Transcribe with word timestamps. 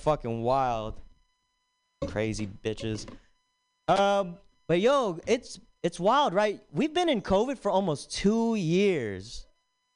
fucking 0.00 0.42
wild. 0.42 1.00
Crazy 2.06 2.48
bitches. 2.64 3.06
Um, 3.88 4.36
but 4.66 4.80
yo, 4.80 5.18
it's 5.26 5.60
it's 5.82 5.98
wild, 5.98 6.34
right? 6.34 6.60
We've 6.72 6.92
been 6.92 7.08
in 7.08 7.22
COVID 7.22 7.58
for 7.58 7.70
almost 7.70 8.12
two 8.12 8.54
years. 8.54 9.46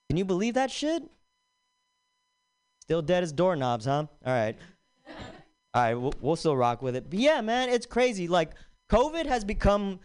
Can 0.08 0.16
you 0.16 0.24
believe 0.24 0.54
that 0.54 0.70
shit? 0.70 1.02
Still 2.82 3.02
dead 3.02 3.22
as 3.22 3.32
doorknobs, 3.32 3.86
huh? 3.86 4.06
All 4.26 4.32
right. 4.32 4.56
All 5.74 5.82
right, 5.82 5.94
we'll, 5.94 6.14
we'll 6.20 6.36
still 6.36 6.56
rock 6.56 6.82
with 6.82 6.94
it. 6.94 7.10
But 7.10 7.18
yeah, 7.18 7.40
man, 7.40 7.68
it's 7.68 7.86
crazy. 7.86 8.28
Like, 8.28 8.52
COVID 8.90 9.26
has 9.26 9.44
become, 9.44 9.98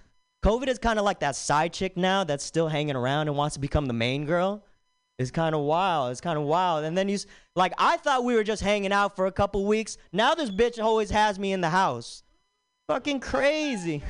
COVID 0.44 0.68
is 0.68 0.80
kind 0.80 0.98
of 0.98 1.06
like 1.06 1.20
that 1.20 1.36
side 1.36 1.74
chick 1.74 1.96
now 1.96 2.24
that's 2.24 2.44
still 2.44 2.68
hanging 2.68 2.96
around 2.96 3.28
and 3.28 3.38
wants 3.38 3.54
to 3.54 3.60
become 3.60 3.86
the 3.86 3.94
main 3.94 4.26
girl. 4.26 4.64
It's 5.20 5.32
kind 5.32 5.54
of 5.54 5.62
wild. 5.62 6.12
It's 6.12 6.22
kind 6.22 6.40
of 6.40 6.46
wild. 6.46 6.86
And 6.86 6.98
then 6.98 7.10
you, 7.10 7.20
like, 7.54 7.74
I 7.78 7.98
thought 7.98 8.24
we 8.24 8.36
were 8.36 8.44
just 8.44 8.64
hanging 8.64 8.94
out 8.94 9.18
for 9.18 9.26
a 9.26 9.32
couple 9.32 9.66
weeks. 9.66 9.98
Now 10.14 10.34
this 10.34 10.50
bitch 10.50 10.82
always 10.82 11.10
has 11.10 11.38
me 11.38 11.52
in 11.52 11.60
the 11.60 11.70
house. 11.70 12.24
Fucking 12.88 13.20
crazy. 13.20 14.02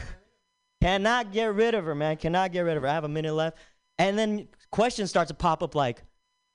Cannot 0.82 1.34
get 1.34 1.54
rid 1.54 1.74
of 1.74 1.84
her, 1.86 1.96
man. 1.96 2.16
Cannot 2.18 2.52
get 2.52 2.62
rid 2.62 2.78
of 2.78 2.84
her. 2.84 2.90
I 2.90 2.94
have 2.94 3.04
a 3.06 3.10
minute 3.10 3.34
left. 3.34 3.58
And 3.98 4.18
then 4.18 4.48
questions 4.72 5.10
start 5.10 5.28
to 5.30 5.34
pop 5.34 5.64
up 5.64 5.74
like, 5.74 6.04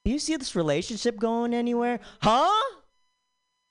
do 0.04 0.12
you 0.12 0.20
see 0.20 0.36
this 0.36 0.54
relationship 0.54 1.18
going 1.18 1.52
anywhere? 1.52 1.98
Huh? 2.22 2.78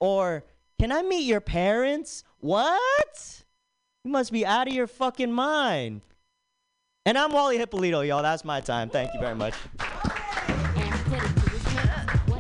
Or, 0.02 0.44
can 0.80 0.92
I 0.92 1.02
meet 1.02 1.24
your 1.24 1.40
parents? 1.40 2.26
What? 2.40 3.44
You 4.04 4.12
must 4.12 4.34
be 4.34 4.46
out 4.46 4.68
of 4.68 4.74
your 4.74 4.88
fucking 4.88 5.32
mind. 5.32 6.02
And 7.06 7.18
I'm 7.18 7.32
Wally 7.32 7.58
Hippolito, 7.58 8.02
y'all. 8.02 8.22
That's 8.22 8.44
my 8.44 8.60
time. 8.60 8.90
Thank 8.90 9.14
you 9.14 9.22
very 9.22 9.36
much. 9.36 9.54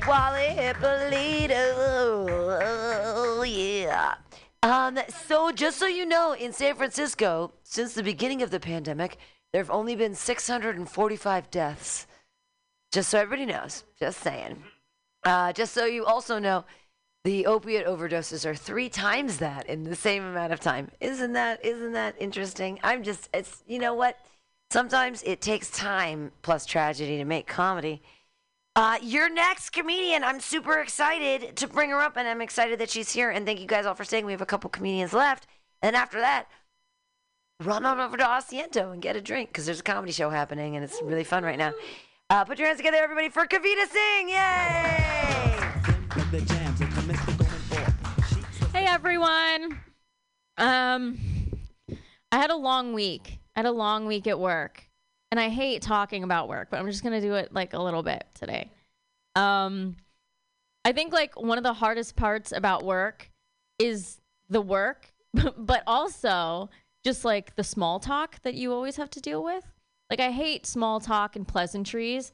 Wally 0.07 0.47
Hippolito, 0.47 2.25
yeah. 3.43 4.15
Um, 4.61 4.99
so 5.27 5.51
just 5.51 5.77
so 5.77 5.87
you 5.87 6.05
know, 6.05 6.33
in 6.33 6.51
San 6.51 6.75
Francisco, 6.75 7.53
since 7.63 7.93
the 7.93 8.03
beginning 8.03 8.41
of 8.41 8.51
the 8.51 8.59
pandemic, 8.59 9.17
there 9.51 9.61
have 9.61 9.71
only 9.71 9.95
been 9.95 10.15
645 10.15 11.51
deaths. 11.51 12.07
Just 12.91 13.09
so 13.09 13.19
everybody 13.19 13.45
knows, 13.45 13.83
just 13.99 14.19
saying. 14.19 14.63
Uh, 15.23 15.53
just 15.53 15.73
so 15.73 15.85
you 15.85 16.05
also 16.05 16.37
know, 16.37 16.65
the 17.23 17.45
opiate 17.45 17.87
overdoses 17.87 18.45
are 18.45 18.55
three 18.55 18.89
times 18.89 19.37
that 19.37 19.67
in 19.67 19.85
the 19.85 19.95
same 19.95 20.23
amount 20.23 20.51
of 20.51 20.59
time. 20.59 20.91
Isn't 20.99 21.33
that 21.33 21.63
isn't 21.63 21.93
that 21.93 22.15
interesting? 22.19 22.79
I'm 22.83 23.03
just 23.03 23.29
it's 23.33 23.63
you 23.65 23.79
know 23.79 23.93
what? 23.93 24.17
Sometimes 24.69 25.23
it 25.23 25.39
takes 25.39 25.69
time 25.69 26.31
plus 26.41 26.65
tragedy 26.65 27.17
to 27.17 27.25
make 27.25 27.47
comedy. 27.47 28.01
Uh, 28.75 28.97
your 29.03 29.29
next 29.29 29.69
comedian, 29.69 30.23
I'm 30.23 30.39
super 30.39 30.79
excited 30.79 31.55
to 31.57 31.67
bring 31.67 31.91
her 31.91 32.01
up, 32.01 32.17
and 32.17 32.27
I'm 32.27 32.41
excited 32.41 32.79
that 32.79 32.89
she's 32.89 33.11
here. 33.11 33.29
And 33.29 33.45
thank 33.45 33.59
you 33.59 33.67
guys 33.67 33.85
all 33.85 33.93
for 33.93 34.03
staying. 34.03 34.25
We 34.25 34.31
have 34.31 34.41
a 34.41 34.47
couple 34.47 34.69
comedians 34.69 35.13
left, 35.13 35.45
and 35.83 35.95
after 35.95 36.19
that, 36.19 36.47
run 37.61 37.85
on 37.85 37.99
over 37.99 38.17
to 38.17 38.23
Asiento 38.23 38.91
and 38.91 38.99
get 38.99 39.15
a 39.15 39.21
drink 39.21 39.49
because 39.49 39.67
there's 39.67 39.81
a 39.81 39.83
comedy 39.83 40.11
show 40.11 40.31
happening, 40.31 40.75
and 40.75 40.83
it's 40.83 40.99
really 41.03 41.23
fun 41.23 41.43
right 41.43 41.57
now. 41.57 41.73
Uh, 42.31 42.43
put 42.45 42.57
your 42.57 42.67
hands 42.67 42.79
together, 42.79 42.97
everybody, 42.97 43.29
for 43.29 43.45
Kavita 43.45 43.87
Singh! 43.87 44.29
Yay! 44.29 45.53
Hey 48.73 48.85
everyone. 48.85 49.79
Um 50.57 51.19
I 52.31 52.37
had 52.37 52.49
a 52.49 52.55
long 52.55 52.93
week. 52.93 53.39
I 53.55 53.59
had 53.59 53.65
a 53.67 53.71
long 53.71 54.07
week 54.07 54.25
at 54.25 54.39
work. 54.39 54.89
And 55.33 55.39
I 55.39 55.49
hate 55.49 55.81
talking 55.81 56.23
about 56.23 56.47
work, 56.47 56.67
but 56.69 56.79
I'm 56.79 56.85
just 56.85 57.01
going 57.01 57.19
to 57.19 57.27
do 57.27 57.33
it 57.33 57.51
like 57.51 57.73
a 57.73 57.81
little 57.81 58.03
bit 58.03 58.23
today. 58.35 58.69
Um 59.35 59.95
I 60.85 60.91
think 60.91 61.11
like 61.11 61.41
one 61.41 61.57
of 61.57 61.63
the 61.63 61.73
hardest 61.73 62.15
parts 62.15 62.51
about 62.51 62.83
work 62.83 63.31
is 63.79 64.21
the 64.47 64.61
work, 64.61 65.11
but 65.57 65.81
also 65.87 66.69
just 67.03 67.25
like 67.25 67.55
the 67.55 67.63
small 67.63 67.99
talk 67.99 68.43
that 68.43 68.53
you 68.53 68.73
always 68.73 68.97
have 68.97 69.09
to 69.09 69.21
deal 69.21 69.43
with. 69.43 69.65
Like 70.11 70.19
I 70.19 70.29
hate 70.29 70.67
small 70.67 70.99
talk 70.99 71.35
and 71.35 71.47
pleasantries. 71.47 72.31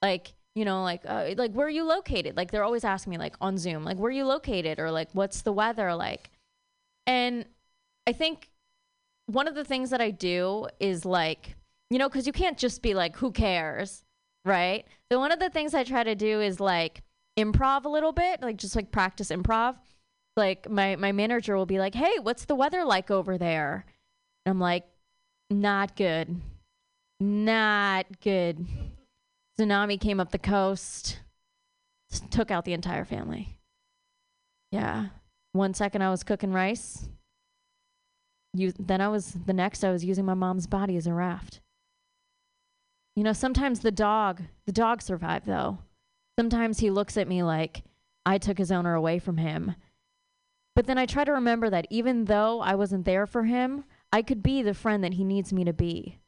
Like 0.00 0.32
you 0.54 0.64
know, 0.64 0.82
like 0.82 1.02
uh, 1.06 1.34
like 1.36 1.52
where 1.52 1.66
are 1.66 1.76
you 1.78 1.84
located? 1.84 2.34
Like 2.34 2.50
they're 2.50 2.64
always 2.64 2.82
asking 2.82 3.10
me 3.10 3.18
like 3.18 3.36
on 3.42 3.58
Zoom, 3.58 3.84
like 3.84 3.98
where 3.98 4.08
are 4.08 4.10
you 4.10 4.24
located 4.24 4.78
or 4.78 4.90
like 4.90 5.10
what's 5.12 5.42
the 5.42 5.52
weather 5.52 5.94
like? 5.94 6.30
And 7.06 7.44
I 8.06 8.14
think 8.14 8.48
one 9.26 9.46
of 9.46 9.54
the 9.54 9.66
things 9.66 9.90
that 9.90 10.00
I 10.00 10.10
do 10.10 10.68
is 10.80 11.04
like, 11.04 11.56
you 11.92 11.98
know, 11.98 12.08
cuz 12.08 12.26
you 12.26 12.32
can't 12.32 12.58
just 12.58 12.82
be 12.82 12.94
like 12.94 13.16
who 13.16 13.30
cares, 13.30 14.04
right? 14.44 14.86
So 15.10 15.18
one 15.18 15.32
of 15.32 15.38
the 15.38 15.50
things 15.50 15.74
I 15.74 15.84
try 15.84 16.02
to 16.04 16.14
do 16.14 16.40
is 16.40 16.60
like 16.60 17.02
improv 17.38 17.84
a 17.84 17.88
little 17.88 18.12
bit, 18.12 18.42
like 18.42 18.56
just 18.56 18.76
like 18.76 18.90
practice 18.90 19.30
improv. 19.30 19.78
Like 20.36 20.70
my 20.70 20.96
my 20.96 21.12
manager 21.12 21.56
will 21.56 21.66
be 21.66 21.78
like, 21.78 21.94
"Hey, 21.94 22.18
what's 22.20 22.46
the 22.46 22.54
weather 22.54 22.84
like 22.84 23.10
over 23.10 23.36
there?" 23.38 23.84
And 24.44 24.52
I'm 24.52 24.60
like, 24.60 24.84
"Not 25.50 25.94
good. 25.96 26.40
Not 27.20 28.20
good." 28.20 28.66
tsunami 29.58 30.00
came 30.00 30.20
up 30.20 30.30
the 30.30 30.38
coast, 30.38 31.20
took 32.30 32.50
out 32.50 32.64
the 32.64 32.72
entire 32.72 33.04
family. 33.04 33.58
Yeah. 34.70 35.08
One 35.52 35.74
second 35.74 36.02
I 36.02 36.10
was 36.10 36.22
cooking 36.22 36.52
rice. 36.52 37.08
You, 38.54 38.72
then 38.78 39.00
I 39.00 39.08
was, 39.08 39.32
the 39.46 39.52
next 39.52 39.84
I 39.84 39.90
was 39.90 40.04
using 40.04 40.24
my 40.24 40.34
mom's 40.34 40.66
body 40.66 40.96
as 40.96 41.06
a 41.06 41.12
raft. 41.12 41.60
You 43.14 43.22
know, 43.22 43.32
sometimes 43.32 43.80
the 43.80 43.90
dog, 43.90 44.42
the 44.66 44.72
dog 44.72 45.02
survived 45.02 45.46
though. 45.46 45.78
Sometimes 46.38 46.78
he 46.78 46.90
looks 46.90 47.16
at 47.16 47.28
me 47.28 47.42
like 47.42 47.82
I 48.24 48.38
took 48.38 48.58
his 48.58 48.72
owner 48.72 48.94
away 48.94 49.18
from 49.18 49.36
him. 49.36 49.74
But 50.74 50.86
then 50.86 50.96
I 50.96 51.06
try 51.06 51.24
to 51.24 51.32
remember 51.32 51.68
that 51.68 51.86
even 51.90 52.24
though 52.24 52.60
I 52.60 52.74
wasn't 52.74 53.04
there 53.04 53.26
for 53.26 53.44
him, 53.44 53.84
I 54.12 54.22
could 54.22 54.42
be 54.42 54.62
the 54.62 54.74
friend 54.74 55.04
that 55.04 55.14
he 55.14 55.24
needs 55.24 55.52
me 55.52 55.64
to 55.64 55.72
be. 55.72 56.18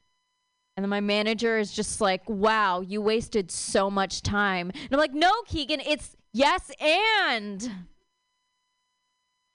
And 0.77 0.85
then 0.85 0.91
my 0.91 1.01
manager 1.01 1.59
is 1.59 1.73
just 1.73 2.01
like, 2.01 2.29
wow, 2.29 2.81
you 2.81 3.01
wasted 3.01 3.51
so 3.51 3.91
much 3.91 4.23
time. 4.23 4.71
And 4.75 4.89
I'm 4.91 4.99
like, 4.99 5.15
no, 5.15 5.31
Keegan, 5.47 5.81
it's 5.81 6.17
yes 6.33 6.71
and. 6.81 7.71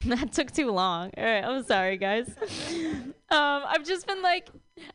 That 0.06 0.32
took 0.32 0.52
too 0.52 0.72
long. 0.72 1.12
All 1.18 1.24
right, 1.26 1.44
I'm 1.44 1.62
sorry, 1.66 1.98
guys. 1.98 2.30
um, 2.72 3.14
I've 3.30 3.84
just 3.84 4.08
been 4.08 4.22
like, 4.22 4.48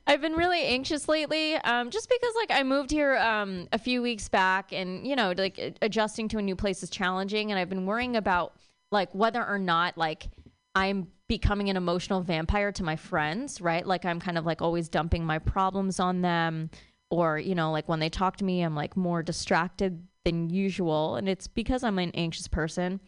I've 0.06 0.20
been 0.20 0.34
really 0.34 0.62
anxious 0.62 1.08
lately, 1.08 1.54
um, 1.56 1.90
just 1.90 2.08
because 2.08 2.34
like 2.36 2.50
I 2.50 2.62
moved 2.62 2.90
here 2.90 3.16
um, 3.16 3.68
a 3.72 3.78
few 3.78 4.02
weeks 4.02 4.28
back, 4.28 4.72
and 4.72 5.06
you 5.06 5.16
know, 5.16 5.34
like 5.36 5.76
adjusting 5.82 6.28
to 6.28 6.38
a 6.38 6.42
new 6.42 6.56
place 6.56 6.82
is 6.82 6.90
challenging, 6.90 7.50
and 7.50 7.58
I've 7.58 7.68
been 7.68 7.86
worrying 7.86 8.16
about 8.16 8.54
like 8.90 9.14
whether 9.14 9.44
or 9.44 9.58
not 9.58 9.98
like 9.98 10.28
I'm 10.74 11.08
becoming 11.28 11.70
an 11.70 11.76
emotional 11.76 12.20
vampire 12.20 12.72
to 12.72 12.82
my 12.82 12.96
friends, 12.96 13.60
right? 13.60 13.86
Like 13.86 14.04
I'm 14.04 14.20
kind 14.20 14.36
of 14.36 14.44
like 14.44 14.60
always 14.60 14.88
dumping 14.88 15.24
my 15.24 15.38
problems 15.38 16.00
on 16.00 16.22
them 16.22 16.70
or, 17.10 17.38
you 17.38 17.54
know, 17.54 17.70
like 17.72 17.88
when 17.88 18.00
they 18.00 18.10
talk 18.10 18.36
to 18.38 18.44
me, 18.44 18.62
I'm 18.62 18.74
like 18.74 18.96
more 18.96 19.22
distracted 19.22 20.06
than 20.24 20.50
usual 20.50 21.16
and 21.16 21.28
it's 21.28 21.46
because 21.46 21.82
I'm 21.82 21.98
an 21.98 22.10
anxious 22.14 22.48
person. 22.48 23.00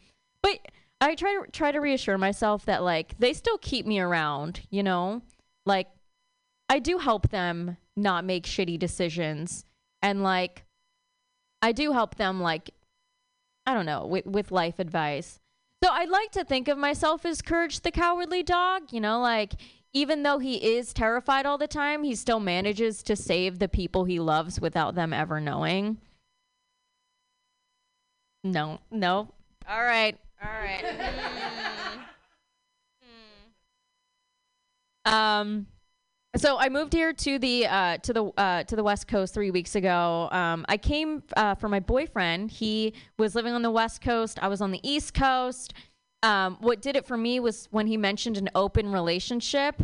But 0.43 0.61
I 1.01 1.15
try 1.15 1.41
to 1.45 1.51
try 1.51 1.73
to 1.73 1.81
reassure 1.81 2.17
myself 2.17 2.65
that 2.67 2.83
like 2.83 3.19
they 3.19 3.33
still 3.33 3.59
keep 3.59 3.85
me 3.85 4.01
around, 4.01 4.61
you 4.71 4.83
know? 4.83 5.23
Like 5.67 5.89
I 6.69 6.79
do 6.79 6.99
help 6.99 7.31
them 7.31 7.77
not 7.97 8.25
make 8.25 8.45
shitty 8.45 8.79
decisions 8.79 9.65
and 10.03 10.23
like 10.23 10.65
I 11.63 11.73
do 11.73 11.93
help 11.93 12.17
them 12.17 12.41
like 12.41 12.71
I 13.67 13.75
don't 13.75 13.87
know, 13.87 14.07
with 14.07 14.27
with 14.27 14.53
life 14.53 14.79
advice. 14.79 15.41
So 15.83 15.91
I 15.93 16.05
like 16.05 16.31
to 16.33 16.45
think 16.45 16.69
of 16.69 16.79
myself 16.79 17.25
as 17.27 17.43
Courage 17.43 17.81
the 17.81 17.91
Cowardly 17.91 18.43
Dog, 18.43 18.93
you 18.93 19.01
know, 19.01 19.21
like 19.21 19.55
even 19.93 20.23
though 20.23 20.39
he 20.39 20.77
is 20.77 20.93
terrified 20.93 21.47
all 21.47 21.59
the 21.59 21.67
time, 21.67 22.05
he 22.05 22.15
still 22.15 22.41
manages 22.41 23.03
to 23.05 23.17
save 23.17 23.59
the 23.59 23.69
people 23.69 24.05
he 24.05 24.21
loves 24.21 24.61
without 24.61 24.95
them 24.95 25.13
ever 25.13 25.41
knowing. 25.41 25.99
No, 28.45 28.79
no. 28.91 29.29
All 29.69 29.83
right. 29.83 30.17
All 30.43 30.51
right. 30.51 30.85
mm. 35.05 35.11
Um 35.13 35.69
so 36.37 36.59
I 36.59 36.69
moved 36.69 36.93
here 36.93 37.13
to 37.13 37.39
the 37.39 37.67
uh, 37.67 37.99
to 37.99 38.13
the 38.13 38.25
uh, 38.37 38.65
to 38.65 38.77
the 38.77 38.83
West 38.83 39.09
Coast 39.09 39.35
three 39.35 39.51
weeks 39.51 39.75
ago. 39.75 40.29
Um, 40.31 40.65
I 40.69 40.77
came 40.77 41.23
uh, 41.37 41.55
for 41.55 41.69
my 41.69 41.81
boyfriend. 41.81 42.51
He 42.51 42.95
was 43.19 43.35
living 43.35 43.55
on 43.55 43.63
the 43.63 43.71
West 43.71 44.01
Coast. 44.01 44.39
I 44.43 44.49
was 44.49 44.61
on 44.61 44.71
the 44.71 44.81
East 44.83 45.15
Coast. 45.15 45.75
Um, 46.23 46.57
what 46.61 46.83
did 46.83 46.97
it 46.97 47.07
for 47.07 47.17
me 47.17 47.41
was 47.41 47.69
when 47.71 47.87
he 47.87 47.97
mentioned 47.97 48.37
an 48.37 48.51
open 48.55 48.93
relationship. 48.93 49.83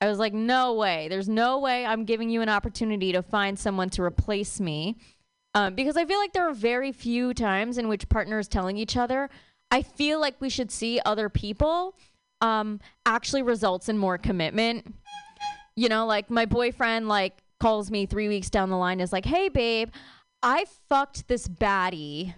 I 0.00 0.08
was 0.08 0.18
like, 0.18 0.34
no 0.34 0.74
way. 0.74 1.06
There's 1.08 1.28
no 1.28 1.58
way 1.60 1.86
I'm 1.86 2.04
giving 2.04 2.28
you 2.28 2.42
an 2.42 2.48
opportunity 2.48 3.12
to 3.12 3.22
find 3.22 3.56
someone 3.56 3.88
to 3.90 4.02
replace 4.02 4.60
me. 4.60 4.96
Um, 5.54 5.74
because 5.74 5.96
I 5.96 6.04
feel 6.04 6.18
like 6.18 6.32
there 6.32 6.48
are 6.48 6.54
very 6.54 6.90
few 6.90 7.32
times 7.34 7.78
in 7.78 7.86
which 7.86 8.08
partners 8.08 8.48
telling 8.48 8.76
each 8.76 8.96
other, 8.96 9.30
I 9.70 9.82
feel 9.82 10.20
like 10.20 10.40
we 10.40 10.48
should 10.48 10.72
see 10.72 11.00
other 11.04 11.28
people, 11.28 11.94
um, 12.40 12.80
actually 13.06 13.42
results 13.42 13.88
in 13.88 13.96
more 13.96 14.18
commitment 14.18 14.92
you 15.76 15.88
know, 15.88 16.06
like 16.06 16.30
my 16.30 16.46
boyfriend 16.46 17.08
like 17.08 17.42
calls 17.60 17.90
me 17.90 18.06
three 18.06 18.28
weeks 18.28 18.50
down 18.50 18.70
the 18.70 18.76
line 18.76 19.00
is 19.00 19.12
like, 19.12 19.24
hey 19.24 19.48
babe, 19.48 19.90
I 20.42 20.66
fucked 20.88 21.28
this 21.28 21.48
baddie. 21.48 22.34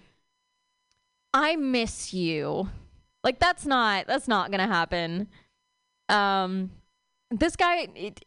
I 1.33 1.55
miss 1.55 2.13
you. 2.13 2.69
Like 3.23 3.39
that's 3.39 3.65
not 3.65 4.07
that's 4.07 4.27
not 4.27 4.51
gonna 4.51 4.67
happen. 4.67 5.27
Um, 6.09 6.71
this 7.31 7.55
guy, 7.55 7.87
it, 7.95 8.23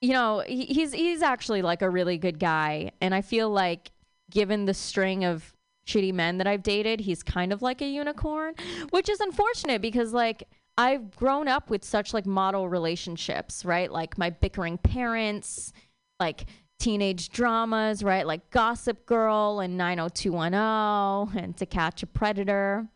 you 0.00 0.12
know, 0.12 0.42
he, 0.46 0.64
he's 0.64 0.92
he's 0.92 1.22
actually 1.22 1.62
like 1.62 1.82
a 1.82 1.90
really 1.90 2.16
good 2.16 2.38
guy, 2.38 2.92
and 3.00 3.14
I 3.14 3.20
feel 3.20 3.50
like 3.50 3.92
given 4.30 4.64
the 4.64 4.74
string 4.74 5.24
of 5.24 5.54
shitty 5.86 6.14
men 6.14 6.38
that 6.38 6.46
I've 6.46 6.62
dated, 6.62 7.00
he's 7.00 7.22
kind 7.22 7.52
of 7.52 7.62
like 7.62 7.82
a 7.82 7.86
unicorn, 7.86 8.54
which 8.90 9.08
is 9.08 9.20
unfortunate 9.20 9.82
because 9.82 10.12
like 10.12 10.44
I've 10.80 11.14
grown 11.14 11.46
up 11.46 11.68
with 11.68 11.84
such 11.84 12.14
like 12.14 12.24
model 12.24 12.66
relationships, 12.66 13.66
right? 13.66 13.92
Like 13.92 14.16
my 14.16 14.30
bickering 14.30 14.78
parents, 14.78 15.74
like 16.18 16.46
teenage 16.78 17.28
dramas, 17.28 18.02
right? 18.02 18.26
Like 18.26 18.48
Gossip 18.48 19.04
Girl 19.04 19.60
and 19.60 19.76
90210 19.76 21.44
and 21.44 21.54
To 21.58 21.66
Catch 21.66 22.02
a 22.02 22.06
Predator. 22.06 22.88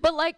But 0.00 0.14
like 0.14 0.36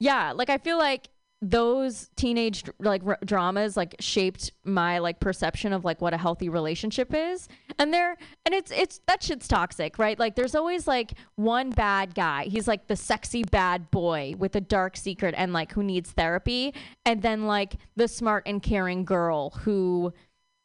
yeah, 0.00 0.32
like 0.32 0.50
I 0.50 0.58
feel 0.58 0.76
like 0.76 1.08
those 1.42 2.08
teenage 2.16 2.64
like 2.78 3.02
r- 3.04 3.18
dramas 3.24 3.76
like 3.76 3.94
shaped 4.00 4.52
my 4.64 4.98
like 4.98 5.20
perception 5.20 5.72
of 5.72 5.84
like 5.84 6.00
what 6.00 6.14
a 6.14 6.16
healthy 6.16 6.48
relationship 6.48 7.12
is. 7.12 7.48
And 7.78 7.92
they're 7.92 8.16
and 8.46 8.54
it's 8.54 8.70
it's 8.70 9.00
that 9.06 9.22
shit's 9.22 9.46
toxic 9.46 9.98
right? 9.98 10.18
Like 10.18 10.36
there's 10.36 10.54
always 10.54 10.86
like 10.86 11.12
one 11.36 11.70
bad 11.70 12.14
guy. 12.14 12.44
He's 12.44 12.66
like 12.66 12.86
the 12.86 12.96
sexy 12.96 13.42
bad 13.44 13.90
boy 13.90 14.34
with 14.38 14.56
a 14.56 14.60
dark 14.60 14.96
secret 14.96 15.34
and 15.36 15.52
like 15.52 15.72
who 15.72 15.82
needs 15.82 16.12
therapy. 16.12 16.72
And 17.04 17.20
then 17.20 17.46
like 17.46 17.74
the 17.96 18.08
smart 18.08 18.44
and 18.46 18.62
caring 18.62 19.04
girl 19.04 19.50
who 19.50 20.14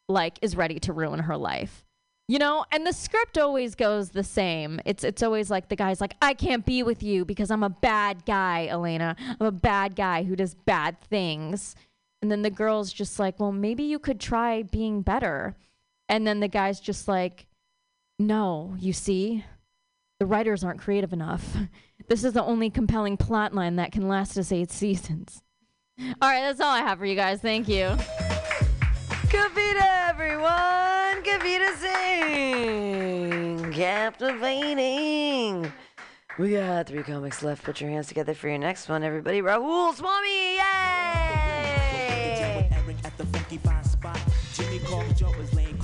like 0.07 0.39
is 0.41 0.55
ready 0.55 0.79
to 0.79 0.93
ruin 0.93 1.19
her 1.19 1.37
life 1.37 1.85
you 2.29 2.37
know, 2.37 2.63
and 2.71 2.85
the 2.85 2.93
script 2.93 3.39
always 3.39 3.73
goes 3.73 4.11
the 4.11 4.23
same. 4.23 4.79
It's 4.85 5.03
it's 5.03 5.23
always 5.23 5.49
like 5.49 5.67
the 5.67 5.75
guy's 5.75 5.99
like, 5.99 6.15
I 6.21 6.35
can't 6.35 6.63
be 6.63 6.83
with 6.83 7.01
you 7.01 7.25
because 7.25 7.49
I'm 7.49 7.63
a 7.63 7.71
bad 7.71 8.23
guy, 8.23 8.67
Elena. 8.67 9.15
I'm 9.19 9.47
a 9.47 9.51
bad 9.51 9.95
guy 9.95 10.21
who 10.21 10.35
does 10.35 10.53
bad 10.53 11.01
things. 11.01 11.75
And 12.21 12.31
then 12.31 12.43
the 12.43 12.51
girl's 12.51 12.93
just 12.93 13.17
like, 13.17 13.39
Well, 13.39 13.51
maybe 13.51 13.81
you 13.81 13.97
could 13.97 14.19
try 14.19 14.61
being 14.61 15.01
better. 15.01 15.55
And 16.07 16.27
then 16.27 16.39
the 16.39 16.47
guy's 16.47 16.79
just 16.79 17.07
like, 17.07 17.47
No, 18.19 18.75
you 18.77 18.93
see, 18.93 19.43
the 20.19 20.27
writers 20.27 20.63
aren't 20.63 20.81
creative 20.81 21.11
enough. 21.11 21.57
This 22.07 22.23
is 22.23 22.33
the 22.33 22.43
only 22.43 22.69
compelling 22.69 23.17
plot 23.17 23.53
line 23.53 23.75
that 23.75 23.91
can 23.91 24.07
last 24.07 24.37
us 24.37 24.51
eight 24.51 24.71
seasons. 24.71 25.43
All 25.99 26.29
right, 26.29 26.41
that's 26.41 26.61
all 26.61 26.71
I 26.71 26.79
have 26.79 26.97
for 26.97 27.05
you 27.05 27.13
guys. 27.13 27.41
Thank 27.41 27.67
you. 27.67 27.87
Kavita, 29.27 30.09
everyone! 30.09 30.78
Kavita 31.49 31.75
Singh! 31.77 33.73
Captivating! 33.73 35.73
We 36.37 36.51
got 36.51 36.85
three 36.87 37.01
comics 37.01 37.41
left. 37.41 37.63
Put 37.63 37.81
your 37.81 37.89
hands 37.89 38.07
together 38.07 38.35
for 38.35 38.49
your 38.49 38.59
next 38.59 38.87
one, 38.87 39.03
everybody. 39.03 39.41
Rahul 39.41 39.95
Swami! 39.95 40.57
Yay! 40.57 42.69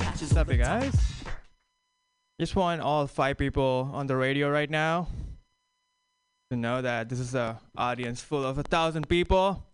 What's 0.03 0.37
up, 0.37 0.51
you 0.51 0.57
guys? 0.57 0.95
Just 2.39 2.55
want 2.55 2.81
all 2.81 3.07
five 3.07 3.37
people 3.37 3.89
on 3.91 4.07
the 4.07 4.15
radio 4.15 4.49
right 4.49 4.69
now 4.69 5.07
to 6.51 6.57
know 6.57 6.81
that 6.81 7.09
this 7.09 7.19
is 7.19 7.33
a 7.33 7.59
audience 7.75 8.21
full 8.21 8.45
of 8.45 8.59
a 8.59 8.63
thousand 8.63 9.09
people. 9.09 9.65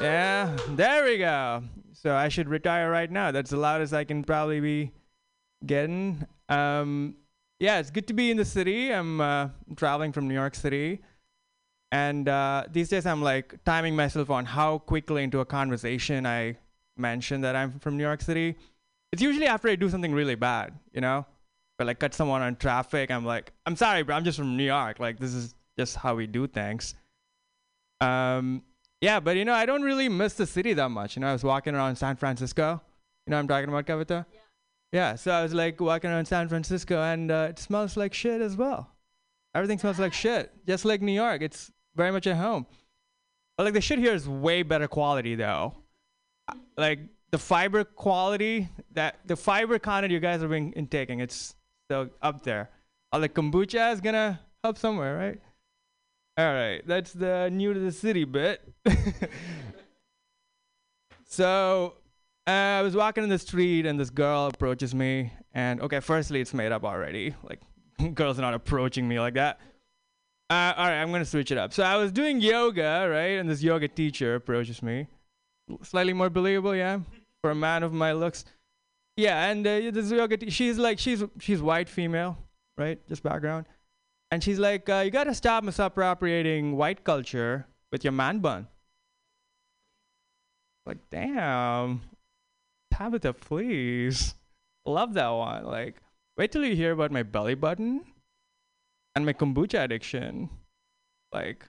Yeah, 0.00 0.56
there 0.70 1.04
we 1.04 1.18
go. 1.18 1.62
So 2.00 2.14
I 2.14 2.28
should 2.28 2.48
retire 2.48 2.90
right 2.90 3.10
now. 3.10 3.32
That's 3.32 3.50
the 3.50 3.56
loudest 3.56 3.92
I 3.92 4.04
can 4.04 4.22
probably 4.22 4.60
be 4.60 4.92
getting. 5.66 6.24
Um, 6.48 7.16
yeah, 7.58 7.80
it's 7.80 7.90
good 7.90 8.06
to 8.06 8.14
be 8.14 8.30
in 8.30 8.36
the 8.36 8.44
city. 8.44 8.92
I'm 8.94 9.20
uh, 9.20 9.48
traveling 9.74 10.12
from 10.12 10.28
New 10.28 10.34
York 10.34 10.54
City. 10.54 11.00
And 11.90 12.28
uh, 12.28 12.66
these 12.70 12.88
days 12.88 13.04
I'm 13.04 13.20
like 13.20 13.64
timing 13.64 13.96
myself 13.96 14.30
on 14.30 14.44
how 14.44 14.78
quickly 14.78 15.24
into 15.24 15.40
a 15.40 15.44
conversation 15.44 16.24
I 16.24 16.58
mention 16.96 17.40
that 17.40 17.56
I'm 17.56 17.80
from 17.80 17.96
New 17.96 18.04
York 18.04 18.20
City. 18.20 18.54
It's 19.10 19.20
usually 19.22 19.46
after 19.46 19.68
I 19.68 19.74
do 19.74 19.90
something 19.90 20.12
really 20.12 20.36
bad, 20.36 20.78
you 20.92 21.00
know? 21.00 21.26
But 21.78 21.88
like 21.88 21.98
cut 21.98 22.14
someone 22.14 22.42
on 22.42 22.54
traffic, 22.56 23.10
I'm 23.10 23.24
like, 23.24 23.52
I'm 23.66 23.74
sorry, 23.74 24.02
bro, 24.04 24.14
I'm 24.14 24.24
just 24.24 24.38
from 24.38 24.56
New 24.56 24.64
York. 24.64 25.00
Like 25.00 25.18
this 25.18 25.34
is 25.34 25.52
just 25.76 25.96
how 25.96 26.14
we 26.14 26.28
do 26.28 26.46
things. 26.46 26.94
Um, 28.00 28.62
yeah, 29.00 29.20
but 29.20 29.36
you 29.36 29.44
know, 29.44 29.54
I 29.54 29.66
don't 29.66 29.82
really 29.82 30.08
miss 30.08 30.34
the 30.34 30.46
city 30.46 30.72
that 30.74 30.88
much. 30.90 31.16
You 31.16 31.20
know, 31.20 31.28
I 31.28 31.32
was 31.32 31.44
walking 31.44 31.74
around 31.74 31.96
San 31.96 32.16
Francisco. 32.16 32.80
You 33.26 33.30
know 33.30 33.36
what 33.36 33.40
I'm 33.40 33.48
talking 33.48 33.68
about, 33.68 33.86
Kavita? 33.86 34.26
Yeah. 34.32 34.40
Yeah, 34.90 35.14
so 35.16 35.32
I 35.32 35.42
was 35.42 35.52
like 35.52 35.80
walking 35.80 36.08
around 36.10 36.24
San 36.26 36.48
Francisco 36.48 37.02
and 37.02 37.30
uh, 37.30 37.48
it 37.50 37.58
smells 37.58 37.96
like 37.96 38.14
shit 38.14 38.40
as 38.40 38.56
well. 38.56 38.90
Everything 39.54 39.78
smells 39.78 39.98
like 39.98 40.14
shit, 40.14 40.50
just 40.66 40.86
like 40.86 41.02
New 41.02 41.12
York. 41.12 41.42
It's 41.42 41.70
very 41.94 42.10
much 42.10 42.26
at 42.26 42.36
home. 42.36 42.66
But 43.56 43.64
like 43.64 43.74
the 43.74 43.82
shit 43.82 43.98
here 43.98 44.14
is 44.14 44.26
way 44.26 44.62
better 44.62 44.88
quality 44.88 45.34
though. 45.34 45.74
Uh, 46.48 46.54
Like 46.78 47.00
the 47.30 47.38
fiber 47.38 47.84
quality, 47.84 48.68
that 48.92 49.16
the 49.26 49.36
fiber 49.36 49.78
content 49.78 50.10
you 50.10 50.20
guys 50.20 50.42
are 50.42 50.48
being 50.48 50.72
intaking, 50.72 51.20
it's 51.20 51.54
still 51.86 52.08
up 52.22 52.42
there. 52.42 52.70
All 53.12 53.20
the 53.20 53.28
kombucha 53.28 53.92
is 53.92 54.00
gonna 54.00 54.40
help 54.64 54.78
somewhere, 54.78 55.18
right? 55.18 55.40
All 56.38 56.54
right, 56.54 56.86
that's 56.86 57.12
the 57.12 57.50
new 57.52 57.74
to 57.74 57.80
the 57.80 57.90
city 57.90 58.22
bit. 58.22 58.62
so 61.26 61.94
uh, 62.46 62.50
I 62.50 62.82
was 62.82 62.94
walking 62.94 63.24
in 63.24 63.28
the 63.28 63.40
street 63.40 63.86
and 63.86 63.98
this 63.98 64.08
girl 64.08 64.46
approaches 64.46 64.94
me, 64.94 65.32
and 65.52 65.80
okay, 65.80 65.98
firstly, 65.98 66.40
it's 66.40 66.54
made 66.54 66.70
up 66.70 66.84
already. 66.84 67.34
Like, 67.42 67.60
girls 68.14 68.38
are 68.38 68.42
not 68.42 68.54
approaching 68.54 69.08
me 69.08 69.18
like 69.18 69.34
that. 69.34 69.58
Uh, 70.48 70.74
all 70.76 70.86
right, 70.86 71.02
I'm 71.02 71.10
gonna 71.10 71.24
switch 71.24 71.50
it 71.50 71.58
up. 71.58 71.72
So 71.72 71.82
I 71.82 71.96
was 71.96 72.12
doing 72.12 72.40
yoga, 72.40 73.08
right, 73.10 73.40
and 73.40 73.50
this 73.50 73.60
yoga 73.60 73.88
teacher 73.88 74.36
approaches 74.36 74.80
me. 74.80 75.08
Slightly 75.82 76.12
more 76.12 76.30
believable, 76.30 76.76
yeah, 76.76 77.00
for 77.42 77.50
a 77.50 77.54
man 77.56 77.82
of 77.82 77.92
my 77.92 78.12
looks. 78.12 78.44
Yeah, 79.16 79.50
and 79.50 79.66
uh, 79.66 79.90
this 79.90 80.12
yoga, 80.12 80.36
te- 80.36 80.50
she's 80.50 80.78
like, 80.78 81.00
she's 81.00 81.24
she's 81.40 81.60
white 81.60 81.88
female, 81.88 82.38
right, 82.76 83.04
just 83.08 83.24
background. 83.24 83.66
And 84.30 84.44
she's 84.44 84.58
like, 84.58 84.88
uh, 84.88 85.02
you 85.04 85.10
gotta 85.10 85.34
stop 85.34 85.64
misappropriating 85.64 86.76
white 86.76 87.04
culture 87.04 87.66
with 87.90 88.04
your 88.04 88.12
man 88.12 88.40
bun. 88.40 88.68
Like, 90.84 90.98
damn. 91.10 92.02
Tabitha, 92.92 93.32
please. 93.32 94.34
Love 94.84 95.14
that 95.14 95.28
one. 95.28 95.64
Like, 95.64 95.96
wait 96.36 96.52
till 96.52 96.64
you 96.64 96.74
hear 96.74 96.92
about 96.92 97.10
my 97.10 97.22
belly 97.22 97.54
button 97.54 98.04
and 99.14 99.24
my 99.24 99.32
kombucha 99.32 99.84
addiction. 99.84 100.48
Like, 101.32 101.64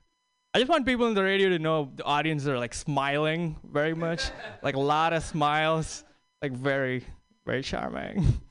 I 0.54 0.60
just 0.60 0.70
want 0.70 0.86
people 0.86 1.08
in 1.08 1.14
the 1.14 1.24
radio 1.24 1.50
to 1.50 1.60
know 1.60 1.92
the 1.96 2.04
audience 2.04 2.48
are 2.48 2.58
like 2.58 2.74
smiling 2.74 3.58
very 3.64 3.94
much. 3.94 4.32
like, 4.64 4.76
a 4.76 4.80
lot 4.80 5.14
of 5.14 5.24
smiles. 5.24 6.04
Like, 6.42 6.54
very, 6.54 7.04
very 7.46 7.62
charming. 7.62 8.42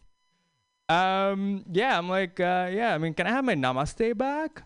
Um, 0.89 1.65
yeah, 1.71 1.99
I'm 1.99 2.09
like, 2.09 2.41
uh, 2.41 2.71
yeah, 2.73 2.95
I 2.95 2.99
mean, 2.99 3.15
can 3.15 3.27
I 3.27 3.31
have 3.31 3.45
my 3.45 3.55
namaste 3.55 4.17
back? 4.17 4.63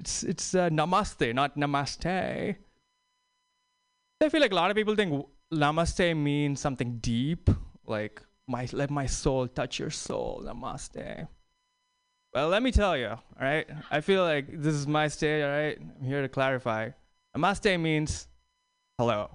It's 0.00 0.22
it's 0.22 0.54
uh, 0.54 0.68
namaste, 0.68 1.34
not 1.34 1.56
namaste. 1.56 2.56
I 4.20 4.28
feel 4.28 4.40
like 4.40 4.52
a 4.52 4.54
lot 4.54 4.70
of 4.70 4.76
people 4.76 4.96
think 4.96 5.26
namaste 5.52 6.16
means 6.16 6.60
something 6.60 6.98
deep, 6.98 7.50
like 7.86 8.22
my 8.48 8.68
let 8.72 8.90
my 8.90 9.06
soul 9.06 9.46
touch 9.46 9.78
your 9.78 9.90
soul, 9.90 10.42
namaste. 10.44 11.28
Well, 12.34 12.48
let 12.48 12.62
me 12.62 12.72
tell 12.72 12.96
you, 12.96 13.08
all 13.08 13.22
right. 13.40 13.66
I 13.90 14.00
feel 14.00 14.22
like 14.22 14.46
this 14.60 14.74
is 14.74 14.86
my 14.86 15.08
stage, 15.08 15.42
all 15.42 15.50
right. 15.50 15.78
I'm 15.78 16.04
here 16.04 16.22
to 16.22 16.28
clarify. 16.28 16.90
Namaste 17.36 17.80
means 17.80 18.26
hello. 18.98 19.30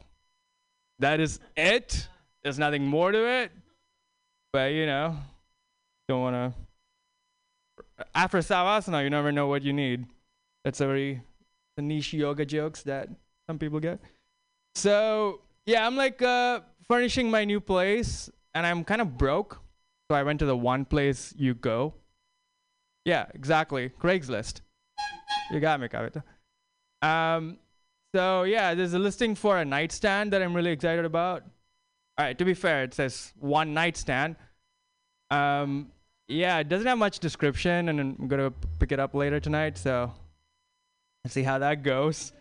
That 0.99 1.19
is 1.19 1.39
it. 1.55 2.07
There's 2.43 2.59
nothing 2.59 2.85
more 2.85 3.11
to 3.11 3.25
it. 3.25 3.51
But 4.51 4.73
you 4.73 4.85
know, 4.85 5.17
don't 6.07 6.21
want 6.21 6.35
to. 6.35 8.05
After 8.15 8.39
savasana, 8.39 9.03
you 9.03 9.09
never 9.09 9.31
know 9.31 9.47
what 9.47 9.63
you 9.63 9.73
need. 9.73 10.05
That's 10.63 10.81
a 10.81 10.87
very 10.87 11.21
the 11.75 11.81
niche 11.81 12.13
yoga 12.13 12.45
jokes 12.45 12.83
that 12.83 13.09
some 13.47 13.57
people 13.57 13.79
get. 13.79 13.99
So 14.75 15.41
yeah, 15.65 15.85
I'm 15.85 15.95
like 15.95 16.21
uh, 16.21 16.61
furnishing 16.87 17.29
my 17.29 17.45
new 17.45 17.59
place, 17.59 18.29
and 18.53 18.65
I'm 18.65 18.83
kind 18.83 19.01
of 19.01 19.17
broke. 19.17 19.61
So 20.09 20.15
I 20.15 20.23
went 20.23 20.39
to 20.39 20.45
the 20.45 20.57
one 20.57 20.85
place 20.85 21.33
you 21.37 21.53
go. 21.53 21.93
Yeah, 23.05 23.25
exactly. 23.33 23.89
Craigslist. 23.89 24.61
You 25.51 25.59
got 25.59 25.79
me, 25.79 25.87
Kavita. 25.87 26.23
Um, 27.01 27.57
so 28.15 28.43
yeah, 28.43 28.73
there's 28.73 28.93
a 28.93 28.99
listing 28.99 29.35
for 29.35 29.57
a 29.57 29.65
nightstand 29.65 30.33
that 30.33 30.41
I'm 30.41 30.53
really 30.53 30.71
excited 30.71 31.05
about. 31.05 31.43
All 32.17 32.25
right, 32.25 32.37
to 32.37 32.45
be 32.45 32.53
fair, 32.53 32.83
it 32.83 32.93
says 32.93 33.33
one 33.39 33.73
nightstand. 33.73 34.35
Um, 35.33 35.91
yeah, 36.27 36.59
it 36.59 36.69
doesn't 36.69 36.87
have 36.87 36.97
much 36.97 37.19
description, 37.19 37.89
and 37.89 37.99
I'm 37.99 38.27
gonna 38.27 38.51
pick 38.79 38.91
it 38.91 38.99
up 38.99 39.13
later 39.13 39.39
tonight. 39.39 39.77
So 39.77 40.13
let's 41.23 41.33
see 41.33 41.43
how 41.43 41.59
that 41.59 41.83
goes. 41.83 42.31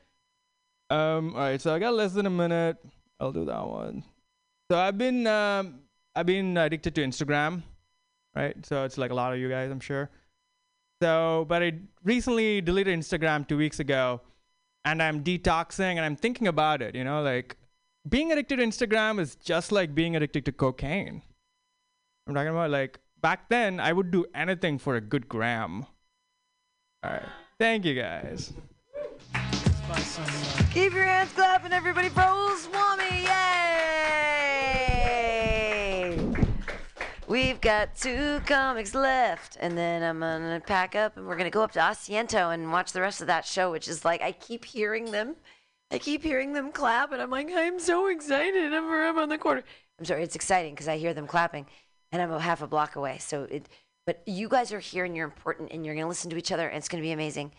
Um, 0.90 1.34
all 1.34 1.40
right, 1.40 1.60
so 1.60 1.74
I 1.74 1.78
got 1.78 1.94
less 1.94 2.12
than 2.12 2.26
a 2.26 2.30
minute. 2.30 2.76
I'll 3.18 3.32
do 3.32 3.44
that 3.46 3.66
one. 3.66 4.04
So 4.70 4.78
I've 4.78 4.98
been 4.98 5.26
um, 5.26 5.80
I've 6.14 6.26
been 6.26 6.56
addicted 6.56 6.94
to 6.96 7.02
Instagram, 7.02 7.62
right? 8.34 8.54
So 8.66 8.84
it's 8.84 8.98
like 8.98 9.10
a 9.10 9.14
lot 9.14 9.32
of 9.32 9.38
you 9.38 9.48
guys, 9.48 9.70
I'm 9.70 9.80
sure. 9.80 10.10
So, 11.00 11.46
but 11.48 11.62
I 11.62 11.72
recently 12.04 12.60
deleted 12.60 12.98
Instagram 12.98 13.48
two 13.48 13.56
weeks 13.56 13.80
ago, 13.80 14.20
and 14.84 15.02
I'm 15.02 15.24
detoxing 15.24 15.96
and 15.96 16.00
I'm 16.00 16.16
thinking 16.16 16.46
about 16.46 16.82
it. 16.82 16.94
You 16.94 17.04
know, 17.04 17.22
like 17.22 17.56
being 18.08 18.32
addicted 18.32 18.56
to 18.56 18.62
Instagram 18.62 19.18
is 19.18 19.34
just 19.36 19.72
like 19.72 19.94
being 19.94 20.14
addicted 20.14 20.44
to 20.44 20.52
cocaine. 20.52 21.22
I'm 22.26 22.34
talking 22.34 22.50
about 22.50 22.70
like 22.70 23.00
back 23.20 23.48
then, 23.48 23.80
I 23.80 23.92
would 23.92 24.10
do 24.10 24.26
anything 24.34 24.78
for 24.78 24.96
a 24.96 25.00
good 25.00 25.28
gram. 25.28 25.86
All 27.02 27.10
right. 27.10 27.22
Thank 27.58 27.84
you 27.84 27.94
guys. 27.94 28.52
Keep 30.72 30.94
your 30.94 31.04
hands 31.04 31.32
clapping, 31.32 31.72
everybody, 31.72 32.08
for 32.08 32.22
old! 32.22 32.58
Yay! 33.00 33.92
We've 37.28 37.60
got 37.60 37.94
two 37.96 38.40
comics 38.46 38.94
left, 38.94 39.56
and 39.60 39.76
then 39.76 40.02
I'm 40.02 40.20
gonna 40.20 40.62
pack 40.66 40.94
up, 40.94 41.16
and 41.16 41.26
we're 41.26 41.36
gonna 41.36 41.50
go 41.50 41.62
up 41.62 41.72
to 41.72 41.80
Asiento 41.80 42.54
and 42.54 42.72
watch 42.72 42.92
the 42.92 43.00
rest 43.00 43.20
of 43.20 43.26
that 43.26 43.44
show, 43.44 43.70
which 43.70 43.88
is 43.88 44.04
like 44.04 44.22
I 44.22 44.32
keep 44.32 44.64
hearing 44.64 45.10
them, 45.10 45.36
I 45.90 45.98
keep 45.98 46.22
hearing 46.22 46.52
them 46.52 46.72
clap, 46.72 47.12
and 47.12 47.20
I'm 47.20 47.30
like, 47.30 47.50
I'm 47.52 47.78
so 47.78 48.06
excited. 48.06 48.72
I'm, 48.72 48.90
I'm 48.90 49.18
on 49.18 49.28
the 49.28 49.38
corner. 49.38 49.62
I'm 49.98 50.04
sorry, 50.04 50.22
it's 50.22 50.36
exciting 50.36 50.74
because 50.74 50.88
I 50.88 50.96
hear 50.96 51.12
them 51.12 51.26
clapping, 51.26 51.66
and 52.12 52.22
I'm 52.22 52.30
a 52.30 52.38
half 52.38 52.62
a 52.62 52.66
block 52.66 52.96
away. 52.96 53.18
So 53.18 53.44
it, 53.44 53.68
but 54.06 54.22
you 54.26 54.48
guys 54.48 54.72
are 54.72 54.80
here, 54.80 55.04
and 55.04 55.16
you're 55.16 55.24
important, 55.24 55.72
and 55.72 55.84
you're 55.84 55.94
gonna 55.94 56.08
listen 56.08 56.30
to 56.30 56.36
each 56.36 56.52
other, 56.52 56.68
and 56.68 56.76
it's 56.76 56.88
gonna 56.88 57.02
be 57.02 57.12
amazing. 57.12 57.52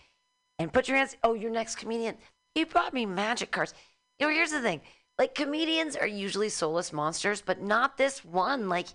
And 0.60 0.72
put 0.72 0.88
your 0.88 0.98
hands. 0.98 1.18
Oh, 1.24 1.34
your 1.34 1.52
next 1.52 1.76
comedian. 1.78 2.16
He 2.54 2.64
brought 2.64 2.94
me 2.94 3.06
magic 3.06 3.52
cards. 3.52 3.74
You 4.20 4.28
know, 4.28 4.34
here's 4.34 4.52
the 4.52 4.62
thing. 4.62 4.82
Like 5.18 5.36
comedians 5.36 5.96
are 5.96 6.08
usually 6.08 6.50
soulless 6.50 6.94
monsters, 6.94 7.42
but 7.42 7.62
not 7.62 7.98
this 7.98 8.24
one. 8.24 8.70
Like 8.70 8.88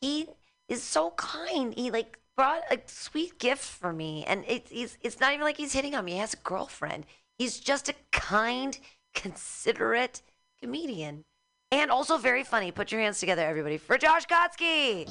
he 0.00 0.28
is 0.68 0.82
so 0.82 1.10
kind. 1.12 1.74
He 1.74 1.90
like 1.90 2.18
brought 2.36 2.62
a 2.70 2.78
sweet 2.86 3.38
gift 3.38 3.64
for 3.64 3.92
me, 3.92 4.24
and 4.26 4.44
it's 4.46 4.96
it's 5.00 5.20
not 5.20 5.32
even 5.32 5.44
like 5.44 5.56
he's 5.56 5.72
hitting 5.72 5.94
on 5.94 6.04
me. 6.04 6.12
He 6.12 6.18
has 6.18 6.34
a 6.34 6.38
girlfriend. 6.38 7.06
He's 7.38 7.58
just 7.58 7.88
a 7.88 7.94
kind, 8.12 8.78
considerate 9.14 10.22
comedian, 10.60 11.24
and 11.72 11.90
also 11.90 12.16
very 12.18 12.44
funny. 12.44 12.70
Put 12.70 12.92
your 12.92 13.00
hands 13.00 13.20
together, 13.20 13.42
everybody, 13.42 13.78
for 13.78 13.98
Josh 13.98 14.26
Kotsky. 14.26 15.06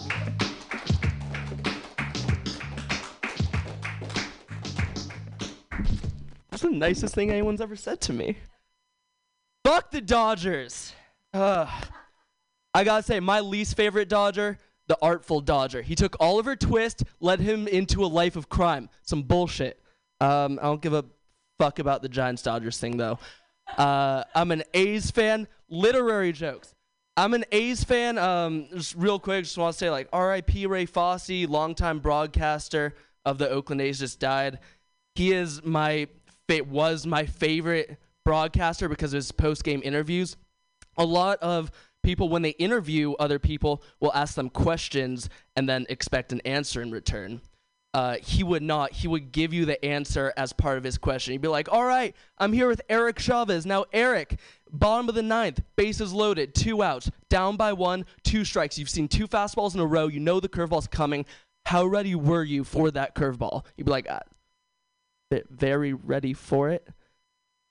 That's 6.50 6.64
the 6.64 6.70
nicest 6.70 7.14
thing 7.14 7.32
anyone's 7.32 7.60
ever 7.60 7.76
said 7.76 8.00
to 8.02 8.14
me. 8.14 8.38
Fuck 9.66 9.92
the 9.92 10.00
Dodgers. 10.00 10.94
Ugh. 11.34 11.68
I 12.74 12.84
gotta 12.84 13.04
say, 13.04 13.20
my 13.20 13.42
least 13.42 13.76
favorite 13.76 14.08
Dodger, 14.08 14.58
the 14.88 14.98
Artful 15.02 15.42
Dodger. 15.42 15.82
He 15.82 15.96
took 15.96 16.16
Oliver 16.20 16.56
Twist, 16.56 17.04
led 17.20 17.40
him 17.40 17.68
into 17.68 18.06
a 18.06 18.08
life 18.08 18.36
of 18.36 18.48
crime. 18.48 18.90
Some 19.02 19.24
bullshit. 19.24 19.82
Um, 20.22 20.60
I 20.62 20.66
don't 20.66 20.82
give 20.82 20.94
a 20.94 21.04
fuck 21.60 21.80
about 21.80 22.02
the 22.02 22.10
Giants 22.10 22.42
Dodgers 22.42 22.78
thing 22.78 22.98
though. 22.98 23.20
Uh, 23.78 24.24
I'm 24.34 24.52
an 24.52 24.64
A's 24.74 25.12
fan. 25.12 25.48
Literary 25.70 26.32
jokes. 26.32 26.74
I'm 27.18 27.34
an 27.34 27.46
A's 27.52 27.84
fan. 27.84 28.18
Um, 28.18 28.68
just 28.74 28.96
real 28.96 29.20
quick, 29.20 29.46
just 29.46 29.58
want 29.58 29.74
to 29.74 29.78
say 29.78 29.90
like 29.90 30.10
R.I.P. 30.12 30.66
Ray 30.66 30.86
Fosse, 30.86 31.48
longtime 31.48 32.00
broadcaster 32.00 32.94
of 33.24 33.38
the 33.38 33.50
Oakland 33.50 33.82
A's, 33.82 34.00
just 34.00 34.20
died. 34.20 34.60
He 35.16 35.32
is 35.32 35.64
my 35.64 36.08
fa- 36.48 36.66
was 36.66 37.06
my 37.06 37.26
favorite 37.26 37.98
broadcaster 38.26 38.90
because 38.90 39.14
of 39.14 39.18
his 39.18 39.32
post 39.32 39.64
game 39.64 39.82
interviews. 39.84 40.36
A 40.98 41.06
lot 41.06 41.40
of 41.40 41.72
people, 42.04 42.28
when 42.28 42.42
they 42.42 42.50
interview 42.52 43.14
other 43.14 43.40
people, 43.40 43.82
will 44.00 44.14
ask 44.14 44.36
them 44.36 44.50
questions 44.50 45.30
and 45.56 45.70
then 45.70 45.86
expect 45.90 46.34
an 46.34 46.42
answer 46.42 46.82
in 46.82 46.92
return. 46.92 47.42
Uh, 47.96 48.18
he 48.22 48.44
would 48.44 48.62
not. 48.62 48.92
He 48.92 49.08
would 49.08 49.32
give 49.32 49.54
you 49.54 49.64
the 49.64 49.84
answer 49.86 50.34
as 50.36 50.52
part 50.52 50.78
of 50.78 50.84
his 50.84 50.98
question. 50.98 51.32
He'd 51.32 51.42
be 51.42 51.48
like, 51.48 51.72
"All 51.72 51.86
right, 51.86 52.14
I'm 52.38 52.52
here 52.52 52.68
with 52.68 52.82
Eric 52.90 53.20
Chavez. 53.20 53.66
Now, 53.66 53.86
Eric, 53.94 54.38
bottom 54.70 55.08
of 55.08 55.16
the 55.16 55.24
ninth, 55.24 55.62
bases 55.78 56.12
loaded, 56.12 56.54
two 56.54 56.84
outs, 56.84 57.10
down 57.30 57.56
by 57.56 57.72
one, 57.72 58.06
two 58.22 58.44
strikes. 58.44 58.78
You've 58.78 58.90
seen 58.90 59.08
two 59.08 59.30
fastballs 59.30 59.76
in 59.76 59.80
a 59.80 59.86
row. 59.86 60.08
You 60.08 60.20
know 60.20 60.42
the 60.42 60.50
curveball's 60.50 60.88
coming. 60.88 61.26
How 61.68 61.86
ready 61.86 62.16
were 62.16 62.44
you 62.44 62.66
for 62.66 62.92
that 62.92 63.16
curveball?" 63.16 63.64
You'd 63.78 63.86
be 63.86 63.92
like, 63.92 64.10
uh, 64.10 64.20
"Very 65.50 65.94
ready 65.94 66.34
for 66.34 66.72
it." 66.72 66.86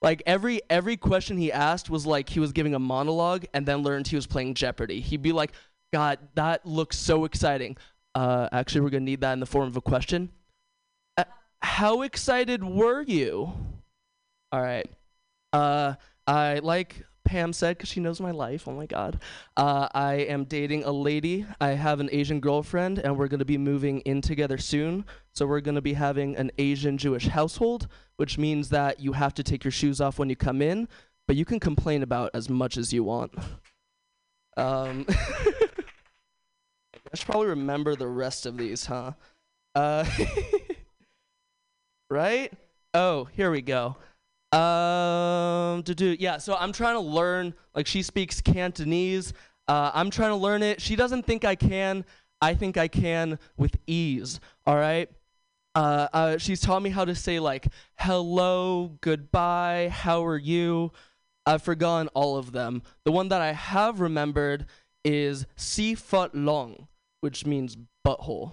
Like 0.01 0.23
every 0.25 0.63
every 0.71 0.97
question 0.97 1.37
he 1.37 1.53
asked 1.53 1.91
was 1.91 2.07
like 2.07 2.31
he 2.31 2.41
was 2.41 2.53
giving 2.53 2.75
a 2.75 2.79
monologue, 2.79 3.45
and 3.53 3.67
then 3.67 3.83
learned 3.83 4.09
he 4.09 4.17
was 4.17 4.27
playing 4.27 4.55
Jeopardy. 4.55 5.01
He'd 5.01 5.21
be 5.21 5.33
like, 5.33 5.53
"God, 5.93 6.19
that 6.35 6.65
looks 6.65 6.97
so 6.97 7.27
exciting." 7.27 7.77
Uh, 8.15 8.49
actually, 8.53 8.81
we're 8.83 8.91
gonna 8.91 9.05
need 9.05 9.21
that 9.21 9.33
in 9.33 9.41
the 9.41 9.47
form 9.47 9.67
of 9.67 9.77
a 9.77 9.81
question. 9.81 10.31
Uh, 11.17 11.25
how 11.61 12.03
excited 12.03 12.63
were 12.63 13.03
you? 13.03 13.53
All 14.53 14.63
right. 14.63 14.89
Uh, 15.53 15.95
I 16.27 16.61
like 16.61 17.05
Pam 17.25 17.53
said 17.53 17.77
because 17.77 17.89
she 17.89 18.01
knows 18.01 18.21
my 18.21 18.31
life. 18.31 18.69
Oh 18.69 18.73
my 18.73 18.87
God. 18.87 19.19
Uh, 19.57 19.89
I 19.93 20.15
am 20.15 20.45
dating 20.45 20.85
a 20.85 20.93
lady. 20.93 21.47
I 21.61 21.71
have 21.71 21.99
an 22.01 22.09
Asian 22.13 22.39
girlfriend, 22.41 22.99
and 22.99 23.19
we're 23.19 23.29
gonna 23.29 23.45
be 23.45 23.59
moving 23.59 24.01
in 24.01 24.21
together 24.21 24.59
soon. 24.59 25.05
So 25.33 25.47
we're 25.47 25.61
gonna 25.61 25.83
be 25.83 25.95
having 25.95 26.37
an 26.37 26.53
Asian 26.59 26.99
Jewish 26.99 27.29
household, 27.29 27.89
which 28.17 28.39
means 28.39 28.69
that 28.69 29.01
you 29.01 29.13
have 29.13 29.35
to 29.35 29.43
take 29.43 29.65
your 29.65 29.73
shoes 29.73 30.01
off 30.01 30.19
when 30.19 30.31
you 30.31 30.37
come 30.37 30.63
in, 30.63 30.89
but 31.27 31.37
you 31.37 31.45
can 31.45 31.59
complain 31.59 32.03
about 32.03 32.31
as 32.35 32.49
much 32.49 32.77
as 32.77 32.93
you 32.93 33.03
want. 33.03 33.33
Um. 34.57 35.07
I 37.15 37.17
should 37.17 37.27
probably 37.27 37.47
remember 37.47 37.95
the 37.95 38.09
rest 38.09 38.45
of 38.45 38.57
these, 38.57 38.87
huh? 38.87 39.13
Uh, 39.73 40.05
right? 42.11 42.53
Oh, 42.93 43.29
here 43.37 43.53
we 43.53 43.63
go. 43.63 43.95
Um, 44.51 45.85
to 45.85 45.95
do 45.95 46.17
yeah. 46.19 46.39
So 46.39 46.57
I'm 46.57 46.73
trying 46.73 46.97
to 46.97 47.01
learn. 47.01 47.55
Like 47.73 47.87
she 47.87 48.03
speaks 48.03 48.41
Cantonese. 48.41 49.33
Uh, 49.69 49.93
I'm 49.95 50.11
trying 50.11 50.31
to 50.31 50.35
learn 50.35 50.65
it. 50.65 50.81
She 50.81 50.97
doesn't 50.97 51.25
think 51.25 51.45
I 51.45 51.55
can. 51.55 52.05
I 52.41 52.55
think 52.55 52.77
I 52.77 52.89
can 52.89 53.39
with 53.57 53.77
ease. 53.87 54.41
All 54.67 54.75
right. 54.75 55.09
Uh, 55.77 56.09
uh, 56.13 56.39
she's 56.39 56.61
taught 56.61 56.83
me 56.83 56.91
how 56.91 57.05
to 57.05 57.15
say 57.15 57.39
like 57.39 57.69
hello, 57.97 58.99
goodbye, 59.03 59.89
how 59.93 60.27
are 60.27 60.37
you. 60.37 60.91
I've 61.47 61.63
forgotten 61.63 62.09
all 62.09 62.37
of 62.37 62.51
them. 62.51 62.83
The 63.05 63.13
one 63.13 63.29
that 63.29 63.41
I 63.41 63.53
have 63.53 64.01
remembered 64.01 64.67
is 65.05 65.47
si 65.55 65.95
foot 65.95 66.35
long, 66.35 66.89
which 67.25 67.47
means 67.47 67.75
butthole. 68.07 68.53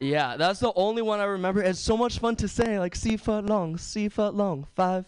Yeah, 0.00 0.38
that's 0.38 0.60
the 0.60 0.72
only 0.76 1.02
one 1.02 1.20
I 1.20 1.24
remember. 1.24 1.62
It's 1.62 1.78
so 1.78 1.94
much 1.94 2.18
fun 2.18 2.34
to 2.36 2.48
say, 2.48 2.78
like 2.78 2.96
si 2.96 3.18
foot 3.18 3.44
long, 3.44 3.76
si 3.76 4.08
foot 4.08 4.34
long, 4.34 4.66
five, 4.74 5.04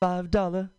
five 0.00 0.30
dollar, 0.30 0.70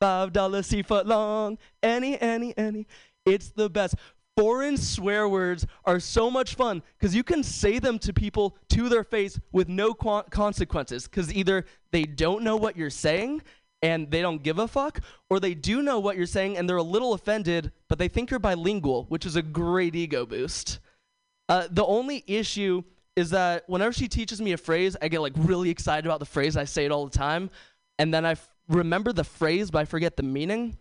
five 0.00 0.32
dollar 0.32 0.62
si 0.62 0.82
foot 0.82 1.04
long, 1.04 1.58
any, 1.82 2.16
any, 2.20 2.56
any. 2.56 2.86
It's 3.26 3.48
the 3.48 3.68
best. 3.68 3.96
Foreign 4.36 4.76
swear 4.76 5.28
words 5.28 5.66
are 5.84 5.98
so 5.98 6.30
much 6.30 6.54
fun 6.54 6.80
because 6.96 7.12
you 7.12 7.24
can 7.24 7.42
say 7.42 7.80
them 7.80 7.98
to 7.98 8.12
people 8.12 8.56
to 8.68 8.88
their 8.88 9.02
face 9.02 9.40
with 9.50 9.68
no 9.68 9.92
qu- 9.94 10.22
consequences 10.30 11.08
because 11.08 11.34
either 11.34 11.66
they 11.90 12.04
don't 12.04 12.44
know 12.44 12.54
what 12.54 12.76
you're 12.76 12.88
saying 12.88 13.42
and 13.82 14.10
they 14.10 14.22
don't 14.22 14.42
give 14.42 14.58
a 14.58 14.68
fuck, 14.68 15.00
or 15.28 15.40
they 15.40 15.54
do 15.54 15.82
know 15.82 15.98
what 15.98 16.16
you're 16.16 16.26
saying 16.26 16.56
and 16.56 16.68
they're 16.68 16.76
a 16.76 16.82
little 16.82 17.14
offended, 17.14 17.72
but 17.88 17.98
they 17.98 18.08
think 18.08 18.30
you're 18.30 18.40
bilingual, 18.40 19.04
which 19.08 19.26
is 19.26 19.36
a 19.36 19.42
great 19.42 19.94
ego 19.94 20.24
boost. 20.24 20.78
Uh, 21.48 21.66
the 21.70 21.84
only 21.84 22.22
issue 22.26 22.82
is 23.16 23.30
that 23.30 23.64
whenever 23.68 23.92
she 23.92 24.08
teaches 24.08 24.40
me 24.40 24.52
a 24.52 24.56
phrase, 24.56 24.96
I 25.02 25.08
get 25.08 25.20
like 25.20 25.34
really 25.36 25.68
excited 25.68 26.06
about 26.06 26.20
the 26.20 26.26
phrase. 26.26 26.56
I 26.56 26.64
say 26.64 26.84
it 26.84 26.92
all 26.92 27.04
the 27.04 27.16
time, 27.16 27.50
and 27.98 28.14
then 28.14 28.24
I 28.24 28.32
f- 28.32 28.48
remember 28.68 29.12
the 29.12 29.24
phrase, 29.24 29.70
but 29.70 29.80
I 29.80 29.84
forget 29.84 30.16
the 30.16 30.22
meaning. 30.22 30.78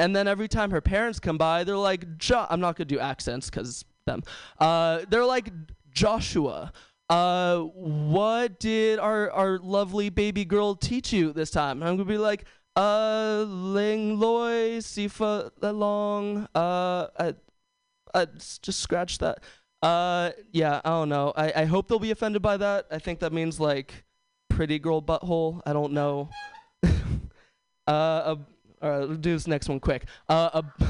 And 0.00 0.14
then 0.14 0.26
every 0.26 0.48
time 0.48 0.70
her 0.70 0.80
parents 0.80 1.20
come 1.20 1.38
by, 1.38 1.64
they're 1.64 1.76
like, 1.76 2.18
jo- 2.18 2.46
I'm 2.48 2.60
not 2.60 2.76
gonna 2.76 2.86
do 2.86 2.98
accents 2.98 3.50
because 3.50 3.84
them. 4.06 4.22
Uh, 4.58 5.00
they're 5.08 5.24
like, 5.24 5.50
Joshua, 5.92 6.72
uh, 7.08 7.60
what 7.60 8.60
did 8.60 8.98
our 8.98 9.30
our 9.30 9.58
lovely 9.58 10.10
baby 10.10 10.44
girl 10.44 10.74
teach 10.74 11.12
you 11.12 11.32
this 11.32 11.50
time? 11.50 11.82
I'm 11.82 11.96
gonna 11.96 12.04
be 12.04 12.18
like, 12.18 12.44
uh, 12.76 13.44
Ling 13.48 14.18
Loi, 14.20 14.78
Sifa 14.78 15.50
Long, 15.60 16.48
uh, 16.54 17.08
I, 17.18 17.34
I 18.14 18.26
just 18.62 18.80
scratch 18.80 19.18
that. 19.18 19.42
Uh, 19.82 20.30
yeah, 20.52 20.80
I 20.84 20.90
don't 20.90 21.08
know. 21.08 21.32
I, 21.36 21.52
I 21.56 21.64
hope 21.64 21.88
they'll 21.88 21.98
be 21.98 22.10
offended 22.10 22.42
by 22.42 22.56
that. 22.56 22.86
I 22.90 22.98
think 22.98 23.20
that 23.20 23.32
means 23.32 23.58
like 23.58 24.04
pretty 24.48 24.78
girl 24.78 25.00
butthole. 25.02 25.60
I 25.66 25.72
don't 25.72 25.92
know. 25.92 26.30
uh, 26.84 26.90
a, 27.86 28.38
all 28.82 28.90
right, 28.90 29.08
let's 29.08 29.20
do 29.20 29.32
this 29.32 29.46
next 29.46 29.68
one 29.68 29.80
quick. 29.80 30.06
Uh, 30.28 30.62
a, 30.62 30.86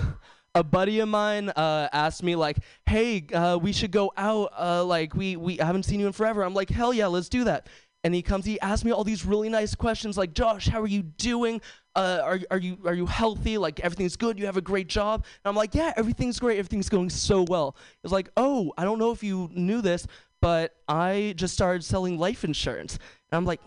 a 0.55 0.65
buddy 0.65 1.01
of 1.01 1.09
mine 1.09 1.51
uh, 1.51 1.89
asked 1.93 2.23
me 2.23 2.37
like, 2.37 2.59
"Hey, 2.87 3.27
uh, 3.33 3.59
we 3.61 3.73
should 3.73 3.91
go 3.91 4.13
out. 4.17 4.53
Uh, 4.59 4.85
like 4.85 5.15
we 5.15 5.37
we 5.37 5.57
haven't 5.57 5.85
seen 5.85 6.01
you 6.01 6.07
in 6.07 6.13
forever." 6.13 6.43
I'm 6.43 6.55
like, 6.55 6.71
"Hell 6.71 6.93
yeah, 6.93 7.07
let's 7.07 7.29
do 7.29 7.45
that." 7.45 7.69
And 8.05 8.15
he 8.15 8.23
comes, 8.23 8.45
he 8.45 8.61
asks 8.61 8.85
me 8.85 8.93
all 8.93 9.03
these 9.03 9.27
really 9.27 9.49
nice 9.49 9.75
questions 9.75 10.17
like, 10.17 10.33
"Josh, 10.33 10.69
how 10.69 10.81
are 10.81 10.87
you 10.87 11.03
doing? 11.03 11.61
Uh, 11.95 12.21
are 12.23 12.41
are 12.51 12.59
you 12.59 12.79
are 12.85 12.95
you 12.95 13.07
healthy? 13.07 13.59
Like 13.59 13.81
everything's 13.81 14.17
good? 14.17 14.39
You 14.39 14.47
have 14.47 14.57
a 14.57 14.63
great 14.63 14.89
job?" 14.89 15.25
And 15.45 15.51
I'm 15.51 15.57
like, 15.57 15.75
"Yeah, 15.75 15.93
everything's 15.97 16.39
great. 16.39 16.59
Everything's 16.59 16.89
going 16.89 17.11
so 17.11 17.45
well." 17.49 17.77
It's 18.05 18.13
like, 18.13 18.31
"Oh, 18.37 18.73
I 18.79 18.85
don't 18.85 18.99
know 18.99 19.11
if 19.11 19.23
you 19.23 19.51
knew 19.53 19.81
this, 19.83 20.07
but 20.41 20.77
I 20.87 21.35
just 21.37 21.55
started 21.55 21.85
selling 21.85 22.19
life 22.19 22.45
insurance. 22.45 22.99
And 23.31 23.37
I'm 23.37 23.45
like, 23.45 23.61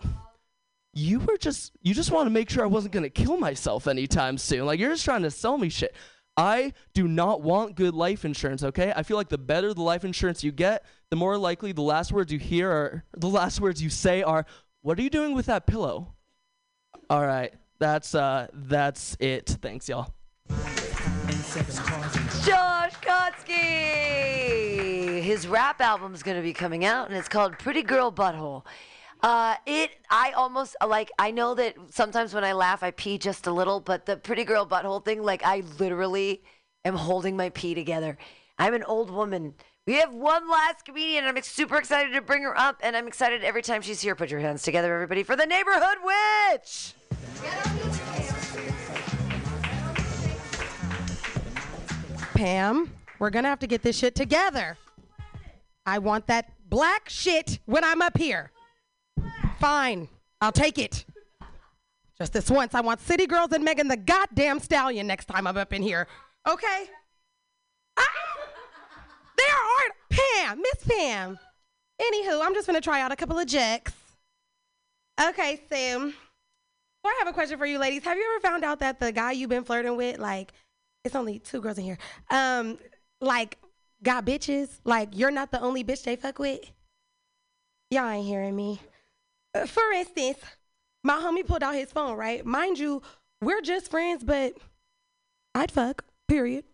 you 0.94 1.20
were 1.20 1.36
just 1.38 1.72
you 1.82 1.94
just 1.94 2.10
want 2.10 2.26
to 2.26 2.30
make 2.30 2.50
sure 2.50 2.62
I 2.62 2.66
wasn't 2.66 2.92
gonna 2.92 3.10
kill 3.10 3.36
myself 3.36 3.86
anytime 3.86 4.38
soon. 4.38 4.66
Like 4.66 4.78
you're 4.78 4.90
just 4.90 5.04
trying 5.04 5.22
to 5.22 5.30
sell 5.30 5.58
me 5.58 5.68
shit. 5.68 5.94
I 6.36 6.72
do 6.94 7.06
not 7.06 7.42
want 7.42 7.74
good 7.76 7.94
life 7.94 8.24
insurance, 8.24 8.62
okay? 8.62 8.92
I 8.94 9.02
feel 9.02 9.16
like 9.16 9.28
the 9.28 9.38
better 9.38 9.74
the 9.74 9.82
life 9.82 10.04
insurance 10.04 10.42
you 10.42 10.50
get, 10.50 10.84
the 11.10 11.16
more 11.16 11.36
likely 11.36 11.72
the 11.72 11.82
last 11.82 12.10
words 12.12 12.32
you 12.32 12.38
hear 12.38 12.70
are 12.70 13.04
the 13.16 13.28
last 13.28 13.60
words 13.60 13.82
you 13.82 13.90
say 13.90 14.22
are, 14.22 14.46
What 14.80 14.98
are 14.98 15.02
you 15.02 15.10
doing 15.10 15.34
with 15.34 15.46
that 15.46 15.66
pillow? 15.66 16.14
Alright, 17.10 17.54
that's 17.78 18.14
uh 18.14 18.46
that's 18.52 19.16
it. 19.20 19.58
Thanks, 19.60 19.88
y'all. 19.88 20.14
Josh 22.44 22.94
Kotsky. 23.02 24.42
His 25.22 25.46
rap 25.46 25.80
album 25.80 26.14
is 26.14 26.22
going 26.22 26.36
to 26.36 26.42
be 26.42 26.52
coming 26.52 26.84
out, 26.84 27.08
and 27.08 27.16
it's 27.16 27.28
called 27.28 27.58
Pretty 27.58 27.82
Girl 27.82 28.10
Butthole. 28.10 28.64
Uh, 29.22 29.54
it, 29.66 29.92
I 30.10 30.32
almost 30.32 30.74
like. 30.84 31.10
I 31.18 31.30
know 31.30 31.54
that 31.54 31.76
sometimes 31.90 32.34
when 32.34 32.42
I 32.42 32.52
laugh, 32.52 32.82
I 32.82 32.90
pee 32.90 33.18
just 33.18 33.46
a 33.46 33.52
little, 33.52 33.78
but 33.78 34.04
the 34.06 34.16
Pretty 34.16 34.44
Girl 34.44 34.66
Butthole 34.66 35.04
thing, 35.04 35.22
like, 35.22 35.44
I 35.44 35.62
literally 35.78 36.42
am 36.84 36.96
holding 36.96 37.36
my 37.36 37.50
pee 37.50 37.74
together. 37.74 38.18
I'm 38.58 38.74
an 38.74 38.82
old 38.82 39.10
woman. 39.10 39.54
We 39.86 39.94
have 39.94 40.12
one 40.12 40.48
last 40.48 40.84
comedian. 40.84 41.24
and 41.24 41.36
I'm 41.36 41.42
super 41.42 41.76
excited 41.76 42.12
to 42.14 42.20
bring 42.20 42.42
her 42.42 42.58
up, 42.58 42.80
and 42.82 42.96
I'm 42.96 43.06
excited 43.06 43.44
every 43.44 43.62
time 43.62 43.82
she's 43.82 44.00
here. 44.00 44.14
Put 44.16 44.30
your 44.30 44.40
hands 44.40 44.62
together, 44.62 44.92
everybody, 44.92 45.22
for 45.22 45.36
the 45.36 45.46
neighborhood 45.46 45.98
witch. 46.02 46.94
Pam, 52.34 52.92
we're 53.20 53.30
gonna 53.30 53.48
have 53.48 53.60
to 53.60 53.68
get 53.68 53.82
this 53.82 53.96
shit 53.96 54.16
together. 54.16 54.76
I 55.86 55.98
want 55.98 56.26
that 56.26 56.52
black 56.68 57.08
shit 57.08 57.60
when 57.66 57.84
I'm 57.84 58.02
up 58.02 58.18
here. 58.18 58.50
Fine, 59.62 60.08
I'll 60.40 60.50
take 60.50 60.76
it. 60.76 61.04
Just 62.18 62.32
this 62.32 62.50
once, 62.50 62.74
I 62.74 62.80
want 62.80 63.00
City 63.00 63.28
Girls 63.28 63.52
and 63.52 63.64
Megan 63.64 63.86
the 63.86 63.96
goddamn 63.96 64.58
Stallion 64.58 65.06
next 65.06 65.26
time 65.26 65.46
I'm 65.46 65.56
up 65.56 65.72
in 65.72 65.82
here. 65.82 66.08
Okay? 66.48 66.86
I, 67.96 68.06
there 69.38 69.46
are 69.46 70.48
Pam, 70.48 70.60
Miss 70.60 70.84
Pam. 70.84 71.38
Anywho, 72.00 72.44
I'm 72.44 72.54
just 72.54 72.66
gonna 72.66 72.80
try 72.80 73.02
out 73.02 73.12
a 73.12 73.16
couple 73.16 73.38
of 73.38 73.46
jacks. 73.46 73.92
Okay, 75.28 75.60
Sam. 75.68 76.10
So 76.10 77.08
I 77.08 77.14
have 77.20 77.28
a 77.28 77.32
question 77.32 77.56
for 77.56 77.64
you 77.64 77.78
ladies. 77.78 78.02
Have 78.02 78.16
you 78.18 78.28
ever 78.34 78.40
found 78.40 78.64
out 78.64 78.80
that 78.80 78.98
the 78.98 79.12
guy 79.12 79.30
you've 79.30 79.48
been 79.48 79.62
flirting 79.62 79.96
with, 79.96 80.18
like, 80.18 80.52
it's 81.04 81.14
only 81.14 81.38
two 81.38 81.60
girls 81.60 81.78
in 81.78 81.84
here. 81.84 81.98
Um, 82.32 82.78
like 83.20 83.58
got 84.02 84.26
bitches. 84.26 84.80
Like 84.84 85.10
you're 85.16 85.30
not 85.30 85.52
the 85.52 85.60
only 85.60 85.84
bitch 85.84 86.02
they 86.02 86.16
fuck 86.16 86.40
with. 86.40 86.68
Y'all 87.92 88.08
ain't 88.08 88.26
hearing 88.26 88.56
me. 88.56 88.80
For 89.66 89.92
instance, 89.92 90.38
my 91.04 91.16
homie 91.16 91.46
pulled 91.46 91.62
out 91.62 91.74
his 91.74 91.92
phone. 91.92 92.16
Right, 92.16 92.44
mind 92.44 92.78
you, 92.78 93.02
we're 93.40 93.60
just 93.60 93.90
friends, 93.90 94.24
but 94.24 94.54
I'd 95.54 95.70
fuck. 95.70 96.04
Period. 96.28 96.64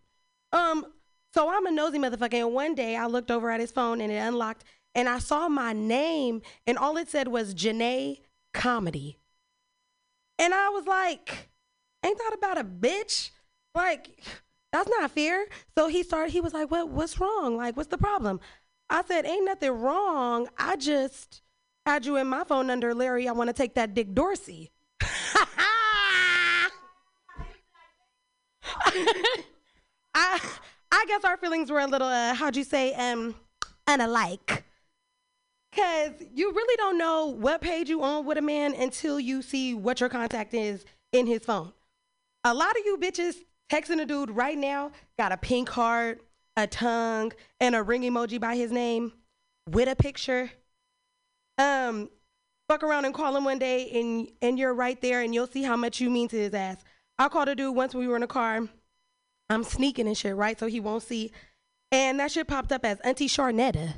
Um, 0.53 0.87
so 1.35 1.51
I'm 1.51 1.67
a 1.67 1.71
nosy 1.71 1.99
motherfucker. 1.99 2.35
And 2.35 2.55
one 2.55 2.75
day 2.75 2.97
I 2.97 3.07
looked 3.07 3.31
over 3.31 3.51
at 3.51 3.61
his 3.61 3.71
phone 3.71 4.01
and 4.01 4.13
it 4.13 4.17
unlocked, 4.17 4.65
and 4.95 5.09
I 5.09 5.19
saw 5.19 5.49
my 5.49 5.73
name, 5.73 6.43
and 6.67 6.79
all 6.79 6.97
it 6.97 7.09
said 7.09 7.29
was 7.29 7.55
Janae 7.55 8.21
Comedy. 8.55 9.19
And 10.39 10.55
I 10.55 10.69
was 10.69 10.87
like, 10.87 11.49
ain't 12.05 12.19
that 12.19 12.35
about 12.35 12.59
a 12.59 12.65
bitch? 12.65 13.31
Like, 13.75 14.23
that's 14.73 14.89
not 14.89 15.11
fair. 15.11 15.47
So 15.77 15.89
he 15.89 16.03
started, 16.03 16.33
he 16.33 16.41
was 16.41 16.55
like, 16.55 16.71
What 16.71 16.89
what's 16.89 17.19
wrong? 17.19 17.57
Like, 17.57 17.77
what's 17.77 17.89
the 17.89 17.99
problem? 17.99 18.41
I 18.91 19.03
said, 19.05 19.27
Ain't 19.27 19.45
nothing 19.45 19.71
wrong. 19.71 20.49
I 20.59 20.77
just 20.77 21.43
had 21.88 22.04
you 22.04 22.16
in 22.16 22.26
my 22.26 22.45
phone 22.45 22.68
under 22.68 22.95
Larry. 22.95 23.26
I 23.28 23.33
want 23.33 23.49
to 23.49 23.54
take 23.54 23.75
that 23.75 23.95
Dick 23.95 24.12
Dorsey. 24.12 24.71
I 30.14 30.40
I 30.92 31.05
guess 31.09 31.24
our 31.24 31.38
feelings 31.38 31.70
were 31.70 31.81
a 31.81 31.87
little 31.87 32.09
uh, 32.09 32.35
how'd 32.35 32.57
you 32.57 32.64
say 32.64 32.92
um 32.92 33.35
unalike. 33.88 34.64
Cause 35.74 36.11
you 36.35 36.53
really 36.53 36.77
don't 36.77 36.98
know 36.98 37.27
what 37.27 37.62
page 37.62 37.88
you 37.88 38.03
on 38.03 38.27
with 38.27 38.37
a 38.37 38.42
man 38.42 38.74
until 38.74 39.18
you 39.18 39.40
see 39.40 39.72
what 39.72 40.01
your 40.01 40.11
contact 40.11 40.53
is 40.53 40.85
in 41.12 41.27
his 41.27 41.42
phone. 41.42 41.72
A 42.44 42.53
lot 42.53 42.72
of 42.72 42.85
you 42.85 42.98
bitches 42.98 43.37
texting 43.72 44.01
a 44.01 44.05
dude 44.05 44.31
right 44.31 44.59
now 44.59 44.90
got 45.18 45.33
a 45.33 45.38
pink 45.38 45.70
heart, 45.70 46.20
a 46.57 46.66
tongue, 46.66 47.33
and 47.61 47.74
a 47.74 47.83
ring 47.83 48.03
emoji 48.03 48.38
by 48.38 48.57
his 48.57 48.72
name 48.72 49.12
with 49.70 49.88
a 49.88 49.96
picture. 49.96 50.51
Um, 51.59 52.09
fuck 52.68 52.83
around 52.83 53.05
and 53.05 53.14
call 53.14 53.37
him 53.37 53.44
one 53.44 53.59
day 53.59 53.90
and 53.90 54.31
and 54.40 54.59
you're 54.59 54.75
right 54.75 55.01
there 55.01 55.23
and 55.23 55.35
you'll 55.35 55.47
see 55.47 55.62
how 55.62 55.77
much 55.77 56.01
you 56.01 56.09
mean 56.11 56.29
to 56.29 56.37
his 56.37 56.55
ass. 56.55 56.85
I 57.18 57.29
called 57.29 57.49
a 57.49 57.55
dude 57.55 57.75
once 57.75 57.94
when 57.94 58.03
we 58.03 58.09
were 58.09 58.16
in 58.16 58.23
a 58.23 58.29
car. 58.29 58.68
I'm 59.51 59.64
sneaking 59.64 60.07
and 60.07 60.16
shit, 60.16 60.37
right? 60.37 60.59
So 60.59 60.66
he 60.66 60.79
won't 60.79 61.03
see. 61.03 61.33
And 61.90 62.21
that 62.21 62.31
shit 62.31 62.47
popped 62.47 62.71
up 62.71 62.85
as 62.85 63.01
Auntie 63.01 63.29
Charnetta. 63.29 63.94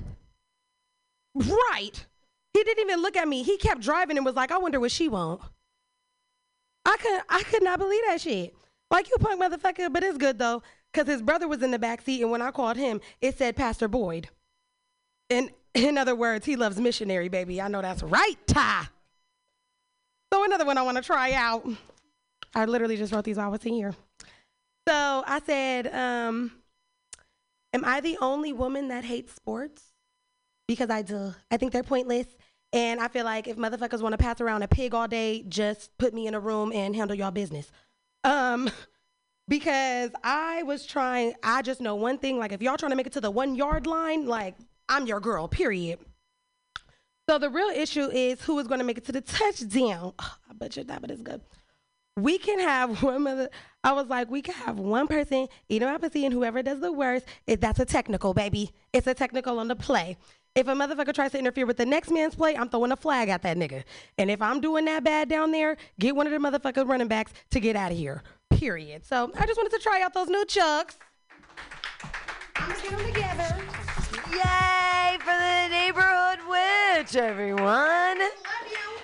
Right. 1.34 2.06
He 2.52 2.64
didn't 2.64 2.88
even 2.88 3.02
look 3.02 3.16
at 3.16 3.28
me. 3.28 3.42
He 3.42 3.56
kept 3.58 3.80
driving 3.80 4.16
and 4.16 4.24
was 4.24 4.34
like, 4.34 4.52
I 4.52 4.58
wonder 4.58 4.80
what 4.80 4.92
she 4.92 5.08
want. 5.08 5.40
I 6.84 6.96
could 6.96 7.20
I 7.28 7.42
could 7.42 7.62
not 7.62 7.78
believe 7.78 8.02
that 8.06 8.20
shit. 8.20 8.54
Like 8.90 9.08
you 9.08 9.16
punk 9.20 9.40
motherfucker, 9.40 9.92
but 9.92 10.02
it's 10.02 10.18
good 10.18 10.38
though, 10.38 10.62
cause 10.92 11.06
his 11.06 11.22
brother 11.22 11.46
was 11.46 11.62
in 11.62 11.70
the 11.70 11.78
back 11.78 12.02
seat, 12.02 12.22
and 12.22 12.30
when 12.30 12.42
I 12.42 12.50
called 12.50 12.76
him, 12.76 13.00
it 13.20 13.38
said 13.38 13.54
Pastor 13.54 13.86
Boyd. 13.86 14.28
In 15.28 15.50
in 15.74 15.98
other 15.98 16.14
words, 16.14 16.46
he 16.46 16.56
loves 16.56 16.78
missionary, 16.80 17.28
baby. 17.28 17.60
I 17.60 17.68
know 17.68 17.82
that's 17.82 18.02
right, 18.02 18.36
Ty. 18.46 18.86
So 20.32 20.44
another 20.44 20.64
one 20.64 20.78
I 20.78 20.82
want 20.82 20.96
to 20.96 21.02
try 21.02 21.32
out. 21.32 21.66
I 22.54 22.64
literally 22.64 22.96
just 22.96 23.12
wrote 23.12 23.24
these 23.24 23.36
while 23.36 23.46
I 23.46 23.48
was 23.48 23.64
in 23.64 23.74
here. 23.74 23.94
So 24.88 25.24
I 25.26 25.40
said, 25.44 25.86
um, 25.88 26.52
"Am 27.72 27.84
I 27.84 28.00
the 28.00 28.18
only 28.20 28.52
woman 28.52 28.88
that 28.88 29.04
hates 29.04 29.34
sports?" 29.34 29.82
Because 30.66 30.90
I 30.90 31.02
do. 31.02 31.34
I 31.50 31.56
think 31.56 31.72
they're 31.72 31.82
pointless. 31.82 32.26
And 32.72 33.00
I 33.00 33.08
feel 33.08 33.24
like 33.24 33.48
if 33.48 33.56
motherfuckers 33.56 34.00
want 34.00 34.12
to 34.12 34.18
pass 34.18 34.40
around 34.40 34.62
a 34.62 34.68
pig 34.68 34.94
all 34.94 35.08
day, 35.08 35.44
just 35.48 35.96
put 35.98 36.14
me 36.14 36.26
in 36.26 36.34
a 36.34 36.40
room 36.40 36.72
and 36.72 36.94
handle 36.94 37.16
y'all 37.16 37.32
business. 37.32 37.70
Um, 38.22 38.70
because 39.48 40.10
I 40.22 40.62
was 40.62 40.86
trying, 40.86 41.34
I 41.42 41.62
just 41.62 41.80
know 41.80 41.96
one 41.96 42.18
thing. 42.18 42.38
Like, 42.38 42.52
if 42.52 42.62
y'all 42.62 42.76
trying 42.76 42.90
to 42.90 42.96
make 42.96 43.08
it 43.08 43.12
to 43.14 43.20
the 43.20 43.30
one 43.30 43.56
yard 43.56 43.86
line, 43.86 44.26
like, 44.26 44.54
I'm 44.90 45.06
your 45.06 45.20
girl, 45.20 45.46
period. 45.46 46.00
So 47.28 47.38
the 47.38 47.48
real 47.48 47.68
issue 47.68 48.10
is 48.10 48.42
who 48.42 48.58
is 48.58 48.66
going 48.66 48.80
to 48.80 48.84
make 48.84 48.98
it 48.98 49.04
to 49.06 49.12
the 49.12 49.20
touchdown. 49.20 50.14
Ah, 50.18 50.36
I 50.50 50.52
bet 50.52 50.76
you 50.76 50.82
that, 50.82 51.00
but 51.00 51.12
it's 51.12 51.22
good. 51.22 51.40
We 52.16 52.38
can 52.38 52.58
have 52.58 53.00
one 53.04 53.22
mother. 53.22 53.48
I 53.84 53.92
was 53.92 54.08
like, 54.08 54.28
we 54.28 54.42
can 54.42 54.54
have 54.54 54.80
one 54.80 55.06
person 55.06 55.46
my 55.70 55.96
pussy, 55.96 56.24
and 56.24 56.34
whoever 56.34 56.60
does 56.60 56.80
the 56.80 56.92
worst, 56.92 57.24
that's 57.46 57.78
a 57.78 57.84
technical, 57.84 58.34
baby. 58.34 58.72
It's 58.92 59.06
a 59.06 59.14
technical 59.14 59.60
on 59.60 59.68
the 59.68 59.76
play. 59.76 60.16
If 60.56 60.66
a 60.66 60.72
motherfucker 60.72 61.14
tries 61.14 61.30
to 61.32 61.38
interfere 61.38 61.66
with 61.66 61.76
the 61.76 61.86
next 61.86 62.10
man's 62.10 62.34
play, 62.34 62.56
I'm 62.56 62.68
throwing 62.68 62.90
a 62.90 62.96
flag 62.96 63.28
at 63.28 63.42
that 63.42 63.56
nigga. 63.56 63.84
And 64.18 64.28
if 64.28 64.42
I'm 64.42 64.60
doing 64.60 64.86
that 64.86 65.04
bad 65.04 65.28
down 65.28 65.52
there, 65.52 65.76
get 66.00 66.16
one 66.16 66.26
of 66.26 66.32
the 66.32 66.38
motherfucking 66.38 66.88
running 66.88 67.06
backs 67.06 67.32
to 67.52 67.60
get 67.60 67.76
out 67.76 67.92
of 67.92 67.96
here. 67.96 68.24
Period. 68.50 69.06
So 69.06 69.30
I 69.38 69.46
just 69.46 69.56
wanted 69.56 69.70
to 69.70 69.78
try 69.78 70.02
out 70.02 70.14
those 70.14 70.26
new 70.26 70.44
chucks. 70.46 70.98
I'm 72.56 72.68
gonna 72.68 72.82
get 72.82 72.90
them 72.90 73.06
together. 73.06 73.79
Yay 74.30 75.18
for 75.18 75.34
the 75.34 75.68
neighborhood 75.68 76.38
witch, 76.48 77.16
everyone. 77.16 78.18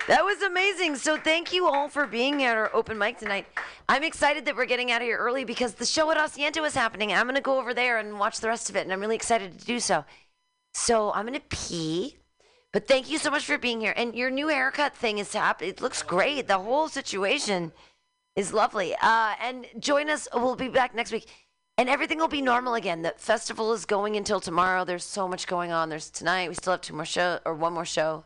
That 0.07 0.25
was 0.25 0.41
amazing. 0.43 0.95
So 0.97 1.17
thank 1.17 1.53
you 1.53 1.67
all 1.67 1.89
for 1.89 2.07
being 2.07 2.45
at 2.45 2.57
our 2.57 2.71
open 2.73 2.97
mic 2.97 3.19
tonight. 3.19 3.47
I'm 3.89 4.05
excited 4.05 4.45
that 4.45 4.55
we're 4.55 4.67
getting 4.67 4.93
out 4.93 5.01
of 5.03 5.07
here 5.07 5.19
early 5.19 5.45
because 5.45 5.75
the 5.75 5.85
show 5.85 6.11
at 6.13 6.17
Asiento 6.17 6.65
is 6.65 6.75
happening. 6.75 7.13
I'm 7.13 7.27
gonna 7.27 7.41
go 7.41 7.59
over 7.59 7.75
there 7.75 7.99
and 7.99 8.19
watch 8.21 8.39
the 8.39 8.47
rest 8.47 8.71
of 8.71 8.77
it, 8.77 8.83
and 8.83 8.93
I'm 8.93 9.01
really 9.01 9.17
excited 9.17 9.59
to 9.59 9.67
do 9.67 9.81
so. 9.81 10.05
So 10.75 11.13
I'm 11.13 11.27
gonna 11.27 11.41
pee. 11.49 12.17
But 12.73 12.87
thank 12.87 13.11
you 13.11 13.19
so 13.19 13.31
much 13.31 13.45
for 13.45 13.59
being 13.59 13.81
here. 13.81 13.95
And 13.97 14.15
your 14.15 14.31
new 14.31 14.49
haircut 14.49 14.97
thing 14.97 15.19
is 15.19 15.33
hap- 15.33 15.63
It 15.63 15.81
looks 15.81 16.03
great. 16.03 16.47
The 16.47 16.59
whole 16.59 16.89
situation 16.89 17.73
is 18.37 18.53
lovely. 18.53 18.95
Uh, 19.01 19.35
and 19.41 19.67
join 19.81 20.09
us. 20.09 20.29
We'll 20.33 20.55
be 20.55 20.69
back 20.69 20.95
next 20.95 21.11
week. 21.11 21.27
And 21.79 21.91
everything 21.91 22.19
will 22.19 22.29
be 22.29 22.41
normal 22.41 22.75
again. 22.75 23.03
The 23.03 23.15
festival 23.19 23.73
is 23.75 23.85
going 23.85 24.17
until 24.17 24.41
tomorrow. 24.41 24.85
There's 24.85 25.05
so 25.05 25.29
much 25.29 25.47
going 25.47 25.73
on. 25.73 25.91
There's 25.91 26.09
tonight. 26.09 26.49
We 26.49 26.55
still 26.55 26.73
have 26.73 26.81
two 26.81 26.95
more 26.95 27.05
show 27.05 27.39
or 27.45 27.55
one 27.55 27.75
more 27.75 27.85
show 27.85 28.25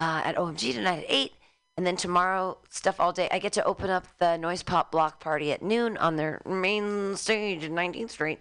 uh, 0.00 0.22
at 0.24 0.36
OMG 0.36 0.74
tonight 0.74 1.04
at 1.04 1.06
eight, 1.08 1.32
and 1.78 1.86
then 1.86 1.96
tomorrow 1.96 2.58
stuff 2.68 3.00
all 3.00 3.12
day. 3.12 3.28
I 3.30 3.38
get 3.38 3.54
to 3.54 3.64
open 3.64 3.88
up 3.88 4.06
the 4.18 4.36
Noise 4.36 4.62
Pop 4.62 4.92
Block 4.92 5.20
Party 5.20 5.52
at 5.52 5.62
noon 5.62 5.96
on 5.96 6.16
their 6.16 6.42
main 6.44 7.16
stage 7.16 7.64
at 7.64 7.70
19th 7.70 8.10
Street, 8.10 8.40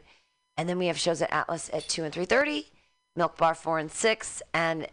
and 0.58 0.67
then 0.67 0.78
we 0.78 0.88
have 0.88 1.00
shows 1.00 1.21
at 1.21 1.32
Atlas 1.32 1.69
at 1.71 1.88
two 1.88 2.04
and 2.04 2.13
three 2.13 2.26
thirty, 2.26 2.67
Milk 3.15 3.38
Bar 3.38 3.56
four 3.56 3.80
and 3.80 3.89
six, 3.89 4.41
and 4.54 4.88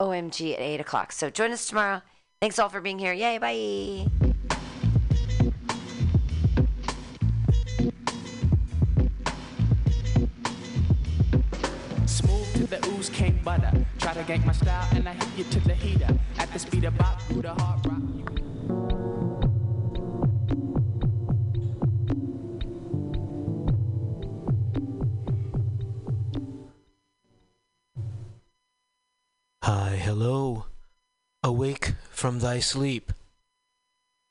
OMG 0.00 0.54
at 0.54 0.60
eight 0.60 0.80
o'clock. 0.80 1.12
So 1.12 1.28
join 1.28 1.52
us 1.52 1.66
tomorrow. 1.66 2.00
Thanks 2.40 2.58
all 2.58 2.70
for 2.70 2.80
being 2.80 2.98
here. 2.98 3.12
Yay! 3.12 3.38
Bye. 3.38 4.32
Can't 13.16 13.42
butter. 13.42 13.72
Try 13.98 14.12
to 14.12 14.22
gank 14.24 14.44
my 14.44 14.52
style 14.52 14.86
and 14.92 15.08
I 15.08 15.14
hit 15.14 15.28
you 15.38 15.44
to 15.44 15.60
the 15.60 15.74
heater. 15.74 16.08
At 16.38 16.52
the 16.52 16.58
speed 16.58 16.84
of 16.84 16.98
bop, 16.98 17.18
through 17.22 17.42
the 17.42 17.54
hard 17.54 17.86
rock. 17.86 18.02
Hi, 29.62 29.96
hello. 29.96 30.66
Awake 31.42 31.94
from 32.10 32.40
thy 32.40 32.60
sleep. 32.60 33.12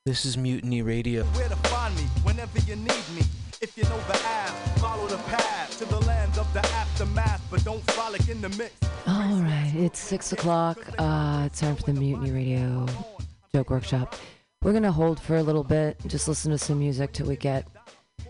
This 0.05 0.25
is 0.25 0.37
Mutiny 0.37 0.83
Radio. 0.83 1.23
Where 1.23 1.49
to 1.49 1.55
find 1.55 1.95
me 1.95 2.03
whenever 2.23 2.59
you 2.59 2.75
need 2.75 3.05
me. 3.15 3.23
If 3.61 3.75
you 3.75 3.83
know 3.85 3.97
the 4.07 4.24
but 7.55 7.63
don't 7.63 7.91
frolic 7.91 8.27
in 8.27 8.41
the 8.41 8.49
mix. 8.49 8.73
All 9.07 9.41
right, 9.41 9.71
it's 9.75 9.97
six 9.97 10.33
o'clock. 10.33 10.77
Uh, 10.97 11.43
it's 11.45 11.61
time 11.61 11.77
for 11.77 11.83
the 11.83 11.93
Mutiny 11.93 12.31
Radio 12.31 12.85
Joke 13.53 13.69
Workshop. 13.69 14.15
We're 14.61 14.73
gonna 14.73 14.91
hold 14.91 15.21
for 15.21 15.37
a 15.37 15.43
little 15.43 15.63
bit, 15.63 15.97
just 16.07 16.27
listen 16.27 16.51
to 16.51 16.57
some 16.57 16.79
music 16.79 17.13
till 17.13 17.27
we 17.27 17.37
get 17.37 17.65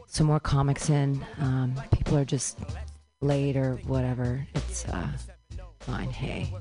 some 0.05 0.27
more 0.27 0.39
comics 0.39 0.91
in. 0.91 1.25
Um, 1.39 1.73
people 1.91 2.17
are 2.17 2.25
just 2.25 2.59
late 3.21 3.57
or 3.57 3.77
whatever. 3.87 4.45
It's 4.53 4.85
uh, 4.85 5.07
fine. 5.79 6.11
Hey, 6.11 6.53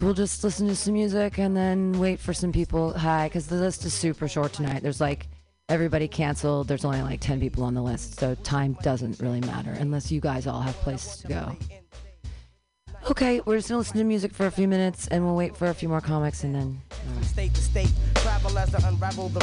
we'll 0.00 0.12
just 0.12 0.44
listen 0.44 0.66
to 0.68 0.76
some 0.76 0.92
music 0.92 1.38
and 1.38 1.56
then 1.56 1.98
wait 1.98 2.20
for 2.20 2.34
some 2.34 2.52
people. 2.52 2.92
Hi, 2.92 3.28
because 3.28 3.46
the 3.46 3.56
list 3.56 3.86
is 3.86 3.94
super 3.94 4.28
short 4.28 4.52
tonight. 4.52 4.82
There's 4.82 5.00
like 5.00 5.28
everybody 5.68 6.08
canceled. 6.08 6.68
There's 6.68 6.84
only 6.84 7.02
like 7.02 7.20
ten 7.20 7.40
people 7.40 7.64
on 7.64 7.74
the 7.74 7.82
list, 7.82 8.18
so 8.18 8.34
time 8.36 8.76
doesn't 8.82 9.20
really 9.20 9.40
matter 9.40 9.72
unless 9.72 10.10
you 10.10 10.20
guys 10.20 10.46
all 10.46 10.60
have 10.60 10.74
places 10.76 11.18
to 11.22 11.28
go. 11.28 11.56
Okay, 13.10 13.40
we're 13.44 13.56
just 13.56 13.68
gonna 13.68 13.78
listen 13.78 13.98
to 13.98 14.04
music 14.04 14.32
for 14.32 14.46
a 14.46 14.50
few 14.50 14.66
minutes 14.66 15.08
and 15.08 15.22
we'll 15.22 15.36
wait 15.36 15.54
for 15.54 15.66
a 15.66 15.74
few 15.74 15.90
more 15.90 16.00
comics 16.00 16.42
and 16.42 16.54
then. 16.54 16.80
State 17.20 17.52
to 17.52 17.60
state, 17.60 17.92
travel 18.14 18.56
as 18.58 18.74
I 18.74 18.88
unravel 18.88 19.28
the 19.28 19.40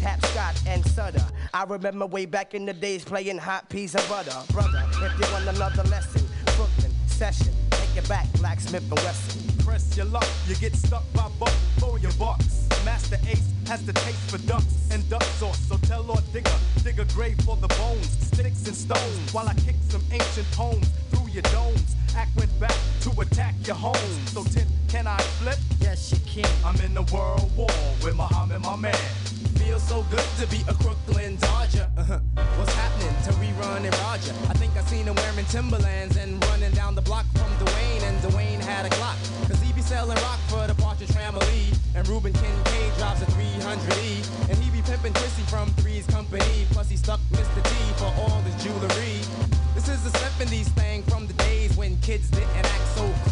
tap 0.00 0.24
Scott 0.26 0.62
and 0.66 0.84
Sutter. 0.86 1.24
I 1.52 1.64
remember 1.64 2.06
way 2.06 2.24
back 2.24 2.54
in 2.54 2.64
the 2.64 2.72
days 2.72 3.04
playing 3.04 3.38
hot 3.38 3.68
piece 3.68 3.96
of 3.96 4.08
butter. 4.08 4.36
Brother, 4.52 4.84
if 4.92 5.18
you 5.18 5.32
want 5.32 5.48
another 5.48 5.82
lesson, 5.84 6.22
Brooklyn 6.56 6.92
session, 7.08 7.52
it 7.96 8.08
back, 8.08 8.26
blacksmith 8.34 8.88
and 8.90 8.98
Wesson. 9.00 9.64
Press 9.64 9.96
your 9.96 10.06
luck, 10.06 10.26
you 10.46 10.54
get 10.56 10.74
stuck 10.74 11.04
by 11.12 11.28
both 11.38 11.54
for 11.80 11.98
your 11.98 12.12
bucks. 12.12 12.68
Masta 12.84 13.18
Ace 13.28 13.52
has 13.66 13.84
the 13.84 13.92
taste 13.92 14.30
for 14.30 14.38
ducks 14.46 14.88
and 14.90 15.08
duck 15.08 15.22
sauce, 15.22 15.58
so 15.68 15.76
tell 15.78 16.02
Lord 16.02 16.24
Digga, 16.32 16.52
dig 16.82 16.98
a 16.98 17.04
grave 17.06 17.38
for 17.40 17.56
the 17.56 17.68
bones, 17.68 18.08
sticks 18.26 18.66
and 18.66 18.76
stones, 18.76 19.32
while 19.32 19.48
I 19.48 19.54
kick 19.54 19.76
some 19.88 20.02
ancient 20.10 20.50
poems 20.52 20.88
through 21.10 21.30
your 21.30 21.42
domes. 21.42 21.96
Act 22.16 22.36
went 22.36 22.60
back 22.60 22.76
to 23.02 23.10
attack 23.20 23.54
your 23.66 23.76
home. 23.76 23.94
So 24.26 24.42
Tim, 24.44 24.66
can 24.88 25.06
I 25.06 25.18
flip? 25.40 25.58
Yes, 25.80 26.12
you 26.12 26.18
can. 26.26 26.50
I'm 26.64 26.78
in 26.80 26.94
the 26.94 27.02
world 27.14 27.50
war 27.56 27.70
with 28.02 28.16
Muhammad, 28.16 28.60
my 28.62 28.76
man. 28.76 29.31
Feels 29.72 29.88
so 29.88 30.04
good 30.10 30.28
to 30.38 30.46
be 30.48 30.60
a 30.68 30.74
Crooklyn 30.74 31.36
Dodger. 31.36 31.88
Uh-huh. 31.96 32.18
What's 32.58 32.74
happening 32.74 33.16
to 33.24 33.30
rerun 33.40 33.88
and 33.88 33.96
Roger? 34.04 34.34
I 34.50 34.52
think 34.52 34.76
I 34.76 34.82
seen 34.82 35.06
him 35.06 35.14
wearing 35.14 35.46
Timberlands 35.46 36.18
and 36.18 36.44
running 36.48 36.72
down 36.72 36.94
the 36.94 37.00
block 37.00 37.24
from 37.32 37.48
Dwayne, 37.56 38.02
and 38.02 38.18
Dwayne 38.20 38.60
had 38.60 38.84
a 38.84 38.90
Glock. 38.90 39.16
Cause 39.48 39.62
he 39.62 39.72
be 39.72 39.80
selling 39.80 40.18
rock 40.28 40.38
for 40.48 40.66
the 40.66 40.74
Partridge 40.74 41.12
Family. 41.12 41.72
And 41.94 42.06
Reuben 42.06 42.34
Kincaid 42.34 42.92
drops 42.98 43.22
a 43.22 43.24
300E. 43.32 44.50
And 44.50 44.58
he 44.58 44.68
be 44.70 44.82
pimping 44.82 45.14
Chrissy 45.14 45.42
from 45.44 45.70
Three's 45.80 46.06
Company. 46.06 46.66
Plus 46.72 46.90
he 46.90 46.98
stuck 46.98 47.20
Mr. 47.32 47.64
T 47.64 47.74
for 47.96 48.12
all 48.20 48.42
his 48.42 48.62
jewelry. 48.62 49.24
This 49.74 49.88
is 49.88 50.04
the 50.04 50.12
70s 50.18 50.68
thing 50.76 51.02
from 51.04 51.26
the 51.26 51.32
days 51.48 51.74
when 51.78 51.96
kids 52.02 52.28
didn't 52.28 52.50
act 52.56 52.88
so 52.88 53.10
crazy. 53.24 53.31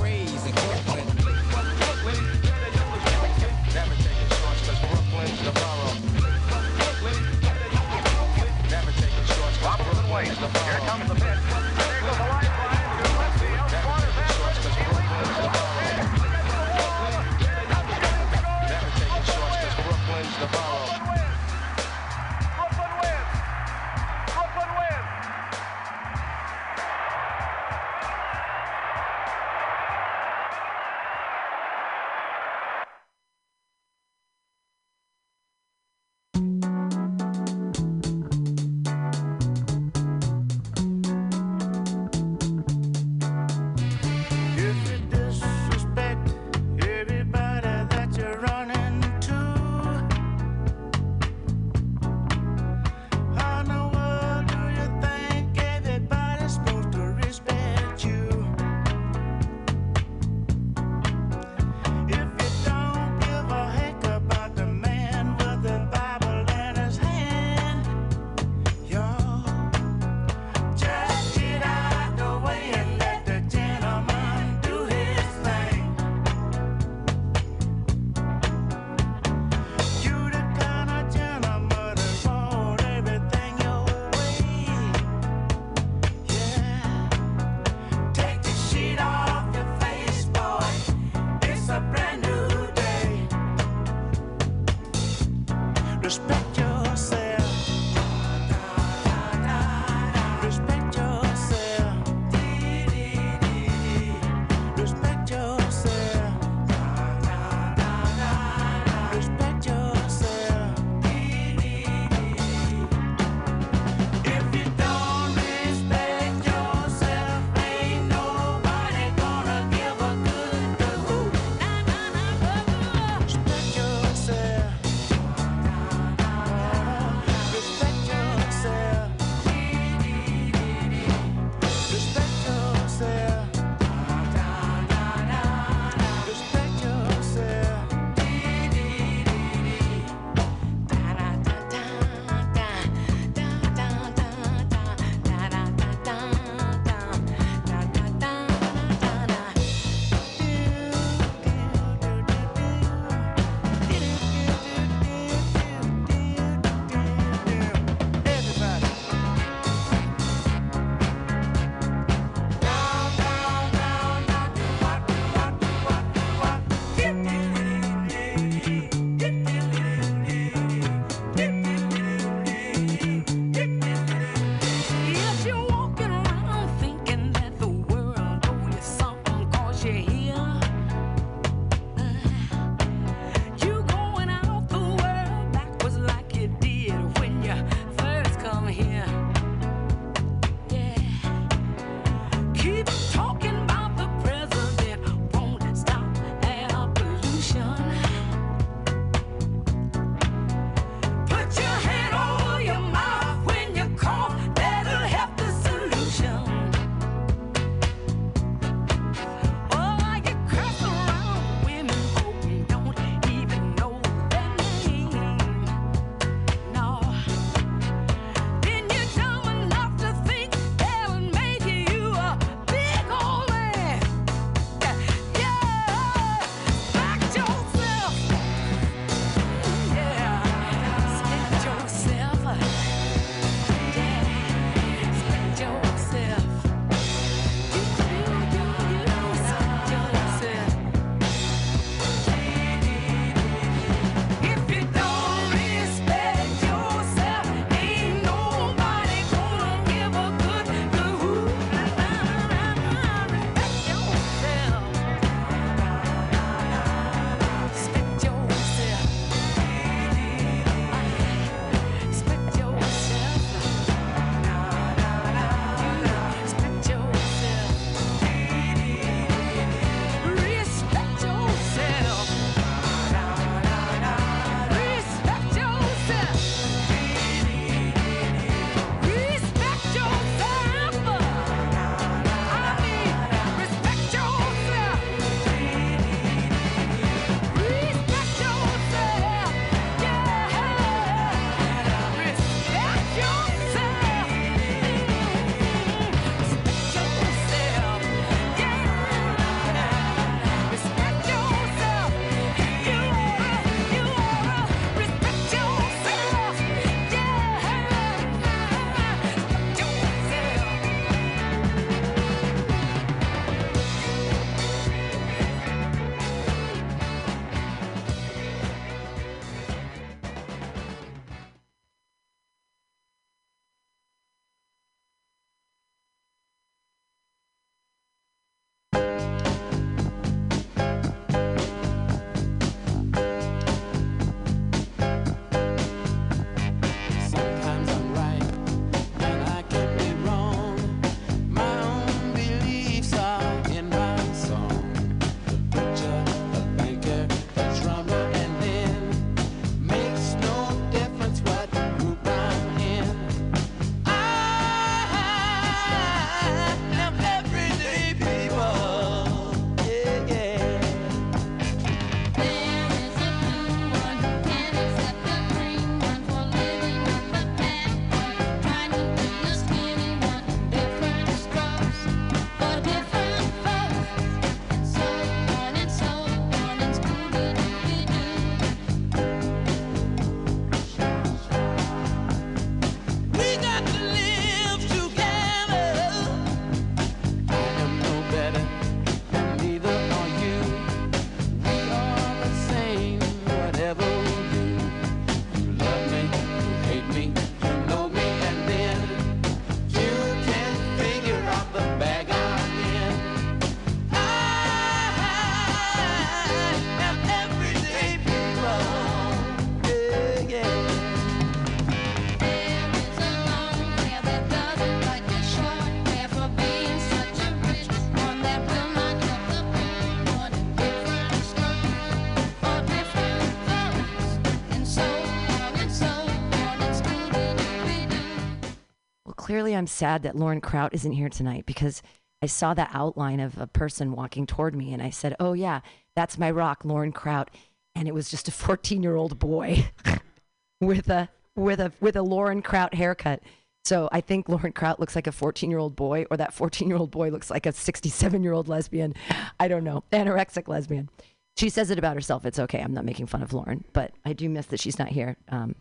I'm 429.81 429.87
sad 429.87 430.25
that 430.25 430.37
Lauren 430.37 430.61
Kraut 430.61 430.93
isn't 430.93 431.13
here 431.13 431.31
tonight 431.31 431.65
because 431.65 432.03
I 432.43 432.47
saw 432.47 432.75
that 432.75 432.91
outline 432.93 433.41
of 433.41 433.57
a 433.57 433.67
person 433.67 434.13
walking 434.13 434.45
toward 434.45 434.77
me 434.77 434.93
and 434.93 435.03
I 435.03 435.09
said, 435.09 435.35
"Oh 435.41 435.55
yeah, 435.55 435.81
that's 436.15 436.37
my 436.37 436.51
rock, 436.51 436.85
Lauren 436.85 437.13
Kraut." 437.13 437.51
And 437.95 438.07
it 438.07 438.13
was 438.13 438.29
just 438.29 438.47
a 438.47 438.51
14-year-old 438.67 439.39
boy 439.39 439.89
with 440.83 441.09
a 441.09 441.31
with 441.57 441.81
a 441.81 441.93
with 441.99 442.15
a 442.15 442.21
Lauren 442.21 442.61
Kraut 442.61 442.93
haircut. 442.93 443.41
So 443.87 444.11
I 444.13 444.21
think 444.21 444.51
Lauren 444.51 444.75
Kraut 444.75 445.01
looks 445.01 445.17
like 445.17 445.27
a 445.27 445.31
14-year-old 445.31 445.97
boy 445.97 446.27
or 446.31 446.37
that 446.37 446.55
14-year-old 446.55 447.11
boy 447.11 447.31
looks 447.31 447.51
like 447.51 447.65
a 447.65 447.73
67-year-old 447.73 448.69
lesbian. 448.69 449.15
I 449.59 449.67
don't 449.67 449.83
know. 449.83 450.05
Anorexic 450.13 450.69
lesbian. 450.69 451.09
She 451.57 451.71
says 451.71 451.91
it 451.91 451.99
about 451.99 452.17
herself. 452.17 452.45
It's 452.45 452.59
okay. 452.59 452.83
I'm 452.83 452.93
not 452.93 453.07
making 453.07 453.29
fun 453.29 453.43
of 453.43 453.55
Lauren, 453.55 453.85
but 453.95 454.13
I 454.27 454.35
do 454.35 454.51
miss 454.51 454.67
that 454.67 454.81
she's 454.81 454.99
not 454.99 455.09
here. 455.09 455.39
Um, 455.49 455.75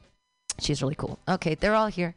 she's 0.57 0.81
really 0.81 0.95
cool. 0.95 1.19
Okay, 1.27 1.55
they're 1.55 1.75
all 1.75 1.87
here. 1.87 2.15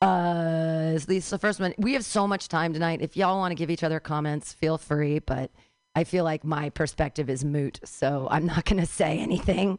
Uh, 0.00 0.92
is 0.94 1.06
this 1.06 1.30
the 1.30 1.38
first 1.38 1.58
one? 1.58 1.74
We 1.76 1.94
have 1.94 2.04
so 2.04 2.28
much 2.28 2.48
time 2.48 2.72
tonight. 2.72 3.02
If 3.02 3.16
y'all 3.16 3.38
want 3.38 3.50
to 3.50 3.56
give 3.56 3.70
each 3.70 3.82
other 3.82 3.98
comments, 3.98 4.52
feel 4.52 4.78
free. 4.78 5.18
But 5.18 5.50
I 5.94 6.04
feel 6.04 6.24
like 6.24 6.44
my 6.44 6.70
perspective 6.70 7.28
is 7.28 7.44
moot, 7.44 7.80
so 7.84 8.28
I'm 8.30 8.46
not 8.46 8.64
going 8.64 8.80
to 8.80 8.86
say 8.86 9.18
anything, 9.18 9.78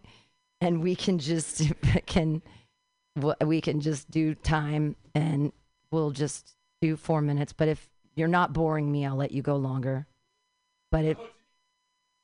and 0.59 0.81
we 0.81 0.95
can 0.95 1.19
just 1.19 1.61
can 2.05 2.41
we 3.45 3.61
can 3.61 3.79
just 3.79 4.11
do 4.11 4.35
time, 4.35 4.95
and 5.15 5.53
we'll 5.91 6.11
just 6.11 6.55
do 6.81 6.97
four 6.97 7.21
minutes. 7.21 7.53
But 7.53 7.69
if 7.69 7.89
you're 8.15 8.27
not 8.27 8.51
boring 8.51 8.91
me, 8.91 9.05
I'll 9.05 9.15
let 9.15 9.31
you 9.31 9.41
go 9.41 9.55
longer. 9.55 10.05
But 10.91 11.05
if 11.05 11.17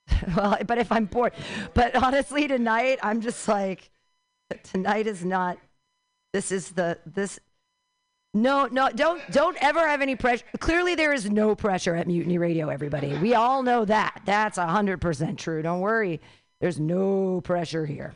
well, 0.36 0.58
but 0.68 0.78
if 0.78 0.92
I'm 0.92 1.06
bored, 1.06 1.34
but 1.74 1.96
honestly, 1.96 2.48
tonight 2.48 3.00
I'm 3.02 3.22
just 3.22 3.48
like 3.48 3.90
tonight 4.64 5.08
is 5.08 5.24
not. 5.24 5.58
This 6.34 6.52
is 6.52 6.72
the 6.72 7.00
this. 7.06 7.40
No, 8.36 8.68
no, 8.70 8.90
don't 8.90 9.22
don't 9.32 9.58
ever 9.62 9.80
have 9.88 10.02
any 10.02 10.18
pressure. 10.18 10.44
Clearly, 10.60 10.94
there 10.94 11.14
is 11.14 11.32
no 11.32 11.56
pressure 11.56 11.96
at 11.96 12.06
Mutiny 12.06 12.38
Radio. 12.38 12.68
Everybody, 12.68 13.18
we 13.18 13.34
all 13.34 13.64
know 13.64 13.86
that. 13.86 14.24
That's 14.26 14.58
hundred 14.58 15.00
percent 15.00 15.40
true. 15.40 15.62
Don't 15.62 15.80
worry. 15.80 16.20
There's 16.60 16.78
no 16.78 17.40
pressure 17.40 17.86
here. 17.86 18.14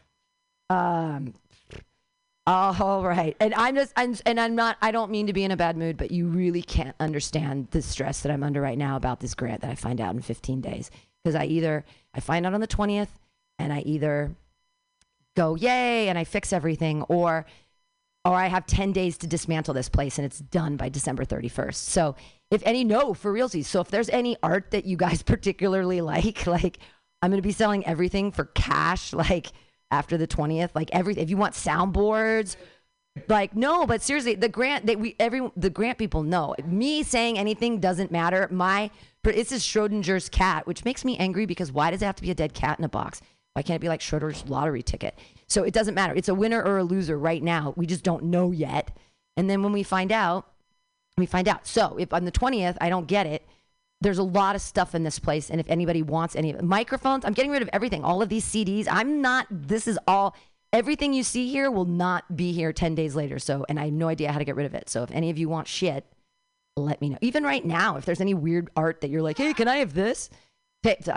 Um. 0.69 1.33
All 2.45 3.03
right, 3.03 3.37
and 3.39 3.53
I'm 3.53 3.75
just, 3.75 3.93
I'm, 3.95 4.15
and 4.25 4.39
I'm 4.41 4.55
not. 4.55 4.75
I 4.81 4.91
don't 4.91 5.09
mean 5.09 5.27
to 5.27 5.33
be 5.33 5.45
in 5.45 5.51
a 5.51 5.57
bad 5.57 5.77
mood, 5.77 5.95
but 5.95 6.11
you 6.11 6.27
really 6.27 6.63
can't 6.63 6.95
understand 6.99 7.67
the 7.71 7.81
stress 7.81 8.19
that 8.21 8.31
I'm 8.31 8.43
under 8.43 8.59
right 8.59 8.77
now 8.77 8.97
about 8.97 9.21
this 9.21 9.35
grant 9.35 9.61
that 9.61 9.69
I 9.69 9.75
find 9.75 10.01
out 10.01 10.15
in 10.15 10.21
15 10.21 10.59
days. 10.59 10.91
Because 11.23 11.35
I 11.35 11.45
either 11.45 11.85
I 12.13 12.19
find 12.19 12.45
out 12.45 12.53
on 12.53 12.59
the 12.59 12.67
20th, 12.67 13.09
and 13.57 13.71
I 13.71 13.81
either 13.81 14.31
go 15.37 15.55
yay 15.55 16.09
and 16.09 16.17
I 16.17 16.25
fix 16.25 16.51
everything, 16.51 17.03
or 17.03 17.45
or 18.25 18.35
I 18.35 18.47
have 18.47 18.65
10 18.65 18.91
days 18.91 19.17
to 19.19 19.27
dismantle 19.27 19.73
this 19.73 19.89
place 19.89 20.17
and 20.17 20.25
it's 20.25 20.39
done 20.39 20.75
by 20.75 20.89
December 20.89 21.25
31st. 21.25 21.75
So 21.75 22.15
if 22.51 22.61
any, 22.65 22.83
no, 22.83 23.13
for 23.13 23.33
realsies. 23.33 23.65
So 23.65 23.79
if 23.81 23.89
there's 23.89 24.09
any 24.09 24.37
art 24.43 24.71
that 24.71 24.85
you 24.85 24.97
guys 24.97 25.23
particularly 25.23 26.01
like, 26.01 26.45
like 26.45 26.79
I'm 27.21 27.31
going 27.31 27.41
to 27.41 27.47
be 27.47 27.53
selling 27.53 27.85
everything 27.85 28.31
for 28.31 28.45
cash, 28.45 29.13
like 29.13 29.47
after 29.91 30.17
the 30.17 30.27
20th, 30.27 30.71
like 30.75 30.89
everything. 30.93 31.23
If 31.23 31.29
you 31.29 31.37
want 31.37 31.55
soundboards, 31.55 32.55
like 33.27 33.55
no, 33.55 33.85
but 33.85 34.01
seriously, 34.01 34.35
the 34.35 34.49
grant 34.49 34.85
that 34.85 34.99
we 34.99 35.15
every 35.19 35.49
the 35.57 35.69
grant 35.69 35.97
people 35.97 36.23
know. 36.23 36.55
Me 36.65 37.03
saying 37.03 37.37
anything 37.37 37.79
doesn't 37.79 38.11
matter. 38.11 38.47
My 38.51 38.91
this 39.23 39.51
is 39.51 39.63
Schrodinger's 39.63 40.29
cat, 40.29 40.65
which 40.65 40.85
makes 40.85 41.03
me 41.03 41.17
angry 41.17 41.45
because 41.45 41.71
why 41.71 41.91
does 41.91 42.01
it 42.01 42.05
have 42.05 42.15
to 42.15 42.21
be 42.21 42.31
a 42.31 42.35
dead 42.35 42.53
cat 42.53 42.79
in 42.79 42.85
a 42.85 42.89
box? 42.89 43.21
Why 43.53 43.61
can't 43.63 43.77
it 43.77 43.81
be 43.81 43.89
like 43.89 43.99
Schrodinger's 43.99 44.47
lottery 44.47 44.83
ticket? 44.83 45.17
So 45.49 45.63
it 45.63 45.73
doesn't 45.73 45.95
matter. 45.95 46.13
It's 46.15 46.29
a 46.29 46.35
winner 46.35 46.61
or 46.61 46.77
a 46.77 46.83
loser 46.83 47.17
right 47.17 47.41
now. 47.41 47.73
We 47.75 47.85
just 47.85 48.03
don't 48.03 48.25
know 48.25 48.51
yet. 48.51 48.95
And 49.35 49.49
then 49.49 49.63
when 49.63 49.73
we 49.73 49.83
find 49.83 50.11
out, 50.11 50.47
we 51.17 51.25
find 51.25 51.47
out. 51.47 51.65
So 51.65 51.97
if 51.97 52.13
on 52.13 52.25
the 52.25 52.31
20th 52.31 52.77
I 52.79 52.89
don't 52.89 53.07
get 53.07 53.25
it, 53.25 53.45
there's 54.01 54.17
a 54.17 54.23
lot 54.23 54.55
of 54.55 54.61
stuff 54.61 54.95
in 54.95 55.03
this 55.03 55.19
place. 55.19 55.49
And 55.49 55.59
if 55.59 55.69
anybody 55.69 56.01
wants 56.01 56.35
any 56.35 56.53
microphones, 56.53 57.25
I'm 57.25 57.33
getting 57.33 57.51
rid 57.51 57.61
of 57.61 57.69
everything. 57.73 58.03
All 58.03 58.21
of 58.21 58.29
these 58.29 58.45
CDs. 58.45 58.87
I'm 58.89 59.21
not, 59.21 59.47
this 59.49 59.87
is 59.87 59.99
all, 60.07 60.35
everything 60.71 61.13
you 61.13 61.23
see 61.23 61.49
here 61.49 61.69
will 61.69 61.85
not 61.85 62.35
be 62.35 62.53
here 62.53 62.71
10 62.71 62.95
days 62.95 63.15
later. 63.15 63.39
So, 63.39 63.65
and 63.67 63.79
I 63.79 63.85
have 63.85 63.93
no 63.93 64.07
idea 64.07 64.31
how 64.31 64.39
to 64.39 64.45
get 64.45 64.55
rid 64.55 64.65
of 64.65 64.73
it. 64.73 64.89
So 64.89 65.03
if 65.03 65.11
any 65.11 65.29
of 65.29 65.37
you 65.37 65.49
want 65.49 65.67
shit, 65.67 66.05
let 66.77 67.01
me 67.01 67.09
know. 67.09 67.17
Even 67.21 67.43
right 67.43 67.65
now, 67.65 67.97
if 67.97 68.05
there's 68.05 68.21
any 68.21 68.33
weird 68.33 68.69
art 68.75 69.01
that 69.01 69.09
you're 69.09 69.21
like, 69.21 69.37
hey, 69.37 69.53
can 69.53 69.67
I 69.67 69.77
have 69.77 69.93
this? 69.93 70.29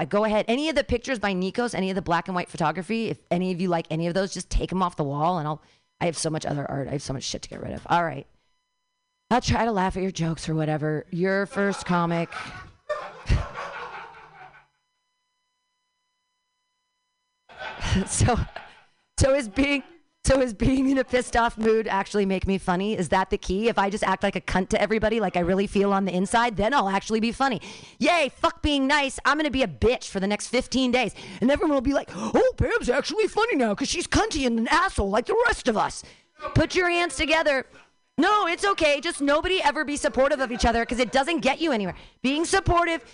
Go 0.08 0.24
ahead. 0.24 0.44
Any 0.48 0.68
of 0.68 0.74
the 0.74 0.82
pictures 0.82 1.20
by 1.20 1.34
Nikos, 1.34 1.74
any 1.74 1.90
of 1.90 1.94
the 1.94 2.02
black 2.02 2.28
and 2.28 2.34
white 2.34 2.48
photography, 2.48 3.10
if 3.10 3.18
any 3.30 3.52
of 3.52 3.60
you 3.60 3.68
like 3.68 3.86
any 3.90 4.08
of 4.08 4.14
those, 4.14 4.34
just 4.34 4.50
take 4.50 4.70
them 4.70 4.82
off 4.82 4.96
the 4.96 5.04
wall 5.04 5.38
and 5.38 5.46
I'll, 5.46 5.62
I 6.00 6.06
have 6.06 6.18
so 6.18 6.30
much 6.30 6.44
other 6.44 6.68
art. 6.68 6.88
I 6.88 6.92
have 6.92 7.02
so 7.02 7.12
much 7.12 7.22
shit 7.22 7.42
to 7.42 7.48
get 7.48 7.62
rid 7.62 7.72
of. 7.72 7.86
All 7.88 8.02
right. 8.02 8.26
I'll 9.30 9.40
try 9.40 9.64
to 9.64 9.72
laugh 9.72 9.96
at 9.96 10.02
your 10.02 10.10
jokes 10.10 10.48
or 10.48 10.54
whatever. 10.54 11.06
Your 11.10 11.46
first 11.46 11.86
comic. 11.86 12.28
so, 18.06 18.38
so 19.18 19.34
is 19.34 19.48
being 19.48 19.82
so 20.24 20.40
is 20.40 20.54
being 20.54 20.88
in 20.88 20.98
a 20.98 21.04
pissed 21.04 21.36
off 21.36 21.58
mood 21.58 21.88
actually 21.88 22.26
make 22.26 22.46
me 22.46 22.56
funny? 22.56 22.96
Is 22.96 23.08
that 23.08 23.30
the 23.30 23.38
key? 23.38 23.68
If 23.68 23.78
I 23.78 23.90
just 23.90 24.04
act 24.04 24.22
like 24.22 24.36
a 24.36 24.40
cunt 24.40 24.68
to 24.68 24.80
everybody, 24.80 25.18
like 25.18 25.36
I 25.36 25.40
really 25.40 25.66
feel 25.66 25.92
on 25.92 26.04
the 26.04 26.14
inside, 26.14 26.56
then 26.56 26.72
I'll 26.72 26.88
actually 26.88 27.20
be 27.20 27.32
funny. 27.32 27.60
Yay! 27.98 28.30
Fuck 28.36 28.62
being 28.62 28.86
nice. 28.86 29.18
I'm 29.24 29.36
gonna 29.36 29.50
be 29.50 29.64
a 29.64 29.68
bitch 29.68 30.08
for 30.08 30.20
the 30.20 30.28
next 30.28 30.46
15 30.48 30.92
days, 30.92 31.14
and 31.40 31.50
everyone 31.50 31.74
will 31.74 31.80
be 31.80 31.94
like, 31.94 32.10
"Oh, 32.14 32.52
Pam's 32.56 32.88
actually 32.88 33.26
funny 33.26 33.56
now 33.56 33.70
because 33.70 33.88
she's 33.88 34.06
cunty 34.06 34.46
and 34.46 34.58
an 34.58 34.68
asshole 34.68 35.10
like 35.10 35.26
the 35.26 35.42
rest 35.46 35.66
of 35.66 35.76
us." 35.76 36.04
Put 36.54 36.74
your 36.74 36.88
hands 36.88 37.16
together. 37.16 37.66
No, 38.18 38.46
it's 38.46 38.64
okay. 38.64 39.00
Just 39.00 39.20
nobody 39.20 39.62
ever 39.62 39.84
be 39.84 39.96
supportive 39.96 40.40
of 40.40 40.52
each 40.52 40.64
other 40.64 40.82
because 40.82 40.98
it 40.98 41.12
doesn't 41.12 41.40
get 41.40 41.60
you 41.60 41.72
anywhere. 41.72 41.94
Being 42.22 42.44
supportive. 42.44 43.04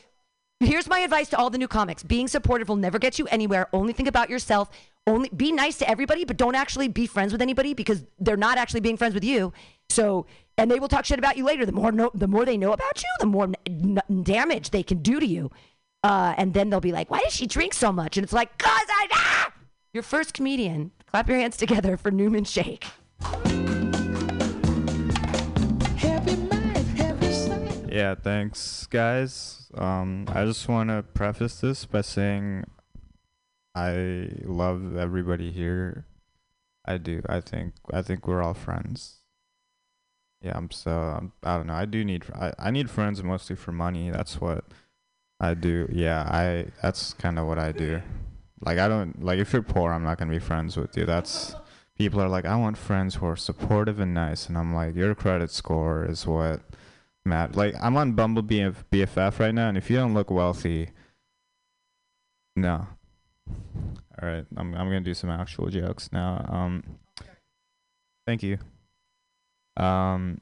Here's 0.61 0.89
my 0.89 1.01
advice 1.01 1.29
to 1.29 1.39
all 1.39 1.51
the 1.51 1.59
new 1.59 1.69
comics. 1.69 2.03
Being 2.03 2.27
supportive 2.27 2.69
will 2.69 2.77
never 2.77 2.99
get 2.99 3.19
you 3.19 3.27
anywhere. 3.29 3.69
Only 3.73 3.93
think 3.93 4.09
about 4.09 4.29
yourself. 4.29 4.71
Only 5.09 5.31
be 5.31 5.53
nice 5.53 5.79
to 5.79 5.89
everybody, 5.89 6.25
but 6.25 6.37
don't 6.37 6.55
actually 6.55 6.89
be 6.89 7.07
friends 7.07 7.33
with 7.33 7.41
anybody 7.41 7.73
because 7.75 8.05
they're 8.19 8.37
not 8.37 8.59
actually 8.59 8.81
being 8.81 8.97
friends 8.97 9.15
with 9.15 9.25
you. 9.25 9.53
So, 9.89 10.27
and 10.59 10.71
they 10.71 10.79
will 10.79 10.89
talk 10.89 11.05
shit 11.07 11.19
about 11.19 11.37
you 11.37 11.45
later. 11.45 11.65
The 11.65 11.73
more 11.73 11.91
know, 11.91 12.11
the 12.15 12.29
more 12.29 12.45
they 12.45 12.59
know 12.59 12.73
about 12.73 13.03
you, 13.03 13.09
the 13.21 13.27
more 13.27 13.45
n- 13.45 13.57
n- 14.09 14.23
damage 14.23 14.71
they 14.71 14.83
can 14.83 14.99
do 14.99 15.19
to 15.19 15.27
you. 15.27 15.51
Uh, 16.05 16.35
and 16.37 16.53
then 16.53 16.69
they'll 16.71 16.81
be 16.81 16.93
like, 16.93 17.11
"Why 17.11 17.21
does 17.21 17.33
she 17.33 17.47
drink 17.47 17.73
so 17.75 17.91
much?" 17.91 18.17
And 18.17 18.25
it's 18.25 18.33
like, 18.33 18.59
"Cause 18.59 18.71
I." 18.71 19.09
Ah! 19.13 19.53
Your 19.95 20.03
first 20.03 20.35
comedian. 20.35 20.93
Clap 21.07 21.29
your 21.29 21.39
hands 21.39 21.57
together 21.57 21.97
for 21.97 22.11
Newman 22.11 22.45
Shake. 22.45 22.85
Yeah, 27.91 28.15
thanks, 28.15 28.87
guys. 28.87 29.71
Um, 29.75 30.27
I 30.29 30.45
just 30.45 30.69
want 30.69 30.91
to 30.91 31.03
preface 31.15 31.61
this 31.61 31.87
by 31.87 32.03
saying 32.03 32.65
I 33.79 34.31
love 34.45 34.97
everybody 34.97 35.53
here. 35.53 36.05
I 36.85 36.99
do. 36.99 37.23
I 37.29 37.41
think. 37.41 37.75
I 37.93 38.03
think 38.03 38.27
we're 38.27 38.43
all 38.43 38.55
friends. 38.55 39.19
Yeah, 40.43 40.57
I'm 40.57 40.71
so. 40.71 40.91
I'm, 40.91 41.33
I 41.43 41.57
don't 41.57 41.69
know. 41.69 41.75
I 41.75 41.85
do 41.85 42.05
need. 42.05 42.25
I, 42.35 42.53
I 42.59 42.71
need 42.71 42.91
friends 42.91 43.23
mostly 43.23 43.57
for 43.57 43.73
money. 43.73 44.11
That's 44.11 44.41
what 44.41 44.65
I 45.39 45.55
do. 45.55 45.89
Yeah, 45.93 46.23
I. 46.23 46.67
That's 46.83 47.13
kind 47.15 47.39
of 47.39 47.47
what 47.47 47.59
I 47.59 47.73
do. 47.73 48.03
Like 48.61 48.79
I 48.79 48.89
don't 48.89 49.23
like 49.23 49.39
if 49.39 49.53
you're 49.53 49.63
poor, 49.63 49.93
I'm 49.93 50.03
not 50.03 50.19
gonna 50.19 50.33
be 50.33 50.41
friends 50.41 50.77
with 50.77 50.97
you. 50.97 51.07
That's 51.07 51.55
people 51.97 52.21
are 52.21 52.29
like, 52.29 52.45
I 52.45 52.57
want 52.57 52.77
friends 52.77 53.17
who 53.17 53.27
are 53.27 53.37
supportive 53.37 54.01
and 54.01 54.15
nice, 54.15 54.49
and 54.49 54.59
I'm 54.59 54.75
like, 54.75 54.97
your 54.97 55.15
credit 55.15 55.51
score 55.51 56.05
is 56.05 56.27
what 56.27 56.63
Matt. 57.25 57.55
Like 57.55 57.75
I'm 57.81 57.97
on 57.97 58.13
Bumble 58.13 58.43
BF, 58.43 58.75
BFF 58.91 59.39
right 59.39 59.55
now, 59.55 59.69
and 59.69 59.79
if 59.79 59.89
you 59.89 59.97
don't 59.97 60.15
look 60.15 60.31
wealthy, 60.31 60.91
no. 62.57 62.89
All 64.21 64.29
right, 64.29 64.45
I'm 64.57 64.75
I'm 64.75 64.87
gonna 64.87 65.01
do 65.01 65.15
some 65.15 65.31
actual 65.31 65.69
jokes 65.69 66.11
now. 66.13 66.45
Um, 66.49 66.83
thank 68.27 68.43
you. 68.43 68.59
Um, 69.77 70.41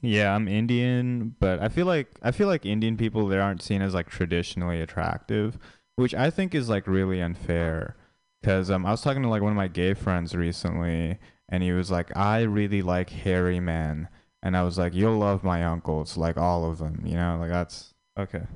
yeah, 0.00 0.34
I'm 0.34 0.48
Indian, 0.48 1.34
but 1.40 1.60
I 1.60 1.68
feel 1.68 1.86
like 1.86 2.08
I 2.22 2.32
feel 2.32 2.48
like 2.48 2.66
Indian 2.66 2.96
people 2.96 3.26
they 3.26 3.38
aren't 3.38 3.62
seen 3.62 3.82
as 3.82 3.94
like 3.94 4.08
traditionally 4.08 4.80
attractive, 4.80 5.58
which 5.96 6.14
I 6.14 6.30
think 6.30 6.54
is 6.54 6.68
like 6.68 6.86
really 6.86 7.20
unfair. 7.20 7.96
Cause 8.44 8.70
um, 8.70 8.86
I 8.86 8.92
was 8.92 9.02
talking 9.02 9.22
to 9.22 9.28
like 9.28 9.42
one 9.42 9.50
of 9.50 9.56
my 9.56 9.66
gay 9.68 9.94
friends 9.94 10.34
recently, 10.34 11.18
and 11.48 11.62
he 11.62 11.72
was 11.72 11.90
like, 11.90 12.16
"I 12.16 12.42
really 12.42 12.82
like 12.82 13.10
hairy 13.10 13.58
men," 13.60 14.08
and 14.42 14.56
I 14.56 14.62
was 14.62 14.78
like, 14.78 14.94
"You'll 14.94 15.18
love 15.18 15.42
my 15.42 15.64
uncles, 15.64 16.16
like 16.16 16.36
all 16.36 16.70
of 16.70 16.78
them, 16.78 17.02
you 17.04 17.14
know, 17.14 17.38
like 17.40 17.50
that's 17.50 17.94
okay." 18.18 18.46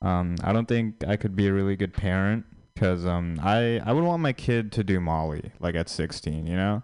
Um, 0.00 0.34
I 0.42 0.52
don't 0.52 0.66
think 0.66 1.04
I 1.06 1.16
could 1.16 1.36
be 1.36 1.46
a 1.46 1.52
really 1.52 1.76
good 1.76 1.94
parent 1.94 2.44
because 2.74 3.06
um, 3.06 3.38
I 3.42 3.80
I 3.84 3.92
would 3.92 4.04
want 4.04 4.22
my 4.22 4.32
kid 4.32 4.72
to 4.72 4.84
do 4.84 5.00
Molly 5.00 5.52
like 5.60 5.74
at 5.74 5.88
16, 5.88 6.46
you 6.46 6.56
know, 6.56 6.82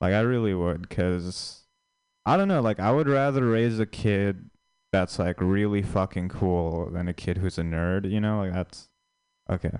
like 0.00 0.14
I 0.14 0.20
really 0.20 0.54
would 0.54 0.88
because 0.88 1.62
I 2.26 2.36
don't 2.36 2.48
know, 2.48 2.60
like 2.60 2.80
I 2.80 2.92
would 2.92 3.08
rather 3.08 3.46
raise 3.46 3.78
a 3.78 3.86
kid 3.86 4.50
that's 4.92 5.18
like 5.18 5.40
really 5.40 5.82
fucking 5.82 6.28
cool 6.28 6.90
than 6.90 7.08
a 7.08 7.14
kid 7.14 7.38
who's 7.38 7.58
a 7.58 7.62
nerd, 7.62 8.10
you 8.10 8.20
know, 8.20 8.38
like 8.38 8.52
that's 8.52 8.88
okay. 9.50 9.78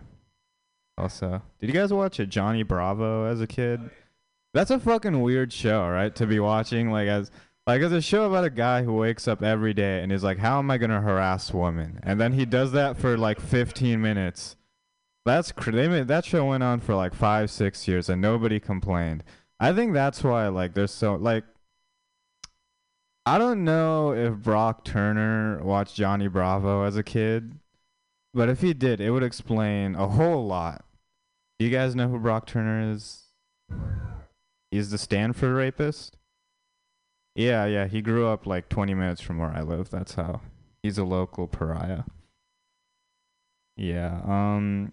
Also, 0.98 1.42
did 1.60 1.68
you 1.68 1.72
guys 1.72 1.92
watch 1.92 2.18
a 2.18 2.26
Johnny 2.26 2.62
Bravo 2.62 3.24
as 3.24 3.40
a 3.40 3.46
kid? 3.46 3.80
That's 4.54 4.70
a 4.70 4.78
fucking 4.78 5.22
weird 5.22 5.52
show, 5.52 5.88
right? 5.88 6.14
To 6.16 6.26
be 6.26 6.38
watching 6.40 6.90
like 6.90 7.08
as 7.08 7.30
Like 7.66 7.80
it's 7.80 7.92
a 7.92 8.00
show 8.02 8.24
about 8.24 8.44
a 8.44 8.50
guy 8.50 8.82
who 8.82 8.92
wakes 8.94 9.28
up 9.28 9.42
every 9.42 9.72
day 9.72 10.02
and 10.02 10.10
is 10.12 10.24
like, 10.24 10.38
"How 10.38 10.58
am 10.58 10.70
I 10.70 10.78
gonna 10.78 11.00
harass 11.00 11.52
women?" 11.54 12.00
And 12.02 12.20
then 12.20 12.32
he 12.32 12.44
does 12.44 12.72
that 12.72 12.96
for 12.96 13.16
like 13.16 13.40
15 13.40 14.00
minutes. 14.00 14.56
That's 15.24 15.52
they 15.52 16.02
that 16.02 16.24
show 16.24 16.46
went 16.46 16.62
on 16.62 16.80
for 16.80 16.94
like 16.94 17.14
five, 17.14 17.50
six 17.50 17.86
years 17.86 18.08
and 18.08 18.20
nobody 18.20 18.58
complained. 18.58 19.22
I 19.60 19.72
think 19.72 19.92
that's 19.92 20.24
why 20.24 20.48
like 20.48 20.74
there's 20.74 20.90
so 20.90 21.14
like. 21.14 21.44
I 23.24 23.38
don't 23.38 23.62
know 23.62 24.12
if 24.12 24.34
Brock 24.34 24.84
Turner 24.84 25.62
watched 25.62 25.94
Johnny 25.94 26.26
Bravo 26.26 26.82
as 26.82 26.96
a 26.96 27.04
kid, 27.04 27.54
but 28.34 28.48
if 28.48 28.62
he 28.62 28.74
did, 28.74 29.00
it 29.00 29.12
would 29.12 29.22
explain 29.22 29.94
a 29.94 30.08
whole 30.08 30.44
lot. 30.44 30.84
Do 31.60 31.66
you 31.66 31.70
guys 31.70 31.94
know 31.94 32.08
who 32.08 32.18
Brock 32.18 32.46
Turner 32.46 32.90
is? 32.90 33.26
He's 34.72 34.90
the 34.90 34.98
Stanford 34.98 35.54
rapist. 35.54 36.16
Yeah, 37.36 37.64
yeah, 37.66 37.86
he 37.86 38.02
grew 38.02 38.26
up 38.26 38.44
like 38.44 38.68
20 38.68 38.92
minutes 38.94 39.20
from 39.20 39.38
where 39.38 39.52
I 39.54 39.62
live. 39.62 39.88
That's 39.90 40.14
how. 40.14 40.40
He's 40.82 40.98
a 40.98 41.04
local 41.04 41.46
pariah. 41.46 42.02
Yeah, 43.76 44.20
um 44.26 44.92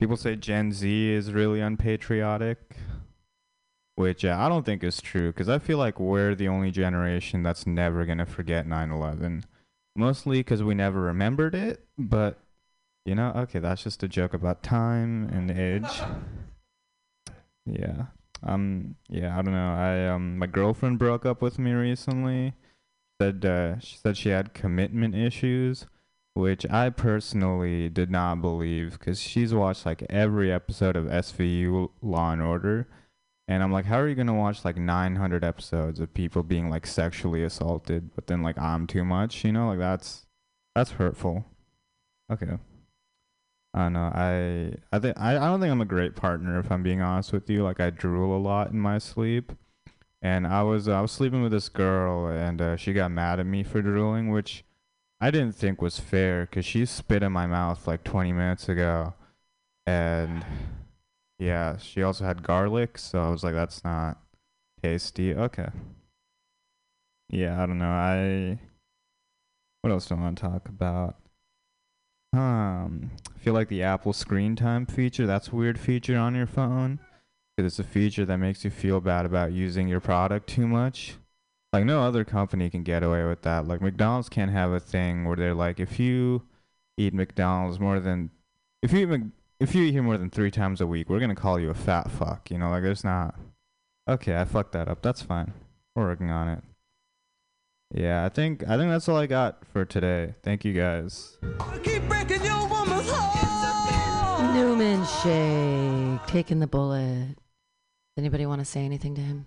people 0.00 0.16
say 0.16 0.34
Gen 0.34 0.72
Z 0.72 1.10
is 1.10 1.32
really 1.32 1.60
unpatriotic, 1.60 2.76
which 3.94 4.24
I 4.24 4.48
don't 4.48 4.64
think 4.64 4.82
is 4.82 5.00
true 5.00 5.32
cuz 5.32 5.48
I 5.48 5.58
feel 5.58 5.78
like 5.78 6.00
we're 6.00 6.34
the 6.34 6.48
only 6.48 6.70
generation 6.70 7.42
that's 7.42 7.66
never 7.66 8.04
going 8.06 8.18
to 8.18 8.26
forget 8.26 8.66
9/11. 8.66 9.44
Mostly 9.94 10.42
cuz 10.42 10.62
we 10.62 10.74
never 10.74 11.00
remembered 11.00 11.54
it, 11.54 11.86
but 11.98 12.40
you 13.04 13.14
know, 13.14 13.32
okay, 13.36 13.58
that's 13.58 13.82
just 13.82 14.02
a 14.02 14.08
joke 14.08 14.34
about 14.34 14.62
time 14.62 15.28
and 15.28 15.50
age. 15.50 16.02
Yeah. 17.66 18.06
Um. 18.42 18.96
Yeah. 19.08 19.38
I 19.38 19.42
don't 19.42 19.52
know. 19.54 19.72
I 19.74 20.08
um. 20.08 20.38
My 20.38 20.46
girlfriend 20.46 20.98
broke 20.98 21.24
up 21.26 21.42
with 21.42 21.58
me 21.58 21.72
recently. 21.72 22.54
Said 23.20 23.44
uh, 23.44 23.78
she 23.80 23.96
said 23.96 24.16
she 24.16 24.30
had 24.30 24.54
commitment 24.54 25.14
issues, 25.14 25.86
which 26.34 26.64
I 26.70 26.90
personally 26.90 27.88
did 27.88 28.10
not 28.10 28.40
believe 28.40 28.98
because 28.98 29.20
she's 29.20 29.52
watched 29.52 29.86
like 29.86 30.04
every 30.08 30.52
episode 30.52 30.96
of 30.96 31.06
SVU 31.06 31.90
Law 32.02 32.32
and 32.32 32.42
Order, 32.42 32.88
and 33.48 33.62
I'm 33.62 33.72
like, 33.72 33.86
how 33.86 33.98
are 33.98 34.08
you 34.08 34.14
gonna 34.14 34.34
watch 34.34 34.64
like 34.64 34.76
900 34.76 35.44
episodes 35.44 36.00
of 36.00 36.14
people 36.14 36.42
being 36.42 36.70
like 36.70 36.86
sexually 36.86 37.42
assaulted, 37.42 38.14
but 38.14 38.26
then 38.28 38.42
like 38.42 38.58
I'm 38.58 38.86
too 38.86 39.04
much, 39.04 39.44
you 39.44 39.52
know? 39.52 39.68
Like 39.68 39.78
that's 39.78 40.26
that's 40.74 40.92
hurtful. 40.92 41.44
Okay. 42.32 42.58
I 43.74 43.78
don't 43.78 43.92
know. 43.92 44.10
I 44.14 44.74
I 44.92 44.98
think 44.98 45.18
I, 45.18 45.36
I 45.36 45.46
don't 45.46 45.60
think 45.60 45.70
I'm 45.70 45.80
a 45.80 45.84
great 45.84 46.16
partner 46.16 46.58
if 46.58 46.70
I'm 46.72 46.82
being 46.82 47.00
honest 47.00 47.32
with 47.32 47.48
you. 47.48 47.62
Like 47.62 47.80
I 47.80 47.90
drool 47.90 48.36
a 48.36 48.40
lot 48.40 48.70
in 48.70 48.80
my 48.80 48.98
sleep, 48.98 49.52
and 50.22 50.46
I 50.46 50.62
was 50.62 50.88
I 50.88 51.00
was 51.00 51.12
sleeping 51.12 51.42
with 51.42 51.52
this 51.52 51.68
girl, 51.68 52.26
and 52.28 52.60
uh, 52.60 52.76
she 52.76 52.92
got 52.92 53.10
mad 53.12 53.38
at 53.40 53.46
me 53.46 53.62
for 53.62 53.80
drooling, 53.80 54.30
which 54.30 54.64
I 55.20 55.30
didn't 55.30 55.54
think 55.54 55.82
was 55.82 55.98
fair 56.00 56.42
because 56.46 56.64
she 56.64 56.86
spit 56.86 57.22
in 57.22 57.32
my 57.32 57.46
mouth 57.46 57.86
like 57.86 58.04
20 58.04 58.32
minutes 58.32 58.68
ago, 58.68 59.14
and 59.86 60.44
yeah, 61.38 61.76
she 61.78 62.02
also 62.02 62.24
had 62.24 62.42
garlic, 62.42 62.98
so 62.98 63.20
I 63.20 63.30
was 63.30 63.44
like, 63.44 63.54
that's 63.54 63.84
not 63.84 64.18
tasty. 64.82 65.34
Okay. 65.34 65.68
Yeah, 67.28 67.62
I 67.62 67.66
don't 67.66 67.78
know. 67.78 67.90
I 67.90 68.58
what 69.82 69.90
else 69.90 70.06
do 70.06 70.14
I 70.14 70.20
want 70.20 70.38
to 70.38 70.42
talk 70.42 70.68
about? 70.68 71.16
Um, 72.32 73.10
I 73.34 73.38
feel 73.38 73.54
like 73.54 73.68
the 73.68 73.82
Apple 73.82 74.12
Screen 74.12 74.54
Time 74.54 74.86
feature, 74.86 75.26
that's 75.26 75.48
a 75.48 75.56
weird 75.56 75.78
feature 75.78 76.16
on 76.16 76.34
your 76.34 76.46
phone. 76.46 77.00
it's 77.58 77.78
a 77.78 77.84
feature 77.84 78.24
that 78.24 78.38
makes 78.38 78.64
you 78.64 78.70
feel 78.70 79.00
bad 79.00 79.26
about 79.26 79.52
using 79.52 79.88
your 79.88 80.00
product 80.00 80.48
too 80.48 80.66
much. 80.66 81.16
Like 81.72 81.84
no 81.84 82.02
other 82.02 82.24
company 82.24 82.68
can 82.68 82.82
get 82.82 83.02
away 83.02 83.24
with 83.24 83.42
that. 83.42 83.66
Like 83.66 83.80
McDonald's 83.80 84.28
can't 84.28 84.50
have 84.50 84.72
a 84.72 84.80
thing 84.80 85.24
where 85.24 85.36
they're 85.36 85.54
like, 85.54 85.78
if 85.78 86.00
you 86.00 86.42
eat 86.96 87.14
McDonald's 87.14 87.78
more 87.78 88.00
than, 88.00 88.30
if 88.82 88.92
you 88.92 89.00
eat 89.00 89.06
Mc, 89.06 89.22
if 89.60 89.74
you 89.74 89.84
eat 89.84 89.92
here 89.92 90.02
more 90.02 90.18
than 90.18 90.30
three 90.30 90.50
times 90.50 90.80
a 90.80 90.86
week, 90.86 91.08
we're 91.08 91.20
gonna 91.20 91.34
call 91.34 91.60
you 91.60 91.70
a 91.70 91.74
fat 91.74 92.10
fuck. 92.10 92.50
You 92.50 92.58
know, 92.58 92.70
like 92.70 92.82
there's 92.82 93.04
not. 93.04 93.36
Okay, 94.08 94.36
I 94.36 94.44
fucked 94.44 94.72
that 94.72 94.88
up. 94.88 95.02
That's 95.02 95.22
fine. 95.22 95.52
We're 95.94 96.08
working 96.08 96.30
on 96.30 96.48
it. 96.48 96.64
Yeah, 97.94 98.24
I 98.24 98.28
think 98.28 98.64
I 98.68 98.76
think 98.76 98.90
that's 98.90 99.08
all 99.08 99.16
I 99.16 99.26
got 99.26 99.64
for 99.66 99.84
today. 99.84 100.34
Thank 100.42 100.64
you 100.64 100.72
guys. 100.72 101.38
Newman 104.54 105.04
Shake 105.06 106.26
taking 106.26 106.58
the 106.58 106.66
bullet. 106.66 107.36
Anybody 108.16 108.46
want 108.46 108.60
to 108.60 108.64
say 108.64 108.80
anything 108.80 109.14
to 109.14 109.20
him? 109.20 109.46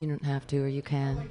You 0.00 0.08
don't 0.08 0.24
have 0.24 0.46
to, 0.48 0.58
or 0.58 0.68
you 0.68 0.82
can. 0.82 1.30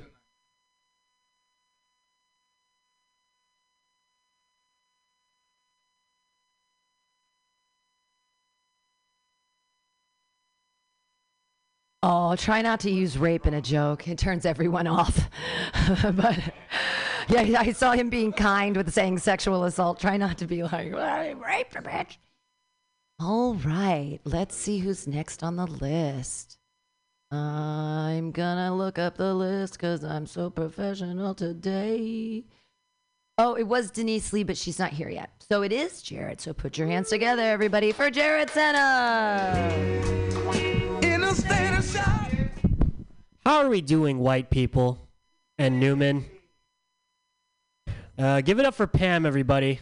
Oh, 12.08 12.36
try 12.36 12.62
not 12.62 12.80
to 12.82 12.92
use 12.92 13.18
rape 13.18 13.48
in 13.48 13.56
a 13.56 13.62
joke. 13.62 14.08
It 14.08 14.20
turns 14.20 14.46
everyone 14.46 14.86
off. 14.86 15.28
but 16.14 16.38
yeah, 17.28 17.60
I 17.60 17.72
saw 17.72 17.94
him 17.94 18.10
being 18.10 18.32
kind 18.32 18.78
with 18.78 18.94
saying 18.94 19.20
sexual 19.20 19.64
assault. 19.64 20.00
Try 20.00 20.18
not 20.18 20.38
to 20.38 20.46
be 20.46 20.62
like, 20.62 20.94
"Well, 20.94 21.36
rape 21.36 21.74
a 21.76 21.82
bitch. 21.82 22.18
All 23.20 23.56
right, 23.56 24.20
let's 24.24 24.56
see 24.56 24.80
who's 24.80 25.08
next 25.08 25.42
on 25.42 25.56
the 25.56 25.66
list. 25.66 26.60
I'm 27.32 28.32
gonna 28.32 28.76
look 28.76 29.00
up 29.00 29.18
the 29.18 29.34
list 29.34 29.74
because 29.74 30.04
I'm 30.04 30.28
so 30.28 30.50
professional 30.50 31.34
today. 31.34 32.46
Oh, 33.38 33.56
it 33.56 33.64
was 33.68 33.92
Denise 33.92 34.32
Lee, 34.32 34.44
but 34.44 34.56
she's 34.58 34.80
not 34.80 34.92
here 34.92 35.10
yet. 35.10 35.30
So 35.50 35.62
it 35.62 35.74
is 35.74 36.02
Jared. 36.02 36.40
So 36.40 36.54
put 36.54 36.78
your 36.78 36.88
hands 36.88 37.10
together, 37.10 37.42
everybody, 37.42 37.92
for 37.92 38.10
Jared 38.10 38.50
Senna. 38.50 40.06
How 43.46 43.58
are 43.60 43.70
we 43.70 43.82
doing, 43.82 44.18
white 44.20 44.50
people 44.50 45.08
and 45.58 45.80
Newman? 45.80 46.26
Uh, 48.18 48.42
give 48.42 48.60
it 48.60 48.66
up 48.66 48.74
for 48.74 48.88
Pam, 48.88 49.26
everybody. 49.26 49.80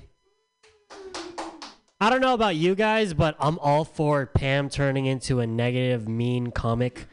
I 2.02 2.10
don't 2.10 2.20
know 2.20 2.34
about 2.34 2.56
you 2.58 2.76
guys, 2.76 3.14
but 3.14 3.38
I'm 3.40 3.58
all 3.60 3.86
for 3.86 4.26
Pam 4.26 4.70
turning 4.70 5.06
into 5.06 5.40
a 5.40 5.48
negative, 5.48 6.10
mean 6.10 6.52
comic. 6.52 7.06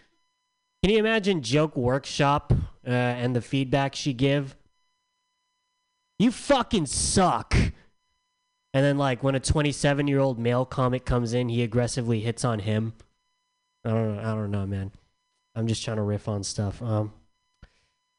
Can 0.83 0.93
you 0.93 0.99
imagine 0.99 1.43
Joke 1.43 1.77
Workshop 1.77 2.53
uh, 2.87 2.91
and 2.91 3.37
the 3.37 3.43
feedback 3.43 3.95
she 3.95 4.15
give? 4.15 4.57
You 6.19 6.31
fucking 6.31 6.87
suck. 6.87 7.55
And 8.73 8.85
then, 8.85 8.97
like, 8.97 9.23
when 9.23 9.35
a 9.35 9.41
27 9.41 10.09
year 10.09 10.21
old 10.21 10.39
male 10.39 10.65
comic 10.65 11.05
comes 11.05 11.35
in, 11.35 11.49
he 11.49 11.63
aggressively 11.63 12.21
hits 12.21 12.45
on 12.45 12.61
him. 12.61 12.95
I 13.85 13.91
don't 13.91 14.17
know. 14.17 14.21
I 14.23 14.35
don't 14.35 14.51
know, 14.51 14.67
man. 14.67 14.93
I'm 15.55 15.67
just 15.67 15.85
trying 15.85 15.97
to 15.97 16.03
riff 16.03 16.29
on 16.29 16.45
stuff. 16.45 16.81
Um, 16.81 17.13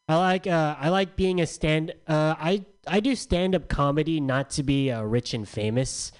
I 0.07 0.17
like 0.17 0.45
uh, 0.45 0.75
I 0.79 0.89
like 0.89 1.15
being 1.15 1.39
a 1.39 1.47
stand. 1.47 1.93
Uh, 2.05 2.35
I 2.37 2.65
I 2.85 2.99
do 2.99 3.15
stand 3.15 3.55
up 3.55 3.69
comedy 3.69 4.19
not 4.19 4.49
to 4.51 4.63
be 4.63 4.91
uh, 4.91 5.03
rich 5.03 5.33
and 5.33 5.47
famous. 5.47 6.11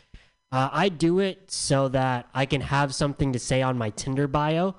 Uh, 0.52 0.70
I 0.72 0.90
do 0.90 1.20
it 1.20 1.52
so 1.52 1.90
that 1.90 2.30
I 2.34 2.46
can 2.46 2.62
have 2.62 2.96
something 2.96 3.34
to 3.34 3.40
say 3.40 3.62
on 3.62 3.78
my 3.78 3.90
Tinder 3.90 4.28
bio. 4.28 4.76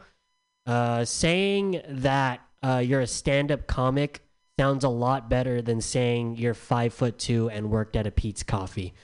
Uh, 0.64 1.04
saying 1.04 1.82
that 1.88 2.40
uh, 2.62 2.82
you're 2.84 3.00
a 3.00 3.06
stand 3.06 3.50
up 3.50 3.66
comic 3.66 4.22
sounds 4.58 4.84
a 4.84 4.88
lot 4.88 5.28
better 5.28 5.60
than 5.60 5.80
saying 5.80 6.36
you're 6.36 6.54
five 6.54 6.94
foot 6.94 7.18
two 7.18 7.50
and 7.50 7.70
worked 7.70 7.96
at 7.96 8.06
a 8.06 8.10
Peet's 8.10 8.42
Coffee. 8.42 8.94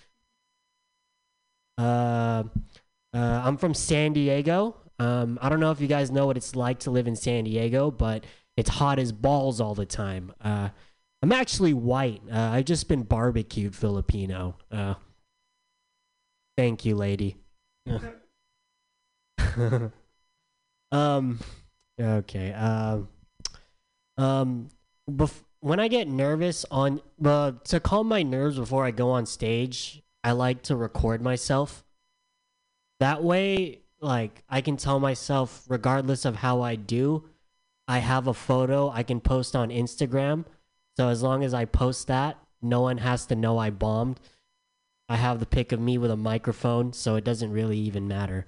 Uh, 1.76 2.44
uh, 3.14 3.42
I'm 3.44 3.56
from 3.56 3.74
San 3.74 4.12
Diego. 4.12 4.76
Um, 4.98 5.38
I 5.40 5.48
don't 5.48 5.60
know 5.60 5.70
if 5.70 5.80
you 5.80 5.86
guys 5.86 6.10
know 6.10 6.26
what 6.26 6.36
it's 6.36 6.54
like 6.54 6.80
to 6.80 6.90
live 6.90 7.06
in 7.06 7.16
San 7.16 7.44
Diego, 7.44 7.90
but 7.90 8.24
it's 8.56 8.70
hot 8.70 8.98
as 8.98 9.12
balls 9.12 9.60
all 9.60 9.74
the 9.74 9.86
time. 9.86 10.32
Uh, 10.40 10.68
I'm 11.22 11.32
actually 11.32 11.74
white. 11.74 12.22
Uh, 12.30 12.50
I've 12.52 12.64
just 12.64 12.88
been 12.88 13.02
barbecued 13.02 13.74
Filipino. 13.74 14.56
Uh, 14.70 14.94
thank 16.56 16.84
you, 16.84 16.94
lady. 16.94 17.36
um, 20.92 21.38
okay. 22.00 22.52
Um, 22.52 23.08
um, 24.16 24.68
bef- 25.10 25.44
when 25.60 25.80
I 25.80 25.88
get 25.88 26.08
nervous 26.08 26.64
on 26.70 27.00
uh, 27.24 27.52
to 27.64 27.80
calm 27.80 28.08
my 28.08 28.22
nerves 28.22 28.58
before 28.58 28.84
I 28.84 28.90
go 28.90 29.10
on 29.10 29.26
stage, 29.26 30.02
I 30.22 30.32
like 30.32 30.62
to 30.64 30.76
record 30.76 31.22
myself. 31.22 31.84
That 33.00 33.22
way, 33.22 33.80
like 34.00 34.42
I 34.48 34.60
can 34.60 34.76
tell 34.76 35.00
myself, 35.00 35.64
regardless 35.68 36.24
of 36.24 36.36
how 36.36 36.62
I 36.62 36.76
do, 36.76 37.24
I 37.86 37.98
have 37.98 38.26
a 38.26 38.34
photo 38.34 38.90
I 38.90 39.02
can 39.02 39.20
post 39.20 39.56
on 39.56 39.70
Instagram. 39.70 40.44
So 40.96 41.08
as 41.08 41.22
long 41.22 41.44
as 41.44 41.54
I 41.54 41.64
post 41.64 42.08
that, 42.08 42.38
no 42.60 42.80
one 42.80 42.98
has 42.98 43.26
to 43.26 43.36
know 43.36 43.58
I 43.58 43.70
bombed. 43.70 44.20
I 45.08 45.16
have 45.16 45.40
the 45.40 45.46
pic 45.46 45.72
of 45.72 45.80
me 45.80 45.96
with 45.96 46.10
a 46.10 46.16
microphone, 46.16 46.92
so 46.92 47.14
it 47.14 47.24
doesn't 47.24 47.52
really 47.52 47.78
even 47.78 48.06
matter. 48.08 48.46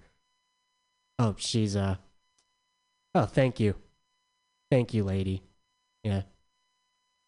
Oh, 1.18 1.34
she's 1.38 1.76
uh 1.76 1.96
Oh, 3.14 3.26
thank 3.26 3.58
you. 3.58 3.74
Thank 4.70 4.94
you, 4.94 5.02
lady. 5.04 5.42
Yeah. 6.04 6.22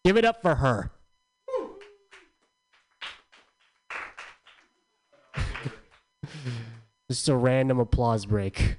Give 0.05 0.17
it 0.17 0.25
up 0.25 0.41
for 0.43 0.55
her. 0.57 0.91
Just 7.11 7.29
a 7.29 7.35
random 7.35 7.81
applause 7.81 8.27
break. 8.27 8.77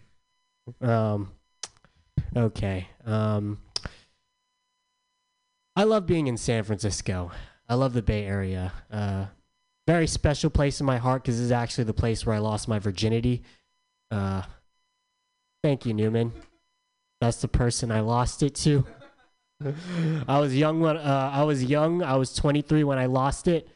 Um, 0.82 1.32
okay. 2.36 2.88
Um, 3.06 3.60
I 5.76 5.84
love 5.84 6.06
being 6.06 6.28
in 6.28 6.38
San 6.38 6.64
Francisco. 6.64 7.32
I 7.68 7.76
love 7.76 7.94
the 7.94 8.02
Bay 8.02 8.26
Area. 8.26 8.72
Uh, 8.92 9.26
very 9.88 10.08
special 10.08 10.50
place 10.50 10.80
in 10.80 10.86
my 10.86 10.98
heart 10.98 11.24
because 11.24 11.36
this 11.36 11.46
is 11.46 11.52
actually 11.52 11.84
the 11.86 11.94
place 11.94 12.26
where 12.26 12.36
I 12.36 12.40
lost 12.40 12.68
my 12.68 12.80
virginity. 12.80 13.44
Uh, 14.10 14.44
thank 15.62 15.86
you, 15.86 15.94
Newman. 15.94 16.32
That's 17.24 17.40
the 17.40 17.48
person 17.48 17.90
I 17.90 18.02
lost 18.02 18.44
it 18.44 18.54
to. 18.56 18.86
I 20.28 20.42
was 20.42 20.54
young 20.54 20.82
when 20.82 20.98
uh, 20.98 21.32
I 21.34 21.44
was 21.44 21.64
young. 21.64 22.04
I 22.04 22.18
was 22.18 22.36
23 22.36 22.84
when 22.84 22.98
I 23.00 23.06
lost 23.06 23.48
it, 23.48 23.70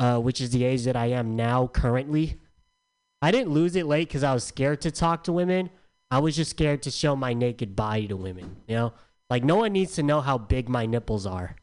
uh, 0.00 0.18
which 0.18 0.40
is 0.40 0.50
the 0.50 0.64
age 0.64 0.82
that 0.86 0.96
I 0.96 1.06
am 1.06 1.36
now 1.36 1.68
currently. 1.68 2.40
I 3.22 3.30
didn't 3.30 3.52
lose 3.52 3.76
it 3.76 3.86
late 3.86 4.08
because 4.08 4.24
I 4.24 4.34
was 4.34 4.42
scared 4.42 4.80
to 4.80 4.90
talk 4.90 5.22
to 5.24 5.32
women. 5.32 5.70
I 6.10 6.18
was 6.18 6.34
just 6.34 6.50
scared 6.50 6.82
to 6.82 6.90
show 6.90 7.14
my 7.14 7.34
naked 7.34 7.76
body 7.76 8.08
to 8.08 8.16
women. 8.16 8.56
You 8.66 8.74
know, 8.74 8.94
like 9.30 9.44
no 9.44 9.54
one 9.54 9.72
needs 9.72 9.94
to 9.94 10.02
know 10.02 10.20
how 10.20 10.36
big 10.36 10.68
my 10.68 10.84
nipples 10.84 11.24
are. 11.24 11.54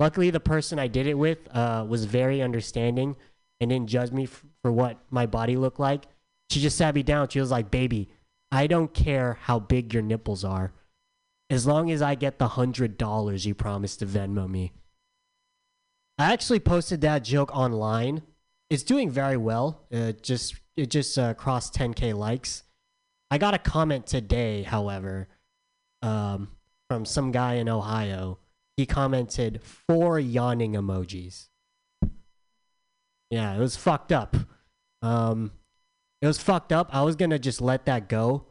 Luckily, 0.00 0.30
the 0.30 0.40
person 0.40 0.78
I 0.78 0.86
did 0.86 1.06
it 1.06 1.18
with 1.18 1.40
uh, 1.54 1.84
was 1.86 2.06
very 2.06 2.40
understanding 2.40 3.16
and 3.60 3.68
didn't 3.68 3.90
judge 3.90 4.12
me 4.12 4.24
f- 4.24 4.46
for 4.62 4.72
what 4.72 4.96
my 5.10 5.26
body 5.26 5.58
looked 5.58 5.78
like. 5.78 6.06
She 6.48 6.58
just 6.58 6.78
sat 6.78 6.94
me 6.94 7.02
down. 7.02 7.28
She 7.28 7.38
was 7.38 7.50
like, 7.50 7.70
"Baby, 7.70 8.08
I 8.50 8.66
don't 8.66 8.94
care 8.94 9.38
how 9.42 9.58
big 9.58 9.92
your 9.92 10.02
nipples 10.02 10.44
are, 10.44 10.72
as 11.50 11.66
long 11.66 11.90
as 11.90 12.02
I 12.02 12.14
get 12.14 12.38
the 12.38 12.48
hundred 12.48 12.96
dollars 12.98 13.46
you 13.46 13.54
promised 13.54 14.00
to 14.00 14.06
Venmo 14.06 14.48
me." 14.48 14.72
I 16.18 16.32
actually 16.32 16.60
posted 16.60 17.00
that 17.02 17.22
joke 17.22 17.54
online. 17.54 18.22
It's 18.70 18.82
doing 18.82 19.10
very 19.10 19.36
well. 19.36 19.86
It 19.90 20.22
just 20.22 20.56
it 20.76 20.90
just 20.90 21.16
uh, 21.18 21.34
crossed 21.34 21.74
10k 21.74 22.14
likes. 22.14 22.64
I 23.30 23.38
got 23.38 23.54
a 23.54 23.58
comment 23.58 24.06
today, 24.06 24.62
however, 24.62 25.28
um, 26.02 26.48
from 26.88 27.04
some 27.04 27.30
guy 27.30 27.54
in 27.54 27.68
Ohio. 27.68 28.38
He 28.76 28.86
commented 28.86 29.60
four 29.62 30.18
yawning 30.18 30.74
emojis. 30.74 31.48
Yeah, 33.30 33.54
it 33.54 33.58
was 33.58 33.76
fucked 33.76 34.12
up. 34.12 34.36
Um, 35.02 35.52
it 36.20 36.26
was 36.26 36.38
fucked 36.38 36.72
up. 36.72 36.88
I 36.92 37.02
was 37.02 37.16
gonna 37.16 37.38
just 37.38 37.60
let 37.60 37.86
that 37.86 38.08
go, 38.08 38.46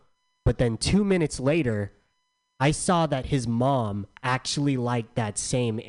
but 0.45 0.57
then 0.57 0.77
two 0.77 1.03
minutes 1.03 1.39
later, 1.39 1.91
I 2.59 2.71
saw 2.71 3.05
that 3.07 3.27
his 3.27 3.47
mom 3.47 4.07
actually 4.23 4.77
liked 4.77 5.15
that 5.15 5.37
same 5.37 5.81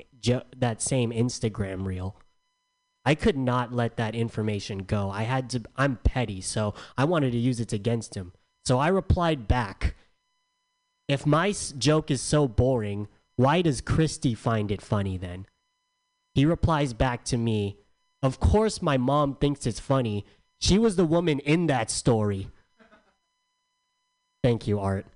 that 0.57 0.83
same 0.83 1.11
Instagram 1.11 1.87
reel. 1.87 2.17
I 3.05 3.15
could 3.15 3.39
not 3.39 3.73
let 3.73 3.97
that 3.97 4.15
information 4.15 4.81
go. 4.81 5.11
I 5.11 5.23
had 5.23 5.49
to. 5.51 5.63
I'm 5.77 5.97
petty, 5.97 6.41
so 6.41 6.75
I 6.97 7.05
wanted 7.05 7.33
to 7.33 7.39
use 7.39 7.61
it 7.61 7.73
against 7.73 8.15
him. 8.15 8.33
So 8.67 8.79
I 8.79 8.89
replied 8.89 9.49
back. 9.49 9.97
If 11.09 11.25
my 11.25 11.55
joke 11.79 12.11
is 12.11 12.21
so 12.21 12.47
boring, 12.47 13.09
why 13.37 13.63
does 13.63 13.81
Christy 13.81 14.35
find 14.35 14.71
it 14.71 14.83
funny 14.83 15.17
then? 15.17 15.47
He 16.35 16.45
replies 16.45 16.93
back 16.93 17.25
to 17.27 17.39
me, 17.39 17.79
Of 18.23 18.41
course, 18.41 18.83
my 18.83 18.99
mom 18.99 19.37
thinks 19.37 19.67
it's 19.67 19.81
funny. 19.81 20.27
She 20.61 20.79
was 20.79 20.97
the 20.97 21.05
woman 21.05 21.39
in 21.41 21.67
that 21.67 21.91
story. 21.91 22.49
Thank 24.43 24.67
you, 24.67 24.81
Art. 24.81 25.07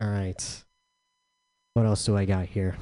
All 0.00 0.08
right. 0.08 0.64
What 1.74 1.86
else 1.86 2.04
do 2.04 2.16
I 2.16 2.24
got 2.24 2.46
here? 2.46 2.76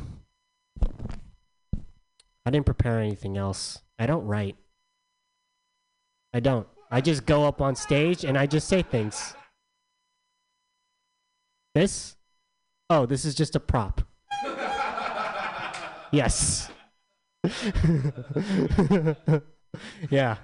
I 2.44 2.50
didn't 2.50 2.66
prepare 2.66 3.00
anything 3.00 3.36
else. 3.36 3.80
I 3.98 4.06
don't 4.06 4.24
write. 4.26 4.56
I 6.32 6.40
don't. 6.40 6.66
I 6.90 7.00
just 7.00 7.26
go 7.26 7.44
up 7.44 7.60
on 7.60 7.74
stage 7.74 8.24
and 8.24 8.38
I 8.38 8.46
just 8.46 8.68
say 8.68 8.82
things. 8.82 9.34
This? 11.74 12.16
Oh, 12.88 13.06
this 13.06 13.24
is 13.24 13.34
just 13.34 13.56
a 13.56 13.60
prop. 13.60 14.02
yes. 16.12 16.70
yeah. 20.10 20.36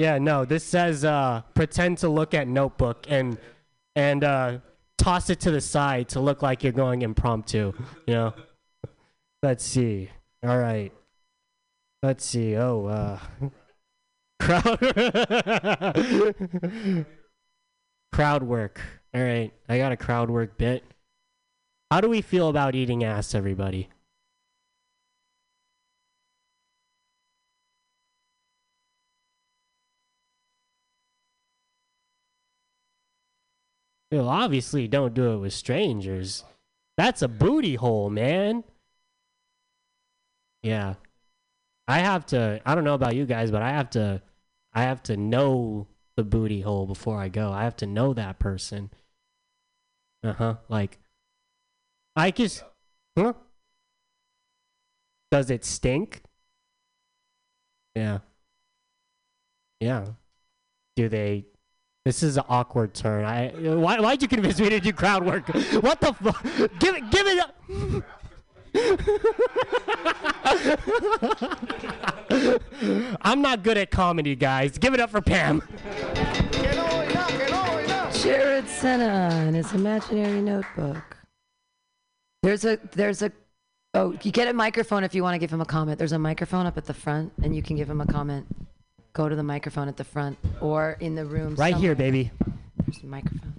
Yeah, 0.00 0.16
no, 0.16 0.46
this 0.46 0.64
says 0.64 1.04
uh 1.04 1.42
pretend 1.52 1.98
to 1.98 2.08
look 2.08 2.32
at 2.32 2.48
notebook 2.48 3.04
and 3.06 3.36
and 3.94 4.24
uh 4.24 4.60
toss 4.96 5.28
it 5.28 5.40
to 5.40 5.50
the 5.50 5.60
side 5.60 6.08
to 6.10 6.20
look 6.20 6.40
like 6.40 6.64
you're 6.64 6.72
going 6.72 7.02
impromptu, 7.02 7.74
you 8.06 8.14
know. 8.14 8.32
Let's 9.42 9.62
see. 9.62 10.08
All 10.42 10.56
right. 10.56 10.90
Let's 12.02 12.24
see. 12.24 12.56
Oh, 12.56 12.86
uh 12.86 13.18
crowd 14.40 14.80
crowd 18.10 18.42
work. 18.42 18.80
All 19.12 19.22
right. 19.22 19.52
I 19.68 19.76
got 19.76 19.92
a 19.92 19.98
crowd 19.98 20.30
work 20.30 20.56
bit. 20.56 20.82
How 21.90 22.00
do 22.00 22.08
we 22.08 22.22
feel 22.22 22.48
about 22.48 22.74
eating 22.74 23.04
ass, 23.04 23.34
everybody? 23.34 23.90
You 34.10 34.20
obviously 34.20 34.88
don't 34.88 35.14
do 35.14 35.32
it 35.32 35.38
with 35.38 35.52
strangers. 35.52 36.44
That's 36.96 37.22
a 37.22 37.28
booty 37.28 37.76
hole, 37.76 38.10
man. 38.10 38.64
Yeah. 40.62 40.94
I 41.86 42.00
have 42.00 42.26
to 42.26 42.60
I 42.66 42.74
don't 42.74 42.84
know 42.84 42.94
about 42.94 43.14
you 43.14 43.24
guys, 43.24 43.50
but 43.50 43.62
I 43.62 43.70
have 43.70 43.90
to 43.90 44.22
I 44.72 44.82
have 44.82 45.02
to 45.04 45.16
know 45.16 45.86
the 46.16 46.24
booty 46.24 46.60
hole 46.60 46.86
before 46.86 47.18
I 47.18 47.28
go. 47.28 47.52
I 47.52 47.64
have 47.64 47.76
to 47.76 47.86
know 47.86 48.12
that 48.14 48.38
person. 48.38 48.90
Uh-huh. 50.22 50.56
Like 50.68 50.98
I 52.16 52.30
just 52.30 52.64
Huh? 53.16 53.34
Does 55.30 55.50
it 55.50 55.64
stink? 55.64 56.22
Yeah. 57.94 58.18
Yeah. 59.80 60.06
Do 60.96 61.08
they 61.08 61.46
this 62.04 62.22
is 62.22 62.36
an 62.38 62.44
awkward 62.48 62.94
turn. 62.94 63.24
I 63.24 63.48
why 63.48 64.00
why'd 64.00 64.22
you 64.22 64.28
convince 64.28 64.58
me 64.58 64.70
to 64.70 64.80
do 64.80 64.92
crowd 64.92 65.24
work? 65.24 65.46
What 65.82 66.00
the 66.00 66.14
fuck? 66.14 66.42
Give 66.78 66.96
it 66.96 67.10
give 67.10 67.26
it 67.26 67.38
up. 67.38 67.54
I'm 73.22 73.42
not 73.42 73.62
good 73.62 73.76
at 73.76 73.90
comedy, 73.90 74.34
guys. 74.36 74.78
Give 74.78 74.94
it 74.94 75.00
up 75.00 75.10
for 75.10 75.20
Pam. 75.20 75.62
Jared 78.12 78.68
Senna 78.68 79.44
in 79.48 79.54
his 79.54 79.72
imaginary 79.72 80.40
notebook. 80.40 81.16
There's 82.42 82.64
a 82.64 82.78
there's 82.92 83.20
a 83.22 83.32
oh 83.94 84.14
you 84.22 84.30
get 84.30 84.48
a 84.48 84.54
microphone 84.54 85.04
if 85.04 85.14
you 85.14 85.22
want 85.22 85.34
to 85.34 85.38
give 85.38 85.52
him 85.52 85.60
a 85.60 85.66
comment. 85.66 85.98
There's 85.98 86.12
a 86.12 86.18
microphone 86.18 86.64
up 86.64 86.78
at 86.78 86.86
the 86.86 86.94
front 86.94 87.32
and 87.42 87.54
you 87.54 87.62
can 87.62 87.76
give 87.76 87.90
him 87.90 88.00
a 88.00 88.06
comment. 88.06 88.46
Go 89.12 89.28
to 89.28 89.34
the 89.34 89.42
microphone 89.42 89.88
at 89.88 89.96
the 89.96 90.04
front 90.04 90.38
or 90.60 90.96
in 91.00 91.14
the 91.14 91.24
room. 91.24 91.54
Right 91.56 91.76
here, 91.76 91.94
baby. 91.94 92.30
There's 92.86 93.02
a 93.02 93.06
microphone. 93.06 93.54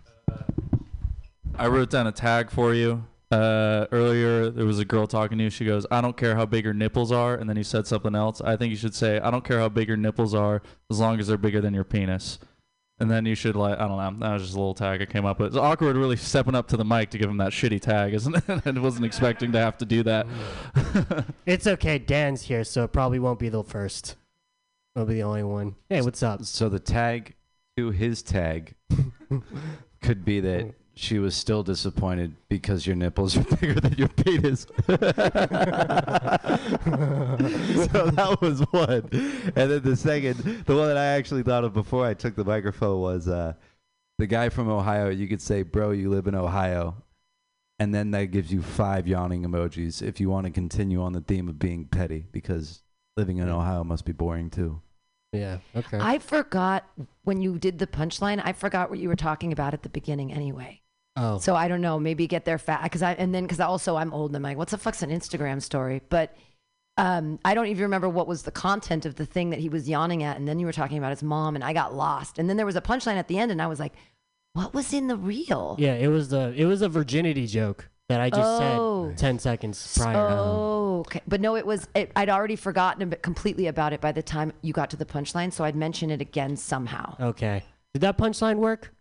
I 1.55 1.67
wrote 1.67 1.89
down 1.89 2.07
a 2.07 2.11
tag 2.11 2.49
for 2.49 2.73
you. 2.73 3.03
Uh, 3.31 3.85
earlier, 3.91 4.49
there 4.49 4.65
was 4.65 4.79
a 4.79 4.85
girl 4.85 5.07
talking 5.07 5.37
to 5.37 5.45
you. 5.45 5.49
She 5.49 5.63
goes, 5.63 5.85
"I 5.89 6.01
don't 6.01 6.17
care 6.17 6.35
how 6.35 6.45
big 6.45 6.65
your 6.65 6.73
nipples 6.73 7.11
are," 7.11 7.35
and 7.35 7.49
then 7.49 7.55
you 7.55 7.63
said 7.63 7.87
something 7.87 8.15
else. 8.15 8.41
I 8.41 8.57
think 8.57 8.71
you 8.71 8.77
should 8.77 8.95
say, 8.95 9.19
"I 9.19 9.31
don't 9.31 9.43
care 9.43 9.59
how 9.59 9.69
big 9.69 9.87
your 9.87 9.97
nipples 9.97 10.33
are, 10.33 10.61
as 10.89 10.99
long 10.99 11.19
as 11.19 11.27
they're 11.27 11.37
bigger 11.37 11.61
than 11.61 11.73
your 11.73 11.83
penis." 11.83 12.39
And 12.99 13.09
then 13.09 13.25
you 13.25 13.33
should 13.33 13.55
like, 13.55 13.79
I 13.79 13.87
don't 13.87 13.97
know. 13.97 14.27
That 14.27 14.33
was 14.33 14.43
just 14.43 14.53
a 14.53 14.59
little 14.59 14.75
tag 14.75 15.01
I 15.01 15.05
came 15.05 15.25
up 15.25 15.39
with. 15.39 15.47
It's 15.47 15.57
awkward, 15.57 15.95
really 15.95 16.17
stepping 16.17 16.53
up 16.53 16.67
to 16.67 16.77
the 16.77 16.85
mic 16.85 17.09
to 17.09 17.17
give 17.17 17.31
him 17.31 17.37
that 17.37 17.51
shitty 17.51 17.81
tag, 17.81 18.13
isn't 18.13 18.35
it? 18.35 18.43
I 18.67 18.79
wasn't 18.79 19.05
expecting 19.05 19.51
to 19.53 19.57
have 19.57 19.75
to 19.79 19.85
do 19.85 20.03
that. 20.03 20.27
It's 21.47 21.65
okay. 21.65 21.97
Dan's 21.97 22.43
here, 22.43 22.63
so 22.63 22.83
it 22.83 22.91
probably 22.91 23.17
won't 23.17 23.39
be 23.39 23.49
the 23.49 23.63
first. 23.63 24.17
I'll 24.95 25.05
be 25.05 25.15
the 25.15 25.23
only 25.23 25.43
one. 25.43 25.75
Hey, 25.89 26.01
what's 26.01 26.21
up? 26.21 26.43
So 26.43 26.67
the 26.67 26.79
tag 26.79 27.35
to 27.77 27.91
his 27.91 28.21
tag 28.21 28.75
could 30.01 30.25
be 30.25 30.41
that 30.41 30.73
she 30.93 31.19
was 31.19 31.33
still 31.35 31.63
disappointed 31.63 32.35
because 32.49 32.85
your 32.85 32.97
nipples 32.97 33.37
are 33.37 33.43
bigger 33.55 33.79
than 33.79 33.93
your 33.93 34.09
penis. 34.09 34.67
so 34.87 34.97
that 38.11 38.37
was 38.41 38.59
one. 38.71 39.09
And 39.55 39.71
then 39.71 39.81
the 39.81 39.95
second, 39.95 40.65
the 40.65 40.75
one 40.75 40.87
that 40.87 40.97
I 40.97 41.05
actually 41.05 41.43
thought 41.43 41.63
of 41.63 41.73
before 41.73 42.05
I 42.05 42.13
took 42.13 42.35
the 42.35 42.43
microphone 42.43 42.99
was 42.99 43.29
uh, 43.29 43.53
the 44.17 44.27
guy 44.27 44.49
from 44.49 44.69
Ohio. 44.69 45.09
You 45.09 45.29
could 45.29 45.41
say, 45.41 45.63
Bro, 45.63 45.91
you 45.91 46.09
live 46.09 46.27
in 46.27 46.35
Ohio. 46.35 46.97
And 47.79 47.95
then 47.95 48.11
that 48.11 48.25
gives 48.25 48.53
you 48.53 48.61
five 48.61 49.07
yawning 49.07 49.43
emojis 49.43 50.03
if 50.03 50.19
you 50.19 50.29
want 50.29 50.45
to 50.45 50.51
continue 50.51 51.01
on 51.01 51.13
the 51.13 51.21
theme 51.21 51.47
of 51.49 51.57
being 51.57 51.85
petty 51.85 52.27
because 52.31 52.83
living 53.17 53.37
in 53.37 53.49
Ohio 53.49 53.83
must 53.83 54.05
be 54.05 54.11
boring 54.11 54.49
too. 54.49 54.81
Yeah. 55.33 55.59
Okay. 55.75 55.97
I 55.99 56.19
forgot 56.19 56.85
when 57.23 57.41
you 57.41 57.57
did 57.57 57.79
the 57.79 57.87
punchline. 57.87 58.41
I 58.43 58.53
forgot 58.53 58.89
what 58.89 58.99
you 58.99 59.07
were 59.07 59.15
talking 59.15 59.53
about 59.53 59.73
at 59.73 59.83
the 59.83 59.89
beginning. 59.89 60.33
Anyway, 60.33 60.81
Oh. 61.17 61.39
So 61.39 61.55
I 61.55 61.67
don't 61.67 61.81
know. 61.81 61.99
Maybe 61.99 62.25
get 62.27 62.45
there 62.45 62.57
fast 62.57 62.83
because 62.83 63.01
I 63.01 63.13
and 63.13 63.35
then 63.35 63.43
because 63.43 63.59
also 63.59 63.97
I'm 63.97 64.13
old 64.13 64.31
and 64.31 64.37
I'm 64.37 64.43
like, 64.43 64.57
what's 64.57 64.71
the 64.71 64.77
fuck's 64.77 65.03
an 65.03 65.09
Instagram 65.09 65.61
story? 65.61 66.01
But 66.09 66.35
um, 66.97 67.39
I 67.43 67.53
don't 67.53 67.67
even 67.67 67.83
remember 67.83 68.07
what 68.07 68.27
was 68.27 68.43
the 68.43 68.51
content 68.51 69.05
of 69.05 69.15
the 69.15 69.25
thing 69.25 69.49
that 69.49 69.59
he 69.59 69.69
was 69.69 69.89
yawning 69.89 70.23
at. 70.23 70.37
And 70.37 70.47
then 70.47 70.59
you 70.59 70.65
were 70.65 70.71
talking 70.73 70.97
about 70.97 71.09
his 71.09 71.23
mom, 71.23 71.55
and 71.55 71.63
I 71.63 71.73
got 71.73 71.93
lost. 71.93 72.37
And 72.37 72.49
then 72.49 72.57
there 72.57 72.65
was 72.65 72.75
a 72.75 72.81
punchline 72.81 73.15
at 73.15 73.27
the 73.27 73.39
end, 73.39 73.51
and 73.51 73.61
I 73.61 73.67
was 73.67 73.79
like, 73.79 73.93
what 74.53 74.73
was 74.73 74.93
in 74.93 75.07
the 75.07 75.17
reel? 75.17 75.75
Yeah, 75.79 75.95
it 75.95 76.07
was 76.07 76.29
the 76.29 76.53
it 76.55 76.65
was 76.65 76.81
a 76.81 76.89
virginity 76.89 77.45
joke 77.45 77.89
that 78.11 78.19
I 78.19 78.29
just 78.29 78.41
Oh. 78.41 79.07
said 79.07 79.17
ten 79.17 79.39
seconds 79.39 79.97
prior. 79.97 80.17
Oh, 80.17 80.99
okay. 81.07 81.21
But 81.27 81.39
no, 81.39 81.55
it 81.55 81.65
was. 81.65 81.87
It, 81.95 82.11
I'd 82.15 82.27
already 82.27 82.57
forgotten 82.57 83.09
completely 83.21 83.67
about 83.67 83.93
it 83.93 84.01
by 84.01 84.11
the 84.11 84.21
time 84.21 84.51
you 84.61 84.73
got 84.73 84.89
to 84.89 84.97
the 84.97 85.05
punchline, 85.05 85.53
so 85.53 85.63
I'd 85.63 85.77
mention 85.77 86.11
it 86.11 86.19
again 86.19 86.57
somehow. 86.57 87.15
Okay. 87.19 87.63
Did 87.93 88.01
that 88.01 88.17
punchline 88.17 88.57
work 88.57 88.93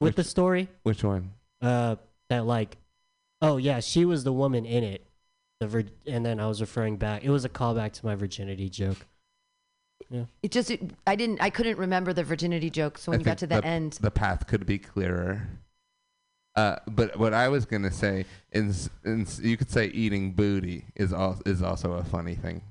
with 0.00 0.14
the 0.14 0.22
story? 0.22 0.68
Which 0.84 1.02
one? 1.02 1.32
Uh, 1.60 1.96
that 2.28 2.46
like, 2.46 2.76
oh 3.42 3.56
yeah, 3.56 3.80
she 3.80 4.04
was 4.04 4.22
the 4.22 4.32
woman 4.32 4.64
in 4.64 4.84
it. 4.84 5.04
The 5.58 5.66
vir- 5.66 5.84
and 6.06 6.24
then 6.24 6.38
I 6.38 6.46
was 6.46 6.60
referring 6.60 6.96
back. 6.96 7.24
It 7.24 7.30
was 7.30 7.44
a 7.44 7.48
callback 7.48 7.92
to 7.94 8.06
my 8.06 8.14
virginity 8.14 8.68
joke. 8.68 9.06
Yeah. 10.08 10.26
It 10.42 10.52
just. 10.52 10.70
It, 10.70 10.92
I 11.04 11.16
didn't. 11.16 11.40
I 11.40 11.50
couldn't 11.50 11.78
remember 11.78 12.12
the 12.12 12.22
virginity 12.22 12.70
joke. 12.70 12.96
So 12.98 13.10
when 13.10 13.18
I 13.18 13.22
you 13.22 13.24
got 13.24 13.38
to 13.38 13.46
think 13.48 13.62
the, 13.62 13.66
end, 13.68 13.92
the 13.94 14.10
path 14.12 14.46
could 14.46 14.66
be 14.66 14.78
clearer. 14.78 15.48
Uh, 16.56 16.76
but 16.86 17.16
what 17.18 17.34
I 17.34 17.48
was 17.48 17.64
gonna 17.64 17.90
say 17.90 18.26
is, 18.52 18.88
is 19.04 19.40
you 19.40 19.56
could 19.56 19.70
say 19.70 19.86
eating 19.86 20.32
booty 20.32 20.84
is 20.94 21.12
al- 21.12 21.40
is 21.44 21.62
also 21.62 21.94
a 21.94 22.04
funny 22.04 22.36
thing 22.36 22.62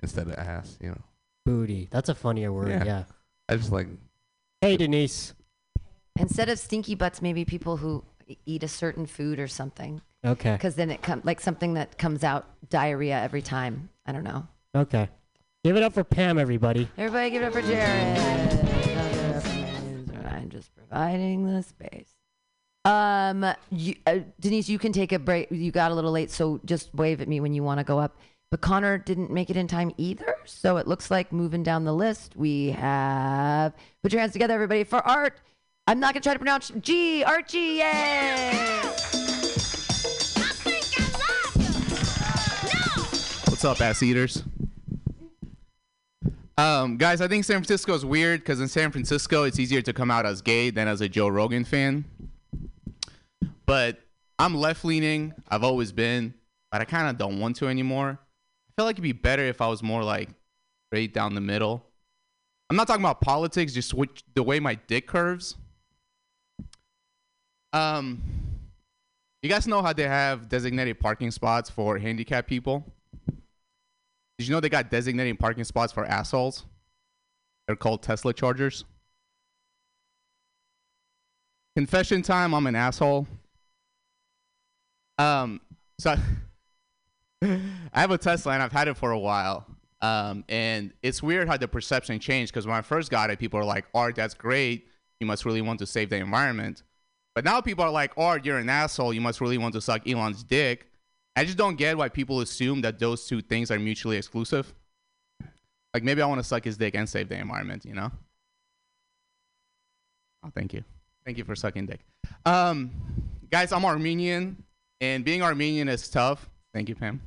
instead 0.00 0.28
of 0.28 0.34
ass. 0.34 0.76
You 0.80 0.90
know. 0.90 1.00
Booty. 1.46 1.88
That's 1.90 2.08
a 2.08 2.14
funnier 2.14 2.52
word. 2.52 2.68
Yeah. 2.68 2.84
Yeah. 2.84 3.04
I 3.48 3.56
just 3.56 3.72
like. 3.72 3.88
Hey 4.60 4.76
Denise. 4.76 5.34
instead 6.18 6.48
of 6.48 6.58
stinky 6.58 6.94
butts, 6.94 7.22
maybe 7.22 7.44
people 7.44 7.76
who 7.76 8.04
eat 8.44 8.62
a 8.62 8.68
certain 8.68 9.06
food 9.06 9.38
or 9.38 9.46
something. 9.48 10.00
Okay. 10.24 10.52
Because 10.52 10.74
then 10.74 10.90
it 10.90 11.02
comes 11.02 11.24
like 11.24 11.40
something 11.40 11.74
that 11.74 11.98
comes 11.98 12.24
out 12.24 12.46
diarrhea 12.68 13.18
every 13.20 13.42
time. 13.42 13.90
I 14.04 14.12
don't 14.12 14.24
know. 14.24 14.46
Okay. 14.74 15.08
Give 15.62 15.76
it 15.76 15.82
up 15.82 15.92
for 15.94 16.04
Pam, 16.04 16.38
everybody. 16.38 16.88
Everybody 16.98 17.30
give 17.30 17.42
it 17.42 17.46
up 17.46 17.52
for 17.52 17.62
Jared. 17.62 18.18
I'm 20.26 20.48
just 20.50 20.74
providing 20.74 21.46
the 21.46 21.62
space. 21.62 22.15
Um, 22.86 23.44
you, 23.72 23.96
uh, 24.06 24.20
Denise, 24.38 24.68
you 24.68 24.78
can 24.78 24.92
take 24.92 25.10
a 25.10 25.18
break. 25.18 25.50
You 25.50 25.72
got 25.72 25.90
a 25.90 25.94
little 25.94 26.12
late, 26.12 26.30
so 26.30 26.60
just 26.64 26.94
wave 26.94 27.20
at 27.20 27.26
me 27.26 27.40
when 27.40 27.52
you 27.52 27.64
want 27.64 27.80
to 27.80 27.84
go 27.84 27.98
up. 27.98 28.16
But 28.48 28.60
Connor 28.60 28.96
didn't 28.96 29.32
make 29.32 29.50
it 29.50 29.56
in 29.56 29.66
time 29.66 29.90
either, 29.96 30.36
so 30.44 30.76
it 30.76 30.86
looks 30.86 31.10
like 31.10 31.32
moving 31.32 31.64
down 31.64 31.82
the 31.82 31.92
list, 31.92 32.36
we 32.36 32.70
have 32.70 33.74
put 34.04 34.12
your 34.12 34.20
hands 34.20 34.32
together, 34.32 34.54
everybody, 34.54 34.84
for 34.84 35.04
Art. 35.04 35.40
I'm 35.88 35.98
not 35.98 36.14
gonna 36.14 36.22
try 36.22 36.32
to 36.32 36.38
pronounce 36.38 36.70
G 36.80 37.24
Archie. 37.24 37.58
Yay! 37.58 38.78
What's 43.46 43.64
up, 43.64 43.80
ass 43.80 44.00
eaters? 44.04 44.44
Um, 46.56 46.98
guys, 46.98 47.20
I 47.20 47.26
think 47.26 47.44
San 47.44 47.56
Francisco 47.56 47.94
is 47.94 48.04
weird 48.04 48.40
because 48.40 48.60
in 48.60 48.68
San 48.68 48.92
Francisco, 48.92 49.42
it's 49.42 49.58
easier 49.58 49.82
to 49.82 49.92
come 49.92 50.10
out 50.10 50.24
as 50.24 50.40
gay 50.40 50.70
than 50.70 50.86
as 50.86 51.00
a 51.00 51.08
Joe 51.08 51.28
Rogan 51.28 51.64
fan. 51.64 52.04
But 53.66 54.00
I'm 54.38 54.54
left 54.54 54.84
leaning. 54.84 55.34
I've 55.48 55.64
always 55.64 55.92
been, 55.92 56.34
but 56.70 56.80
I 56.80 56.84
kind 56.84 57.08
of 57.08 57.18
don't 57.18 57.40
want 57.40 57.56
to 57.56 57.68
anymore. 57.68 58.18
I 58.20 58.72
feel 58.76 58.86
like 58.86 58.94
it'd 58.94 59.02
be 59.02 59.12
better 59.12 59.42
if 59.42 59.60
I 59.60 59.66
was 59.66 59.82
more 59.82 60.02
like 60.02 60.30
straight 60.88 61.12
down 61.12 61.34
the 61.34 61.40
middle. 61.40 61.84
I'm 62.70 62.76
not 62.76 62.86
talking 62.86 63.02
about 63.02 63.20
politics, 63.20 63.72
just 63.72 63.94
which, 63.94 64.22
the 64.34 64.42
way 64.42 64.60
my 64.60 64.74
dick 64.74 65.06
curves. 65.06 65.56
Um, 67.72 68.22
you 69.42 69.48
guys 69.48 69.66
know 69.66 69.82
how 69.82 69.92
they 69.92 70.08
have 70.08 70.48
designated 70.48 70.98
parking 70.98 71.30
spots 71.30 71.70
for 71.70 71.98
handicapped 71.98 72.48
people? 72.48 72.84
Did 74.38 74.48
you 74.48 74.52
know 74.52 74.60
they 74.60 74.68
got 74.68 74.90
designated 74.90 75.38
parking 75.38 75.64
spots 75.64 75.92
for 75.92 76.04
assholes? 76.04 76.64
They're 77.66 77.76
called 77.76 78.02
Tesla 78.02 78.32
chargers. 78.32 78.84
Confession 81.76 82.22
time, 82.22 82.54
I'm 82.54 82.66
an 82.66 82.74
asshole. 82.74 83.26
Um, 85.18 85.60
so 85.98 86.16
I 87.42 87.60
have 87.94 88.10
a 88.10 88.18
Tesla 88.18 88.52
and 88.52 88.62
I've 88.62 88.72
had 88.72 88.88
it 88.88 88.96
for 88.96 89.10
a 89.10 89.18
while. 89.18 89.66
Um, 90.02 90.44
and 90.48 90.92
it's 91.02 91.22
weird 91.22 91.48
how 91.48 91.56
the 91.56 91.68
perception 91.68 92.20
changed 92.20 92.52
because 92.52 92.66
when 92.66 92.76
I 92.76 92.82
first 92.82 93.10
got 93.10 93.30
it, 93.30 93.38
people 93.38 93.58
are 93.58 93.64
like, 93.64 93.86
Art, 93.94 94.14
that's 94.16 94.34
great. 94.34 94.86
You 95.20 95.26
must 95.26 95.44
really 95.44 95.62
want 95.62 95.78
to 95.78 95.86
save 95.86 96.10
the 96.10 96.16
environment. 96.16 96.82
But 97.34 97.44
now 97.44 97.60
people 97.60 97.84
are 97.84 97.90
like, 97.90 98.12
Art, 98.16 98.44
you're 98.44 98.58
an 98.58 98.68
asshole. 98.68 99.12
You 99.12 99.20
must 99.20 99.40
really 99.40 99.58
want 99.58 99.74
to 99.74 99.80
suck 99.80 100.06
Elon's 100.06 100.42
dick. 100.42 100.86
I 101.34 101.44
just 101.44 101.58
don't 101.58 101.76
get 101.76 101.98
why 101.98 102.08
people 102.08 102.40
assume 102.40 102.80
that 102.82 102.98
those 102.98 103.26
two 103.26 103.42
things 103.42 103.70
are 103.70 103.78
mutually 103.78 104.16
exclusive. 104.16 104.74
Like 105.92 106.02
maybe 106.02 106.22
I 106.22 106.26
want 106.26 106.40
to 106.40 106.44
suck 106.44 106.64
his 106.64 106.76
dick 106.76 106.94
and 106.94 107.08
save 107.08 107.28
the 107.28 107.36
environment, 107.36 107.84
you 107.84 107.94
know? 107.94 108.10
Oh, 110.44 110.50
thank 110.54 110.72
you. 110.72 110.84
Thank 111.24 111.38
you 111.38 111.44
for 111.44 111.56
sucking 111.56 111.86
dick. 111.86 112.00
Um, 112.44 112.90
guys, 113.50 113.72
I'm 113.72 113.84
Armenian, 113.84 114.62
and 115.00 115.24
being 115.24 115.42
Armenian 115.42 115.88
is 115.88 116.08
tough. 116.08 116.48
Thank 116.72 116.88
you, 116.88 116.94
Pam. 116.94 117.22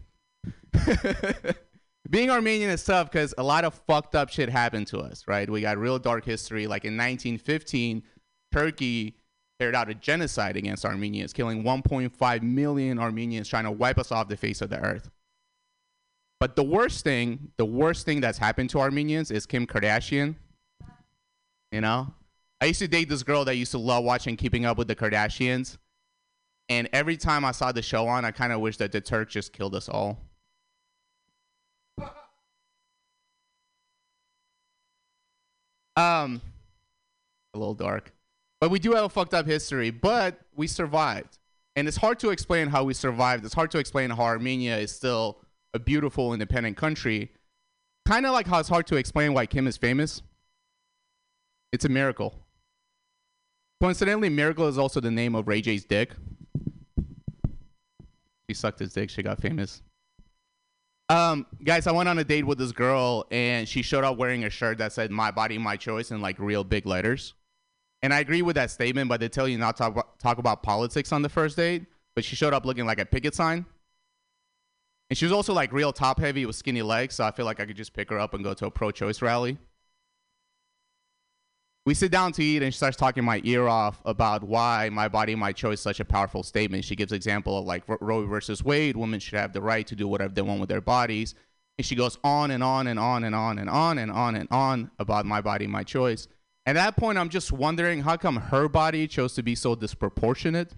being 2.10 2.30
Armenian 2.30 2.70
is 2.70 2.84
tough 2.84 3.12
because 3.12 3.34
a 3.38 3.44
lot 3.44 3.64
of 3.64 3.74
fucked 3.74 4.16
up 4.16 4.30
shit 4.30 4.50
happened 4.50 4.88
to 4.88 5.00
us, 5.00 5.28
right? 5.28 5.50
We 5.50 5.62
got 5.62 5.78
real 5.78 6.00
dark 6.00 6.26
history. 6.26 6.68
Like 6.68 6.86
in 6.86 6.94
1915, 6.94 8.04
Turkey 8.52 9.16
carried 9.60 9.76
out 9.76 9.90
a 9.90 9.94
genocide 9.94 10.56
against 10.56 10.86
Armenians, 10.86 11.34
killing 11.34 11.64
1.5 11.64 12.42
million 12.42 12.98
Armenians, 12.98 13.48
trying 13.48 13.66
to 13.66 13.72
wipe 13.72 14.00
us 14.00 14.12
off 14.12 14.28
the 14.28 14.38
face 14.38 14.62
of 14.62 14.70
the 14.70 14.80
earth. 14.80 15.10
But 16.40 16.56
the 16.56 16.64
worst 16.64 17.04
thing, 17.04 17.52
the 17.58 17.66
worst 17.66 18.06
thing 18.06 18.22
that's 18.22 18.38
happened 18.38 18.70
to 18.72 18.80
Armenians 18.80 19.30
is 19.30 19.46
Kim 19.46 19.68
Kardashian. 19.68 20.36
You 21.72 21.82
know, 21.82 22.14
I 22.62 22.66
used 22.66 22.80
to 22.80 22.88
date 22.88 23.10
this 23.10 23.24
girl 23.24 23.46
that 23.46 23.56
used 23.56 23.72
to 23.72 23.78
love 23.78 24.04
watching 24.04 24.38
Keeping 24.38 24.66
Up 24.66 24.78
with 24.78 24.88
the 24.88 24.96
Kardashians. 24.96 25.78
And 26.70 26.88
every 26.94 27.18
time 27.18 27.44
I 27.44 27.52
saw 27.52 27.72
the 27.72 27.82
show 27.82 28.08
on, 28.08 28.24
I 28.24 28.32
kind 28.32 28.54
of 28.54 28.62
wish 28.62 28.78
that 28.78 28.92
the 28.92 29.02
Turk 29.02 29.30
just 29.30 29.54
killed 29.54 29.74
us 29.74 29.90
all. 29.90 30.20
Um, 35.98 36.42
a 37.54 37.58
little 37.58 37.74
dark. 37.74 38.14
But 38.62 38.70
we 38.70 38.80
do 38.80 38.94
have 38.94 39.04
a 39.04 39.10
fucked 39.10 39.34
up 39.34 39.48
history, 39.48 39.90
but 39.90 40.40
we 40.56 40.68
survived. 40.68 41.40
And 41.76 41.88
it's 41.88 41.98
hard 41.98 42.20
to 42.20 42.30
explain 42.30 42.68
how 42.68 42.84
we 42.84 42.94
survived. 42.94 43.44
It's 43.46 43.54
hard 43.54 43.72
to 43.72 43.80
explain 43.80 44.10
how 44.12 44.24
Armenia 44.24 44.78
is 44.78 44.94
still 44.94 45.40
a 45.74 45.80
beautiful, 45.80 46.34
independent 46.34 46.78
country. 46.78 47.32
Kind 48.06 48.26
of 48.26 48.32
like 48.32 48.48
how 48.48 48.60
it's 48.60 48.70
hard 48.70 48.88
to 48.88 48.96
explain 48.96 49.34
why 49.34 49.46
Kim 49.46 49.68
is 49.68 49.78
famous. 49.78 50.22
It's 51.72 51.86
a 51.86 51.90
miracle. 51.90 52.36
Coincidentally, 53.82 54.30
Miracle 54.30 54.68
is 54.68 54.78
also 54.78 55.00
the 55.00 55.12
name 55.12 55.36
of 55.36 55.48
Ray 55.48 55.62
J's 55.62 55.86
dick. 55.86 56.12
She 58.50 58.56
sucked 58.56 58.80
his 58.80 58.94
dick. 58.94 59.12
She 59.12 59.22
got 59.22 59.40
famous. 59.40 59.84
Um, 61.08 61.46
guys, 61.64 61.86
I 61.86 61.92
went 61.92 62.10
on 62.10 62.18
a 62.18 62.24
date 62.24 62.48
with 62.48 62.58
this 62.58 62.72
girl, 62.72 63.28
and 63.30 63.70
she 63.70 63.84
showed 63.84 64.04
up 64.04 64.18
wearing 64.18 64.44
a 64.44 64.50
shirt 64.50 64.80
that 64.80 64.92
said 64.92 65.12
"My 65.12 65.30
body, 65.30 65.60
my 65.60 65.78
choice" 65.78 66.10
in 66.10 66.20
like 66.20 66.40
real 66.40 66.64
big 66.64 66.88
letters. 66.88 67.36
And 68.02 68.12
I 68.12 68.22
agree 68.22 68.42
with 68.42 68.56
that 68.56 68.72
statement, 68.72 69.08
but 69.08 69.20
they 69.20 69.30
tell 69.30 69.48
you 69.48 69.60
not 69.60 69.78
to 69.78 69.84
talk 69.84 70.18
talk 70.18 70.40
about 70.40 70.64
politics 70.64 71.12
on 71.12 71.22
the 71.22 71.30
first 71.30 71.58
date. 71.58 71.86
But 72.16 72.26
she 72.26 72.36
showed 72.36 72.56
up 72.56 72.66
looking 72.66 72.88
like 72.88 73.00
a 73.00 73.06
picket 73.06 73.36
sign. 73.36 73.68
And 75.12 75.18
she 75.18 75.26
was 75.26 75.32
also 75.32 75.54
like 75.54 75.72
real 75.72 75.94
top 75.94 76.20
heavy 76.20 76.48
with 76.48 76.56
skinny 76.56 76.82
legs, 76.82 77.14
so 77.16 77.26
I 77.26 77.30
feel 77.30 77.46
like 77.46 77.60
I 77.60 77.68
could 77.68 77.78
just 77.78 77.94
pick 77.94 78.10
her 78.10 78.18
up 78.18 78.34
and 78.34 78.44
go 78.44 78.56
to 78.56 78.66
a 78.66 78.72
pro 78.72 78.90
choice 78.90 79.22
rally. 79.22 79.60
We 81.90 81.96
sit 81.96 82.12
down 82.12 82.34
to 82.34 82.44
eat, 82.44 82.62
and 82.62 82.72
she 82.72 82.78
starts 82.78 82.98
talking 82.98 83.24
my 83.24 83.42
ear 83.44 83.68
off 83.68 84.00
about 84.06 84.44
why 84.44 84.90
my 84.92 85.08
body, 85.08 85.34
my 85.34 85.52
choice 85.52 85.82
such 85.82 86.00
a 86.00 86.06
powerful 86.06 86.44
statement. 86.44 86.86
She 86.86 86.96
gives 86.96 87.12
example 87.12 87.58
of 87.58 87.66
like 87.66 87.82
Roe 87.88 88.28
versus 88.28 88.64
Wade, 88.64 88.96
women 88.96 89.20
should 89.20 89.40
have 89.40 89.54
the 89.54 89.62
right 89.64 89.88
to 89.88 89.96
do 89.96 90.08
whatever 90.08 90.32
they 90.32 90.44
want 90.44 90.60
with 90.60 90.70
their 90.70 90.82
bodies. 90.82 91.34
And 91.80 91.86
she 91.88 91.96
goes 91.96 92.20
on 92.24 92.52
and 92.52 92.62
on 92.62 92.86
and 92.86 93.00
on 93.00 93.24
and 93.24 93.34
on 93.34 93.58
and 93.58 93.72
on 93.72 93.98
and 93.98 94.12
on 94.12 94.36
and 94.36 94.48
on 94.52 94.92
about 95.00 95.26
my 95.26 95.42
body, 95.42 95.66
my 95.66 95.82
choice. 95.82 96.28
At 96.68 96.74
that 96.74 96.96
point, 96.96 97.18
I'm 97.18 97.30
just 97.30 97.52
wondering 97.52 98.04
how 98.04 98.18
come 98.18 98.36
her 98.36 98.70
body 98.70 99.08
chose 99.08 99.34
to 99.34 99.42
be 99.42 99.56
so 99.56 99.74
disproportionate. 99.74 100.72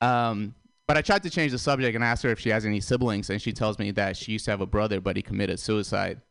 Um, 0.00 0.56
but 0.88 0.96
I 0.96 1.02
tried 1.02 1.22
to 1.22 1.30
change 1.30 1.52
the 1.52 1.58
subject 1.58 1.94
and 1.94 2.02
asked 2.02 2.24
her 2.24 2.30
if 2.30 2.40
she 2.40 2.48
has 2.48 2.66
any 2.66 2.80
siblings, 2.80 3.30
and 3.30 3.40
she 3.40 3.52
tells 3.52 3.78
me 3.78 3.92
that 3.92 4.16
she 4.16 4.32
used 4.32 4.46
to 4.46 4.50
have 4.50 4.60
a 4.60 4.66
brother, 4.66 5.00
but 5.00 5.14
he 5.14 5.22
committed 5.22 5.60
suicide. 5.60 6.22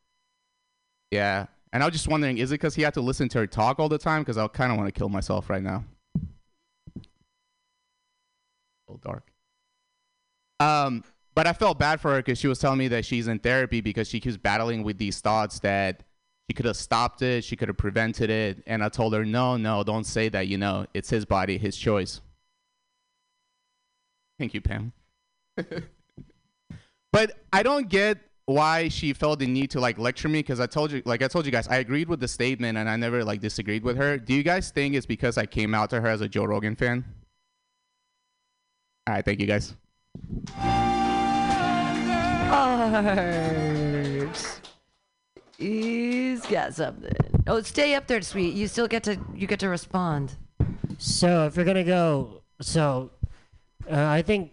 Yeah, 1.09 1.45
and 1.73 1.83
I 1.83 1.85
was 1.85 1.93
just 1.93 2.07
wondering, 2.07 2.37
is 2.37 2.51
it 2.51 2.55
because 2.55 2.75
he 2.75 2.81
had 2.81 2.93
to 2.95 3.01
listen 3.01 3.29
to 3.29 3.39
her 3.39 3.47
talk 3.47 3.79
all 3.79 3.89
the 3.89 3.97
time? 3.97 4.21
Because 4.21 4.37
I 4.37 4.47
kind 4.47 4.71
of 4.71 4.77
want 4.77 4.87
to 4.93 4.97
kill 4.97 5.09
myself 5.09 5.49
right 5.49 5.61
now. 5.61 5.83
A 6.95 7.01
little 8.87 9.01
dark. 9.03 9.31
Um, 10.59 11.03
but 11.35 11.45
I 11.45 11.53
felt 11.53 11.77
bad 11.77 12.01
for 12.01 12.11
her 12.11 12.17
because 12.17 12.39
she 12.39 12.47
was 12.47 12.57
telling 12.59 12.79
me 12.79 12.87
that 12.87 13.05
she's 13.05 13.27
in 13.27 13.39
therapy 13.39 13.81
because 13.81 14.07
she 14.07 14.19
keeps 14.19 14.37
battling 14.37 14.83
with 14.83 14.97
these 14.97 15.19
thoughts 15.19 15.59
that 15.59 16.03
She 16.49 16.53
could 16.55 16.65
have 16.65 16.77
stopped 16.77 17.21
it. 17.21 17.43
She 17.43 17.57
could 17.57 17.67
have 17.67 17.77
prevented 17.77 18.29
it. 18.29 18.63
And 18.65 18.81
I 18.81 18.89
told 18.89 19.13
her, 19.13 19.25
no, 19.25 19.57
no, 19.57 19.83
don't 19.83 20.05
say 20.05 20.29
that. 20.29 20.47
You 20.47 20.57
know, 20.57 20.85
it's 20.93 21.09
his 21.09 21.25
body, 21.25 21.57
his 21.57 21.75
choice. 21.75 22.21
Thank 24.39 24.53
you, 24.53 24.61
Pam. 24.61 24.93
but 27.11 27.31
I 27.51 27.63
don't 27.63 27.89
get 27.89 28.19
why 28.47 28.87
she 28.87 29.11
felt 29.11 29.39
the 29.39 29.45
need 29.45 29.69
to 29.71 29.79
like 29.79 29.99
lecture 29.99 30.29
me 30.29 30.39
because 30.39 30.61
I 30.61 30.67
told 30.67 30.91
you, 30.91 31.03
like 31.05 31.21
I 31.21 31.27
told 31.27 31.45
you 31.45 31.51
guys, 31.51 31.67
I 31.67 31.77
agreed 31.77 32.07
with 32.07 32.21
the 32.21 32.29
statement 32.29 32.77
and 32.77 32.89
I 32.89 32.95
never 32.95 33.23
like 33.23 33.41
disagreed 33.41 33.83
with 33.83 33.97
her. 33.97 34.17
Do 34.17 34.33
you 34.33 34.41
guys 34.41 34.71
think 34.71 34.95
it's 34.95 35.05
because 35.05 35.37
I 35.37 35.45
came 35.45 35.75
out 35.75 35.89
to 35.91 35.99
her 35.99 36.07
as 36.07 36.21
a 36.21 36.29
Joe 36.29 36.45
Rogan 36.45 36.75
fan? 36.75 37.03
All 39.05 39.15
right, 39.15 39.25
thank 39.25 39.41
you 39.41 39.47
guys. 39.47 39.75
Art. 42.49 44.61
He's 45.57 46.45
got 46.45 46.73
something. 46.73 47.11
Oh, 47.47 47.61
stay 47.61 47.95
up 47.95 48.07
there, 48.07 48.21
sweet. 48.21 48.53
You 48.53 48.69
still 48.69 48.87
get 48.87 49.03
to 49.03 49.19
you 49.35 49.45
get 49.45 49.59
to 49.59 49.67
respond. 49.67 50.37
So 50.97 51.47
if 51.47 51.57
you're 51.57 51.65
gonna 51.65 51.83
go, 51.83 52.43
so 52.61 53.11
uh, 53.91 54.05
I 54.05 54.21
think 54.21 54.51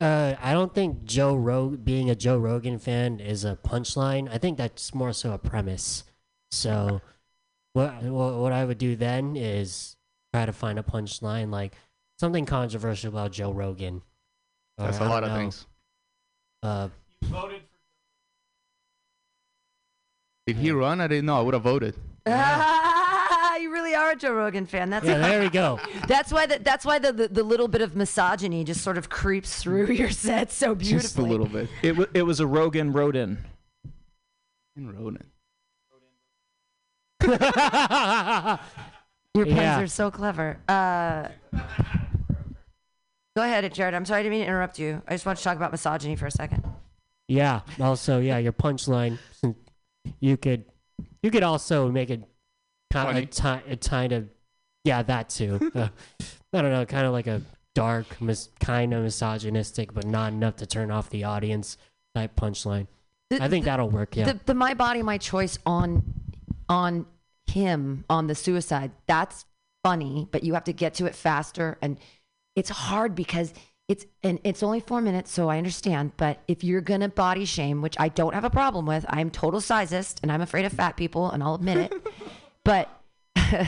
uh, 0.00 0.34
I 0.40 0.52
don't 0.52 0.74
think 0.74 1.04
Joe 1.04 1.34
Rog 1.34 1.84
being 1.84 2.08
a 2.10 2.14
Joe 2.14 2.38
Rogan 2.38 2.78
fan 2.78 3.20
is 3.20 3.44
a 3.44 3.56
punchline. 3.56 4.28
I 4.32 4.38
think 4.38 4.56
that's 4.58 4.94
more 4.94 5.12
so 5.12 5.32
a 5.32 5.38
premise. 5.38 6.04
So 6.50 7.00
what 7.72 8.02
what, 8.02 8.34
what 8.34 8.52
I 8.52 8.64
would 8.64 8.78
do 8.78 8.96
then 8.96 9.36
is 9.36 9.96
try 10.32 10.46
to 10.46 10.52
find 10.52 10.78
a 10.78 10.82
punchline 10.82 11.50
like 11.50 11.74
something 12.18 12.46
controversial 12.46 13.08
about 13.10 13.32
Joe 13.32 13.52
Rogan. 13.52 14.02
Or, 14.78 14.86
That's 14.86 14.98
a 14.98 15.04
lot 15.04 15.20
don't 15.20 15.24
of 15.24 15.28
know, 15.30 15.36
things. 15.36 15.66
Uh, 16.62 16.88
Did 20.46 20.56
he 20.56 20.70
run? 20.70 21.00
I 21.00 21.08
didn't 21.08 21.26
know. 21.26 21.38
I 21.38 21.42
would 21.42 21.54
have 21.54 21.62
voted. 21.64 21.94
Ah, 22.26 22.97
you 23.58 23.70
really 23.72 23.94
are 23.94 24.10
a 24.12 24.16
Joe 24.16 24.32
Rogan 24.32 24.64
fan. 24.66 24.90
That's 24.90 25.04
Yeah, 25.06 25.18
there 25.18 25.40
we 25.40 25.48
go. 25.50 25.78
That's 26.08 26.32
why 26.32 26.46
the, 26.46 26.58
that's 26.58 26.84
why 26.84 26.98
the, 26.98 27.12
the 27.12 27.28
the 27.28 27.42
little 27.42 27.68
bit 27.68 27.82
of 27.82 27.94
misogyny 27.96 28.64
just 28.64 28.82
sort 28.82 28.96
of 28.98 29.08
creeps 29.10 29.62
through 29.62 29.86
your 29.92 30.10
set 30.10 30.50
so 30.50 30.74
beautifully. 30.74 31.00
Just 31.02 31.18
a 31.18 31.22
little 31.22 31.46
bit. 31.46 31.68
It, 31.82 31.88
w- 31.90 32.08
it 32.14 32.22
was 32.22 32.40
a 32.40 32.46
Rogan 32.46 32.92
Rodin. 32.92 33.38
Roden. 34.76 35.24
Your 39.34 39.44
puns 39.44 39.56
Yeah. 39.58 39.80
are 39.80 39.86
so 39.86 40.10
clever. 40.10 40.58
Uh, 40.68 41.28
go 43.36 43.42
ahead, 43.42 43.72
Jared. 43.74 43.94
I'm 43.94 44.04
sorry 44.04 44.20
I 44.20 44.22
didn't 44.22 44.32
mean 44.32 44.40
to 44.42 44.46
interrupt 44.48 44.78
you. 44.78 45.02
I 45.06 45.12
just 45.14 45.26
want 45.26 45.38
to 45.38 45.44
talk 45.44 45.56
about 45.56 45.70
misogyny 45.72 46.16
for 46.16 46.26
a 46.26 46.30
second. 46.30 46.64
Yeah. 47.28 47.60
Also, 47.80 48.20
yeah, 48.20 48.38
your 48.38 48.52
punchline. 48.52 49.18
You 50.20 50.36
could, 50.36 50.64
you 51.22 51.30
could 51.30 51.42
also 51.42 51.90
make 51.90 52.08
it 52.10 52.20
kind 52.20 52.26
Funny. 52.92 53.24
of 53.24 53.30
ti- 53.30 53.70
a 53.72 53.76
kind 53.76 54.12
of, 54.12 54.28
yeah, 54.84 55.02
that 55.02 55.28
too. 55.30 55.70
Uh, 55.74 55.88
I 56.52 56.62
don't 56.62 56.72
know, 56.72 56.86
kind 56.86 57.06
of 57.06 57.12
like 57.12 57.26
a 57.26 57.42
dark, 57.74 58.20
mis- 58.22 58.48
kind 58.58 58.94
of 58.94 59.02
misogynistic, 59.02 59.92
but 59.92 60.06
not 60.06 60.32
enough 60.32 60.56
to 60.56 60.66
turn 60.66 60.90
off 60.90 61.10
the 61.10 61.24
audience 61.24 61.76
type 62.14 62.34
punchline. 62.36 62.86
The- 63.30 63.42
I 63.42 63.48
think 63.48 63.64
the- 63.64 63.70
that'll 63.70 63.90
work. 63.90 64.16
Yeah. 64.16 64.32
The, 64.32 64.40
the 64.46 64.54
my 64.54 64.72
body 64.74 65.02
my 65.02 65.18
choice 65.18 65.58
on 65.66 66.02
on 66.68 67.06
him 67.46 68.04
on 68.08 68.26
the 68.26 68.34
suicide. 68.34 68.92
That's 69.06 69.44
funny, 69.84 70.26
but 70.30 70.42
you 70.44 70.54
have 70.54 70.64
to 70.64 70.72
get 70.72 70.94
to 70.94 71.06
it 71.06 71.14
faster 71.14 71.76
and 71.82 71.98
it's 72.56 72.70
hard 72.70 73.14
because 73.14 73.52
it's 73.88 74.04
and 74.22 74.38
it's 74.44 74.62
only 74.62 74.80
4 74.80 75.00
minutes, 75.00 75.30
so 75.30 75.48
I 75.48 75.56
understand, 75.58 76.12
but 76.16 76.40
if 76.48 76.62
you're 76.64 76.80
going 76.82 77.00
to 77.00 77.08
body 77.08 77.44
shame, 77.46 77.80
which 77.80 77.96
I 77.98 78.08
don't 78.08 78.34
have 78.34 78.44
a 78.44 78.50
problem 78.50 78.84
with. 78.84 79.06
I'm 79.08 79.30
total 79.30 79.60
sizist 79.60 80.16
and 80.22 80.30
I'm 80.32 80.40
afraid 80.42 80.64
of 80.66 80.72
fat 80.72 80.96
people 80.96 81.30
and 81.30 81.42
I'll 81.42 81.54
admit 81.54 81.78
it. 81.78 81.92
but 82.68 82.90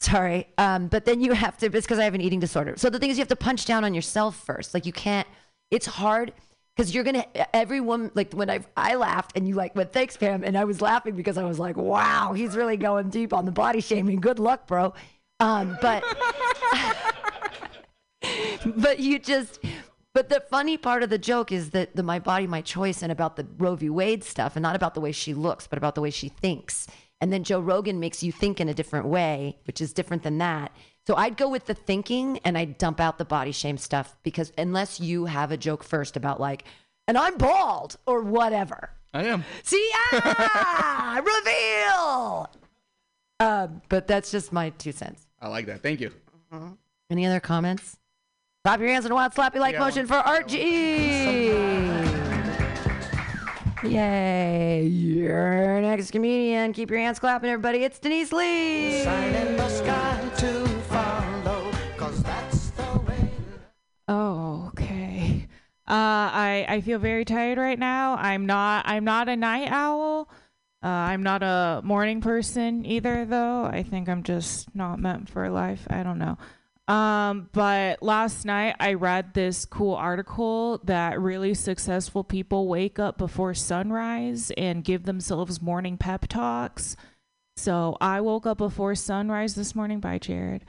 sorry. 0.00 0.46
Um, 0.58 0.88
but 0.88 1.06
then 1.06 1.22
you 1.22 1.32
have 1.32 1.56
to, 1.56 1.66
it's 1.66 1.86
because 1.86 1.98
I 1.98 2.04
have 2.04 2.14
an 2.14 2.20
eating 2.20 2.38
disorder. 2.38 2.74
So 2.76 2.90
the 2.90 2.98
thing 2.98 3.08
is, 3.08 3.16
you 3.16 3.22
have 3.22 3.28
to 3.28 3.36
punch 3.36 3.64
down 3.64 3.82
on 3.82 3.94
yourself 3.94 4.36
first. 4.36 4.74
Like 4.74 4.84
you 4.84 4.92
can't, 4.92 5.26
it's 5.70 5.86
hard 5.86 6.34
because 6.76 6.94
you're 6.94 7.02
going 7.02 7.22
to, 7.22 7.56
everyone, 7.56 8.10
like 8.14 8.34
when 8.34 8.50
I, 8.50 8.60
I 8.76 8.96
laughed 8.96 9.32
and 9.36 9.48
you 9.48 9.54
like 9.54 9.74
went, 9.74 9.90
thanks, 9.90 10.18
Pam. 10.18 10.44
And 10.44 10.54
I 10.58 10.64
was 10.64 10.82
laughing 10.82 11.16
because 11.16 11.38
I 11.38 11.44
was 11.44 11.58
like, 11.58 11.78
wow, 11.78 12.34
he's 12.34 12.54
really 12.54 12.76
going 12.76 13.08
deep 13.08 13.32
on 13.32 13.46
the 13.46 13.52
body 13.52 13.80
shaming. 13.80 14.20
Good 14.20 14.38
luck, 14.38 14.66
bro. 14.66 14.92
Um, 15.40 15.78
but, 15.80 16.04
but 18.66 19.00
you 19.00 19.18
just, 19.18 19.60
but 20.12 20.28
the 20.28 20.42
funny 20.50 20.76
part 20.76 21.02
of 21.02 21.08
the 21.08 21.18
joke 21.18 21.52
is 21.52 21.70
that 21.70 21.96
the 21.96 22.02
my 22.02 22.18
body, 22.18 22.46
my 22.46 22.60
choice, 22.60 23.02
and 23.02 23.10
about 23.10 23.36
the 23.36 23.46
Roe 23.56 23.76
v. 23.76 23.88
Wade 23.88 24.24
stuff, 24.24 24.56
and 24.56 24.62
not 24.62 24.76
about 24.76 24.92
the 24.92 25.00
way 25.00 25.12
she 25.12 25.32
looks, 25.32 25.66
but 25.66 25.78
about 25.78 25.94
the 25.94 26.00
way 26.00 26.10
she 26.10 26.28
thinks. 26.28 26.86
And 27.20 27.32
then 27.32 27.44
Joe 27.44 27.60
Rogan 27.60 27.98
makes 27.98 28.22
you 28.22 28.30
think 28.30 28.60
in 28.60 28.68
a 28.68 28.74
different 28.74 29.06
way, 29.06 29.56
which 29.66 29.80
is 29.80 29.92
different 29.92 30.22
than 30.22 30.38
that. 30.38 30.72
So 31.06 31.14
I'd 31.14 31.36
go 31.36 31.48
with 31.48 31.66
the 31.66 31.74
thinking 31.74 32.40
and 32.44 32.58
I'd 32.58 32.78
dump 32.78 33.00
out 33.00 33.16
the 33.16 33.24
body 33.24 33.52
shame 33.52 33.78
stuff 33.78 34.16
because 34.22 34.52
unless 34.58 35.00
you 35.00 35.26
have 35.26 35.50
a 35.52 35.56
joke 35.56 35.82
first 35.84 36.16
about 36.16 36.40
like, 36.40 36.64
and 37.08 37.16
I'm 37.16 37.38
bald 37.38 37.96
or 38.06 38.22
whatever. 38.22 38.90
I 39.14 39.24
am. 39.24 39.44
See, 39.62 39.90
ah, 40.12 41.22
reveal. 43.40 43.48
Um, 43.48 43.82
but 43.88 44.06
that's 44.06 44.30
just 44.30 44.52
my 44.52 44.70
two 44.70 44.92
cents. 44.92 45.26
I 45.40 45.48
like 45.48 45.66
that. 45.66 45.82
Thank 45.82 46.00
you. 46.00 46.12
Any 47.08 47.24
other 47.24 47.40
comments? 47.40 47.96
Clap 48.64 48.80
your 48.80 48.88
hands 48.88 49.06
in 49.06 49.12
a 49.12 49.14
wild 49.14 49.32
slappy 49.32 49.56
like 49.56 49.74
Yeah, 49.74 49.80
motion 49.80 50.06
for 50.06 50.14
Art 50.16 50.48
G. 50.48 51.95
Yay. 53.88 54.82
Your 54.86 55.80
next 55.80 56.10
comedian. 56.10 56.72
Keep 56.72 56.90
your 56.90 56.98
hands 56.98 57.18
clapping, 57.18 57.50
everybody. 57.50 57.84
It's 57.84 57.98
Denise 57.98 58.32
Lee. 58.32 59.02
in 59.02 59.56
the 59.56 59.68
sky 59.68 60.20
to 60.38 60.66
follow, 60.88 61.70
'cause 61.96 62.22
that's 62.22 62.70
the 62.70 63.00
way. 63.06 63.30
Oh, 64.08 64.66
okay. 64.68 65.46
Uh, 65.88 66.28
I 66.34 66.66
I 66.68 66.80
feel 66.80 66.98
very 66.98 67.24
tired 67.24 67.58
right 67.58 67.78
now. 67.78 68.16
I'm 68.16 68.46
not 68.46 68.84
I'm 68.88 69.04
not 69.04 69.28
a 69.28 69.36
night 69.36 69.70
owl. 69.70 70.28
Uh, 70.82 70.88
I'm 70.88 71.22
not 71.22 71.42
a 71.42 71.80
morning 71.84 72.20
person 72.20 72.84
either, 72.84 73.24
though. 73.24 73.64
I 73.64 73.82
think 73.82 74.08
I'm 74.08 74.22
just 74.22 74.74
not 74.74 74.98
meant 74.98 75.28
for 75.28 75.48
life. 75.48 75.86
I 75.90 76.02
don't 76.02 76.18
know. 76.18 76.38
Um, 76.88 77.48
but 77.52 78.00
last 78.02 78.44
night 78.44 78.76
I 78.78 78.94
read 78.94 79.34
this 79.34 79.64
cool 79.64 79.94
article 79.94 80.80
that 80.84 81.20
really 81.20 81.52
successful 81.54 82.22
people 82.22 82.68
wake 82.68 82.98
up 82.98 83.18
before 83.18 83.54
sunrise 83.54 84.52
and 84.56 84.84
give 84.84 85.04
themselves 85.04 85.60
morning 85.60 85.96
pep 85.96 86.28
talks. 86.28 86.96
So 87.56 87.96
I 88.00 88.20
woke 88.20 88.46
up 88.46 88.58
before 88.58 88.94
sunrise 88.94 89.54
this 89.54 89.74
morning. 89.74 89.98
Bye, 89.98 90.18
Jared. 90.18 90.64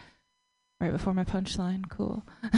Right 0.80 0.92
before 0.92 1.14
my 1.14 1.24
punchline. 1.24 1.90
Cool. 1.90 2.24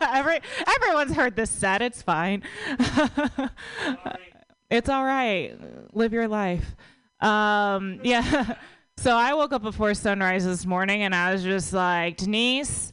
Every 0.00 0.40
everyone's 0.66 1.14
heard 1.14 1.36
this 1.36 1.50
set. 1.50 1.82
It's 1.82 2.00
fine. 2.00 2.42
it's 4.70 4.88
all 4.88 5.04
right. 5.04 5.54
Live 5.92 6.14
your 6.14 6.28
life. 6.28 6.74
Um, 7.20 8.00
yeah. 8.02 8.54
So 8.98 9.14
I 9.14 9.34
woke 9.34 9.52
up 9.52 9.62
before 9.62 9.94
sunrise 9.94 10.44
this 10.44 10.64
morning, 10.66 11.02
and 11.02 11.14
I 11.14 11.32
was 11.32 11.42
just 11.42 11.72
like, 11.72 12.16
Denise, 12.16 12.92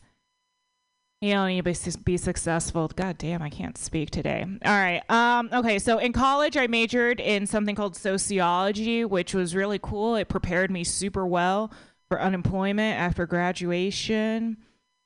you 1.22 1.32
don't 1.32 1.48
need 1.48 1.64
to 1.64 1.98
be, 2.04 2.18
successful. 2.18 2.90
God 2.94 3.18
damn, 3.18 3.42
I 3.42 3.50
can't 3.50 3.78
speak 3.78 4.12
today. 4.12 4.46
All 4.66 4.72
right. 4.72 5.02
Um, 5.10 5.50
okay. 5.54 5.80
So 5.80 5.98
in 5.98 6.12
college, 6.12 6.58
I 6.58 6.68
majored 6.68 7.22
in 7.22 7.48
something 7.48 7.76
called 7.76 7.96
sociology, 7.96 9.06
which 9.06 9.34
was 9.34 9.56
really 9.56 9.80
cool. 9.82 10.18
It 10.18 10.28
prepared 10.28 10.70
me 10.70 10.84
super 10.84 11.26
well 11.26 11.72
for 12.10 12.22
unemployment 12.22 13.00
after 13.00 13.26
graduation. 13.26 14.58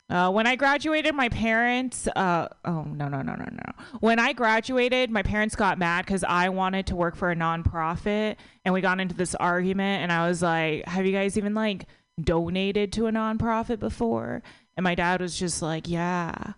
Uh, 0.09 0.31
when 0.31 0.47
I 0.47 0.55
graduated, 0.55 1.13
my 1.15 1.27
parents, 1.27 2.07
uh, 2.15 2.47
oh, 2.63 2.83
no, 2.83 3.09
no, 3.09 3.21
no, 3.21 3.35
no, 3.35 3.45
no. 3.51 3.71
When 3.99 4.19
I 4.19 4.31
graduated, 4.31 5.11
my 5.11 5.21
parents 5.21 5.55
got 5.55 5.77
mad 5.77 6.05
because 6.05 6.23
I 6.23 6.47
wanted 6.49 6.87
to 6.87 6.95
work 6.95 7.17
for 7.17 7.29
a 7.29 7.35
nonprofit. 7.35 8.37
And 8.63 8.73
we 8.73 8.79
got 8.79 9.01
into 9.01 9.15
this 9.15 9.35
argument. 9.35 10.03
And 10.03 10.11
I 10.11 10.29
was 10.29 10.41
like, 10.41 10.87
have 10.87 11.05
you 11.05 11.11
guys 11.11 11.37
even 11.37 11.53
like 11.53 11.87
donated 12.21 12.93
to 12.93 13.07
a 13.07 13.11
nonprofit 13.11 13.79
before? 13.79 14.43
And 14.77 14.83
my 14.85 14.95
dad 14.95 15.19
was 15.19 15.37
just 15.37 15.61
like, 15.61 15.89
yeah, 15.89 16.53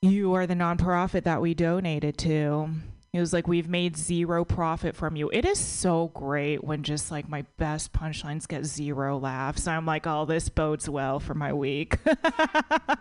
you 0.00 0.32
are 0.32 0.46
the 0.46 0.54
nonprofit 0.54 1.24
that 1.24 1.42
we 1.42 1.52
donated 1.52 2.16
to. 2.18 2.70
He 3.16 3.20
was 3.20 3.32
like, 3.32 3.48
we've 3.48 3.66
made 3.66 3.96
zero 3.96 4.44
profit 4.44 4.94
from 4.94 5.16
you. 5.16 5.30
It 5.30 5.46
is 5.46 5.58
so 5.58 6.10
great 6.12 6.62
when 6.62 6.82
just 6.82 7.10
like 7.10 7.26
my 7.30 7.46
best 7.56 7.94
punchlines 7.94 8.46
get 8.46 8.66
zero 8.66 9.16
laughs. 9.16 9.66
I'm 9.66 9.86
like, 9.86 10.06
oh, 10.06 10.26
this 10.26 10.50
bodes 10.50 10.86
well 10.86 11.18
for 11.18 11.32
my 11.32 11.54
week. 11.54 11.96
Uh, 12.06 12.14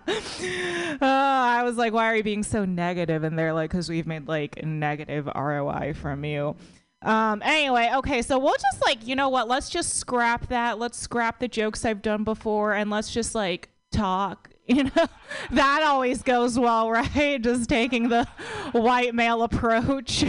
I 1.01 1.63
was 1.65 1.75
like, 1.75 1.91
why 1.91 2.05
are 2.05 2.15
you 2.15 2.23
being 2.23 2.43
so 2.43 2.63
negative? 2.63 3.25
And 3.25 3.37
they're 3.37 3.51
like, 3.51 3.71
because 3.71 3.89
we've 3.89 4.07
made 4.07 4.29
like 4.29 4.63
negative 4.63 5.27
ROI 5.35 5.95
from 5.95 6.23
you. 6.23 6.55
Um, 7.01 7.41
anyway, 7.43 7.91
okay, 7.95 8.21
so 8.21 8.39
we'll 8.39 8.53
just 8.53 8.81
like, 8.85 9.05
you 9.05 9.17
know 9.17 9.27
what? 9.27 9.49
Let's 9.49 9.69
just 9.69 9.95
scrap 9.95 10.47
that. 10.47 10.79
Let's 10.79 10.97
scrap 10.97 11.39
the 11.39 11.49
jokes 11.49 11.83
I've 11.83 12.01
done 12.01 12.23
before 12.23 12.73
and 12.73 12.89
let's 12.89 13.11
just 13.11 13.35
like 13.35 13.67
talk. 13.91 14.49
You 14.67 14.85
know, 14.85 15.07
that 15.51 15.83
always 15.83 16.23
goes 16.23 16.57
well, 16.57 16.89
right? 16.91 17.39
Just 17.39 17.69
taking 17.69 18.09
the 18.09 18.27
white 18.71 19.13
male 19.13 19.43
approach. 19.43 20.25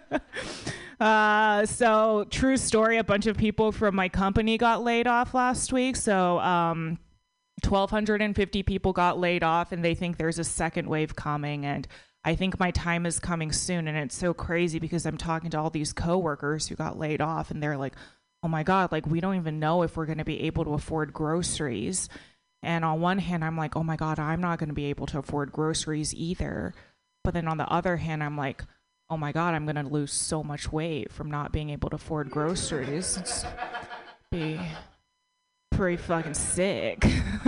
uh, 1.00 1.64
so 1.64 2.26
true 2.28 2.56
story. 2.56 2.98
A 2.98 3.04
bunch 3.04 3.26
of 3.26 3.36
people 3.36 3.70
from 3.70 3.94
my 3.94 4.08
company 4.08 4.58
got 4.58 4.82
laid 4.82 5.06
off 5.06 5.32
last 5.32 5.72
week. 5.72 5.94
So 5.94 6.40
um, 6.40 6.98
1,250 7.62 8.64
people 8.64 8.92
got 8.92 9.16
laid 9.16 9.44
off, 9.44 9.70
and 9.70 9.84
they 9.84 9.94
think 9.94 10.16
there's 10.16 10.40
a 10.40 10.44
second 10.44 10.88
wave 10.88 11.14
coming. 11.14 11.64
And 11.64 11.86
I 12.24 12.34
think 12.34 12.58
my 12.58 12.72
time 12.72 13.06
is 13.06 13.20
coming 13.20 13.52
soon. 13.52 13.86
And 13.86 13.96
it's 13.96 14.16
so 14.16 14.34
crazy 14.34 14.80
because 14.80 15.06
I'm 15.06 15.16
talking 15.16 15.50
to 15.50 15.60
all 15.60 15.70
these 15.70 15.92
coworkers 15.92 16.66
who 16.66 16.74
got 16.74 16.98
laid 16.98 17.20
off, 17.20 17.52
and 17.52 17.62
they're 17.62 17.76
like, 17.76 17.94
"Oh 18.42 18.48
my 18.48 18.64
god, 18.64 18.90
like 18.90 19.06
we 19.06 19.20
don't 19.20 19.36
even 19.36 19.60
know 19.60 19.82
if 19.84 19.96
we're 19.96 20.06
going 20.06 20.18
to 20.18 20.24
be 20.24 20.42
able 20.42 20.64
to 20.64 20.74
afford 20.74 21.12
groceries." 21.12 22.08
And 22.66 22.84
on 22.84 23.00
one 23.00 23.18
hand, 23.18 23.44
I'm 23.44 23.56
like, 23.56 23.76
"Oh 23.76 23.82
my 23.84 23.96
god, 23.96 24.18
I'm 24.18 24.40
not 24.40 24.58
going 24.58 24.68
to 24.68 24.74
be 24.74 24.86
able 24.86 25.06
to 25.06 25.18
afford 25.18 25.52
groceries 25.52 26.12
either." 26.14 26.74
But 27.24 27.34
then 27.34 27.48
on 27.48 27.58
the 27.58 27.68
other 27.68 27.96
hand, 27.96 28.22
I'm 28.22 28.36
like, 28.36 28.64
"Oh 29.08 29.16
my 29.16 29.32
god, 29.32 29.54
I'm 29.54 29.64
going 29.64 29.76
to 29.76 29.82
lose 29.88 30.12
so 30.12 30.42
much 30.42 30.72
weight 30.72 31.12
from 31.12 31.30
not 31.30 31.52
being 31.52 31.70
able 31.70 31.90
to 31.90 31.96
afford 31.96 32.30
groceries." 32.30 33.16
It's 33.16 33.44
be 34.30 34.60
pretty 35.70 35.96
fucking 35.96 36.34
sick. 36.34 37.04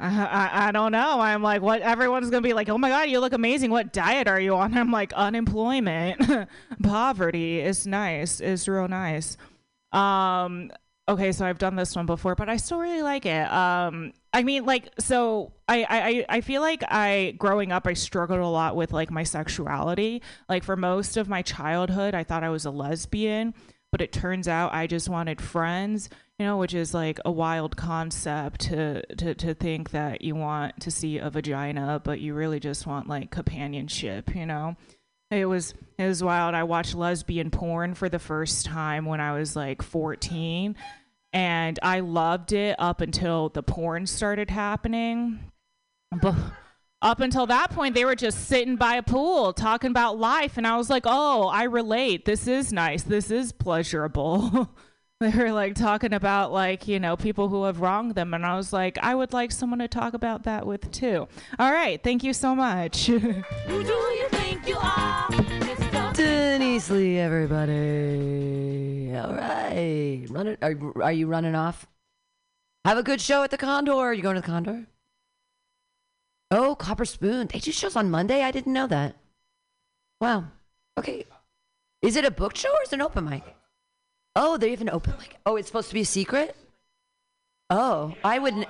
I, 0.00 0.24
I, 0.26 0.68
I 0.68 0.72
don't 0.72 0.92
know. 0.92 1.20
I'm 1.20 1.42
like, 1.42 1.60
what? 1.60 1.82
Everyone's 1.82 2.30
gonna 2.30 2.42
be 2.42 2.52
like, 2.52 2.68
oh 2.68 2.78
my 2.78 2.88
god, 2.88 3.08
you 3.08 3.20
look 3.20 3.32
amazing. 3.32 3.70
What 3.70 3.92
diet 3.92 4.28
are 4.28 4.40
you 4.40 4.54
on? 4.54 4.76
I'm 4.76 4.92
like, 4.92 5.12
unemployment, 5.12 6.48
poverty 6.82 7.60
is 7.60 7.86
nice. 7.86 8.40
Is 8.40 8.68
real 8.68 8.88
nice. 8.88 9.36
Um. 9.92 10.70
Okay, 11.08 11.32
so 11.32 11.46
I've 11.46 11.58
done 11.58 11.74
this 11.74 11.96
one 11.96 12.04
before, 12.06 12.34
but 12.34 12.48
I 12.50 12.58
still 12.58 12.78
really 12.78 13.02
like 13.02 13.26
it. 13.26 13.50
Um. 13.50 14.12
I 14.32 14.42
mean, 14.42 14.66
like, 14.66 14.90
so 14.98 15.52
I, 15.68 15.86
I, 15.88 16.36
I 16.36 16.40
feel 16.42 16.60
like 16.60 16.84
I, 16.86 17.34
growing 17.38 17.72
up, 17.72 17.86
I 17.86 17.94
struggled 17.94 18.40
a 18.40 18.46
lot 18.46 18.76
with 18.76 18.92
like 18.92 19.10
my 19.10 19.24
sexuality. 19.24 20.22
Like 20.48 20.64
for 20.64 20.76
most 20.76 21.16
of 21.16 21.28
my 21.28 21.40
childhood, 21.40 22.14
I 22.14 22.24
thought 22.24 22.44
I 22.44 22.50
was 22.50 22.66
a 22.66 22.70
lesbian, 22.70 23.54
but 23.90 24.02
it 24.02 24.12
turns 24.12 24.46
out 24.46 24.74
I 24.74 24.86
just 24.86 25.08
wanted 25.08 25.40
friends, 25.40 26.10
you 26.38 26.44
know, 26.44 26.58
which 26.58 26.74
is 26.74 26.92
like 26.92 27.18
a 27.24 27.32
wild 27.32 27.76
concept 27.76 28.60
to, 28.62 29.02
to, 29.16 29.34
to 29.34 29.54
think 29.54 29.90
that 29.90 30.20
you 30.20 30.34
want 30.34 30.78
to 30.82 30.90
see 30.90 31.16
a 31.18 31.30
vagina, 31.30 32.00
but 32.04 32.20
you 32.20 32.34
really 32.34 32.60
just 32.60 32.86
want 32.86 33.08
like 33.08 33.30
companionship, 33.30 34.36
you 34.36 34.44
know? 34.44 34.76
It 35.30 35.44
was 35.44 35.74
it 35.98 36.06
was 36.06 36.24
wild. 36.24 36.54
I 36.54 36.62
watched 36.62 36.94
lesbian 36.94 37.50
porn 37.50 37.92
for 37.92 38.08
the 38.08 38.18
first 38.18 38.64
time 38.64 39.04
when 39.04 39.20
I 39.20 39.38
was 39.38 39.54
like 39.54 39.82
14 39.82 40.74
and 41.32 41.78
I 41.82 42.00
loved 42.00 42.52
it 42.52 42.76
up 42.78 43.00
until 43.00 43.48
the 43.48 43.62
porn 43.62 44.06
started 44.06 44.50
happening. 44.50 45.40
But 46.22 46.34
up 47.00 47.20
until 47.20 47.46
that 47.46 47.70
point, 47.70 47.94
they 47.94 48.04
were 48.04 48.16
just 48.16 48.48
sitting 48.48 48.76
by 48.76 48.96
a 48.96 49.02
pool 49.02 49.52
talking 49.52 49.90
about 49.90 50.18
life, 50.18 50.56
and 50.56 50.66
I 50.66 50.76
was 50.76 50.90
like, 50.90 51.04
"Oh, 51.06 51.48
I 51.48 51.64
relate. 51.64 52.24
This 52.24 52.46
is 52.48 52.72
nice. 52.72 53.02
This 53.02 53.30
is 53.30 53.52
pleasurable." 53.52 54.70
they 55.20 55.30
were 55.30 55.52
like 55.52 55.74
talking 55.74 56.12
about 56.12 56.52
like 56.52 56.88
you 56.88 56.98
know 56.98 57.16
people 57.16 57.48
who 57.48 57.64
have 57.64 57.80
wronged 57.80 58.14
them, 58.14 58.34
and 58.34 58.44
I 58.44 58.56
was 58.56 58.72
like, 58.72 58.98
"I 58.98 59.14
would 59.14 59.32
like 59.32 59.52
someone 59.52 59.78
to 59.80 59.88
talk 59.88 60.14
about 60.14 60.44
that 60.44 60.66
with 60.66 60.90
too." 60.90 61.28
All 61.58 61.72
right, 61.72 62.02
thank 62.02 62.24
you 62.24 62.32
so 62.32 62.54
much. 62.54 63.08
Denise 66.18 66.90
Lee, 66.90 67.16
everybody. 67.16 69.14
All 69.16 69.34
right. 69.36 70.26
Running, 70.28 70.56
are, 70.60 70.74
are 71.00 71.12
you 71.12 71.28
running 71.28 71.54
off? 71.54 71.86
Have 72.84 72.98
a 72.98 73.04
good 73.04 73.20
show 73.20 73.44
at 73.44 73.52
the 73.52 73.56
Condor. 73.56 73.92
Are 73.92 74.12
you 74.12 74.22
going 74.22 74.34
to 74.34 74.40
the 74.40 74.46
Condor? 74.46 74.86
Oh, 76.50 76.74
Copper 76.74 77.04
Spoon. 77.04 77.46
They 77.46 77.60
do 77.60 77.70
shows 77.70 77.94
on 77.94 78.10
Monday? 78.10 78.42
I 78.42 78.50
didn't 78.50 78.72
know 78.72 78.88
that. 78.88 79.14
Wow. 80.20 80.46
Okay. 80.98 81.24
Is 82.02 82.16
it 82.16 82.24
a 82.24 82.32
book 82.32 82.56
show 82.56 82.70
or 82.70 82.82
is 82.82 82.92
it 82.92 82.96
an 82.96 83.02
open 83.02 83.24
mic? 83.24 83.44
Oh, 84.34 84.56
they 84.56 84.70
have 84.70 84.80
an 84.80 84.90
open 84.90 85.14
mic. 85.20 85.36
Oh, 85.46 85.54
it's 85.54 85.68
supposed 85.68 85.88
to 85.90 85.94
be 85.94 86.00
a 86.00 86.04
secret? 86.04 86.56
Oh, 87.70 88.12
I 88.24 88.40
wouldn't. 88.40 88.66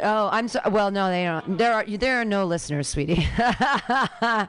Oh, 0.00 0.28
I'm 0.30 0.46
so. 0.46 0.60
Well, 0.70 0.92
no, 0.92 1.08
they 1.08 1.24
don't. 1.24 1.58
There 1.58 1.72
are 1.72 1.84
there 1.84 2.20
are 2.20 2.24
no 2.24 2.44
listeners, 2.44 2.86
sweetie. 2.86 3.26
uh 3.38 4.46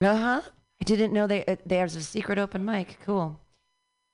huh. 0.00 0.40
I 0.80 0.84
didn't 0.84 1.12
know 1.12 1.26
they 1.26 1.44
uh, 1.44 1.56
there's 1.66 1.96
a 1.96 2.02
secret 2.02 2.38
open 2.38 2.64
mic. 2.64 2.98
Cool. 3.04 3.38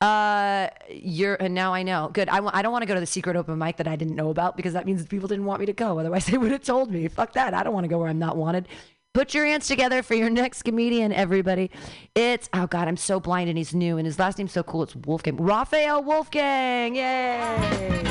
Uh, 0.01 0.69
you're 0.91 1.35
and 1.37 1.55
now 1.55 1.73
I 1.73 1.83
know. 1.83 2.11
Good. 2.13 2.29
I 2.29 2.37
w- 2.37 2.51
I 2.53 2.63
don't 2.63 2.73
want 2.73 2.83
to 2.83 2.87
go 2.87 2.95
to 2.95 3.01
the 3.01 3.07
secret 3.07 3.37
open 3.37 3.57
mic 3.59 3.77
that 3.79 3.89
I 3.89 3.97
didn't 3.97 4.17
know 4.17 4.31
about 4.31 4.57
because 4.57 4.73
that 4.75 4.85
means 4.87 5.07
people 5.07 5.29
didn't 5.29 5.45
want 5.45 5.61
me 5.61 5.67
to 5.67 5.73
go. 5.73 5.99
Otherwise, 5.99 6.27
they 6.31 6.37
would 6.39 6.53
have 6.53 6.63
told 6.63 6.91
me. 6.91 7.09
Fuck 7.09 7.33
that. 7.35 7.55
I 7.55 7.63
don't 7.63 7.73
want 7.73 7.85
to 7.85 7.89
go 7.89 7.99
where 7.99 8.09
I'm 8.09 8.19
not 8.19 8.37
wanted. 8.37 8.69
Put 9.15 9.33
your 9.33 9.47
hands 9.47 9.69
together 9.69 10.03
for 10.03 10.15
your 10.15 10.29
next 10.29 10.65
comedian, 10.65 11.13
everybody. 11.13 11.71
It's 12.17 12.51
oh 12.53 12.67
god, 12.67 12.89
I'm 12.89 12.97
so 12.97 13.21
blind 13.21 13.49
and 13.49 13.57
he's 13.57 13.73
new 13.73 13.97
and 13.97 14.07
his 14.07 14.19
last 14.19 14.39
name's 14.39 14.53
so 14.53 14.63
cool. 14.65 14.83
It's 14.83 14.97
Wolfgang. 14.97 15.37
Raphael 15.37 16.03
Wolfgang. 16.03 16.97
Yay! 16.97 18.03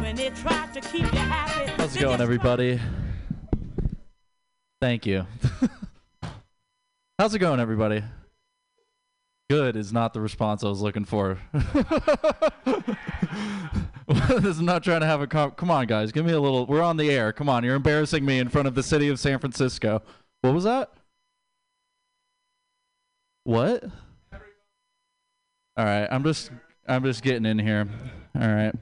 When 0.00 0.14
they 0.14 0.30
try 0.30 0.68
to 0.72 0.80
keep 0.80 1.12
you 1.12 1.18
happy. 1.18 1.72
How's 1.72 1.96
it 1.96 2.00
going, 2.00 2.20
everybody? 2.20 2.78
Thank 4.80 5.04
you. 5.04 5.26
How's 7.22 7.34
it 7.36 7.38
going, 7.38 7.60
everybody? 7.60 8.02
Good 9.48 9.76
is 9.76 9.92
not 9.92 10.12
the 10.12 10.20
response 10.20 10.64
I 10.64 10.68
was 10.68 10.80
looking 10.80 11.04
for. 11.04 11.38
this 14.08 14.44
is 14.44 14.60
not 14.60 14.82
trying 14.82 15.02
to 15.02 15.06
have 15.06 15.20
a 15.20 15.28
com- 15.28 15.52
come 15.52 15.70
on, 15.70 15.86
guys. 15.86 16.10
Give 16.10 16.26
me 16.26 16.32
a 16.32 16.40
little. 16.40 16.66
We're 16.66 16.82
on 16.82 16.96
the 16.96 17.12
air. 17.12 17.32
Come 17.32 17.48
on, 17.48 17.62
you're 17.62 17.76
embarrassing 17.76 18.24
me 18.24 18.40
in 18.40 18.48
front 18.48 18.66
of 18.66 18.74
the 18.74 18.82
city 18.82 19.08
of 19.08 19.20
San 19.20 19.38
Francisco. 19.38 20.02
What 20.40 20.52
was 20.52 20.64
that? 20.64 20.90
What? 23.44 23.84
All 25.76 25.84
right, 25.84 26.08
I'm 26.10 26.24
just 26.24 26.50
I'm 26.88 27.04
just 27.04 27.22
getting 27.22 27.46
in 27.46 27.60
here. 27.60 27.88
All 28.34 28.48
right. 28.48 28.74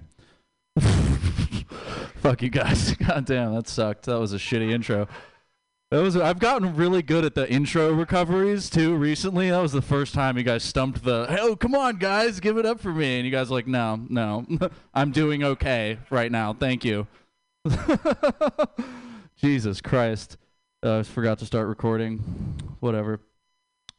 Fuck 2.22 2.40
you 2.40 2.48
guys. 2.48 2.94
God 3.06 3.26
damn, 3.26 3.54
that 3.54 3.68
sucked. 3.68 4.06
That 4.06 4.18
was 4.18 4.32
a 4.32 4.38
shitty 4.38 4.72
intro. 4.72 5.08
That 5.90 6.02
was 6.02 6.16
I've 6.16 6.38
gotten 6.38 6.76
really 6.76 7.02
good 7.02 7.24
at 7.24 7.34
the 7.34 7.50
intro 7.50 7.92
recoveries 7.92 8.70
too 8.70 8.94
recently. 8.94 9.50
That 9.50 9.60
was 9.60 9.72
the 9.72 9.82
first 9.82 10.14
time 10.14 10.38
you 10.38 10.44
guys 10.44 10.62
stumped 10.62 11.02
the 11.02 11.26
oh 11.40 11.56
come 11.56 11.74
on 11.74 11.96
guys, 11.96 12.38
give 12.38 12.58
it 12.58 12.64
up 12.64 12.78
for 12.78 12.92
me. 12.92 13.16
And 13.16 13.26
you 13.26 13.32
guys 13.32 13.50
like, 13.50 13.66
no, 13.66 14.00
no. 14.08 14.46
I'm 14.94 15.10
doing 15.10 15.42
okay 15.42 15.98
right 16.08 16.30
now. 16.30 16.52
Thank 16.52 16.84
you. 16.84 17.08
Jesus 19.36 19.80
Christ. 19.80 20.36
Uh, 20.80 21.00
I 21.00 21.02
forgot 21.02 21.40
to 21.40 21.46
start 21.46 21.66
recording. 21.66 22.18
Whatever. 22.78 23.20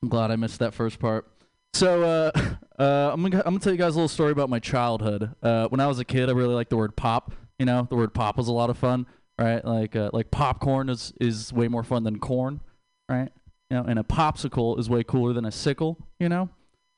I'm 0.01 0.07
glad 0.07 0.31
I 0.31 0.37
missed 0.37 0.59
that 0.59 0.73
first 0.73 0.97
part. 0.97 1.27
So 1.73 2.03
uh, 2.03 2.31
uh, 2.81 3.11
I'm 3.11 3.21
gonna 3.21 3.39
I'm 3.39 3.55
gonna 3.55 3.59
tell 3.59 3.73
you 3.73 3.77
guys 3.77 3.95
a 3.95 3.97
little 3.97 4.07
story 4.07 4.31
about 4.31 4.49
my 4.49 4.59
childhood. 4.59 5.35
Uh, 5.43 5.67
when 5.67 5.81
I 5.81 5.87
was 5.87 5.99
a 5.99 6.05
kid, 6.05 6.29
I 6.29 6.31
really 6.31 6.55
liked 6.55 6.69
the 6.69 6.77
word 6.77 6.95
pop. 6.95 7.33
You 7.59 7.65
know, 7.65 7.85
the 7.89 7.97
word 7.97 8.13
pop 8.13 8.37
was 8.37 8.47
a 8.47 8.53
lot 8.53 8.69
of 8.69 8.77
fun, 8.77 9.05
right? 9.39 9.63
Like 9.63 9.95
uh, 9.95 10.09
like 10.13 10.32
popcorn 10.32 10.89
is 10.89 11.13
is 11.19 11.51
way 11.53 11.67
more 11.67 11.84
fun 11.84 12.03
than 12.03 12.19
corn, 12.19 12.61
right? 13.09 13.29
You 13.69 13.77
know, 13.77 13.84
and 13.84 13.99
a 13.99 14.03
popsicle 14.03 14.77
is 14.79 14.89
way 14.89 15.03
cooler 15.03 15.34
than 15.34 15.45
a 15.45 15.51
sickle. 15.51 15.97
You 16.19 16.29
know, 16.29 16.49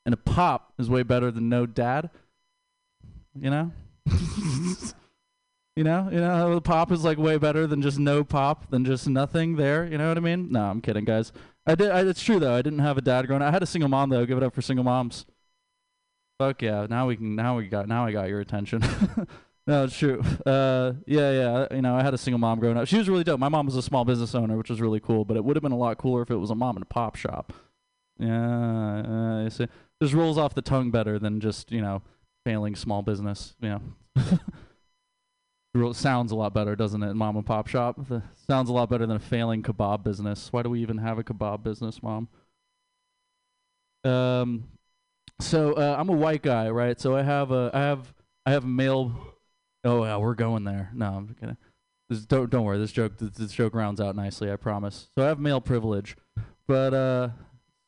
and 0.06 0.14
a 0.14 0.18
pop 0.18 0.74
is 0.78 0.90
way 0.90 1.04
better 1.04 1.32
than 1.32 1.50
no 1.50 1.66
dad. 1.66 2.10
You 3.40 3.50
know. 3.50 3.72
You 5.76 5.84
know, 5.84 6.08
you 6.12 6.20
know, 6.20 6.54
the 6.54 6.62
pop 6.62 6.92
is 6.92 7.04
like 7.04 7.18
way 7.18 7.38
better 7.38 7.66
than 7.66 7.82
just 7.82 7.98
no 7.98 8.24
pop, 8.24 8.70
than 8.70 8.86
just 8.86 9.10
nothing 9.10 9.56
there. 9.56 9.86
You 9.86 9.98
know 9.98 10.08
what 10.08 10.18
I 10.18 10.22
mean? 10.22 10.52
No, 10.52 10.66
I'm 10.66 10.82
kidding, 10.82 11.04
guys. 11.04 11.32
I 11.66 11.74
did. 11.74 11.90
I, 11.90 12.02
it's 12.02 12.22
true 12.22 12.40
though. 12.40 12.54
I 12.54 12.62
didn't 12.62 12.80
have 12.80 12.98
a 12.98 13.02
dad 13.02 13.26
growing 13.26 13.42
up. 13.42 13.48
I 13.48 13.52
had 13.52 13.64
a 13.64 13.68
single 13.68 13.90
mom 13.90 14.10
though. 14.10 14.24
Give 14.26 14.38
it 14.38 14.44
up 14.44 14.54
for 14.54 14.62
single 14.62 14.84
moms. 14.84 15.26
Fuck 16.38 16.62
yeah! 16.62 16.86
Now 16.88 17.08
we 17.08 17.16
can. 17.16 17.36
Now 17.36 17.58
we 17.58 17.68
got. 17.68 17.88
Now 17.88 18.06
I 18.06 18.12
got 18.12 18.30
your 18.30 18.40
attention. 18.40 18.84
no, 19.68 19.84
it's 19.86 19.98
true. 19.98 20.22
Uh, 20.46 20.94
yeah, 21.08 21.32
yeah. 21.32 21.68
You 21.72 21.82
know, 21.82 21.96
I 21.96 22.04
had 22.04 22.14
a 22.14 22.18
single 22.18 22.38
mom 22.38 22.60
growing 22.60 22.78
up. 22.78 22.88
She 22.88 22.98
was 22.98 23.08
really 23.08 23.24
dope. 23.24 23.40
My 23.40 23.50
mom 23.50 23.66
was 23.66 23.76
a 23.76 23.82
small 23.82 24.04
business 24.04 24.36
owner, 24.36 24.58
which 24.58 24.70
was 24.70 24.82
really 24.82 25.00
cool. 25.00 25.24
But 25.24 25.38
it 25.38 25.46
would 25.46 25.56
have 25.56 25.64
been 25.64 25.72
a 25.72 25.78
lot 25.78 25.98
cooler 25.98 26.22
if 26.22 26.32
it 26.32 26.36
was 26.36 26.50
a 26.50 26.56
mom 26.56 26.76
and 26.76 26.84
a 26.84 26.88
pop 26.88 27.16
shop. 27.16 27.54
Yeah, 28.20 29.46
uh, 29.46 29.50
see, 29.50 29.68
just 30.02 30.14
rolls 30.14 30.38
off 30.38 30.54
the 30.54 30.62
tongue 30.62 30.92
better 30.92 31.18
than 31.18 31.40
just 31.40 31.72
you 31.72 31.82
know 31.82 32.02
failing 32.46 32.76
small 32.76 33.02
business. 33.02 33.56
You 33.62 33.70
know. 33.70 33.82
Sounds 35.94 36.32
a 36.32 36.36
lot 36.36 36.54
better, 36.54 36.76
doesn't 36.76 37.02
it? 37.02 37.16
Mom 37.16 37.36
and 37.36 37.46
pop 37.46 37.68
shop. 37.68 38.08
The, 38.08 38.22
sounds 38.48 38.70
a 38.70 38.74
lot 38.74 38.92
better 38.92 39.08
than 39.08 39.16
a 39.16 39.20
failing 39.20 39.64
kebab 39.64 40.04
business. 40.04 40.54
Why 40.54 40.62
do 40.62 40.70
we 40.70 40.82
even 40.82 41.00
have 41.00 41.18
a 41.18 41.24
kebab 41.24 41.64
business, 41.64 42.04
mom? 42.04 42.28
Um, 44.04 44.66
so 45.40 45.74
uh, 45.74 45.96
I'm 45.98 46.10
a 46.10 46.14
white 46.14 46.44
guy, 46.44 46.70
right? 46.70 47.02
So 47.02 47.16
I 47.16 47.24
have 47.24 47.52
a, 47.52 47.72
I 47.74 47.80
have, 47.80 48.14
I 48.46 48.52
have 48.52 48.66
a 48.66 48.68
male. 48.68 49.33
Oh 49.84 50.04
yeah, 50.04 50.18
we're 50.18 50.36
going 50.36 50.64
there. 50.64 50.90
No, 50.94 51.08
I'm 51.08 51.36
kidding. 51.40 51.58
This, 52.10 52.26
don't 52.26 52.50
don't 52.50 52.66
worry. 52.66 52.78
This 52.78 52.92
joke, 52.92 53.18
this, 53.18 53.32
this 53.32 53.52
joke 53.52 53.74
rounds 53.74 54.00
out 54.00 54.16
nicely. 54.16 54.52
I 54.52 54.56
promise. 54.56 55.10
So 55.18 55.24
I 55.24 55.28
have 55.28 55.40
male 55.40 55.62
privilege, 55.62 56.16
but 56.68 56.94
uh, 56.94 57.30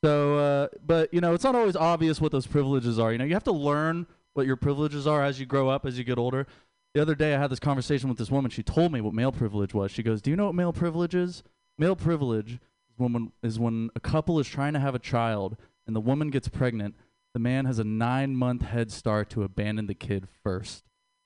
so 0.03 0.37
uh, 0.37 0.67
but 0.85 1.13
you 1.13 1.21
know, 1.21 1.33
it's 1.33 1.43
not 1.43 1.55
always 1.55 1.75
obvious 1.75 2.19
what 2.19 2.31
those 2.31 2.47
privileges 2.47 2.99
are. 2.99 3.11
You 3.11 3.17
know, 3.17 3.25
you 3.25 3.33
have 3.33 3.43
to 3.45 3.51
learn 3.51 4.07
what 4.33 4.45
your 4.45 4.55
privileges 4.55 5.07
are 5.07 5.23
as 5.23 5.39
you 5.39 5.45
grow 5.45 5.69
up, 5.69 5.85
as 5.85 5.97
you 5.97 6.03
get 6.03 6.17
older. 6.17 6.47
The 6.93 7.01
other 7.01 7.15
day, 7.15 7.35
I 7.35 7.39
had 7.39 7.49
this 7.49 7.59
conversation 7.59 8.09
with 8.09 8.17
this 8.17 8.31
woman. 8.31 8.51
She 8.51 8.63
told 8.63 8.91
me 8.91 9.01
what 9.01 9.13
male 9.13 9.31
privilege 9.31 9.73
was. 9.73 9.91
She 9.91 10.03
goes, 10.03 10.21
"Do 10.21 10.29
you 10.29 10.35
know 10.35 10.45
what 10.47 10.55
male 10.55 10.73
privilege 10.73 11.15
is? 11.15 11.43
Male 11.77 11.95
privilege 11.95 12.53
is 12.53 12.59
when 12.97 13.31
is 13.43 13.59
when 13.59 13.89
a 13.95 13.99
couple 13.99 14.39
is 14.39 14.47
trying 14.47 14.73
to 14.73 14.79
have 14.79 14.95
a 14.95 14.99
child 14.99 15.57
and 15.87 15.95
the 15.95 16.01
woman 16.01 16.29
gets 16.29 16.47
pregnant, 16.47 16.95
the 17.33 17.39
man 17.39 17.65
has 17.65 17.79
a 17.79 17.83
nine 17.83 18.35
month 18.35 18.63
head 18.63 18.91
start 18.91 19.29
to 19.31 19.43
abandon 19.43 19.87
the 19.87 19.93
kid 19.93 20.27
first. 20.43 20.83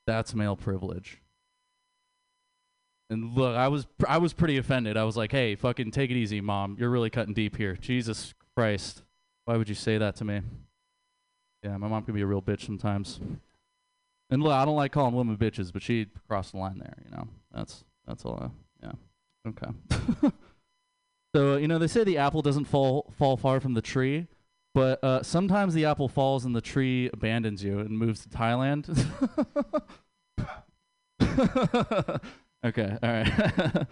That's 0.10 0.34
male 0.34 0.56
privilege. 0.56 1.22
And 3.12 3.36
look, 3.36 3.56
I 3.56 3.68
was 3.68 3.86
I 4.08 4.18
was 4.18 4.34
pretty 4.34 4.58
offended. 4.58 4.98
I 4.98 5.04
was 5.04 5.16
like, 5.16 5.32
"Hey, 5.32 5.54
fucking 5.54 5.92
take 5.92 6.10
it 6.10 6.16
easy, 6.16 6.42
mom. 6.42 6.78
You're 6.80 6.90
really 6.90 7.12
cutting 7.12 7.36
deep 7.36 7.58
here. 7.58 7.76
Jesus 7.76 8.34
Christ, 8.58 9.04
why 9.46 9.56
would 9.56 9.70
you 9.70 9.76
say 9.76 10.00
that 10.00 10.16
to 10.16 10.26
me?" 10.26 10.42
Yeah, 11.62 11.78
my 11.78 11.88
mom 11.88 12.04
can 12.06 12.16
be 12.16 12.22
a 12.22 12.26
real 12.26 12.42
bitch 12.42 12.66
sometimes. 12.66 13.20
And 14.32 14.42
look, 14.42 14.52
I 14.52 14.66
don't 14.66 14.76
like 14.76 14.92
calling 14.92 15.14
women 15.14 15.38
bitches, 15.38 15.72
but 15.72 15.84
she 15.84 16.08
crossed 16.28 16.54
the 16.54 16.58
line 16.58 16.80
there. 16.80 16.98
You 17.06 17.12
know, 17.12 17.28
that's 17.54 17.84
that's 18.08 18.26
all. 18.26 18.52
I, 18.84 18.88
yeah, 18.88 19.50
okay. 19.50 20.32
so 21.36 21.58
you 21.58 21.68
know, 21.68 21.78
they 21.78 21.88
say 21.88 22.04
the 22.04 22.18
apple 22.18 22.42
doesn't 22.42 22.66
fall 22.66 23.14
fall 23.16 23.38
far 23.38 23.60
from 23.60 23.76
the 23.76 23.82
tree, 23.84 24.26
but 24.74 25.04
uh, 25.04 25.22
sometimes 25.24 25.74
the 25.74 25.84
apple 25.86 26.08
falls 26.08 26.46
and 26.46 26.56
the 26.56 26.62
tree 26.62 27.10
abandons 27.12 27.64
you 27.64 27.80
and 27.80 27.98
moves 27.98 28.22
to 28.22 28.30
Thailand. 28.30 28.88
okay, 32.66 32.98
all 33.02 33.10
right. 33.10 33.88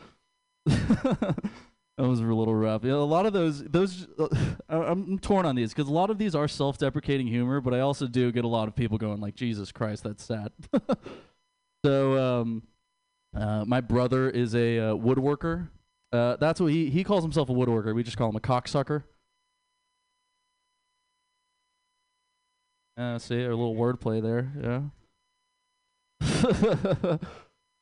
That 1.98 2.08
was 2.08 2.20
a 2.20 2.24
little 2.24 2.54
rough. 2.54 2.84
A 2.84 2.90
lot 2.90 3.26
of 3.26 3.34
those, 3.34 3.64
those, 3.64 4.08
uh, 4.20 4.28
I'm 4.70 5.18
torn 5.18 5.48
on 5.48 5.56
these 5.56 5.74
because 5.74 5.90
a 5.90 5.94
lot 5.94 6.12
of 6.12 6.20
these 6.20 6.36
are 6.36 6.48
self-deprecating 6.48 7.26
humor, 7.26 7.60
but 7.60 7.74
I 7.74 7.80
also 7.80 8.06
do 8.06 8.32
get 8.32 8.46
a 8.46 8.48
lot 8.48 8.68
of 8.68 8.76
people 8.76 9.00
going 9.00 9.20
like, 9.20 9.34
"Jesus 9.34 9.72
Christ, 9.72 10.04
that's 10.04 10.24
sad." 10.24 10.52
so, 11.86 12.42
um, 12.42 12.64
uh, 13.36 13.66
my 13.66 13.82
brother 13.82 14.30
is 14.30 14.54
a 14.54 14.78
uh, 14.78 14.94
woodworker. 14.94 15.70
Uh, 16.12 16.36
that's 16.36 16.62
what 16.62 16.72
he 16.72 16.92
he 16.92 17.04
calls 17.04 17.24
himself 17.24 17.50
a 17.50 17.54
woodworker. 17.54 17.96
We 17.96 18.04
just 18.04 18.18
call 18.18 18.30
him 18.30 18.36
a 18.36 18.42
cocksucker. 18.42 19.04
Uh, 22.98 23.20
see, 23.20 23.44
a 23.44 23.50
little 23.50 23.76
wordplay 23.76 24.22
there. 24.22 24.52
Yeah. 24.60 24.82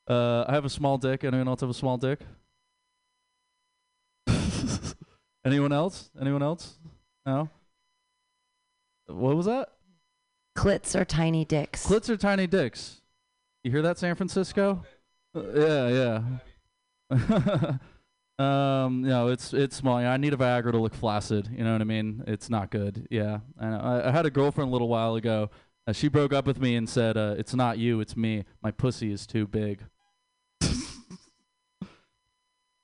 uh, 0.08 0.44
I 0.46 0.52
have 0.52 0.66
a 0.66 0.70
small 0.70 0.98
dick. 0.98 1.24
Anyone 1.24 1.48
else 1.48 1.62
have 1.62 1.70
a 1.70 1.74
small 1.74 1.96
dick? 1.96 2.20
Anyone 5.44 5.72
else? 5.72 6.10
Anyone 6.20 6.42
else? 6.42 6.76
No. 7.24 7.48
What 9.06 9.36
was 9.36 9.46
that? 9.46 9.70
Clits 10.56 10.98
are 10.98 11.04
tiny 11.04 11.44
dicks. 11.44 11.86
Clits 11.86 12.10
are 12.10 12.16
tiny 12.16 12.46
dicks. 12.46 13.00
You 13.64 13.70
hear 13.70 13.82
that, 13.82 13.98
San 13.98 14.14
Francisco? 14.16 14.84
Uh, 15.34 15.42
yeah, 15.54 16.22
yeah. 17.10 17.76
um, 18.38 19.02
no, 19.02 19.28
it's 19.28 19.54
it's 19.54 19.76
small. 19.76 19.96
I 19.96 20.18
need 20.18 20.34
a 20.34 20.36
Viagra 20.36 20.72
to 20.72 20.78
look 20.78 20.94
flaccid. 20.94 21.48
You 21.56 21.64
know 21.64 21.72
what 21.72 21.80
I 21.80 21.84
mean? 21.84 22.22
It's 22.26 22.50
not 22.50 22.70
good. 22.70 23.06
Yeah, 23.10 23.38
I. 23.58 24.08
I, 24.08 24.10
had 24.10 24.26
a 24.26 24.30
girlfriend 24.30 24.68
a 24.68 24.72
little 24.72 24.88
while 24.88 25.14
ago. 25.14 25.48
Uh, 25.86 25.92
she 25.92 26.08
broke 26.08 26.34
up 26.34 26.46
with 26.46 26.60
me 26.60 26.76
and 26.76 26.86
said, 26.86 27.16
uh, 27.16 27.34
"It's 27.38 27.54
not 27.54 27.78
you, 27.78 28.00
it's 28.00 28.14
me. 28.14 28.44
My 28.62 28.70
pussy 28.72 29.10
is 29.10 29.26
too 29.26 29.46
big." 29.46 29.84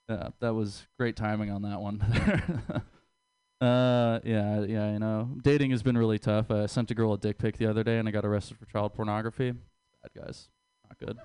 yeah, 0.08 0.28
that 0.40 0.54
was 0.54 0.86
great 0.98 1.16
timing 1.16 1.50
on 1.50 1.60
that 1.62 1.82
one. 1.82 2.00
uh, 3.60 4.20
yeah, 4.24 4.62
yeah, 4.62 4.92
you 4.92 4.98
know, 4.98 5.36
dating 5.42 5.72
has 5.72 5.82
been 5.82 5.98
really 5.98 6.18
tough. 6.18 6.50
I 6.50 6.64
sent 6.64 6.90
a 6.90 6.94
girl 6.94 7.12
a 7.12 7.18
dick 7.18 7.36
pic 7.36 7.58
the 7.58 7.66
other 7.66 7.84
day, 7.84 7.98
and 7.98 8.08
I 8.08 8.10
got 8.10 8.24
arrested 8.24 8.56
for 8.56 8.64
child 8.64 8.94
pornography. 8.94 9.50
Bad 9.50 10.24
guys, 10.24 10.48
not 10.88 10.98
good, 10.98 11.18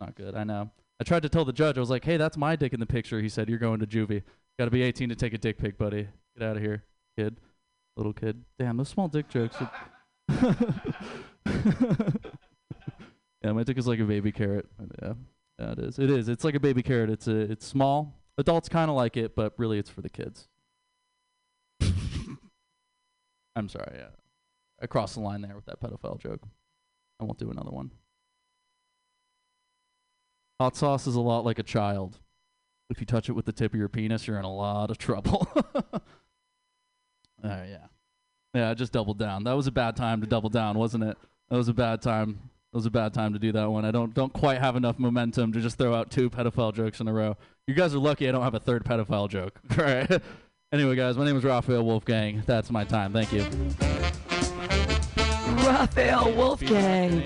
not 0.00 0.14
good. 0.14 0.36
I 0.36 0.44
know. 0.44 0.70
I 1.00 1.02
tried 1.02 1.22
to 1.22 1.28
tell 1.30 1.46
the 1.46 1.52
judge, 1.52 1.78
I 1.78 1.80
was 1.80 1.88
like, 1.88 2.04
"Hey, 2.04 2.18
that's 2.18 2.36
my 2.36 2.54
dick 2.56 2.74
in 2.74 2.80
the 2.80 2.86
picture." 2.86 3.20
He 3.20 3.28
said, 3.30 3.48
"You're 3.48 3.58
going 3.58 3.80
to 3.80 3.86
juvie. 3.86 4.22
Got 4.58 4.66
to 4.66 4.70
be 4.70 4.82
18 4.82 5.08
to 5.08 5.16
take 5.16 5.32
a 5.32 5.38
dick 5.38 5.56
pic, 5.56 5.78
buddy. 5.78 6.06
Get 6.38 6.46
out 6.46 6.56
of 6.56 6.62
here, 6.62 6.84
kid, 7.16 7.38
little 7.96 8.12
kid." 8.12 8.44
Damn, 8.58 8.76
those 8.76 8.90
small 8.90 9.08
dick 9.08 9.28
jokes. 9.30 9.56
are- 9.60 9.72
yeah, 13.42 13.52
my 13.52 13.62
dick 13.62 13.78
is 13.78 13.86
like 13.86 13.98
a 14.00 14.04
baby 14.04 14.30
carrot. 14.30 14.66
Yeah, 15.02 15.14
yeah, 15.58 15.72
it 15.72 15.78
is. 15.78 15.98
It 15.98 16.10
is. 16.10 16.28
It's 16.28 16.44
like 16.44 16.54
a 16.54 16.60
baby 16.60 16.82
carrot. 16.82 17.08
It's 17.10 17.26
a. 17.26 17.50
It's 17.50 17.66
small. 17.66 18.14
Adults 18.36 18.68
kind 18.68 18.90
of 18.90 18.96
like 18.96 19.16
it, 19.16 19.34
but 19.34 19.54
really, 19.56 19.78
it's 19.78 19.90
for 19.90 20.02
the 20.02 20.10
kids. 20.10 20.48
I'm 23.56 23.68
sorry. 23.68 23.92
Yeah, 23.96 24.10
I 24.82 24.86
crossed 24.86 25.14
the 25.14 25.20
line 25.20 25.40
there 25.40 25.54
with 25.56 25.64
that 25.64 25.80
pedophile 25.80 26.18
joke. 26.20 26.42
I 27.20 27.24
won't 27.24 27.38
do 27.38 27.50
another 27.50 27.70
one. 27.70 27.90
Hot 30.60 30.76
sauce 30.76 31.06
is 31.06 31.14
a 31.14 31.20
lot 31.22 31.46
like 31.46 31.58
a 31.58 31.62
child. 31.62 32.18
If 32.90 33.00
you 33.00 33.06
touch 33.06 33.30
it 33.30 33.32
with 33.32 33.46
the 33.46 33.52
tip 33.52 33.72
of 33.72 33.78
your 33.78 33.88
penis, 33.88 34.26
you're 34.26 34.38
in 34.38 34.44
a 34.44 34.54
lot 34.54 34.90
of 34.90 34.98
trouble. 34.98 35.48
uh, 35.54 35.98
yeah. 37.42 37.86
Yeah, 38.52 38.68
I 38.68 38.74
just 38.74 38.92
doubled 38.92 39.18
down. 39.18 39.44
That 39.44 39.54
was 39.54 39.66
a 39.66 39.72
bad 39.72 39.96
time 39.96 40.20
to 40.20 40.26
double 40.26 40.50
down, 40.50 40.76
wasn't 40.76 41.04
it? 41.04 41.16
That 41.48 41.56
was 41.56 41.68
a 41.68 41.72
bad 41.72 42.02
time. 42.02 42.50
That 42.72 42.76
was 42.76 42.84
a 42.84 42.90
bad 42.90 43.14
time 43.14 43.32
to 43.32 43.38
do 43.38 43.52
that 43.52 43.70
one. 43.70 43.86
I 43.86 43.90
don't 43.90 44.12
don't 44.12 44.34
quite 44.34 44.58
have 44.58 44.76
enough 44.76 44.98
momentum 44.98 45.50
to 45.54 45.62
just 45.62 45.78
throw 45.78 45.94
out 45.94 46.10
two 46.10 46.28
pedophile 46.28 46.74
jokes 46.74 47.00
in 47.00 47.08
a 47.08 47.12
row. 47.12 47.38
You 47.66 47.72
guys 47.72 47.94
are 47.94 47.98
lucky 47.98 48.28
I 48.28 48.32
don't 48.32 48.42
have 48.42 48.54
a 48.54 48.60
third 48.60 48.84
pedophile 48.84 49.30
joke. 49.30 49.58
All 49.78 49.84
right. 49.84 50.22
anyway, 50.72 50.94
guys, 50.94 51.16
my 51.16 51.24
name 51.24 51.38
is 51.38 51.44
Raphael 51.44 51.86
Wolfgang. 51.86 52.42
That's 52.44 52.70
my 52.70 52.84
time. 52.84 53.14
Thank 53.14 53.32
you. 53.32 53.46
Raphael 55.64 56.34
Wolfgang. 56.34 57.24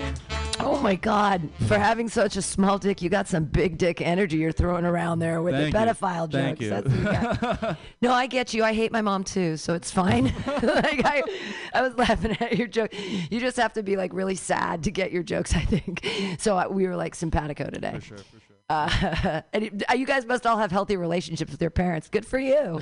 Oh 0.67 0.81
my 0.81 0.95
God! 0.95 1.47
For 1.67 1.77
having 1.77 2.09
such 2.09 2.37
a 2.37 2.41
small 2.41 2.79
dick, 2.79 3.03
you 3.03 3.09
got 3.09 3.27
some 3.27 3.45
big 3.45 3.77
dick 3.77 4.01
energy 4.01 4.37
you're 4.37 4.51
throwing 4.51 4.83
around 4.83 5.19
there 5.19 5.39
with 5.39 5.53
Thank 5.53 5.73
the 5.73 5.79
you. 5.79 5.85
pedophile 5.85 6.31
Thank 6.31 6.59
jokes. 6.59 6.91
you. 6.91 7.69
You 7.69 7.75
no, 8.01 8.11
I 8.11 8.25
get 8.25 8.51
you. 8.53 8.63
I 8.63 8.73
hate 8.73 8.91
my 8.91 9.01
mom 9.01 9.23
too, 9.23 9.57
so 9.57 9.75
it's 9.75 9.91
fine. 9.91 10.25
like 10.47 11.05
I, 11.05 11.21
I 11.71 11.81
was 11.83 11.95
laughing 11.95 12.35
at 12.39 12.57
your 12.57 12.67
joke. 12.67 12.91
You 12.99 13.39
just 13.39 13.57
have 13.57 13.73
to 13.73 13.83
be 13.83 13.95
like 13.95 14.11
really 14.11 14.33
sad 14.33 14.83
to 14.85 14.91
get 14.91 15.11
your 15.11 15.21
jokes. 15.21 15.55
I 15.55 15.61
think. 15.61 16.03
So 16.39 16.57
uh, 16.57 16.67
we 16.67 16.87
were 16.87 16.95
like 16.95 17.13
simpatico 17.13 17.69
today. 17.69 17.93
For 17.99 18.01
sure. 18.01 18.17
For 18.17 18.23
sure. 18.23 18.55
Uh, 18.67 19.41
and 19.53 19.83
uh, 19.87 19.93
you 19.93 20.07
guys 20.07 20.25
must 20.25 20.47
all 20.47 20.57
have 20.57 20.71
healthy 20.71 20.97
relationships 20.97 21.51
with 21.51 21.61
your 21.61 21.69
parents. 21.69 22.09
Good 22.09 22.25
for 22.25 22.39
you. 22.39 22.79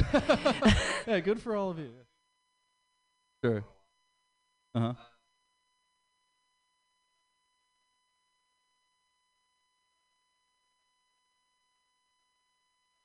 yeah, 1.06 1.20
good 1.20 1.42
for 1.42 1.54
all 1.58 1.70
of 1.72 1.80
you. 1.80 1.90
Sure. 3.44 3.66
Uh 4.74 4.80
huh. 4.80 4.94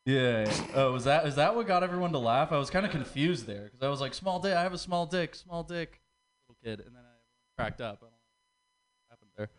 Yeah. 0.08 0.50
Oh, 0.72 0.92
was 0.92 1.04
that 1.04 1.26
is 1.26 1.34
that 1.34 1.54
what 1.54 1.66
got 1.66 1.82
everyone 1.82 2.12
to 2.12 2.18
laugh? 2.18 2.50
I 2.50 2.56
was 2.56 2.70
kind 2.70 2.86
of 2.86 2.90
confused 2.92 3.46
there 3.46 3.64
because 3.64 3.82
I 3.82 3.88
was 3.90 4.00
like, 4.00 4.14
"Small 4.14 4.40
dick. 4.40 4.54
I 4.54 4.62
have 4.62 4.72
a 4.72 4.78
small 4.78 5.04
dick. 5.04 5.34
Small 5.34 5.62
dick." 5.62 6.00
Little 6.48 6.56
kid, 6.64 6.86
and 6.86 6.96
then 6.96 7.02
I 7.02 7.60
cracked 7.62 7.82
up. 7.82 7.98
I 8.00 8.06
don't 8.06 8.12
know 8.12 8.16
what 9.06 9.18
happened 9.36 9.50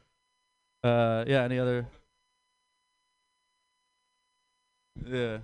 there. 0.81 0.91
Uh, 0.91 1.25
yeah. 1.27 1.43
Any 1.43 1.59
other? 1.59 1.85
Yeah. 5.05 5.37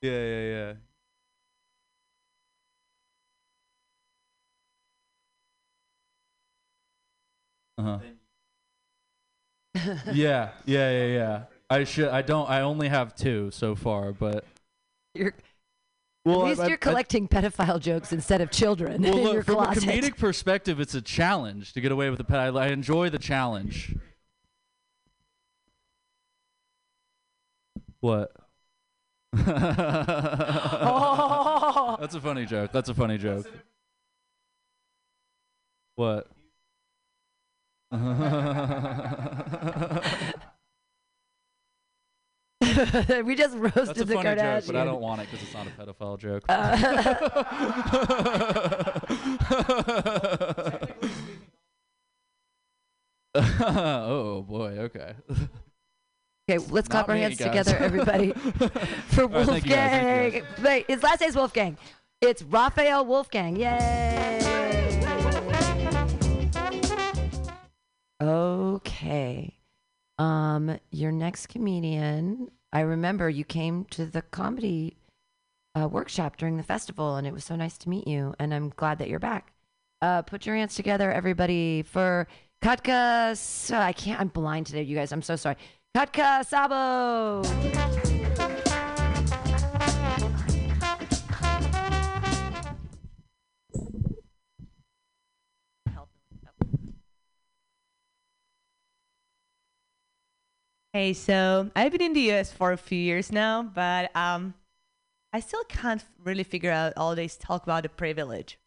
Yeah, 0.00 0.12
yeah, 0.12 0.42
yeah. 0.42 0.72
Uh 7.78 7.82
huh. 7.82 7.98
yeah, 10.12 10.50
yeah, 10.66 10.90
yeah, 10.90 11.06
yeah. 11.06 11.55
I 11.68 11.84
should. 11.84 12.08
I 12.08 12.22
don't. 12.22 12.48
I 12.48 12.60
only 12.60 12.88
have 12.88 13.14
two 13.16 13.50
so 13.50 13.74
far, 13.74 14.12
but 14.12 14.44
You're, 15.14 15.34
Well, 16.24 16.42
at 16.42 16.46
least 16.48 16.60
I- 16.60 16.64
I- 16.64 16.68
you're 16.68 16.76
collecting 16.76 17.26
pedophile 17.28 17.80
jokes 17.80 18.12
instead 18.12 18.40
of 18.40 18.50
children 18.50 19.02
well, 19.02 19.12
in 19.18 19.24
look, 19.24 19.34
your 19.34 19.42
from 19.42 19.54
closet. 19.56 19.82
a 19.82 19.86
comedic 19.86 20.16
perspective, 20.16 20.78
it's 20.80 20.94
a 20.94 21.02
challenge 21.02 21.72
to 21.72 21.80
get 21.80 21.90
away 21.92 22.08
with 22.10 22.18
the 22.18 22.24
pet. 22.24 22.38
I, 22.38 22.46
I 22.46 22.66
enjoy 22.68 23.10
the 23.10 23.18
challenge. 23.18 23.96
What? 28.00 28.30
That's 29.32 29.48
a 32.14 32.20
funny 32.22 32.46
joke. 32.46 32.70
That's 32.72 32.88
a 32.88 32.94
funny 32.94 33.18
joke. 33.18 33.46
What? 35.96 36.28
we 43.24 43.34
just 43.34 43.56
roasted 43.56 43.86
That's 43.86 44.00
a 44.00 44.04
the 44.04 44.14
funny 44.14 44.28
Kardashians. 44.30 44.60
joke, 44.60 44.66
but 44.66 44.76
I 44.76 44.84
don't 44.84 45.00
want 45.00 45.22
it 45.22 45.28
because 45.30 45.42
it's 45.46 45.54
not 45.54 45.66
a 45.66 45.70
pedophile 45.70 46.18
joke. 46.18 46.44
oh 53.34 54.42
boy. 54.42 54.78
Okay. 54.78 55.12
Okay, 56.48 56.64
let's 56.70 56.86
clap 56.86 57.08
Not 57.08 57.10
our 57.10 57.16
me, 57.16 57.22
hands 57.22 57.38
guys. 57.38 57.48
together, 57.48 57.76
everybody, 57.78 58.30
for 58.30 59.22
All 59.24 59.28
right, 59.30 59.46
thank 59.48 59.64
you 59.64 59.70
guys, 59.70 59.90
thank 59.90 60.34
you 60.34 60.40
Wolfgang. 60.42 60.64
Wait, 60.64 60.86
his 60.86 61.02
last 61.02 61.20
name's 61.20 61.34
Wolfgang. 61.34 61.76
It's 62.20 62.42
Raphael 62.44 63.04
Wolfgang. 63.04 63.56
Yay! 63.56 64.38
Okay. 68.22 69.54
Um, 70.20 70.78
your 70.92 71.10
next 71.10 71.48
comedian. 71.48 72.48
I 72.76 72.80
remember 72.80 73.30
you 73.30 73.42
came 73.42 73.86
to 73.92 74.04
the 74.04 74.20
comedy 74.20 74.98
uh, 75.74 75.88
workshop 75.88 76.36
during 76.36 76.58
the 76.58 76.62
festival, 76.62 77.16
and 77.16 77.26
it 77.26 77.32
was 77.32 77.42
so 77.42 77.56
nice 77.56 77.78
to 77.78 77.88
meet 77.88 78.06
you. 78.06 78.34
And 78.38 78.52
I'm 78.52 78.68
glad 78.68 78.98
that 78.98 79.08
you're 79.08 79.18
back. 79.18 79.54
Uh, 80.02 80.20
put 80.20 80.44
your 80.44 80.56
hands 80.56 80.74
together, 80.74 81.10
everybody, 81.10 81.84
for 81.84 82.28
Katka. 82.62 83.72
I 83.72 83.94
can't. 83.94 84.20
I'm 84.20 84.28
blind 84.28 84.66
today, 84.66 84.82
you 84.82 84.94
guys. 84.94 85.10
I'm 85.10 85.22
so 85.22 85.36
sorry. 85.36 85.56
Katka 85.96 86.44
Sabo. 86.44 88.15
Hey, 100.96 101.12
so 101.12 101.70
I've 101.76 101.92
been 101.92 102.00
in 102.00 102.14
the 102.14 102.32
US 102.32 102.50
for 102.50 102.72
a 102.72 102.78
few 102.78 102.98
years 102.98 103.30
now, 103.30 103.62
but 103.62 104.16
um, 104.16 104.54
I 105.30 105.40
still 105.40 105.62
can't 105.64 106.02
really 106.24 106.42
figure 106.42 106.70
out 106.70 106.94
all 106.96 107.14
this 107.14 107.36
talk 107.36 107.64
about 107.64 107.82
the 107.82 107.90
privilege. 107.90 108.58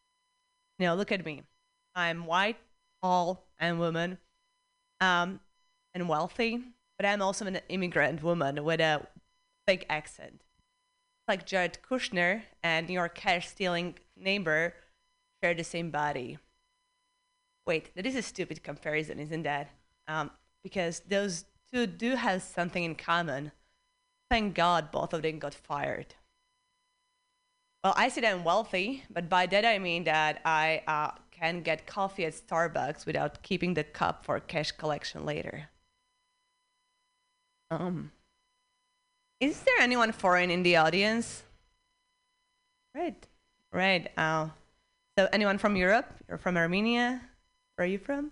You 0.78 0.86
know, 0.86 0.94
look 0.94 1.12
at 1.12 1.26
me. 1.26 1.42
I'm 1.96 2.28
white, 2.28 2.58
tall, 3.02 3.48
and 3.58 3.80
woman, 3.80 4.20
um, 5.02 5.40
and 5.96 6.08
wealthy, 6.08 6.62
but 7.00 7.08
I'm 7.08 7.24
also 7.24 7.48
an 7.48 7.62
immigrant 7.68 8.22
woman 8.22 8.64
with 8.64 8.80
a 8.80 9.08
fake 9.66 9.88
accent. 9.90 10.44
Like 11.28 11.48
Jared 11.48 11.80
Kushner 11.82 12.44
and 12.62 12.92
your 12.92 13.10
cash 13.10 13.48
stealing 13.48 13.96
neighbor 14.16 14.76
share 15.42 15.56
the 15.56 15.64
same 15.64 15.90
body. 15.90 16.38
Wait, 17.66 17.90
that 17.96 18.06
is 18.06 18.16
a 18.16 18.22
stupid 18.22 18.62
comparison, 18.62 19.18
isn't 19.18 19.42
that? 19.42 19.72
Um, 20.08 20.30
because 20.62 21.02
those 21.10 21.46
two 21.74 21.88
do 21.88 22.16
have 22.16 22.42
something 22.42 22.84
in 22.84 22.96
common. 22.96 23.52
Thank 24.30 24.56
God 24.56 24.92
both 24.92 25.14
of 25.14 25.22
them 25.22 25.40
got 25.40 25.54
fired. 25.54 26.16
Well, 27.84 27.94
I 27.96 28.10
said 28.10 28.26
I'm 28.26 28.44
wealthy, 28.44 29.04
but 29.10 29.30
by 29.30 29.46
that 29.48 29.66
I 29.66 29.80
mean 29.80 30.04
that 30.04 30.42
I 30.44 30.84
uh, 30.86 31.12
can 31.32 31.62
get 31.62 31.88
coffee 31.88 32.26
at 32.26 32.34
Starbucks 32.34 33.06
without 33.06 33.42
keeping 33.42 33.74
the 33.74 33.84
cup 33.84 34.26
for 34.26 34.40
cash 34.40 34.72
collection 34.72 35.26
later. 35.26 35.70
Um, 37.72 38.12
is 39.40 39.62
there 39.62 39.80
anyone 39.80 40.12
foreign 40.12 40.52
in 40.52 40.64
the 40.64 40.76
audience? 40.76 41.44
Right, 42.94 43.26
right. 43.72 44.10
Uh, 44.18 44.50
so 45.18 45.30
anyone 45.32 45.58
from 45.58 45.76
Europe? 45.76 46.08
You're 46.28 46.38
from 46.38 46.58
Armenia? 46.58 47.22
Where 47.76 47.86
are 47.86 47.90
you 47.90 48.00
from? 48.00 48.32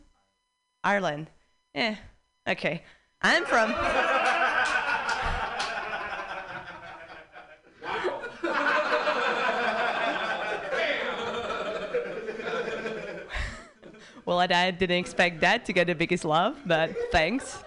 Ireland. 0.84 1.30
Eh, 1.74 1.96
okay. 2.48 2.84
I'm 3.22 3.46
from. 3.46 3.72
well, 14.26 14.40
I 14.40 14.72
didn't 14.72 14.98
expect 14.98 15.42
that 15.42 15.66
to 15.66 15.74
get 15.74 15.88
the 15.88 15.96
biggest 15.96 16.26
love, 16.26 16.58
but 16.66 16.96
thanks. 17.12 17.64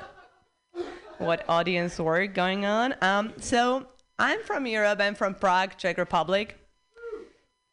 What 1.18 1.44
audience 1.48 1.98
work 1.98 2.32
going 2.32 2.64
on? 2.64 2.94
Um, 3.03 3.34
so 3.38 3.86
I'm 4.18 4.42
from 4.44 4.66
Europe. 4.66 5.01
I'm 5.01 5.14
from 5.14 5.34
Prague, 5.34 5.76
Czech 5.76 5.98
Republic. 5.98 6.57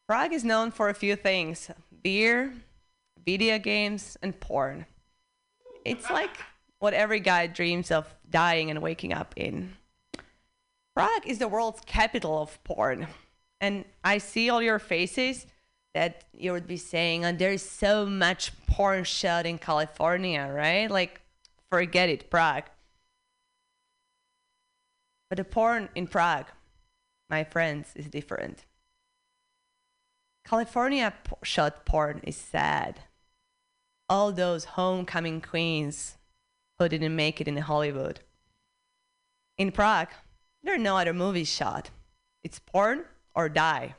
Prague 0.07 0.33
is 0.33 0.43
known 0.43 0.71
for 0.71 0.89
a 0.89 0.93
few 0.93 1.15
things: 1.15 1.69
beer, 2.01 2.53
video 3.23 3.59
games, 3.59 4.17
and 4.21 4.37
porn. 4.39 4.85
It's 5.85 6.09
like 6.09 6.37
what 6.79 6.93
every 6.93 7.19
guy 7.19 7.47
dreams 7.47 7.91
of 7.91 8.13
dying 8.29 8.69
and 8.69 8.81
waking 8.81 9.13
up 9.13 9.33
in. 9.35 9.73
Prague 10.95 11.25
is 11.25 11.39
the 11.39 11.47
world's 11.47 11.81
capital 11.85 12.41
of 12.41 12.63
porn. 12.63 13.07
And 13.59 13.85
I 14.03 14.19
see 14.19 14.49
all 14.49 14.61
your 14.61 14.79
faces 14.79 15.45
that 15.93 16.23
you 16.33 16.51
would 16.51 16.67
be 16.67 16.77
saying, 16.77 17.25
and 17.25 17.39
there's 17.39 17.63
so 17.63 18.05
much 18.05 18.51
porn 18.67 19.03
shot 19.03 19.45
in 19.45 19.57
California, 19.57 20.47
right? 20.51 20.89
Like, 20.89 21.21
forget 21.71 22.09
it, 22.09 22.29
Prague. 22.29 22.65
But 25.29 25.37
the 25.37 25.43
porn 25.43 25.89
in 25.95 26.07
Prague, 26.07 26.45
my 27.29 27.43
friends, 27.43 27.89
is 27.95 28.07
different. 28.07 28.65
California 30.45 31.13
shot 31.43 31.85
porn 31.85 32.21
is 32.23 32.37
sad. 32.37 33.01
All 34.07 34.31
those 34.31 34.65
homecoming 34.65 35.41
queens 35.41 36.16
who 36.79 36.89
didn't 36.89 37.15
make 37.15 37.41
it 37.41 37.47
in 37.47 37.57
Hollywood. 37.57 38.19
In 39.57 39.71
Prague, 39.71 40.09
there 40.63 40.75
are 40.75 40.79
no 40.79 40.97
other 40.97 41.13
movies 41.13 41.49
shot. 41.49 41.89
It's 42.43 42.59
porn 42.59 43.05
or 43.35 43.49
die. 43.49 43.95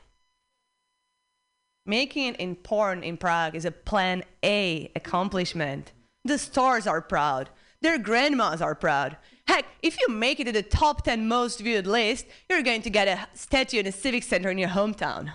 Making 1.85 2.33
it 2.33 2.35
in 2.37 2.55
porn 2.55 3.03
in 3.03 3.17
Prague 3.17 3.55
is 3.55 3.65
a 3.65 3.71
plan 3.71 4.23
A 4.43 4.91
accomplishment. 4.95 5.91
The 6.23 6.37
stars 6.37 6.87
are 6.87 7.01
proud. 7.01 7.49
Their 7.81 7.97
grandmas 7.97 8.61
are 8.61 8.75
proud. 8.75 9.17
Heck, 9.47 9.65
if 9.81 9.99
you 9.99 10.09
make 10.09 10.39
it 10.39 10.45
to 10.45 10.51
the 10.51 10.61
top 10.61 11.03
10 11.03 11.27
most 11.27 11.59
viewed 11.59 11.87
list, 11.87 12.27
you're 12.49 12.61
going 12.61 12.81
to 12.83 12.89
get 12.89 13.07
a 13.07 13.27
statue 13.33 13.79
in 13.79 13.87
a 13.87 13.91
civic 13.91 14.23
center 14.23 14.49
in 14.49 14.57
your 14.57 14.69
hometown. 14.69 15.31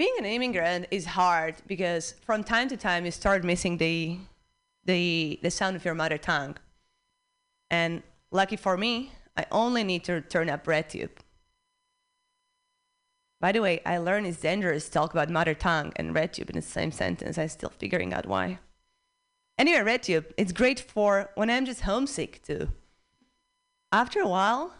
Being 0.00 0.14
an 0.18 0.24
immigrant 0.24 0.86
is 0.90 1.04
hard 1.04 1.56
because 1.66 2.14
from 2.22 2.42
time 2.42 2.68
to 2.70 2.76
time 2.78 3.04
you 3.04 3.10
start 3.10 3.44
missing 3.44 3.76
the 3.76 4.16
the 4.86 5.38
the 5.42 5.50
sound 5.50 5.76
of 5.76 5.84
your 5.84 5.94
mother 5.94 6.16
tongue. 6.16 6.56
And 7.70 8.02
lucky 8.30 8.56
for 8.56 8.78
me, 8.78 9.12
I 9.36 9.44
only 9.52 9.84
need 9.84 10.04
to 10.04 10.22
turn 10.22 10.48
up 10.48 10.64
RedTube. 10.64 11.10
By 13.40 13.52
the 13.52 13.60
way, 13.60 13.82
I 13.84 13.98
learned 13.98 14.26
it's 14.26 14.40
dangerous 14.40 14.86
to 14.86 14.90
talk 14.90 15.12
about 15.12 15.28
mother 15.28 15.52
tongue 15.52 15.92
and 15.96 16.14
RedTube 16.14 16.48
in 16.48 16.56
the 16.56 16.62
same 16.62 16.92
sentence. 16.92 17.36
I'm 17.36 17.48
still 17.48 17.68
figuring 17.68 18.14
out 18.14 18.24
why. 18.24 18.58
Anyway, 19.58 19.80
RedTube, 19.80 20.24
it's 20.38 20.52
great 20.52 20.80
for 20.80 21.28
when 21.34 21.50
I'm 21.50 21.66
just 21.66 21.82
homesick 21.82 22.40
too. 22.42 22.72
After 23.92 24.20
a 24.20 24.28
while, 24.28 24.72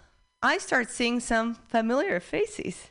I 0.43 0.57
start 0.57 0.89
seeing 0.89 1.21
some 1.21 1.57
familiar 1.69 2.21
faces. 2.21 2.91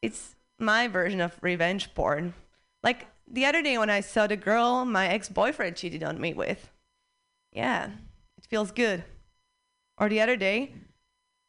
It's 0.00 0.35
my 0.58 0.88
version 0.88 1.20
of 1.20 1.36
revenge 1.40 1.94
porn. 1.94 2.34
Like 2.82 3.06
the 3.28 3.44
other 3.44 3.62
day 3.62 3.78
when 3.78 3.90
I 3.90 4.00
saw 4.00 4.26
the 4.26 4.36
girl 4.36 4.84
my 4.84 5.08
ex 5.08 5.28
boyfriend 5.28 5.76
cheated 5.76 6.02
on 6.02 6.20
me 6.20 6.34
with. 6.34 6.70
Yeah, 7.52 7.90
it 8.38 8.46
feels 8.48 8.70
good. 8.70 9.04
Or 9.98 10.08
the 10.08 10.20
other 10.20 10.36
day, 10.36 10.74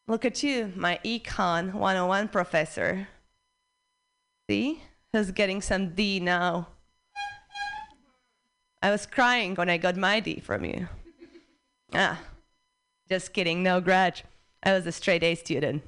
look 0.07 0.23
at 0.23 0.41
you, 0.41 0.71
my 0.75 0.99
Econ 1.03 1.73
101 1.73 2.29
professor. 2.29 3.07
See? 4.49 4.81
Who's 5.13 5.31
getting 5.31 5.61
some 5.61 5.93
D 5.93 6.19
now? 6.19 6.67
I 8.81 8.91
was 8.91 9.05
crying 9.05 9.55
when 9.55 9.69
I 9.69 9.77
got 9.77 9.97
my 9.97 10.19
D 10.19 10.39
from 10.39 10.65
you. 10.65 10.87
Ah, 11.93 12.19
just 13.07 13.31
kidding, 13.31 13.63
no 13.63 13.79
grudge. 13.79 14.25
I 14.61 14.73
was 14.73 14.85
a 14.85 14.91
straight 14.91 15.23
A 15.23 15.35
student. 15.35 15.83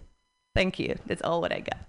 Thank 0.56 0.80
you. 0.80 0.98
That's 1.06 1.22
all 1.22 1.42
what 1.42 1.52
I 1.52 1.60
got. 1.60 1.89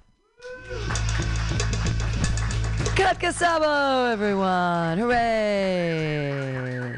Katka 3.00 3.32
Sabo, 3.32 4.10
everyone. 4.12 4.98
Hooray. 4.98 6.92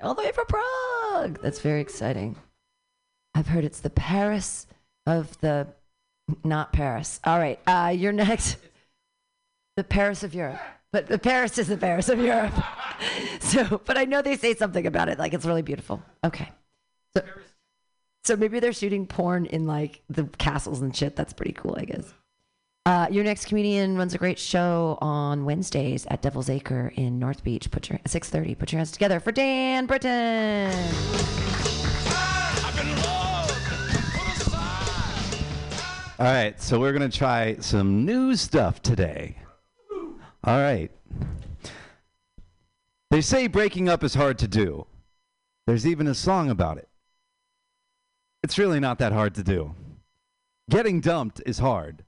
All 0.00 0.12
the 0.12 0.22
way 0.24 0.32
from 0.32 0.46
Prague. 0.46 1.38
That's 1.40 1.60
very 1.60 1.80
exciting. 1.80 2.34
I've 3.36 3.46
heard 3.46 3.64
it's 3.64 3.78
the 3.78 3.90
Paris 3.90 4.66
of 5.06 5.38
the. 5.38 5.68
Not 6.42 6.72
Paris. 6.72 7.20
All 7.22 7.38
right. 7.38 7.60
Uh, 7.64 7.94
you're 7.96 8.10
next. 8.10 8.56
The 9.76 9.84
Paris 9.84 10.24
of 10.24 10.34
Europe. 10.34 10.58
But 10.92 11.06
the 11.06 11.18
Paris 11.18 11.58
is 11.58 11.68
the 11.68 11.76
Paris 11.76 12.08
of 12.08 12.18
Europe. 12.18 12.52
so, 13.40 13.80
but 13.84 13.96
I 13.96 14.06
know 14.06 14.22
they 14.22 14.36
say 14.36 14.56
something 14.56 14.84
about 14.84 15.08
it. 15.08 15.20
Like 15.20 15.32
it's 15.32 15.46
really 15.46 15.62
beautiful. 15.62 16.02
Okay. 16.24 16.50
So, 17.14 17.22
so 18.24 18.34
maybe 18.36 18.58
they're 18.58 18.72
shooting 18.72 19.06
porn 19.06 19.46
in 19.46 19.68
like 19.68 20.02
the 20.10 20.24
castles 20.38 20.82
and 20.82 20.94
shit. 20.94 21.14
That's 21.14 21.32
pretty 21.32 21.52
cool, 21.52 21.76
I 21.78 21.84
guess. 21.84 22.12
Uh, 22.86 23.06
your 23.10 23.22
next 23.22 23.44
comedian 23.44 23.96
runs 23.96 24.14
a 24.14 24.18
great 24.18 24.38
show 24.38 24.96
on 25.02 25.44
Wednesdays 25.44 26.06
at 26.06 26.22
Devil's 26.22 26.48
Acre 26.48 26.92
in 26.96 27.18
North 27.18 27.44
Beach. 27.44 27.70
Put 27.70 27.90
your 27.90 28.00
six 28.06 28.30
thirty. 28.30 28.54
Put 28.54 28.72
your 28.72 28.78
hands 28.78 28.90
together 28.90 29.20
for 29.20 29.32
Dan 29.32 29.84
Britton. 29.86 30.72
All 36.18 36.26
right, 36.26 36.60
so 36.60 36.78
we're 36.78 36.92
to 36.92 37.08
try 37.08 37.56
some 37.60 38.04
new 38.04 38.34
stuff 38.36 38.82
today. 38.82 39.36
All 40.44 40.58
right. 40.58 40.90
They 43.10 43.20
say 43.20 43.46
breaking 43.46 43.88
up 43.88 44.04
is 44.04 44.14
hard 44.14 44.38
to 44.38 44.48
do. 44.48 44.86
There's 45.66 45.86
even 45.86 46.06
a 46.06 46.14
song 46.14 46.50
about 46.50 46.78
it. 46.78 46.88
It's 48.42 48.58
really 48.58 48.80
not 48.80 48.98
that 48.98 49.12
hard 49.12 49.34
to 49.36 49.42
do. 49.42 49.74
Getting 50.68 51.00
dumped 51.00 51.42
is 51.44 51.58
hard. 51.58 52.04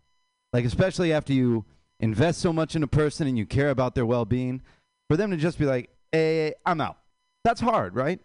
Like, 0.53 0.65
especially 0.65 1.13
after 1.13 1.33
you 1.33 1.65
invest 2.01 2.41
so 2.41 2.53
much 2.53 2.77
in 2.77 2.83
a 2.83 2.87
person 2.87 3.27
and 3.27 3.39
you 3.39 3.47
care 3.47 3.71
about 3.71 3.95
their 3.95 4.07
well 4.07 4.25
being, 4.25 4.61
for 5.09 5.17
them 5.17 5.31
to 5.31 5.37
just 5.37 5.59
be 5.59 5.65
like, 5.65 5.91
hey, 6.11 6.55
I'm 6.67 6.81
out. 6.81 6.99
That's 7.45 7.61
hard, 7.61 7.95
right? 7.95 8.21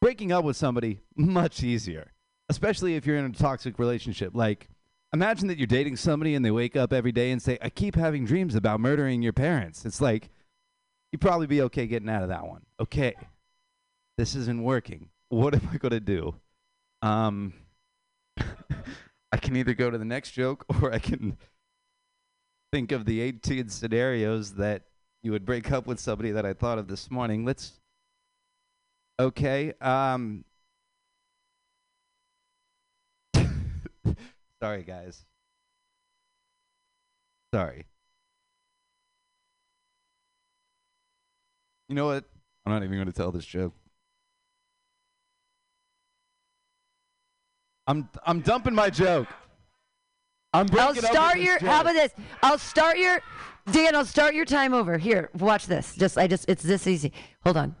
Breaking 0.00 0.32
up 0.32 0.44
with 0.44 0.56
somebody, 0.56 1.00
much 1.16 1.62
easier. 1.62 2.12
especially 2.50 2.94
if 2.94 3.06
you're 3.06 3.16
in 3.16 3.24
a 3.24 3.30
toxic 3.30 3.78
relationship. 3.78 4.34
Like, 4.34 4.68
imagine 5.12 5.48
that 5.48 5.58
you're 5.58 5.66
dating 5.66 5.96
somebody 5.96 6.34
and 6.34 6.44
they 6.44 6.50
wake 6.50 6.76
up 6.76 6.92
every 6.92 7.12
day 7.12 7.30
and 7.30 7.40
say, 7.40 7.58
I 7.62 7.70
keep 7.70 7.94
having 7.94 8.24
dreams 8.26 8.54
about 8.54 8.80
murdering 8.80 9.22
your 9.22 9.32
parents. 9.32 9.84
It's 9.84 10.00
like, 10.00 10.28
you'd 11.10 11.20
probably 11.20 11.46
be 11.46 11.62
okay 11.62 11.86
getting 11.86 12.08
out 12.08 12.22
of 12.22 12.28
that 12.28 12.46
one. 12.46 12.62
Okay, 12.78 13.14
this 14.18 14.34
isn't 14.34 14.62
working. 14.62 15.08
What 15.30 15.54
am 15.54 15.68
I 15.72 15.78
going 15.78 15.92
to 15.92 16.00
do? 16.00 16.34
Um, 17.02 17.54
I 19.32 19.36
can 19.38 19.56
either 19.56 19.74
go 19.74 19.90
to 19.90 19.98
the 19.98 20.04
next 20.04 20.32
joke 20.32 20.64
or 20.82 20.92
I 20.92 20.98
can 20.98 21.38
think 22.74 22.90
of 22.90 23.04
the 23.04 23.20
18 23.20 23.68
scenarios 23.68 24.54
that 24.54 24.82
you 25.22 25.30
would 25.30 25.44
break 25.44 25.70
up 25.70 25.86
with 25.86 26.00
somebody 26.00 26.32
that 26.32 26.44
I 26.44 26.54
thought 26.54 26.76
of 26.76 26.88
this 26.88 27.08
morning. 27.08 27.44
Let's. 27.44 27.74
Okay. 29.20 29.74
Um. 29.80 30.44
Sorry, 34.60 34.82
guys. 34.82 35.24
Sorry. 37.54 37.86
You 41.88 41.94
know 41.94 42.06
what? 42.06 42.24
I'm 42.66 42.72
not 42.72 42.82
even 42.82 42.96
going 42.96 43.06
to 43.06 43.12
tell 43.12 43.30
this 43.30 43.46
joke. 43.46 43.72
I'm 47.86 48.08
I'm 48.26 48.40
dumping 48.40 48.74
my 48.74 48.90
joke. 48.90 49.28
I'm 50.54 50.60
I'll 50.60 50.66
breaking 50.66 50.86
up 50.86 50.94
with 50.94 51.04
start 51.06 51.38
your. 51.40 51.58
How 51.58 51.80
about 51.80 51.94
this? 51.94 52.12
I'll 52.42 52.58
start 52.58 52.96
your. 52.96 53.20
Dan, 53.72 53.96
I'll 53.96 54.04
start 54.04 54.34
your 54.36 54.44
time 54.44 54.72
over. 54.72 54.96
Here, 54.98 55.30
watch 55.34 55.66
this. 55.66 55.96
Just, 55.96 56.16
I 56.16 56.28
just, 56.28 56.44
it's 56.48 56.62
this 56.62 56.86
easy. 56.86 57.12
Hold 57.42 57.56
on. 57.56 57.74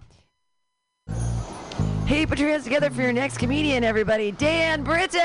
Hey, 2.06 2.26
put 2.26 2.38
your 2.40 2.48
hands 2.48 2.64
together 2.64 2.90
for 2.90 3.02
your 3.02 3.12
next 3.12 3.38
comedian, 3.38 3.84
everybody. 3.84 4.32
Dan 4.32 4.82
Britton. 4.82 5.20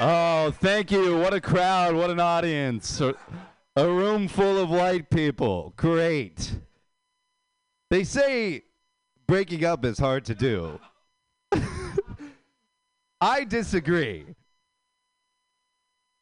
Oh, 0.00 0.50
thank 0.60 0.90
you. 0.90 1.18
What 1.18 1.34
a 1.34 1.40
crowd. 1.40 1.94
What 1.94 2.08
an 2.10 2.20
audience. 2.20 3.00
A, 3.00 3.14
a 3.76 3.86
room 3.86 4.28
full 4.28 4.58
of 4.58 4.70
white 4.70 5.10
people. 5.10 5.74
Great. 5.76 6.58
They 7.90 8.04
say 8.04 8.62
breaking 9.26 9.64
up 9.64 9.84
is 9.84 9.98
hard 9.98 10.24
to 10.24 10.34
do. 10.34 10.80
I 13.20 13.44
disagree. 13.44 14.24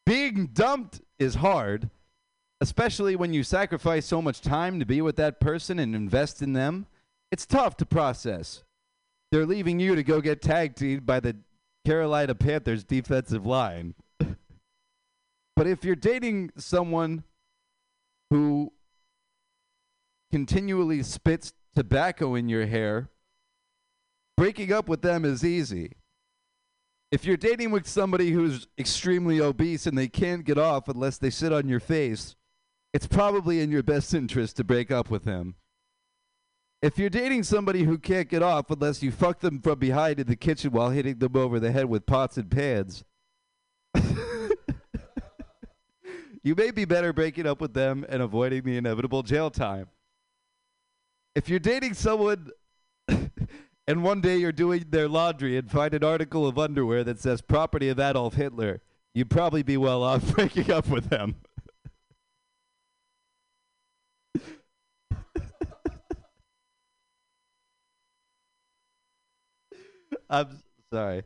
Being 0.09 0.47
dumped 0.47 1.01
is 1.19 1.35
hard, 1.35 1.91
especially 2.61 3.15
when 3.15 3.31
you 3.31 3.43
sacrifice 3.43 4.07
so 4.07 4.23
much 4.23 4.41
time 4.41 4.79
to 4.79 4.85
be 4.87 5.03
with 5.03 5.17
that 5.17 5.39
person 5.39 5.77
and 5.77 5.93
invest 5.93 6.41
in 6.41 6.53
them. 6.53 6.87
It's 7.31 7.45
tough 7.45 7.77
to 7.77 7.85
process. 7.85 8.63
They're 9.31 9.45
leaving 9.45 9.79
you 9.79 9.93
to 9.93 10.01
go 10.01 10.19
get 10.19 10.41
tag 10.41 10.73
teamed 10.73 11.05
by 11.05 11.19
the 11.19 11.35
Carolina 11.85 12.33
Panthers 12.33 12.83
defensive 12.83 13.45
line. 13.45 13.93
but 15.55 15.67
if 15.67 15.85
you're 15.85 15.95
dating 15.95 16.53
someone 16.57 17.23
who 18.31 18.73
continually 20.31 21.03
spits 21.03 21.53
tobacco 21.75 22.33
in 22.33 22.49
your 22.49 22.65
hair, 22.65 23.09
breaking 24.35 24.73
up 24.73 24.89
with 24.89 25.03
them 25.03 25.23
is 25.23 25.45
easy. 25.45 25.91
If 27.11 27.25
you're 27.25 27.37
dating 27.37 27.71
with 27.71 27.87
somebody 27.87 28.31
who's 28.31 28.67
extremely 28.77 29.41
obese 29.41 29.87
and 29.87 29.97
they 29.97 30.07
can't 30.07 30.45
get 30.45 30.59
off 30.59 30.87
unless 30.87 31.17
they 31.17 31.31
sit 31.31 31.51
on 31.51 31.67
your 31.67 31.79
face, 31.79 32.35
it's 32.93 33.07
probably 33.07 33.61
in 33.61 33.71
your 33.71 33.81
best 33.81 34.13
interest 34.13 34.57
to 34.57 34.63
break 34.63 34.91
up 34.91 35.09
with 35.09 35.23
them. 35.23 35.55
If 36.81 36.97
you're 36.97 37.09
dating 37.09 37.43
somebody 37.43 37.83
who 37.83 37.97
can't 37.97 38.29
get 38.29 38.43
off 38.43 38.69
unless 38.69 39.03
you 39.03 39.11
fuck 39.11 39.39
them 39.39 39.59
from 39.59 39.79
behind 39.79 40.19
in 40.19 40.27
the 40.27 40.35
kitchen 40.35 40.71
while 40.71 40.91
hitting 40.91 41.17
them 41.17 41.35
over 41.35 41.59
the 41.59 41.71
head 41.71 41.85
with 41.85 42.05
pots 42.05 42.37
and 42.37 42.49
pans, 42.49 43.03
you 46.43 46.55
may 46.55 46.71
be 46.71 46.85
better 46.85 47.11
breaking 47.11 47.47
up 47.47 47.59
with 47.59 47.73
them 47.73 48.05
and 48.07 48.21
avoiding 48.21 48.63
the 48.63 48.77
inevitable 48.77 49.23
jail 49.23 49.49
time. 49.49 49.87
If 51.35 51.49
you're 51.49 51.59
dating 51.59 51.95
someone 51.95 52.51
and 53.89 54.03
one 54.03 54.21
day 54.21 54.37
you're 54.37 54.51
doing 54.51 54.85
their 54.91 55.09
laundry 55.09 55.57
and 55.57 55.71
find 55.71 55.95
an 55.95 56.03
article 56.03 56.45
of 56.45 56.59
underwear 56.59 57.03
that 57.03 57.19
says 57.19 57.41
property 57.41 57.89
of 57.89 57.99
Adolf 57.99 58.35
Hitler, 58.35 58.81
you'd 59.15 59.31
probably 59.31 59.63
be 59.63 59.77
well 59.77 60.03
off 60.03 60.35
breaking 60.35 60.69
up 60.69 60.87
with 60.87 61.09
them. 61.09 61.37
I'm 70.29 70.59
sorry. 70.93 71.23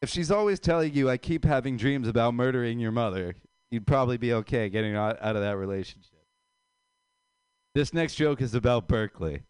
If 0.00 0.08
she's 0.08 0.30
always 0.30 0.58
telling 0.58 0.94
you, 0.94 1.10
I 1.10 1.18
keep 1.18 1.44
having 1.44 1.76
dreams 1.76 2.08
about 2.08 2.32
murdering 2.32 2.78
your 2.78 2.92
mother, 2.92 3.34
you'd 3.70 3.86
probably 3.86 4.16
be 4.16 4.32
okay 4.32 4.70
getting 4.70 4.96
out, 4.96 5.18
out 5.20 5.36
of 5.36 5.42
that 5.42 5.58
relationship. 5.58 6.24
This 7.74 7.92
next 7.92 8.14
joke 8.14 8.40
is 8.40 8.54
about 8.54 8.88
Berkeley. 8.88 9.42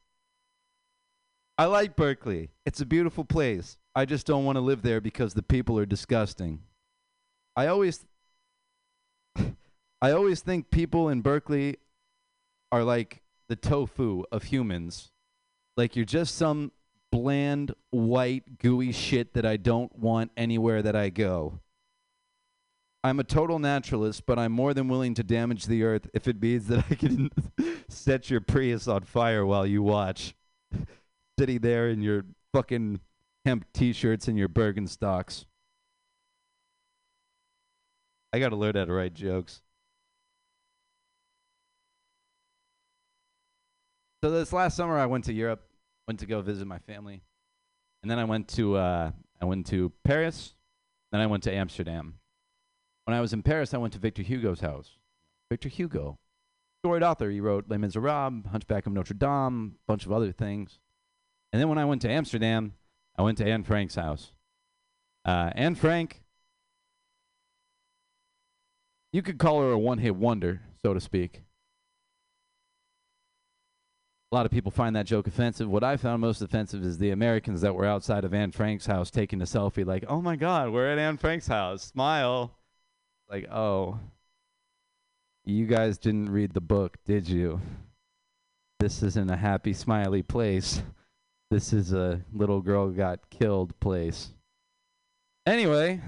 I 1.59 1.65
like 1.67 1.97
Berkeley. 1.97 2.51
It's 2.67 2.81
a 2.81 2.87
beautiful 2.87 3.25
place. 3.25 3.79
I 3.95 4.05
just 4.05 4.27
don't 4.27 4.45
want 4.45 4.57
to 4.57 4.61
live 4.61 4.83
there 4.83 5.01
because 5.01 5.35
the 5.35 5.43
people 5.43 5.79
are 5.79 5.87
disgusting. 5.87 6.61
I 7.57 7.67
always 7.69 8.05
I 10.03 10.11
always 10.11 10.41
think 10.41 10.71
people 10.71 11.09
in 11.09 11.23
Berkeley 11.23 11.79
are 12.71 12.85
like 12.85 13.23
the 13.49 13.57
tofu 13.57 14.25
of 14.31 14.45
humans. 14.45 15.11
Like 15.77 15.97
you're 15.97 16.05
just 16.05 16.37
some 16.37 16.73
bland, 17.11 17.75
white, 17.91 18.59
gooey 18.59 18.93
shit 18.93 19.33
that 19.35 19.47
I 19.47 19.57
don't 19.57 19.99
want 19.99 20.33
anywhere 20.37 20.83
that 20.83 20.95
I 20.95 21.09
go. 21.09 21.61
I'm 23.03 23.21
a 23.21 23.25
total 23.25 23.59
naturalist, 23.59 24.27
but 24.27 24.39
I'm 24.39 24.53
more 24.53 24.75
than 24.75 24.89
willing 24.89 25.15
to 25.15 25.23
damage 25.23 25.67
the 25.67 25.85
earth 25.85 26.11
if 26.13 26.29
it 26.29 26.43
means 26.43 26.67
that 26.67 26.85
I 26.91 26.95
can 26.95 27.31
set 27.89 28.29
your 28.31 28.41
Prius 28.41 28.89
on 28.89 29.05
fire 29.05 29.47
while 29.47 29.67
you 29.67 29.83
watch. 29.83 30.35
Sitting 31.39 31.59
there 31.61 31.89
in 31.89 32.01
your 32.01 32.25
fucking 32.55 33.01
hemp 33.45 33.67
t 33.75 33.93
shirts 33.93 34.29
and 34.29 34.39
your 34.39 34.49
Birkenstocks. 34.49 35.45
I 38.33 38.39
gotta 38.39 38.57
learn 38.57 38.77
how 38.77 38.85
to 38.85 38.93
write 38.93 39.15
jokes. 39.15 39.63
So 44.25 44.31
this 44.31 44.53
last 44.53 44.77
summer 44.77 44.99
I 44.99 45.07
went 45.07 45.25
to 45.25 45.33
Europe, 45.33 45.63
went 46.09 46.21
to 46.21 46.27
go 46.27 46.41
visit 46.41 46.67
my 46.67 46.79
family. 46.81 47.23
And 48.03 48.11
then 48.11 48.19
I 48.19 48.25
went 48.25 48.49
to 48.49 48.77
uh, 48.77 49.11
I 49.41 49.45
went 49.45 49.67
to 49.67 49.93
Paris, 50.05 50.55
then 51.13 51.21
I 51.21 51.27
went 51.27 51.43
to 51.45 51.53
Amsterdam. 51.53 52.15
When 53.05 53.17
I 53.17 53.21
was 53.21 53.33
in 53.33 53.43
Paris, 53.43 53.73
I 53.75 53.79
went 53.79 53.93
to 53.93 53.99
Victor 53.99 54.23
Hugo's 54.23 54.61
house. 54.61 54.99
Victor 55.51 55.69
Hugo, 55.69 56.19
storied 56.83 57.03
author. 57.03 57.31
He 57.31 57.41
wrote 57.41 57.67
Les 57.69 57.79
Miserables, 57.79 58.47
Hunchback 58.51 58.87
of 58.87 58.93
Notre 58.93 59.15
Dame, 59.15 59.77
a 59.77 59.87
bunch 59.87 60.07
of 60.07 60.13
other 60.13 60.33
things. 60.33 60.81
And 61.57 61.61
then 61.63 61.71
when 61.71 61.79
I 61.79 61.87
went 61.87 62.03
to 62.03 62.11
Amsterdam, 62.11 62.75
I 63.17 63.23
went 63.23 63.39
to 63.39 63.47
Anne 63.47 63.65
Frank's 63.65 63.95
house. 63.95 64.33
Uh, 65.25 65.49
Anne 65.55 65.75
Frank, 65.75 66.23
you 69.11 69.23
could 69.23 69.39
call 69.39 69.63
her 69.63 69.71
a 69.71 69.79
one-hit 69.79 70.17
wonder, 70.17 70.61
so 70.83 70.93
to 70.93 71.01
speak. 71.01 71.45
A 74.31 74.35
lot 74.35 74.45
of 74.45 74.53
people 74.53 74.71
find 74.71 74.95
that 74.97 75.07
joke 75.07 75.27
offensive. 75.27 75.71
What 75.71 75.83
I 75.83 75.97
found 75.97 76.21
most 76.21 76.43
offensive 76.43 76.85
is 76.85 76.99
the 76.99 77.09
Americans 77.09 77.63
that 77.63 77.75
were 77.75 77.87
outside 77.87 78.25
of 78.25 78.35
Anne 78.35 78.53
Frank's 78.53 78.85
house 78.85 79.11
taking 79.11 79.41
a 79.41 79.47
selfie, 79.47 79.87
like, 79.87 80.05
"Oh 80.09 80.21
my 80.21 80.37
God, 80.37 80.73
we're 80.73 80.93
at 80.93 80.99
Anne 80.99 81.17
Frank's 81.17 81.47
house. 81.47 81.85
Smile." 81.85 82.55
Like, 83.31 83.51
oh, 83.51 83.99
you 85.47 85.65
guys 85.65 85.97
didn't 85.97 86.29
read 86.29 86.53
the 86.53 86.61
book, 86.61 86.99
did 87.07 87.27
you? 87.31 87.63
This 88.79 89.03
isn't 89.03 89.31
a 89.31 89.39
happy, 89.39 89.73
smiley 89.73 90.23
place. 90.23 90.83
This 91.51 91.73
is 91.73 91.93
a 91.93 92.23
little 92.33 92.61
girl 92.61 92.91
got 92.91 93.31
killed 93.31 93.79
place. 93.79 94.31
Anyway, 95.47 96.01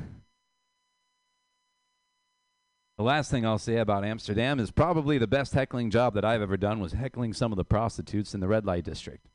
the 2.97 3.05
last 3.05 3.31
thing 3.31 3.47
I'll 3.47 3.59
say 3.59 3.77
about 3.77 4.05
Amsterdam 4.05 4.59
is 4.59 4.73
probably 4.73 5.17
the 5.17 5.29
best 5.29 5.55
heckling 5.55 5.91
job 5.91 6.15
that 6.15 6.25
I've 6.25 6.43
ever 6.43 6.57
done 6.57 6.81
was 6.81 6.93
heckling 6.93 7.33
some 7.33 7.53
of 7.53 7.57
the 7.57 7.65
prostitutes 7.65 8.35
in 8.35 8.41
the 8.41 8.49
red 8.49 8.67
light 8.67 8.83
district. 8.83 9.29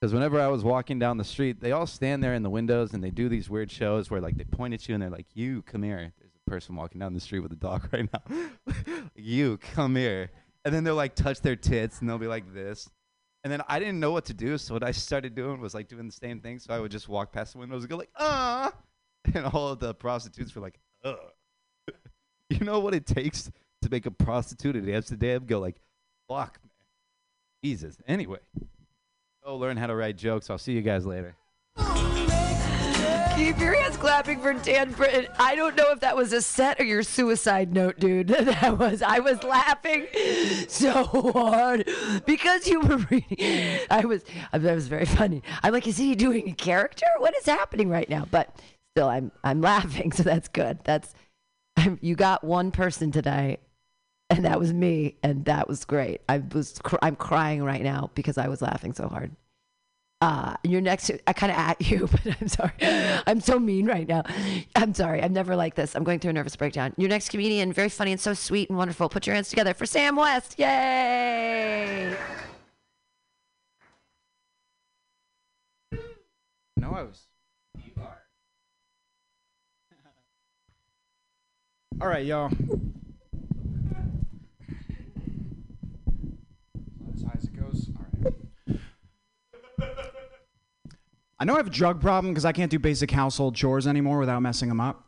Because 0.00 0.14
whenever 0.14 0.40
I 0.40 0.46
was 0.46 0.62
walking 0.62 1.00
down 1.00 1.16
the 1.16 1.24
street, 1.24 1.60
they 1.60 1.72
all 1.72 1.88
stand 1.88 2.22
there 2.22 2.34
in 2.34 2.44
the 2.44 2.50
windows 2.50 2.92
and 2.92 3.02
they 3.02 3.10
do 3.10 3.28
these 3.28 3.50
weird 3.50 3.72
shows 3.72 4.08
where 4.12 4.20
like 4.20 4.36
they 4.36 4.44
point 4.44 4.74
at 4.74 4.88
you 4.88 4.94
and 4.94 5.02
they're 5.02 5.10
like, 5.10 5.26
"You 5.34 5.62
come 5.62 5.82
here." 5.82 6.12
There's 6.20 6.36
a 6.46 6.50
person 6.50 6.76
walking 6.76 7.00
down 7.00 7.14
the 7.14 7.20
street 7.20 7.40
with 7.40 7.50
a 7.50 7.56
dog 7.56 7.88
right 7.92 8.08
now. 8.12 8.72
you 9.16 9.58
come 9.58 9.96
here, 9.96 10.30
and 10.64 10.72
then 10.72 10.84
they'll 10.84 10.94
like 10.94 11.16
touch 11.16 11.40
their 11.40 11.56
tits 11.56 12.00
and 12.00 12.08
they'll 12.08 12.18
be 12.18 12.28
like 12.28 12.54
this. 12.54 12.88
And 13.44 13.52
then 13.52 13.62
I 13.68 13.78
didn't 13.78 14.00
know 14.00 14.10
what 14.10 14.24
to 14.26 14.34
do, 14.34 14.58
so 14.58 14.74
what 14.74 14.82
I 14.82 14.90
started 14.90 15.34
doing 15.34 15.60
was 15.60 15.74
like 15.74 15.88
doing 15.88 16.06
the 16.06 16.12
same 16.12 16.40
thing. 16.40 16.58
So 16.58 16.74
I 16.74 16.80
would 16.80 16.90
just 16.90 17.08
walk 17.08 17.32
past 17.32 17.52
the 17.52 17.58
windows 17.58 17.82
and 17.82 17.90
go 17.90 17.96
like, 17.96 18.10
"Ah," 18.16 18.72
and 19.34 19.46
all 19.46 19.68
of 19.68 19.78
the 19.78 19.94
prostitutes 19.94 20.54
were 20.54 20.62
like, 20.62 20.78
"Ugh." 21.04 21.16
you 22.50 22.60
know 22.60 22.80
what 22.80 22.94
it 22.94 23.06
takes 23.06 23.50
to 23.82 23.88
make 23.90 24.06
a 24.06 24.10
prostitute 24.10 24.76
in 24.76 24.88
Amsterdam 24.88 25.44
go 25.46 25.60
like, 25.60 25.76
"Fuck, 26.28 26.58
man, 26.62 26.70
Jesus." 27.62 27.96
Anyway, 28.08 28.38
go 29.44 29.56
learn 29.56 29.76
how 29.76 29.86
to 29.86 29.94
write 29.94 30.16
jokes. 30.16 30.50
I'll 30.50 30.58
see 30.58 30.72
you 30.72 30.82
guys 30.82 31.06
later. 31.06 31.36
Keep 33.38 33.60
your 33.60 33.74
hands 33.80 33.96
clapping 33.96 34.40
for 34.40 34.52
Dan 34.52 34.90
Britton. 34.90 35.28
I 35.38 35.54
don't 35.54 35.76
know 35.76 35.92
if 35.92 36.00
that 36.00 36.16
was 36.16 36.32
a 36.32 36.42
set 36.42 36.80
or 36.80 36.82
your 36.82 37.04
suicide 37.04 37.72
note, 37.72 38.00
dude. 38.00 38.26
That 38.48 38.76
was. 38.78 39.00
I 39.00 39.20
was 39.20 39.44
laughing 39.44 40.08
so 40.68 41.04
hard 41.04 41.88
because 42.26 42.66
you 42.66 42.80
were 42.80 42.96
reading. 42.96 43.78
I 43.92 44.04
was. 44.04 44.24
I, 44.52 44.58
That 44.58 44.74
was 44.74 44.88
very 44.88 45.06
funny. 45.06 45.44
I'm 45.62 45.72
like, 45.72 45.86
is 45.86 45.96
he 45.96 46.16
doing 46.16 46.48
a 46.48 46.52
character? 46.52 47.06
What 47.18 47.36
is 47.36 47.46
happening 47.46 47.88
right 47.88 48.10
now? 48.10 48.26
But 48.28 48.60
still, 48.96 49.08
I'm. 49.08 49.30
I'm 49.44 49.60
laughing, 49.60 50.10
so 50.16 50.24
that's 50.24 50.48
good. 50.48 50.80
That's. 50.82 51.14
you 52.00 52.16
got 52.16 52.42
one 52.42 52.72
person 52.72 53.12
today, 53.12 53.58
and 54.30 54.44
that 54.46 54.58
was 54.58 54.72
me, 54.74 55.14
and 55.22 55.44
that 55.44 55.68
was 55.68 55.84
great. 55.84 56.22
I 56.28 56.42
was. 56.52 56.80
I'm 57.02 57.14
crying 57.14 57.62
right 57.62 57.82
now 57.82 58.10
because 58.16 58.36
I 58.36 58.48
was 58.48 58.60
laughing 58.62 58.94
so 58.94 59.06
hard. 59.06 59.30
Uh, 60.20 60.56
you're 60.64 60.80
next. 60.80 61.12
I 61.28 61.32
kind 61.32 61.52
of 61.52 61.58
at 61.58 61.80
you, 61.80 62.08
but 62.24 62.36
I'm 62.40 62.48
sorry. 62.48 62.72
I'm 62.80 63.40
so 63.40 63.58
mean 63.58 63.86
right 63.86 64.06
now. 64.08 64.24
I'm 64.74 64.92
sorry. 64.92 65.22
I'm 65.22 65.32
never 65.32 65.54
like 65.54 65.76
this. 65.76 65.94
I'm 65.94 66.02
going 66.02 66.18
through 66.18 66.30
a 66.30 66.32
nervous 66.32 66.56
breakdown. 66.56 66.92
Your 66.96 67.08
next 67.08 67.28
comedian, 67.28 67.72
very 67.72 67.88
funny 67.88 68.12
and 68.12 68.20
so 68.20 68.34
sweet 68.34 68.68
and 68.68 68.76
wonderful. 68.76 69.08
Put 69.08 69.26
your 69.26 69.34
hands 69.34 69.48
together 69.48 69.74
for 69.74 69.86
Sam 69.86 70.16
West. 70.16 70.56
Yay! 70.58 72.16
No, 76.76 76.90
I 76.90 77.02
was. 77.02 77.26
You 77.76 77.92
are. 78.02 78.22
All 82.00 82.08
right, 82.08 82.24
y'all. 82.24 82.50
As 87.14 87.22
high 87.22 87.32
as 87.36 87.44
it 87.44 87.56
goes. 87.60 87.88
All 87.96 88.06
right. 88.24 88.34
I 91.40 91.44
know 91.44 91.54
I 91.54 91.58
have 91.58 91.68
a 91.68 91.70
drug 91.70 92.00
problem 92.00 92.32
because 92.32 92.44
I 92.44 92.52
can't 92.52 92.70
do 92.70 92.78
basic 92.78 93.10
household 93.10 93.54
chores 93.54 93.86
anymore 93.86 94.18
without 94.18 94.42
messing 94.42 94.68
them 94.68 94.80
up. 94.80 95.04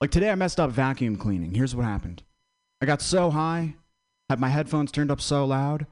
Like 0.00 0.10
today, 0.10 0.30
I 0.30 0.34
messed 0.34 0.60
up 0.60 0.70
vacuum 0.70 1.16
cleaning. 1.16 1.54
Here's 1.54 1.74
what 1.74 1.84
happened 1.84 2.22
I 2.80 2.86
got 2.86 3.02
so 3.02 3.30
high, 3.30 3.74
had 4.28 4.40
my 4.40 4.48
headphones 4.48 4.92
turned 4.92 5.10
up 5.10 5.20
so 5.20 5.44
loud, 5.44 5.86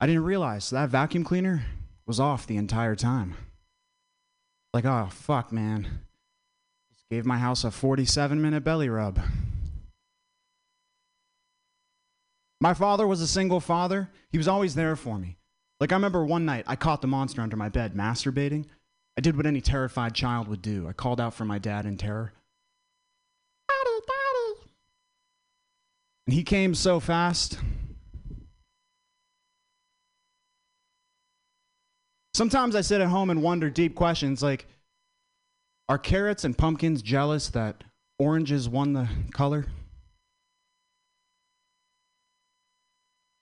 I 0.00 0.06
didn't 0.06 0.24
realize 0.24 0.70
that 0.70 0.90
vacuum 0.90 1.24
cleaner 1.24 1.64
was 2.06 2.20
off 2.20 2.46
the 2.46 2.56
entire 2.56 2.96
time. 2.96 3.36
Like, 4.72 4.84
oh, 4.84 5.08
fuck, 5.10 5.52
man. 5.52 6.00
Just 6.92 7.08
gave 7.08 7.24
my 7.24 7.38
house 7.38 7.64
a 7.64 7.70
47 7.70 8.42
minute 8.42 8.64
belly 8.64 8.88
rub. 8.88 9.20
My 12.60 12.74
father 12.74 13.06
was 13.06 13.20
a 13.20 13.26
single 13.26 13.60
father. 13.60 14.10
He 14.30 14.38
was 14.38 14.48
always 14.48 14.74
there 14.74 14.96
for 14.96 15.18
me. 15.18 15.36
Like, 15.80 15.92
I 15.92 15.96
remember 15.96 16.24
one 16.24 16.44
night 16.44 16.64
I 16.66 16.76
caught 16.76 17.02
the 17.02 17.08
monster 17.08 17.42
under 17.42 17.56
my 17.56 17.68
bed 17.68 17.94
masturbating. 17.94 18.66
I 19.16 19.20
did 19.20 19.36
what 19.36 19.46
any 19.46 19.60
terrified 19.60 20.14
child 20.14 20.48
would 20.48 20.62
do. 20.62 20.88
I 20.88 20.92
called 20.92 21.20
out 21.20 21.34
for 21.34 21.44
my 21.44 21.58
dad 21.58 21.86
in 21.86 21.96
terror. 21.96 22.32
Daddy, 23.68 24.00
daddy. 24.06 24.70
And 26.26 26.34
he 26.34 26.42
came 26.42 26.74
so 26.74 27.00
fast. 27.00 27.58
Sometimes 32.34 32.74
I 32.74 32.80
sit 32.80 33.00
at 33.00 33.08
home 33.08 33.30
and 33.30 33.42
wonder 33.42 33.70
deep 33.70 33.94
questions 33.94 34.42
like 34.42 34.66
Are 35.88 35.98
carrots 35.98 36.44
and 36.44 36.58
pumpkins 36.58 37.02
jealous 37.02 37.48
that 37.50 37.84
oranges 38.18 38.68
won 38.68 38.92
the 38.92 39.08
color? 39.32 39.66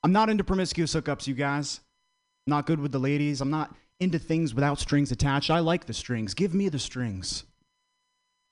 I'm 0.02 0.12
not 0.12 0.28
into 0.28 0.44
promiscuous 0.44 0.94
hookups, 0.94 1.26
you 1.26 1.34
guys. 1.34 1.80
Not 2.46 2.66
good 2.66 2.80
with 2.80 2.92
the 2.92 2.98
ladies. 2.98 3.40
I'm 3.40 3.50
not 3.50 3.74
into 4.00 4.18
things 4.18 4.54
without 4.54 4.78
strings 4.78 5.12
attached. 5.12 5.50
I 5.50 5.60
like 5.60 5.86
the 5.86 5.94
strings. 5.94 6.34
Give 6.34 6.54
me 6.54 6.68
the 6.68 6.78
strings. 6.78 7.44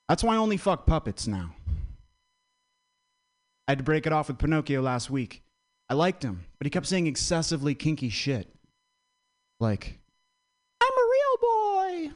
That's 0.09 0.23
why 0.23 0.35
I 0.35 0.39
only 0.39 0.57
fuck 0.57 0.87
puppets 0.87 1.27
now. 1.27 1.55
I 3.67 3.73
had 3.73 3.79
to 3.79 3.85
break 3.85 4.07
it 4.07 4.13
off 4.13 4.29
with 4.29 4.39
Pinocchio 4.39 4.83
last 4.83 5.11
week. 5.11 5.43
I 5.89 5.95
liked 5.95 6.23
him, 6.23 6.45
but 6.59 6.67
he 6.67 6.71
kept 6.71 6.87
saying 6.87 7.07
excessively 7.07 7.75
kinky 7.75 8.09
shit. 8.09 8.49
Like, 9.59 9.99
I'm 10.81 10.93
a 10.93 11.07
real 11.11 11.37
boy. 11.41 12.13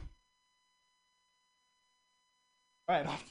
All 2.87 2.95
right, 2.95 3.05
off. 3.05 3.23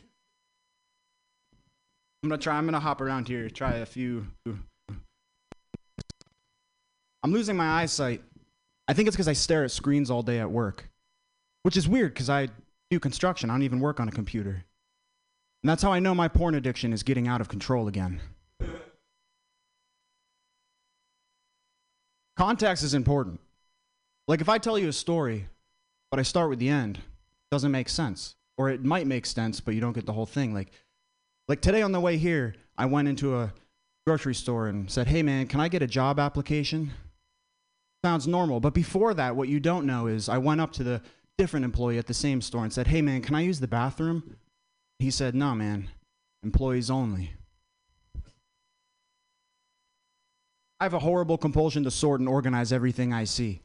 I'm 2.22 2.28
gonna 2.28 2.40
try. 2.40 2.56
I'm 2.56 2.64
gonna 2.66 2.80
hop 2.80 3.00
around 3.00 3.28
here. 3.28 3.48
Try 3.50 3.76
a 3.76 3.86
few. 3.86 4.26
I'm 7.22 7.32
losing 7.32 7.56
my 7.56 7.82
eyesight. 7.82 8.22
I 8.86 8.92
think 8.92 9.08
it's 9.08 9.16
because 9.16 9.28
I 9.28 9.32
stare 9.32 9.64
at 9.64 9.70
screens 9.70 10.10
all 10.10 10.22
day 10.22 10.40
at 10.40 10.50
work, 10.50 10.90
which 11.62 11.76
is 11.76 11.88
weird 11.88 12.12
because 12.12 12.28
I 12.28 12.48
do 12.90 13.00
construction. 13.00 13.50
I 13.50 13.54
don't 13.54 13.62
even 13.62 13.80
work 13.80 14.00
on 14.00 14.08
a 14.08 14.12
computer. 14.12 14.64
And 15.62 15.70
that's 15.70 15.82
how 15.82 15.92
I 15.92 15.98
know 15.98 16.14
my 16.14 16.28
porn 16.28 16.54
addiction 16.54 16.92
is 16.92 17.02
getting 17.02 17.26
out 17.26 17.40
of 17.40 17.48
control 17.48 17.88
again. 17.88 18.20
Context 22.36 22.82
is 22.84 22.94
important. 22.94 23.40
Like 24.28 24.40
if 24.40 24.48
I 24.48 24.58
tell 24.58 24.78
you 24.78 24.88
a 24.88 24.92
story, 24.92 25.48
but 26.10 26.20
I 26.20 26.22
start 26.22 26.50
with 26.50 26.58
the 26.58 26.68
end, 26.68 26.98
it 26.98 27.02
doesn't 27.50 27.70
make 27.70 27.88
sense. 27.88 28.36
Or 28.56 28.68
it 28.68 28.84
might 28.84 29.06
make 29.06 29.26
sense, 29.26 29.60
but 29.60 29.74
you 29.74 29.80
don't 29.80 29.94
get 29.94 30.06
the 30.06 30.12
whole 30.12 30.26
thing. 30.26 30.52
Like 30.52 30.70
like 31.48 31.60
today 31.60 31.82
on 31.82 31.92
the 31.92 32.00
way 32.00 32.16
here, 32.16 32.54
I 32.76 32.86
went 32.86 33.08
into 33.08 33.36
a 33.36 33.52
grocery 34.06 34.34
store 34.34 34.68
and 34.68 34.90
said, 34.90 35.06
"Hey 35.06 35.22
man, 35.22 35.46
can 35.46 35.60
I 35.60 35.68
get 35.68 35.82
a 35.82 35.86
job 35.86 36.18
application?" 36.18 36.92
Sounds 38.04 38.26
normal, 38.26 38.60
but 38.60 38.74
before 38.74 39.14
that, 39.14 39.34
what 39.34 39.48
you 39.48 39.58
don't 39.58 39.86
know 39.86 40.08
is 40.08 40.28
I 40.28 40.36
went 40.36 40.60
up 40.60 40.72
to 40.72 40.84
the 40.84 41.00
different 41.38 41.64
employee 41.64 41.96
at 41.96 42.06
the 42.06 42.12
same 42.12 42.42
store 42.42 42.62
and 42.62 42.70
said, 42.70 42.88
"Hey 42.88 43.00
man, 43.00 43.22
can 43.22 43.34
I 43.34 43.40
use 43.40 43.60
the 43.60 43.66
bathroom?" 43.66 44.36
He 44.98 45.10
said, 45.10 45.34
"No, 45.34 45.54
man. 45.54 45.88
Employees 46.42 46.90
only." 46.90 47.32
I 50.78 50.84
have 50.84 50.92
a 50.92 50.98
horrible 50.98 51.38
compulsion 51.38 51.82
to 51.84 51.90
sort 51.90 52.20
and 52.20 52.28
organize 52.28 52.74
everything 52.74 53.14
I 53.14 53.24
see. 53.24 53.62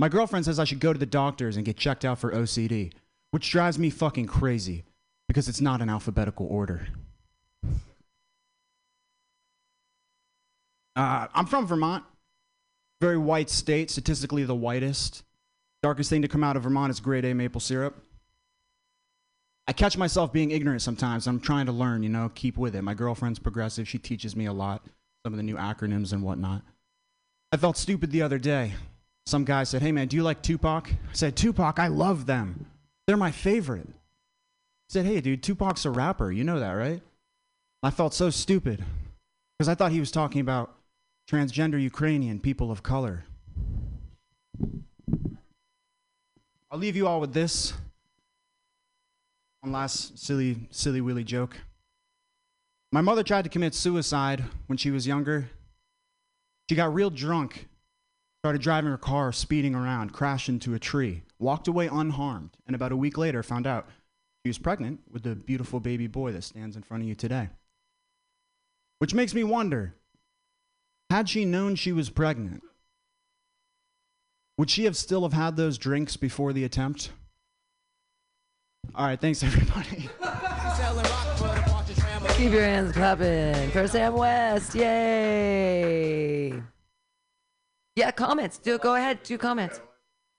My 0.00 0.08
girlfriend 0.08 0.46
says 0.46 0.58
I 0.58 0.64
should 0.64 0.80
go 0.80 0.92
to 0.92 0.98
the 0.98 1.06
doctors 1.06 1.54
and 1.54 1.64
get 1.64 1.76
checked 1.76 2.04
out 2.04 2.18
for 2.18 2.32
OCD, 2.32 2.92
which 3.30 3.52
drives 3.52 3.78
me 3.78 3.90
fucking 3.90 4.26
crazy 4.26 4.82
because 5.28 5.48
it's 5.48 5.60
not 5.60 5.80
in 5.80 5.88
alphabetical 5.88 6.48
order. 6.48 6.88
Uh, 10.96 11.28
I'm 11.32 11.46
from 11.46 11.68
Vermont, 11.68 12.02
very 13.00 13.18
white 13.18 13.50
state, 13.50 13.90
statistically 13.90 14.44
the 14.44 14.54
whitest. 14.54 15.22
Darkest 15.82 16.10
thing 16.10 16.22
to 16.22 16.28
come 16.28 16.42
out 16.42 16.56
of 16.56 16.62
Vermont 16.62 16.90
is 16.90 17.00
grade 17.00 17.24
A 17.24 17.34
maple 17.34 17.60
syrup. 17.60 18.02
I 19.68 19.72
catch 19.72 19.96
myself 19.96 20.32
being 20.32 20.52
ignorant 20.52 20.82
sometimes. 20.82 21.26
I'm 21.26 21.40
trying 21.40 21.66
to 21.66 21.72
learn, 21.72 22.02
you 22.02 22.08
know, 22.08 22.30
keep 22.34 22.56
with 22.56 22.76
it. 22.76 22.82
My 22.82 22.94
girlfriend's 22.94 23.38
progressive. 23.38 23.88
She 23.88 23.98
teaches 23.98 24.36
me 24.36 24.46
a 24.46 24.52
lot, 24.52 24.84
some 25.24 25.32
of 25.32 25.36
the 25.36 25.42
new 25.42 25.56
acronyms 25.56 26.12
and 26.12 26.22
whatnot. 26.22 26.62
I 27.52 27.56
felt 27.56 27.76
stupid 27.76 28.10
the 28.10 28.22
other 28.22 28.38
day. 28.38 28.74
Some 29.26 29.44
guy 29.44 29.64
said, 29.64 29.82
Hey 29.82 29.90
man, 29.90 30.06
do 30.06 30.16
you 30.16 30.22
like 30.22 30.40
Tupac? 30.40 30.88
I 30.88 31.14
said, 31.14 31.36
Tupac, 31.36 31.80
I 31.80 31.88
love 31.88 32.26
them. 32.26 32.66
They're 33.06 33.16
my 33.16 33.32
favorite. 33.32 33.88
He 33.88 34.92
said, 34.92 35.04
Hey 35.04 35.20
dude, 35.20 35.42
Tupac's 35.42 35.84
a 35.84 35.90
rapper. 35.90 36.30
You 36.30 36.44
know 36.44 36.60
that, 36.60 36.72
right? 36.72 37.02
I 37.82 37.90
felt 37.90 38.14
so 38.14 38.30
stupid 38.30 38.84
because 39.58 39.68
I 39.68 39.74
thought 39.74 39.90
he 39.90 40.00
was 40.00 40.12
talking 40.12 40.40
about 40.40 40.75
transgender 41.30 41.80
Ukrainian 41.80 42.38
people 42.38 42.70
of 42.70 42.82
color. 42.82 43.24
I'll 46.70 46.78
leave 46.78 46.96
you 46.96 47.06
all 47.06 47.20
with 47.20 47.32
this. 47.32 47.72
One 49.60 49.72
last 49.72 50.18
silly, 50.18 50.68
silly 50.70 51.00
willy 51.00 51.24
joke. 51.24 51.56
My 52.92 53.00
mother 53.00 53.24
tried 53.24 53.42
to 53.42 53.50
commit 53.50 53.74
suicide 53.74 54.44
when 54.68 54.76
she 54.76 54.90
was 54.90 55.06
younger. 55.06 55.50
She 56.68 56.76
got 56.76 56.94
real 56.94 57.10
drunk, 57.10 57.68
started 58.42 58.62
driving 58.62 58.90
her 58.90 58.98
car, 58.98 59.32
speeding 59.32 59.74
around, 59.74 60.12
crashed 60.12 60.48
into 60.48 60.74
a 60.74 60.78
tree, 60.78 61.22
walked 61.38 61.66
away 61.66 61.88
unharmed, 61.88 62.50
and 62.66 62.76
about 62.76 62.92
a 62.92 62.96
week 62.96 63.18
later 63.18 63.42
found 63.42 63.66
out 63.66 63.88
she 64.44 64.48
was 64.50 64.58
pregnant 64.58 65.00
with 65.10 65.24
the 65.24 65.34
beautiful 65.34 65.80
baby 65.80 66.06
boy 66.06 66.30
that 66.32 66.44
stands 66.44 66.76
in 66.76 66.82
front 66.82 67.02
of 67.02 67.08
you 67.08 67.16
today. 67.16 67.48
Which 68.98 69.14
makes 69.14 69.34
me 69.34 69.42
wonder 69.42 69.94
had 71.10 71.28
she 71.28 71.44
known 71.44 71.74
she 71.74 71.92
was 71.92 72.10
pregnant, 72.10 72.62
would 74.58 74.70
she 74.70 74.84
have 74.84 74.96
still 74.96 75.22
have 75.22 75.32
had 75.32 75.56
those 75.56 75.78
drinks 75.78 76.16
before 76.16 76.52
the 76.52 76.64
attempt? 76.64 77.10
All 78.94 79.06
right, 79.06 79.20
thanks 79.20 79.42
everybody. 79.42 80.08
Keep 82.34 82.52
your 82.52 82.62
hands 82.62 82.92
clapping 82.92 83.70
for 83.70 83.88
Sam 83.88 84.14
West. 84.14 84.74
Yay. 84.74 86.52
Yeah, 87.94 88.10
comments. 88.10 88.58
Do 88.58 88.78
go 88.78 88.94
ahead. 88.94 89.22
Do 89.22 89.38
comments. 89.38 89.80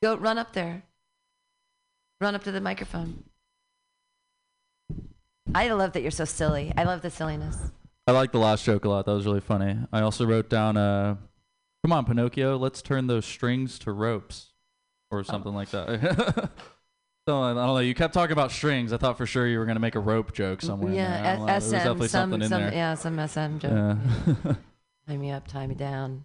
Go 0.03 0.15
run 0.15 0.37
up 0.37 0.53
there. 0.53 0.83
Run 2.21 2.35
up 2.35 2.43
to 2.43 2.51
the 2.51 2.61
microphone. 2.61 3.23
I 5.55 5.69
love 5.69 5.93
that 5.93 6.01
you're 6.01 6.11
so 6.11 6.25
silly. 6.25 6.71
I 6.77 6.83
love 6.83 7.01
the 7.01 7.09
silliness. 7.09 7.71
I 8.07 8.11
like 8.13 8.31
the 8.31 8.39
last 8.39 8.63
joke 8.63 8.85
a 8.85 8.89
lot. 8.89 9.05
That 9.05 9.11
was 9.13 9.25
really 9.25 9.41
funny. 9.41 9.77
I 9.91 10.01
also 10.01 10.25
wrote 10.25 10.49
down, 10.49 10.77
uh, 10.77 11.17
"Come 11.83 11.91
on, 11.91 12.05
Pinocchio, 12.05 12.57
let's 12.57 12.81
turn 12.81 13.07
those 13.07 13.25
strings 13.25 13.77
to 13.79 13.91
ropes," 13.91 14.53
or 15.11 15.23
something 15.23 15.53
like 15.53 15.69
that. 15.71 16.49
So 17.27 17.41
I 17.41 17.53
don't 17.53 17.57
know. 17.57 17.79
You 17.79 17.93
kept 17.93 18.13
talking 18.13 18.31
about 18.31 18.53
strings. 18.53 18.93
I 18.93 18.97
thought 18.97 19.17
for 19.17 19.25
sure 19.25 19.45
you 19.45 19.59
were 19.59 19.65
gonna 19.65 19.81
make 19.81 19.95
a 19.95 19.99
rope 19.99 20.31
joke 20.31 20.61
somewhere. 20.61 20.91
in 20.93 20.95
there. 20.97 21.07
I 21.09 21.11
Yeah, 21.11 21.35
don't. 21.35 21.45
There 21.45 21.55
was 21.55 21.63
SM, 21.65 21.71
definitely 21.73 22.07
some, 22.07 22.21
something 22.31 22.41
in 22.43 22.47
some, 22.47 22.61
there. 22.61 22.71
yeah, 22.73 22.93
some 22.95 23.27
SM 23.27 23.57
joke. 23.57 23.71
Yeah. 24.45 24.53
tie 25.09 25.17
me 25.17 25.31
up, 25.31 25.45
tie 25.45 25.67
me 25.67 25.75
down. 25.75 26.23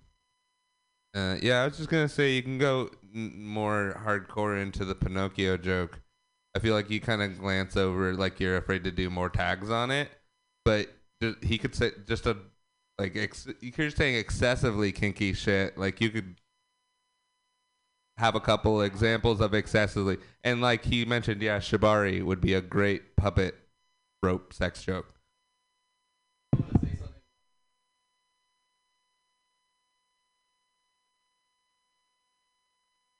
Uh, 1.12 1.38
yeah, 1.42 1.62
I 1.62 1.64
was 1.66 1.76
just 1.76 1.88
gonna 1.88 2.08
say 2.08 2.34
you 2.34 2.42
can 2.44 2.56
go 2.56 2.88
n- 3.12 3.32
more 3.44 4.00
hardcore 4.06 4.62
into 4.62 4.84
the 4.84 4.94
Pinocchio 4.94 5.56
joke. 5.56 5.98
I 6.56 6.60
feel 6.60 6.72
like 6.72 6.88
you 6.88 7.00
kind 7.00 7.20
of 7.20 7.36
glance 7.36 7.76
over, 7.76 8.14
like 8.14 8.38
you're 8.38 8.56
afraid 8.56 8.84
to 8.84 8.92
do 8.92 9.10
more 9.10 9.28
tags 9.28 9.70
on 9.70 9.90
it, 9.90 10.08
but 10.64 10.86
ju- 10.86 10.92
he 11.42 11.58
could 11.58 11.74
say 11.74 11.92
just 12.06 12.26
a 12.26 12.36
like 12.98 13.16
ex- 13.16 13.48
you're 13.60 13.90
saying 13.90 14.16
excessively 14.16 14.92
kinky 14.92 15.32
shit. 15.32 15.76
Like 15.78 16.00
you 16.00 16.10
could 16.10 16.36
have 18.18 18.34
a 18.34 18.40
couple 18.40 18.82
examples 18.82 19.40
of 19.40 19.54
excessively, 19.54 20.18
and 20.44 20.60
like 20.60 20.84
he 20.84 21.04
mentioned, 21.04 21.42
yeah, 21.42 21.58
shibari 21.58 22.24
would 22.24 22.40
be 22.40 22.54
a 22.54 22.60
great 22.60 23.16
puppet 23.16 23.56
rope 24.22 24.52
sex 24.52 24.84
joke. 24.84 25.14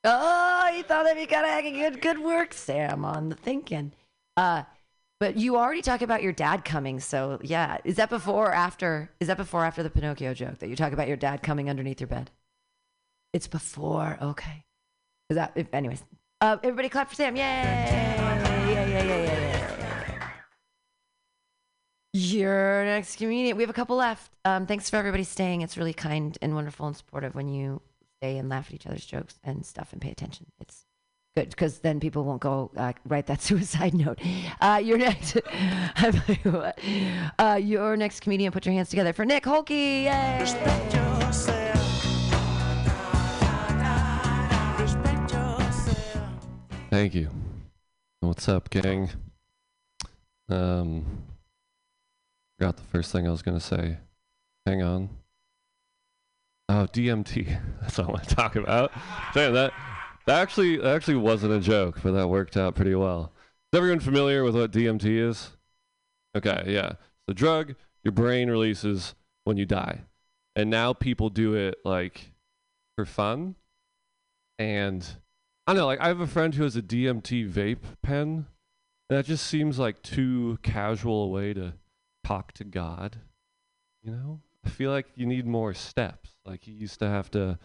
Oh, 0.04 0.72
you 0.76 0.82
thought 0.82 1.04
that 1.04 1.16
we 1.16 1.26
got 1.26 1.44
a 1.44 1.70
good 1.70 2.00
good 2.00 2.18
work, 2.18 2.52
Sam, 2.52 3.04
on 3.04 3.28
the 3.28 3.36
thinking. 3.36 3.92
Uh, 4.36 4.64
but 5.22 5.36
you 5.36 5.56
already 5.56 5.82
talk 5.82 6.02
about 6.02 6.20
your 6.20 6.32
dad 6.32 6.64
coming, 6.64 6.98
so 6.98 7.38
yeah. 7.44 7.78
Is 7.84 7.94
that 7.94 8.10
before 8.10 8.48
or 8.48 8.52
after? 8.52 9.08
Is 9.20 9.28
that 9.28 9.36
before 9.36 9.62
or 9.62 9.64
after 9.64 9.84
the 9.84 9.88
Pinocchio 9.88 10.34
joke 10.34 10.58
that 10.58 10.68
you 10.68 10.74
talk 10.74 10.92
about 10.92 11.06
your 11.06 11.16
dad 11.16 11.44
coming 11.44 11.70
underneath 11.70 12.00
your 12.00 12.08
bed? 12.08 12.32
It's 13.32 13.46
before. 13.46 14.18
Okay. 14.20 14.64
Is 15.30 15.36
that? 15.36 15.52
If, 15.54 15.72
anyways, 15.72 16.02
uh, 16.40 16.56
everybody 16.64 16.88
clap 16.88 17.08
for 17.08 17.14
Sam! 17.14 17.36
Yay! 17.36 17.42
Yeah, 17.42 18.66
yeah, 18.66 18.86
yeah, 18.88 19.04
yeah, 19.04 19.38
yeah. 19.78 20.30
Your 22.14 22.84
next 22.84 23.14
comedian. 23.14 23.56
We 23.56 23.62
have 23.62 23.70
a 23.70 23.74
couple 23.74 23.94
left. 23.94 24.32
Um, 24.44 24.66
thanks 24.66 24.90
for 24.90 24.96
everybody 24.96 25.22
staying. 25.22 25.60
It's 25.60 25.76
really 25.76 25.94
kind 25.94 26.36
and 26.42 26.56
wonderful 26.56 26.88
and 26.88 26.96
supportive 26.96 27.36
when 27.36 27.46
you 27.46 27.80
stay 28.18 28.38
and 28.38 28.48
laugh 28.48 28.70
at 28.70 28.74
each 28.74 28.88
other's 28.88 29.06
jokes 29.06 29.38
and 29.44 29.64
stuff 29.64 29.92
and 29.92 30.02
pay 30.02 30.10
attention. 30.10 30.46
It's 30.58 30.84
good 31.34 31.50
because 31.50 31.78
then 31.78 32.00
people 32.00 32.24
won't 32.24 32.40
go 32.40 32.70
uh, 32.76 32.92
write 33.06 33.26
that 33.26 33.40
suicide 33.48 33.94
note. 33.94 34.18
Uh, 34.60 34.80
your 34.82 34.98
next, 34.98 35.36
I 35.96 36.10
tell 36.10 36.36
you 36.44 36.50
what, 36.50 36.78
uh, 37.38 37.58
your 37.62 37.96
next 37.96 38.20
comedian. 38.20 38.52
Put 38.52 38.66
your 38.66 38.74
hands 38.74 38.90
together 38.90 39.12
for 39.12 39.24
Nick 39.24 39.44
Holke. 39.44 39.70
Yay! 39.70 40.44
Thank 46.90 47.14
you. 47.14 47.30
What's 48.20 48.48
up, 48.50 48.68
gang? 48.68 49.08
Um, 50.50 51.24
forgot 52.58 52.76
the 52.76 52.82
first 52.82 53.10
thing 53.10 53.26
I 53.26 53.30
was 53.30 53.40
gonna 53.40 53.60
say. 53.60 53.96
Hang 54.66 54.82
on. 54.82 55.08
Oh, 56.68 56.86
DMT. 56.92 57.58
That's 57.80 57.98
all 57.98 58.08
I 58.08 58.12
want 58.12 58.28
to 58.28 58.34
talk 58.34 58.56
about. 58.56 58.92
Damn, 59.34 59.54
that 59.54 59.72
that 60.26 60.40
actually 60.40 60.78
that 60.78 60.94
actually 60.94 61.16
wasn't 61.16 61.52
a 61.52 61.60
joke, 61.60 62.00
but 62.02 62.12
that 62.12 62.28
worked 62.28 62.56
out 62.56 62.74
pretty 62.74 62.94
well. 62.94 63.32
Is 63.72 63.78
everyone 63.78 64.00
familiar 64.00 64.44
with 64.44 64.54
what 64.54 64.72
DMT 64.72 65.04
is? 65.28 65.50
Okay, 66.36 66.64
yeah. 66.66 66.92
The 67.26 67.34
drug 67.34 67.74
your 68.02 68.12
brain 68.12 68.50
releases 68.50 69.14
when 69.44 69.56
you 69.56 69.66
die. 69.66 70.02
And 70.54 70.70
now 70.70 70.92
people 70.92 71.30
do 71.30 71.54
it 71.54 71.76
like 71.84 72.32
for 72.96 73.06
fun. 73.06 73.54
And 74.58 75.06
I 75.66 75.72
don't 75.72 75.80
know, 75.80 75.86
like 75.86 76.00
I 76.00 76.08
have 76.08 76.20
a 76.20 76.26
friend 76.26 76.54
who 76.54 76.64
has 76.64 76.76
a 76.76 76.82
DMT 76.82 77.50
vape 77.50 77.84
pen. 78.02 78.46
And 79.08 79.18
that 79.18 79.26
just 79.26 79.46
seems 79.46 79.78
like 79.78 80.02
too 80.02 80.58
casual 80.62 81.24
a 81.24 81.28
way 81.28 81.54
to 81.54 81.74
talk 82.24 82.52
to 82.54 82.64
God. 82.64 83.18
You 84.02 84.12
know? 84.12 84.40
I 84.64 84.68
feel 84.68 84.90
like 84.90 85.06
you 85.14 85.26
need 85.26 85.46
more 85.46 85.74
steps. 85.74 86.30
Like 86.44 86.66
you 86.66 86.74
used 86.74 86.98
to 87.00 87.08
have 87.08 87.30
to 87.32 87.58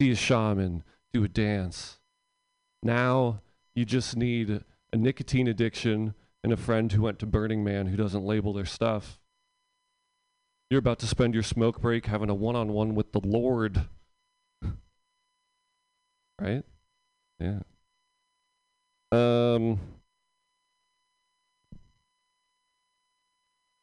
see 0.00 0.10
a 0.10 0.16
shaman, 0.16 0.82
do 1.14 1.24
a 1.24 1.28
dance. 1.28 1.98
Now 2.82 3.40
you 3.74 3.84
just 3.84 4.16
need 4.16 4.64
a 4.92 4.96
nicotine 4.96 5.46
addiction 5.46 6.14
and 6.42 6.52
a 6.52 6.56
friend 6.56 6.90
who 6.90 7.02
went 7.02 7.20
to 7.20 7.26
Burning 7.26 7.62
Man 7.62 7.86
who 7.86 7.96
doesn't 7.96 8.24
label 8.24 8.52
their 8.52 8.64
stuff. 8.64 9.20
You're 10.68 10.80
about 10.80 10.98
to 10.98 11.06
spend 11.06 11.32
your 11.32 11.44
smoke 11.44 11.80
break 11.80 12.06
having 12.06 12.30
a 12.30 12.34
one 12.34 12.56
on 12.56 12.72
one 12.72 12.96
with 12.96 13.12
the 13.12 13.20
Lord. 13.20 13.86
right? 16.40 16.64
Yeah. 17.38 17.60
Um 19.12 19.78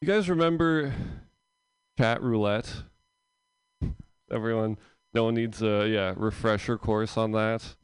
You 0.02 0.08
guys 0.08 0.30
remember 0.30 0.94
chat 1.98 2.22
roulette? 2.22 2.74
Everyone 4.32 4.78
no 5.14 5.26
one 5.26 5.36
needs 5.36 5.62
a 5.62 5.88
yeah, 5.88 6.14
refresher 6.16 6.78
course 6.78 7.18
on 7.18 7.32
that. 7.32 7.76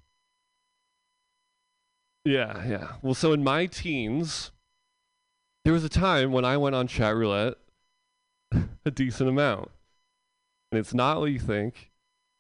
Yeah, 2.26 2.66
yeah. 2.68 2.92
Well, 3.02 3.14
so 3.14 3.34
in 3.34 3.44
my 3.44 3.68
teens, 3.68 4.52
there 5.64 5.74
was 5.74 5.84
a 5.84 5.90
time 5.90 6.32
when 6.32 6.46
I 6.46 6.58
went 6.58 6.76
on 6.76 6.88
chat 6.88 7.16
roulette 7.16 7.56
a 8.86 8.92
decent 8.92 9.30
amount. 9.30 9.72
And 10.72 10.80
it's 10.80 10.94
not 10.94 11.20
what 11.20 11.32
you 11.32 11.40
think, 11.40 11.92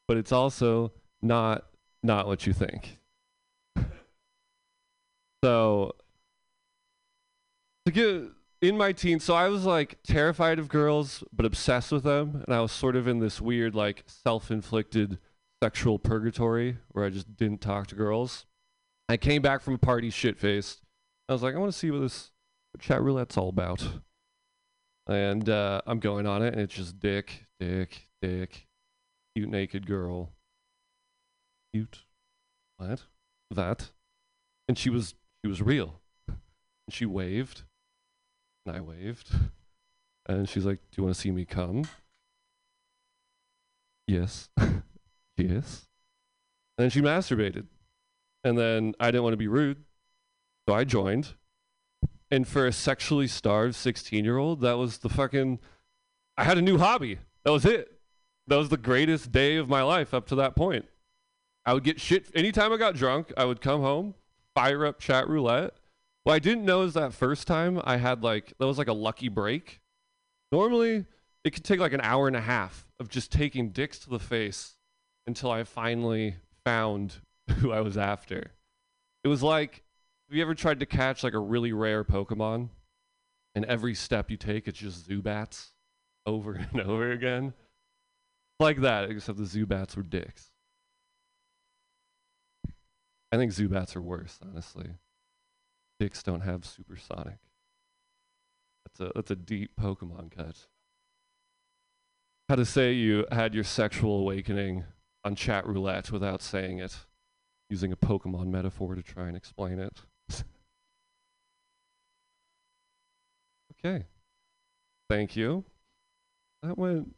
but 0.07 0.17
it's 0.17 0.31
also 0.31 0.91
not 1.21 1.65
not 2.03 2.27
what 2.27 2.45
you 2.45 2.53
think. 2.53 2.99
so 5.43 5.95
to 7.85 7.91
get 7.91 8.23
in 8.61 8.77
my 8.77 8.91
teens, 8.91 9.23
so 9.23 9.33
I 9.33 9.49
was 9.49 9.65
like 9.65 9.99
terrified 10.03 10.59
of 10.59 10.67
girls 10.67 11.23
but 11.31 11.45
obsessed 11.45 11.91
with 11.91 12.03
them, 12.03 12.43
and 12.45 12.55
I 12.55 12.61
was 12.61 12.71
sort 12.71 12.95
of 12.95 13.07
in 13.07 13.19
this 13.19 13.39
weird 13.39 13.75
like 13.75 14.03
self-inflicted 14.07 15.19
sexual 15.63 15.99
purgatory 15.99 16.77
where 16.89 17.05
I 17.05 17.09
just 17.09 17.35
didn't 17.35 17.61
talk 17.61 17.87
to 17.87 17.95
girls. 17.95 18.45
I 19.09 19.17
came 19.17 19.41
back 19.41 19.61
from 19.61 19.75
a 19.75 19.79
party 19.79 20.09
shit 20.09 20.37
faced. 20.37 20.81
I 21.29 21.33
was 21.33 21.43
like, 21.43 21.55
I 21.55 21.57
want 21.57 21.71
to 21.71 21.77
see 21.77 21.91
what 21.91 22.01
this 22.01 22.31
chat 22.79 23.01
roulette's 23.01 23.37
all 23.37 23.49
about. 23.49 23.85
And 25.07 25.49
uh, 25.49 25.81
I'm 25.87 25.99
going 25.99 26.27
on 26.27 26.43
it, 26.43 26.53
and 26.53 26.61
it's 26.61 26.73
just 26.73 26.99
dick, 26.99 27.45
dick, 27.59 28.09
dick, 28.21 28.67
cute 29.35 29.49
naked 29.49 29.87
girl. 29.87 30.33
Cute. 31.73 31.99
What? 32.77 33.03
That. 33.51 33.91
And 34.67 34.77
she 34.77 34.89
was 34.89 35.15
she 35.43 35.47
was 35.47 35.61
real. 35.61 36.01
And 36.27 36.37
she 36.91 37.05
waved. 37.05 37.63
And 38.67 38.75
I 38.75 38.81
waved. 38.81 39.29
And 40.25 40.49
she's 40.49 40.65
like, 40.65 40.79
Do 40.91 40.97
you 40.97 41.03
want 41.03 41.15
to 41.15 41.21
see 41.21 41.31
me 41.31 41.45
come? 41.45 41.85
Yes. 44.07 44.49
yes. 45.37 45.87
And 46.77 46.83
then 46.83 46.89
she 46.89 47.01
masturbated. 47.01 47.67
And 48.43 48.57
then 48.57 48.93
I 48.99 49.07
didn't 49.07 49.23
want 49.23 49.33
to 49.33 49.37
be 49.37 49.47
rude. 49.47 49.85
So 50.67 50.75
I 50.75 50.83
joined. 50.83 51.35
And 52.29 52.45
for 52.45 52.67
a 52.67 52.73
sexually 52.73 53.27
starved 53.27 53.75
16 53.75 54.25
year 54.25 54.37
old, 54.37 54.59
that 54.61 54.77
was 54.77 54.97
the 54.97 55.09
fucking. 55.09 55.59
I 56.35 56.43
had 56.43 56.57
a 56.57 56.61
new 56.61 56.77
hobby. 56.77 57.19
That 57.45 57.51
was 57.51 57.65
it. 57.65 57.99
That 58.47 58.57
was 58.57 58.67
the 58.67 58.77
greatest 58.77 59.31
day 59.31 59.55
of 59.55 59.69
my 59.69 59.81
life 59.81 60.13
up 60.13 60.27
to 60.27 60.35
that 60.35 60.55
point. 60.57 60.85
I 61.65 61.73
would 61.73 61.85
get 61.85 62.01
shit. 62.01 62.27
Anytime 62.35 62.73
I 62.73 62.77
got 62.77 62.95
drunk, 62.95 63.31
I 63.37 63.45
would 63.45 63.61
come 63.61 63.79
home, 63.79 64.13
fire 64.55 64.85
up 64.85 64.99
chat 64.99 65.29
roulette. 65.29 65.73
What 66.27 66.33
I 66.33 66.39
didn't 66.39 66.65
know 66.65 66.81
is 66.81 66.93
that 66.95 67.13
first 67.13 67.47
time 67.47 67.81
I 67.85 67.95
had 67.95 68.21
like, 68.21 68.53
that 68.59 68.67
was 68.67 68.77
like 68.77 68.89
a 68.89 68.93
lucky 68.93 69.29
break. 69.29 69.79
Normally, 70.51 71.05
it 71.45 71.51
could 71.51 71.63
take 71.63 71.79
like 71.79 71.93
an 71.93 72.01
hour 72.01 72.27
and 72.27 72.35
a 72.35 72.41
half 72.41 72.85
of 72.99 73.07
just 73.07 73.31
taking 73.31 73.69
dicks 73.69 73.97
to 73.99 74.09
the 74.09 74.19
face 74.19 74.75
until 75.25 75.49
I 75.49 75.63
finally 75.63 76.35
found 76.65 77.21
who 77.59 77.71
I 77.71 77.79
was 77.79 77.97
after. 77.97 78.51
It 79.23 79.29
was 79.29 79.41
like, 79.41 79.83
have 80.27 80.35
you 80.35 80.41
ever 80.41 80.53
tried 80.53 80.81
to 80.81 80.85
catch 80.85 81.23
like 81.23 81.33
a 81.33 81.39
really 81.39 81.71
rare 81.71 82.03
Pokemon? 82.03 82.71
And 83.55 83.63
every 83.63 83.95
step 83.95 84.29
you 84.29 84.35
take, 84.35 84.67
it's 84.67 84.79
just 84.79 85.07
Zubats 85.07 85.67
over 86.25 86.55
and 86.73 86.81
over 86.81 87.09
again? 87.09 87.53
Like 88.59 88.81
that, 88.81 89.09
except 89.09 89.37
the 89.37 89.45
Zubats 89.45 89.95
were 89.95 90.03
dicks. 90.03 90.51
I 93.31 93.37
think 93.37 93.53
Zubats 93.53 93.95
are 93.95 94.01
worse, 94.01 94.37
honestly. 94.45 94.89
Dicks 95.99 96.21
don't 96.23 96.41
have 96.41 96.65
supersonic. 96.65 97.37
That's 98.85 98.99
a 98.99 99.11
that's 99.15 99.31
a 99.31 99.35
deep 99.35 99.71
Pokemon 99.79 100.31
cut. 100.31 100.67
How 102.49 102.55
to 102.55 102.65
say 102.65 102.93
you 102.93 103.25
had 103.31 103.53
your 103.53 103.63
sexual 103.63 104.19
awakening 104.19 104.85
on 105.23 105.35
chat 105.35 105.67
roulette 105.67 106.11
without 106.11 106.41
saying 106.41 106.79
it, 106.79 106.95
using 107.69 107.91
a 107.91 107.97
Pokemon 107.97 108.47
metaphor 108.47 108.95
to 108.95 109.03
try 109.03 109.27
and 109.27 109.35
explain 109.35 109.79
it. 109.79 110.01
okay. 113.73 114.05
Thank 115.09 115.35
you. 115.35 115.65
That 116.63 116.77
went, 116.77 117.13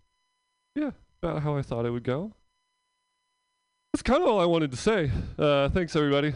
yeah, 0.76 0.92
about 1.22 1.44
how 1.44 1.56
I 1.56 1.62
thought 1.62 1.86
it 1.86 1.92
would 1.92 2.04
go. 2.04 2.34
That's 3.94 4.04
kind 4.04 4.22
of 4.22 4.30
all 4.30 4.40
I 4.40 4.46
wanted 4.46 4.72
to 4.72 4.78
say. 4.78 5.12
Uh, 5.38 5.70
thanks, 5.70 5.96
everybody. 5.96 6.34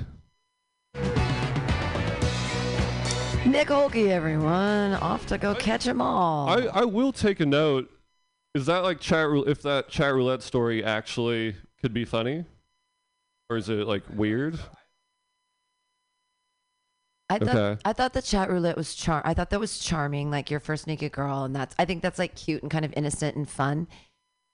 Nick 3.45 3.67
Holke, 3.67 3.97
everyone, 3.97 4.93
off 4.93 5.25
to 5.27 5.37
go 5.37 5.53
catch 5.53 5.83
them 5.83 6.01
all. 6.01 6.47
I, 6.47 6.81
I 6.81 6.85
will 6.85 7.11
take 7.11 7.41
a 7.41 7.45
note. 7.45 7.91
Is 8.55 8.67
that 8.67 8.79
like 8.79 9.01
chat? 9.01 9.27
If 9.47 9.61
that 9.63 9.89
chat 9.89 10.13
roulette 10.13 10.41
story 10.41 10.83
actually 10.83 11.55
could 11.81 11.93
be 11.93 12.05
funny, 12.05 12.45
or 13.49 13.57
is 13.57 13.67
it 13.67 13.85
like 13.85 14.03
weird? 14.13 14.59
I 17.29 17.39
thought 17.39 17.55
Okay. 17.55 17.81
I 17.83 17.93
thought 17.93 18.13
the 18.13 18.21
chat 18.21 18.49
roulette 18.49 18.77
was 18.77 18.95
char. 18.95 19.21
I 19.25 19.33
thought 19.33 19.49
that 19.49 19.59
was 19.59 19.77
charming, 19.79 20.31
like 20.31 20.49
your 20.49 20.59
first 20.61 20.87
naked 20.87 21.11
girl, 21.11 21.43
and 21.43 21.55
that's. 21.55 21.75
I 21.77 21.85
think 21.85 22.01
that's 22.01 22.19
like 22.19 22.35
cute 22.35 22.61
and 22.61 22.71
kind 22.71 22.85
of 22.85 22.93
innocent 22.95 23.35
and 23.35 23.49
fun. 23.49 23.87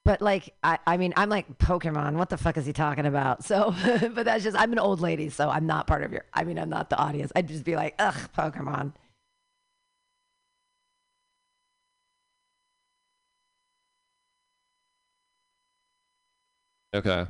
But 0.06 0.22
like, 0.22 0.56
I, 0.64 0.80
I 0.88 0.98
mean, 0.98 1.14
I'm 1.18 1.30
like 1.30 1.58
Pokemon. 1.60 2.14
What 2.16 2.30
the 2.30 2.38
fuck 2.38 2.58
is 2.58 2.66
he 2.66 2.74
talking 2.74 3.06
about? 3.06 3.44
So, 3.44 3.76
but 4.14 4.26
that's 4.26 4.44
just. 4.44 4.58
I'm 4.58 4.72
an 4.72 4.80
old 4.80 5.02
lady, 5.02 5.30
so 5.30 5.50
I'm 5.50 5.68
not 5.68 5.88
part 5.88 6.04
of 6.04 6.12
your. 6.12 6.26
I 6.34 6.44
mean, 6.44 6.58
I'm 6.58 6.70
not 6.70 6.90
the 6.90 6.98
audience. 6.98 7.32
I'd 7.36 7.48
just 7.48 7.64
be 7.64 7.76
like, 7.76 7.96
ugh, 8.00 8.16
Pokemon. 8.36 8.94
Okay. 16.94 17.28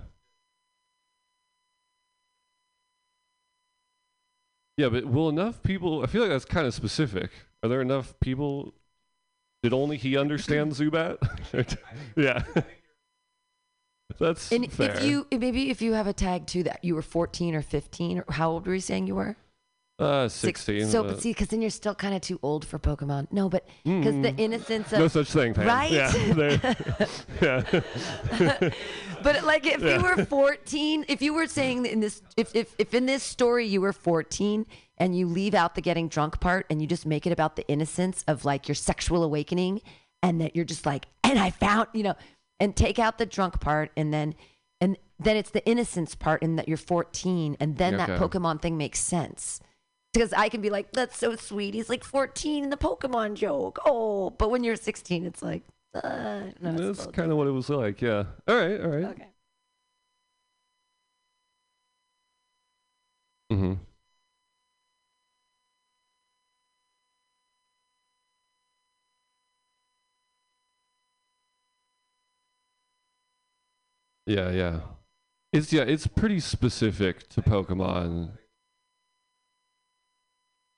Yeah, 4.77 4.89
but 4.89 5.05
will 5.05 5.29
enough 5.29 5.61
people? 5.63 6.03
I 6.03 6.07
feel 6.07 6.21
like 6.21 6.31
that's 6.31 6.45
kind 6.45 6.65
of 6.65 6.73
specific. 6.73 7.31
Are 7.61 7.69
there 7.69 7.81
enough 7.81 8.17
people? 8.21 8.73
Did 9.63 9.73
only 9.73 9.97
he 9.97 10.17
understand 10.17 10.71
Zubat? 10.73 11.17
yeah. 12.15 12.43
That's 14.19 14.51
And 14.51 14.71
fair. 14.71 14.91
if 14.91 15.03
you 15.03 15.27
maybe 15.31 15.69
if 15.69 15.81
you 15.81 15.93
have 15.93 16.07
a 16.07 16.13
tag 16.13 16.47
too 16.47 16.63
that 16.63 16.83
you 16.83 16.95
were 16.95 17.01
14 17.01 17.55
or 17.55 17.61
15, 17.61 18.19
or 18.19 18.25
how 18.33 18.51
old 18.51 18.67
were 18.67 18.73
you 18.75 18.79
saying 18.81 19.07
you 19.07 19.15
were? 19.15 19.35
uh, 19.99 20.29
Six- 20.29 20.61
16. 20.63 20.87
So, 20.89 21.03
but- 21.03 21.09
but 21.15 21.21
see, 21.21 21.31
because 21.31 21.49
then 21.49 21.61
you're 21.61 21.69
still 21.69 21.93
kind 21.93 22.15
of 22.15 22.21
too 22.21 22.39
old 22.41 22.65
for 22.65 22.79
Pokemon. 22.79 23.27
No, 23.33 23.49
but 23.49 23.67
because 23.83 24.15
the 24.15 24.31
Mm. 24.31 24.39
innocence 24.39 24.93
of 24.93 24.99
no 24.99 25.07
such 25.09 25.27
thing, 25.29 25.53
Pam. 25.53 25.67
right? 25.67 25.91
Yeah. 25.91 26.73
yeah. 27.41 28.69
But 29.21 29.43
like, 29.43 29.65
if 29.67 29.81
Yeah. 29.81 29.97
you 29.97 30.03
were 30.03 30.23
14, 30.25 31.03
if 31.09 31.21
you 31.21 31.33
were 31.33 31.47
saying 31.47 31.85
in 31.85 31.99
this, 31.99 32.21
if, 32.37 32.55
if 32.55 32.73
if 32.77 32.93
in 32.93 33.05
this 33.07 33.23
story 33.23 33.65
you 33.67 33.81
were 33.81 33.91
14 33.93 34.65
and 34.99 35.17
you 35.17 35.27
leave 35.27 35.53
out 35.53 35.75
the 35.75 35.81
getting 35.81 36.07
drunk 36.09 36.39
part 36.39 36.65
and 36.69 36.81
you 36.81 36.87
just 36.87 37.05
make 37.05 37.25
it 37.25 37.31
about 37.31 37.55
the 37.55 37.67
innocence 37.67 38.23
of 38.27 38.45
like 38.45 38.67
your 38.67 38.75
sexual 38.75 39.23
awakening, 39.23 39.81
and 40.21 40.41
that 40.41 40.55
you're 40.55 40.65
just 40.65 40.85
like, 40.85 41.05
and 41.23 41.39
I 41.39 41.49
found, 41.51 41.87
you 41.93 42.03
know, 42.03 42.15
and 42.59 42.75
take 42.75 42.99
out 42.99 43.17
the 43.17 43.25
drunk 43.25 43.59
part, 43.59 43.91
and 43.95 44.13
then 44.13 44.35
and 44.81 44.97
then 45.19 45.35
it's 45.35 45.49
the 45.49 45.65
innocence 45.65 46.15
part, 46.15 46.41
and 46.41 46.57
that 46.57 46.67
you're 46.67 46.77
14, 46.77 47.57
and 47.59 47.77
then 47.77 47.97
that 47.97 48.09
Pokemon 48.09 48.61
thing 48.61 48.77
makes 48.77 48.99
sense. 48.99 49.59
Because 50.13 50.33
I 50.33 50.49
can 50.49 50.61
be 50.61 50.69
like, 50.69 50.91
that's 50.91 51.17
so 51.17 51.35
sweet. 51.35 51.73
He's 51.73 51.89
like 51.89 52.03
14 52.03 52.63
in 52.63 52.69
the 52.69 52.77
Pokemon 52.77 53.35
joke. 53.35 53.77
Oh, 53.85 54.31
but 54.31 54.49
when 54.49 54.63
you're 54.63 54.75
16, 54.75 55.25
it's 55.25 55.43
like, 55.43 55.63
uh, 55.93 56.41
no, 56.61 56.71
That's 56.71 57.05
kind 57.07 57.31
of 57.31 57.37
what 57.37 57.47
it 57.47 57.51
was 57.51 57.69
like. 57.69 58.01
Yeah. 58.01 58.23
All 58.47 58.55
right. 58.55 58.81
All 58.81 58.89
right. 58.89 59.05
Okay. 59.05 59.27
Mm-hmm. 63.51 63.73
Yeah, 74.29 74.51
yeah. 74.51 74.79
It's 75.51 75.73
yeah, 75.73 75.81
it's 75.81 76.05
pretty 76.05 76.39
specific 76.39 77.27
to 77.29 77.41
Pokemon. 77.41 78.29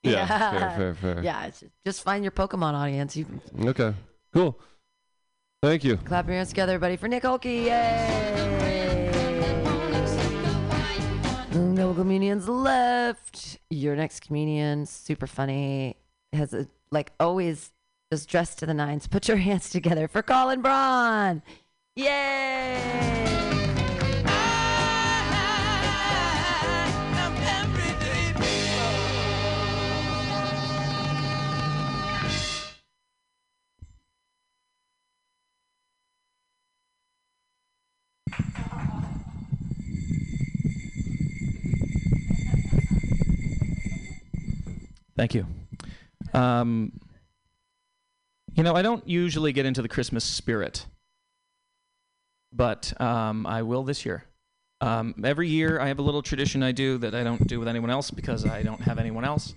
Yeah, 0.02 0.26
fair, 0.26 0.70
fair, 0.76 0.94
fair. 0.94 1.22
Yeah, 1.22 1.44
it's 1.44 1.60
just, 1.60 1.72
just 1.84 2.02
find 2.02 2.24
your 2.24 2.30
Pokemon 2.30 2.72
audience. 2.72 3.14
You 3.14 3.26
Okay. 3.62 3.92
Cool. 4.32 4.58
Thank 5.62 5.84
you. 5.84 5.98
clap 5.98 6.26
your 6.28 6.36
hands 6.36 6.48
together, 6.48 6.72
everybody, 6.72 6.96
for 6.96 7.08
Nick 7.08 7.24
Holke. 7.24 7.44
Yay! 7.44 8.30
No 11.52 11.92
comedians 11.92 12.48
left. 12.48 13.58
Your 13.68 13.94
next 13.94 14.20
comedian, 14.26 14.86
super 14.86 15.26
funny, 15.26 15.96
has 16.32 16.54
a 16.54 16.66
like 16.90 17.12
always 17.20 17.70
just 18.10 18.30
dressed 18.30 18.58
to 18.60 18.66
the 18.66 18.74
nines. 18.74 19.06
Put 19.06 19.28
your 19.28 19.36
hands 19.48 19.68
together 19.68 20.08
for 20.08 20.22
Colin 20.22 20.62
Braun. 20.62 21.42
Yay! 21.94 23.02
Thank 45.14 45.34
you. 45.34 45.46
Um, 46.32 46.92
you 48.54 48.62
know, 48.62 48.74
I 48.74 48.80
don't 48.80 49.06
usually 49.06 49.52
get 49.52 49.66
into 49.66 49.82
the 49.82 49.88
Christmas 49.88 50.24
spirit, 50.24 50.86
but 52.52 53.00
um, 53.00 53.46
I 53.46 53.62
will 53.62 53.84
this 53.84 54.04
year. 54.04 54.24
Um, 54.80 55.14
every 55.24 55.48
year, 55.48 55.80
I 55.80 55.88
have 55.88 55.98
a 55.98 56.02
little 56.02 56.22
tradition 56.22 56.62
I 56.62 56.72
do 56.72 56.98
that 56.98 57.14
I 57.14 57.22
don't 57.22 57.46
do 57.46 57.58
with 57.58 57.68
anyone 57.68 57.90
else 57.90 58.10
because 58.10 58.44
I 58.44 58.62
don't 58.62 58.80
have 58.80 58.98
anyone 58.98 59.24
else. 59.24 59.54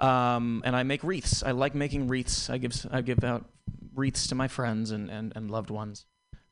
Um, 0.00 0.62
and 0.64 0.74
I 0.74 0.82
make 0.82 1.02
wreaths. 1.04 1.42
I 1.42 1.52
like 1.52 1.74
making 1.74 2.08
wreaths. 2.08 2.50
I 2.50 2.58
give 2.58 2.74
I 2.90 3.00
give 3.00 3.22
out 3.22 3.46
wreaths 3.94 4.26
to 4.28 4.34
my 4.34 4.48
friends 4.48 4.90
and, 4.90 5.08
and, 5.08 5.32
and 5.36 5.50
loved 5.50 5.70
ones. 5.70 6.04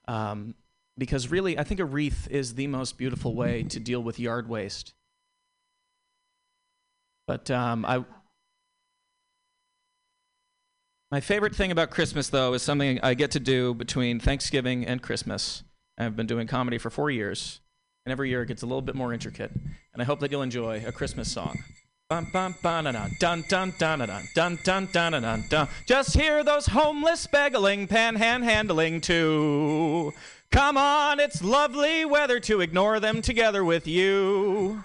Um, 0.07 0.55
because 0.97 1.31
really, 1.31 1.59
I 1.59 1.65
think 1.65 1.81
a 1.81 1.85
wreath 1.85 2.29
is 2.31 2.55
the 2.55 2.69
most 2.69 2.97
beautiful 2.97 3.35
way 3.35 3.65
to 3.65 3.81
deal 3.81 4.03
with 4.03 4.21
yard 4.21 4.49
waste. 4.49 4.95
But 7.27 7.51
um, 7.51 7.85
I, 7.85 8.05
my 11.11 11.21
favorite 11.21 11.55
thing 11.55 11.73
about 11.73 11.91
Christmas, 11.91 12.29
though, 12.29 12.55
is 12.55 12.63
something 12.63 13.01
I 13.03 13.15
get 13.15 13.33
to 13.33 13.41
do 13.41 13.75
between 13.75 14.21
Thanksgiving 14.21 14.87
and 14.87 15.03
Christmas. 15.03 15.65
I've 15.97 16.17
been 16.17 16.27
doing 16.27 16.47
comedy 16.47 16.79
for 16.79 16.91
four 16.91 17.11
years, 17.11 17.61
and 18.05 18.13
every 18.13 18.29
year 18.29 18.43
it 18.43 18.47
gets 18.47 18.63
a 18.63 18.67
little 18.67 18.83
bit 18.83 18.95
more 18.95 19.13
intricate. 19.13 19.53
And 19.93 20.03
I 20.03 20.05
hope 20.05 20.21
that 20.21 20.31
you'll 20.31 20.43
enjoy 20.43 20.85
a 20.85 20.93
Christmas 20.93 21.31
song. 21.31 21.63
Bum, 22.11 22.29
bum, 22.33 22.55
dun, 22.63 22.85
dun, 22.85 23.13
dun, 23.19 23.45
dun, 23.49 23.73
dun, 23.79 24.29
dun, 24.35 24.59
dun, 24.63 24.89
dun, 24.93 25.23
dun, 25.23 25.45
dun. 25.49 25.69
Just 25.87 26.15
hear 26.15 26.45
those 26.45 26.67
homeless 26.67 27.27
begging, 27.27 27.89
panhandling 27.89 29.01
too. 29.01 30.13
Come 30.51 30.77
on, 30.77 31.19
it's 31.19 31.43
lovely 31.43 32.05
weather 32.05 32.41
to 32.41 32.61
ignore 32.61 33.01
them 33.01 33.23
together 33.23 33.65
with 33.65 33.87
you. 33.87 34.85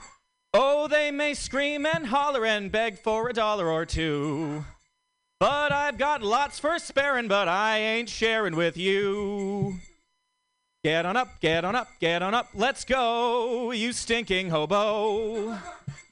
Oh, 0.53 0.87
they 0.87 1.11
may 1.11 1.33
scream 1.33 1.85
and 1.85 2.07
holler 2.07 2.45
and 2.45 2.71
beg 2.71 2.97
for 2.97 3.29
a 3.29 3.33
dollar 3.33 3.67
or 3.69 3.85
two. 3.85 4.65
But 5.39 5.71
I've 5.71 5.97
got 5.97 6.23
lots 6.23 6.57
for 6.57 6.79
sparing, 6.79 7.27
but 7.27 7.47
I 7.47 7.77
ain't 7.79 8.09
sharing 8.09 8.55
with 8.55 8.77
you. 8.77 9.79
Get 10.81 11.05
on 11.05 11.17
up, 11.17 11.41
get 11.41 11.65
on 11.65 11.75
up, 11.75 11.89
get 11.99 12.21
on 12.21 12.33
up, 12.33 12.47
let's 12.53 12.85
go, 12.85 13.71
you 13.71 13.91
stinking 13.91 14.49
hobo. 14.49 15.59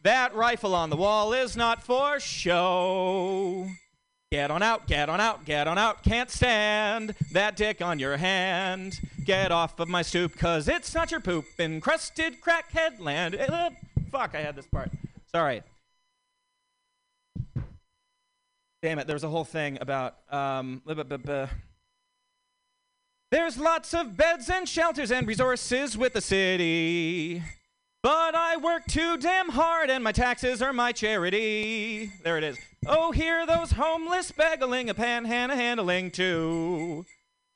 That 0.04 0.36
rifle 0.36 0.76
on 0.76 0.90
the 0.90 0.98
wall 0.98 1.32
is 1.32 1.56
not 1.56 1.84
for 1.84 2.20
show. 2.20 3.70
Get 4.30 4.52
on 4.52 4.62
out, 4.62 4.86
get 4.86 5.08
on 5.08 5.22
out, 5.22 5.46
get 5.46 5.70
on 5.70 5.78
out, 5.78 6.04
can't 6.04 6.30
stand 6.30 7.16
that 7.32 7.56
dick 7.56 7.82
on 7.82 7.98
your 7.98 8.18
hand. 8.18 9.00
Get 9.24 9.54
off 9.54 9.80
of 9.80 9.88
my 9.88 10.02
stoop, 10.02 10.38
cause 10.38 10.68
it's 10.68 10.94
not 10.94 11.12
your 11.12 11.22
poop, 11.22 11.46
encrusted 11.58 12.42
crackhead 12.42 13.00
land. 13.00 13.36
Uh, 13.36 13.70
fuck, 14.12 14.36
I 14.36 14.42
had 14.42 14.58
this 14.58 14.68
part. 14.68 14.92
Sorry. 15.32 15.64
Damn 18.82 19.00
it, 19.00 19.08
there 19.08 19.16
was 19.16 19.24
a 19.24 19.30
whole 19.30 19.46
thing 19.46 19.78
about. 19.80 20.18
Um, 20.30 20.82
There's 23.30 23.58
lots 23.58 23.94
of 23.94 24.16
beds 24.16 24.50
and 24.50 24.70
shelters 24.70 25.12
and 25.12 25.28
resources 25.28 25.98
with 25.98 26.14
the 26.14 26.22
city. 26.22 27.44
But 28.02 28.36
I 28.36 28.56
work 28.56 28.86
too 28.88 29.18
damn 29.18 29.50
hard 29.50 29.90
and 29.90 30.02
my 30.02 30.14
taxes 30.14 30.62
are 30.62 30.72
my 30.72 30.94
charity. 30.94 32.10
There 32.24 32.38
it 32.38 32.46
is. 32.46 32.58
Oh, 32.86 33.12
hear 33.12 33.46
those 33.46 33.72
homeless 33.72 34.32
begging 34.32 34.90
a 34.90 34.94
panhandling 34.94 36.14
too. 36.14 37.06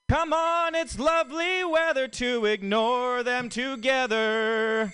Come 0.09 0.33
on, 0.33 0.75
it's 0.75 0.99
lovely 0.99 1.63
weather 1.63 2.09
to 2.09 2.45
ignore 2.45 3.23
them 3.23 3.47
together 3.47 4.93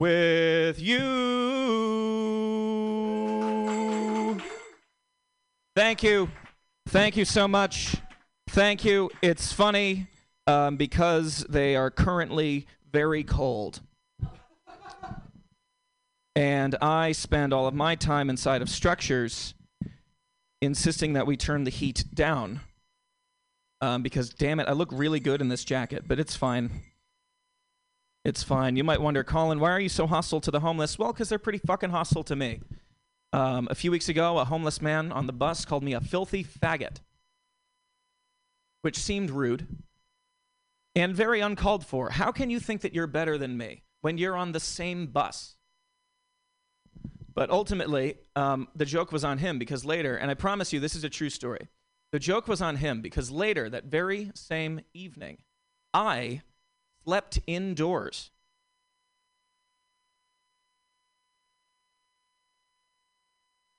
with 0.00 0.80
you. 0.80 1.18
Thank 5.76 6.02
you. 6.02 6.30
Thank 6.86 7.18
you 7.18 7.26
so 7.26 7.46
much. 7.46 7.96
Thank 8.58 8.84
you. 8.84 9.08
It's 9.22 9.52
funny 9.52 10.08
um, 10.48 10.74
because 10.74 11.46
they 11.48 11.76
are 11.76 11.92
currently 11.92 12.66
very 12.90 13.22
cold. 13.22 13.80
And 16.34 16.74
I 16.82 17.12
spend 17.12 17.52
all 17.52 17.68
of 17.68 17.74
my 17.74 17.94
time 17.94 18.28
inside 18.28 18.60
of 18.60 18.68
structures 18.68 19.54
insisting 20.60 21.12
that 21.12 21.24
we 21.24 21.36
turn 21.36 21.62
the 21.62 21.70
heat 21.70 22.06
down. 22.12 22.62
Um, 23.80 24.02
because 24.02 24.30
damn 24.30 24.58
it, 24.58 24.66
I 24.66 24.72
look 24.72 24.88
really 24.90 25.20
good 25.20 25.40
in 25.40 25.50
this 25.50 25.62
jacket, 25.62 26.08
but 26.08 26.18
it's 26.18 26.34
fine. 26.34 26.82
It's 28.24 28.42
fine. 28.42 28.74
You 28.74 28.82
might 28.82 29.00
wonder, 29.00 29.22
Colin, 29.22 29.60
why 29.60 29.70
are 29.70 29.78
you 29.78 29.88
so 29.88 30.08
hostile 30.08 30.40
to 30.40 30.50
the 30.50 30.58
homeless? 30.58 30.98
Well, 30.98 31.12
because 31.12 31.28
they're 31.28 31.38
pretty 31.38 31.60
fucking 31.64 31.90
hostile 31.90 32.24
to 32.24 32.34
me. 32.34 32.58
Um, 33.32 33.68
a 33.70 33.76
few 33.76 33.92
weeks 33.92 34.08
ago, 34.08 34.36
a 34.36 34.44
homeless 34.44 34.82
man 34.82 35.12
on 35.12 35.28
the 35.28 35.32
bus 35.32 35.64
called 35.64 35.84
me 35.84 35.92
a 35.92 36.00
filthy 36.00 36.42
faggot, 36.42 36.96
which 38.82 38.98
seemed 38.98 39.30
rude 39.30 39.66
and 40.94 41.14
very 41.14 41.40
uncalled 41.40 41.84
for. 41.84 42.10
How 42.10 42.32
can 42.32 42.50
you 42.50 42.60
think 42.60 42.80
that 42.82 42.94
you're 42.94 43.06
better 43.06 43.38
than 43.38 43.56
me 43.56 43.82
when 44.00 44.18
you're 44.18 44.36
on 44.36 44.52
the 44.52 44.60
same 44.60 45.06
bus? 45.06 45.56
But 47.34 47.50
ultimately, 47.50 48.16
um, 48.34 48.68
the 48.74 48.84
joke 48.84 49.12
was 49.12 49.24
on 49.24 49.38
him 49.38 49.58
because 49.58 49.84
later, 49.84 50.16
and 50.16 50.30
I 50.30 50.34
promise 50.34 50.72
you, 50.72 50.80
this 50.80 50.96
is 50.96 51.04
a 51.04 51.08
true 51.08 51.30
story. 51.30 51.68
The 52.10 52.18
joke 52.18 52.48
was 52.48 52.60
on 52.60 52.76
him 52.76 53.00
because 53.00 53.30
later, 53.30 53.68
that 53.70 53.84
very 53.84 54.32
same 54.34 54.80
evening, 54.92 55.38
I 55.94 56.42
slept 57.04 57.38
indoors. 57.46 58.30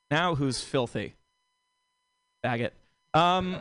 Now 0.10 0.36
who's 0.36 0.62
filthy? 0.62 1.16
Faggot. 2.44 2.72
Um, 3.14 3.58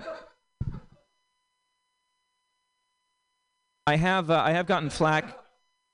I 3.88 3.96
have 3.96 4.30
uh, 4.30 4.42
I 4.44 4.52
have 4.52 4.66
gotten 4.66 4.90
flack. 4.90 5.38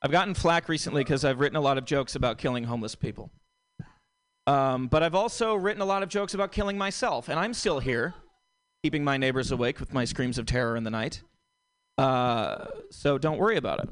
I've 0.03 0.11
gotten 0.11 0.35
flack 0.35 0.69
recently 0.69 1.05
because 1.05 1.25
I've 1.25 1.39
written 1.39 1.55
a 1.55 1.61
lot 1.61 1.79
of 1.79 1.85
jokes 1.85 2.17
about 2.17 2.39
killing 2.39 2.65
homeless 2.65 2.97
people. 2.97 3.31
Um, 4.49 4.89
but 4.89 5.05
I've 5.05 5.15
also 5.15 5.55
written 5.55 5.81
a 5.81 5.85
lot 5.85 6.03
of 6.03 6.09
jokes 6.09 6.35
about 6.35 6.51
killing 6.51 6.77
myself, 6.77 7.29
and 7.29 7.39
I'm 7.39 7.55
still 7.55 7.79
here, 7.79 8.13
keeping 8.83 9.05
my 9.05 9.17
neighbors 9.17 9.53
awake 9.53 9.79
with 9.79 9.95
my 9.95 10.05
screams 10.05 10.39
of 10.39 10.47
terror 10.47 10.75
in 10.75 10.83
the 10.83 10.91
night. 10.91 11.23
Uh, 11.97 12.65
so 12.91 13.17
don't 13.17 13.39
worry 13.39 13.57
about 13.57 13.85
it. 13.85 13.89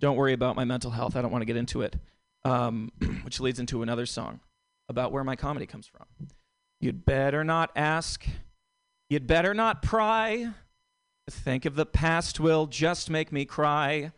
Don't 0.00 0.16
worry 0.16 0.32
about 0.32 0.56
my 0.56 0.64
mental 0.64 0.90
health. 0.90 1.14
I 1.14 1.22
don't 1.22 1.30
want 1.30 1.42
to 1.42 1.46
get 1.46 1.56
into 1.56 1.82
it. 1.82 1.94
Um, 2.44 2.90
which 3.22 3.38
leads 3.38 3.60
into 3.60 3.82
another 3.82 4.06
song 4.06 4.40
about 4.88 5.12
where 5.12 5.22
my 5.22 5.36
comedy 5.36 5.66
comes 5.66 5.86
from. 5.86 6.06
You'd 6.80 7.04
better 7.04 7.44
not 7.44 7.70
ask. 7.76 8.26
You'd 9.08 9.28
better 9.28 9.54
not 9.54 9.82
pry. 9.82 10.50
Think 11.28 11.64
of 11.64 11.74
the 11.76 11.86
past 11.86 12.40
will 12.40 12.66
just 12.66 13.10
make 13.10 13.32
me 13.32 13.44
cry. 13.44 14.12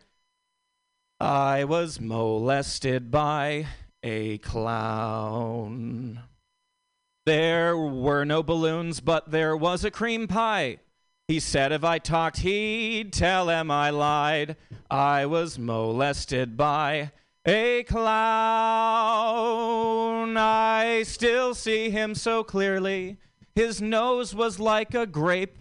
I 1.19 1.63
was 1.63 1.99
molested 1.99 3.11
by 3.11 3.67
a 4.03 4.37
clown. 4.39 6.21
There 7.25 7.77
were 7.77 8.25
no 8.25 8.43
balloons, 8.43 8.99
but 8.99 9.31
there 9.31 9.55
was 9.55 9.85
a 9.85 9.91
cream 9.91 10.27
pie. 10.27 10.79
He 11.27 11.39
said 11.39 11.71
if 11.71 11.85
I 11.85 11.99
talked, 11.99 12.39
he'd 12.39 13.13
tell 13.13 13.47
him 13.47 13.71
I 13.71 13.91
lied. 13.91 14.57
I 14.91 15.25
was 15.25 15.57
molested 15.57 16.57
by 16.57 17.11
a 17.45 17.83
clown. 17.83 18.03
I 20.37 21.03
still 21.03 21.55
see 21.55 21.89
him 21.89 22.15
so 22.15 22.43
clearly. 22.43 23.17
His 23.55 23.81
nose 23.81 24.35
was 24.35 24.59
like 24.59 24.93
a 24.93 25.05
grape. 25.05 25.57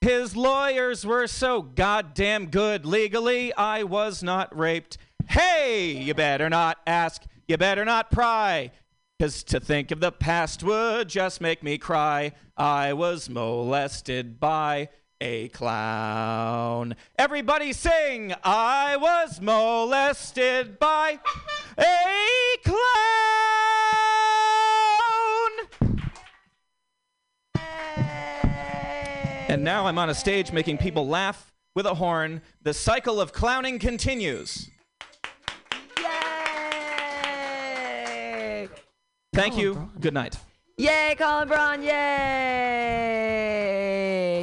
His 0.00 0.36
lawyers 0.36 1.04
were 1.04 1.26
so 1.26 1.60
goddamn 1.60 2.46
good. 2.46 2.86
Legally, 2.86 3.52
I 3.54 3.82
was 3.82 4.22
not 4.22 4.56
raped. 4.56 4.96
Hey, 5.28 5.90
you 5.90 6.14
better 6.14 6.48
not 6.48 6.78
ask. 6.86 7.24
You 7.48 7.56
better 7.58 7.84
not 7.84 8.10
pry. 8.10 8.70
Because 9.18 9.42
to 9.44 9.58
think 9.58 9.90
of 9.90 9.98
the 9.98 10.12
past 10.12 10.62
would 10.62 11.08
just 11.08 11.40
make 11.40 11.64
me 11.64 11.78
cry. 11.78 12.32
I 12.56 12.92
was 12.92 13.28
molested 13.28 14.38
by 14.38 14.90
a 15.20 15.48
clown. 15.48 16.94
Everybody 17.18 17.72
sing! 17.72 18.32
I 18.44 18.96
was 18.96 19.40
molested 19.40 20.78
by 20.78 21.18
a 21.76 22.56
clown! 22.64 22.78
And 29.48 29.64
now 29.64 29.86
I'm 29.86 29.98
on 29.98 30.10
a 30.10 30.14
stage 30.14 30.52
making 30.52 30.76
people 30.76 31.08
laugh 31.08 31.54
with 31.74 31.86
a 31.86 31.94
horn. 31.94 32.42
The 32.62 32.74
cycle 32.74 33.18
of 33.18 33.32
clowning 33.32 33.78
continues. 33.78 34.68
Yay! 35.98 37.38
Thank 39.32 39.56
you. 39.56 39.90
Good 39.98 40.12
night. 40.12 40.36
Yay, 40.76 41.14
Colin 41.18 41.48
Braun, 41.48 41.82
yay! 41.82 41.96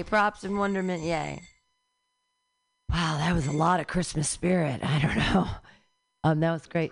Props 0.07 0.43
and 0.43 0.57
wonderment, 0.57 1.03
yay. 1.03 1.43
Wow, 2.89 3.17
that 3.19 3.35
was 3.35 3.45
a 3.45 3.51
lot 3.51 3.79
of 3.79 3.85
Christmas 3.85 4.27
spirit. 4.27 4.83
I 4.83 4.99
don't 4.99 5.17
know. 5.17 5.47
Um, 6.23 6.39
that 6.39 6.51
was 6.51 6.65
great. 6.65 6.91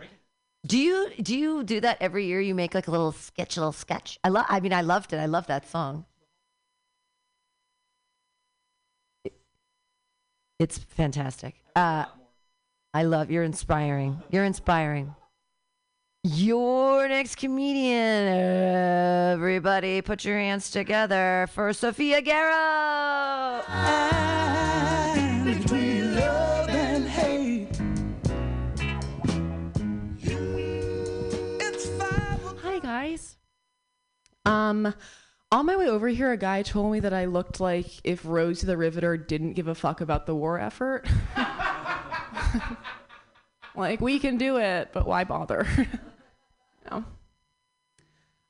Do 0.68 0.78
you 0.78 1.10
do 1.22 1.36
you 1.36 1.64
do 1.64 1.82
that 1.82 1.98
every 2.00 2.26
year? 2.28 2.40
You 2.40 2.54
make 2.54 2.76
like 2.76 2.88
a 2.88 2.92
little 2.92 3.12
sketch, 3.12 3.58
a 3.58 3.60
little 3.60 3.74
sketch. 3.74 4.20
I 4.24 4.30
love. 4.30 4.46
I 4.48 4.60
mean, 4.60 4.72
I 4.72 4.82
loved 4.82 5.12
it. 5.14 5.18
I 5.18 5.26
love 5.26 5.48
that 5.48 5.68
song. 5.68 6.06
It's 10.60 10.78
fantastic. 10.78 11.56
Uh, 11.76 12.06
I 12.94 13.04
love. 13.04 13.32
You're 13.32 13.44
inspiring. 13.44 14.22
You're 14.30 14.46
inspiring. 14.46 15.16
Your 16.24 17.08
next 17.10 17.36
comedian. 17.36 18.28
Everybody, 19.34 20.02
put 20.02 20.24
your 20.24 20.38
hands 20.38 20.72
together 20.72 21.48
for 21.52 21.74
Sophia 21.74 22.22
Garrow. 22.22 23.62
between 25.44 26.16
love 26.16 26.70
and 26.70 27.08
hate. 27.08 27.68
Hi 32.62 32.80
guys. 32.80 33.38
Um, 34.46 34.94
on 35.54 35.68
my 35.68 35.76
way 35.76 35.88
over 35.88 36.08
here, 36.08 36.32
a 36.32 36.38
guy 36.38 36.64
told 36.64 36.92
me 36.92 37.00
that 37.02 37.14
I 37.14 37.26
looked 37.26 37.60
like 37.60 37.86
if 38.04 38.26
Rose 38.26 38.62
the 38.62 38.76
Riveter 38.76 39.18
didn't 39.18 39.54
give 39.54 39.68
a 39.68 39.76
fuck 39.76 40.02
about 40.02 40.26
the 40.26 40.34
war 40.34 40.60
effort. 40.60 41.08
like 43.76 44.02
we 44.02 44.18
can 44.18 44.38
do 44.38 44.58
it, 44.58 44.90
but 44.94 45.06
why 45.06 45.24
bother? 45.24 45.68
no. 46.92 47.04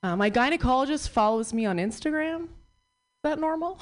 Uh, 0.01 0.15
my 0.15 0.31
gynecologist 0.31 1.09
follows 1.09 1.53
me 1.53 1.65
on 1.65 1.77
Instagram. 1.77 2.43
Is 2.43 2.49
that 3.23 3.39
normal? 3.39 3.81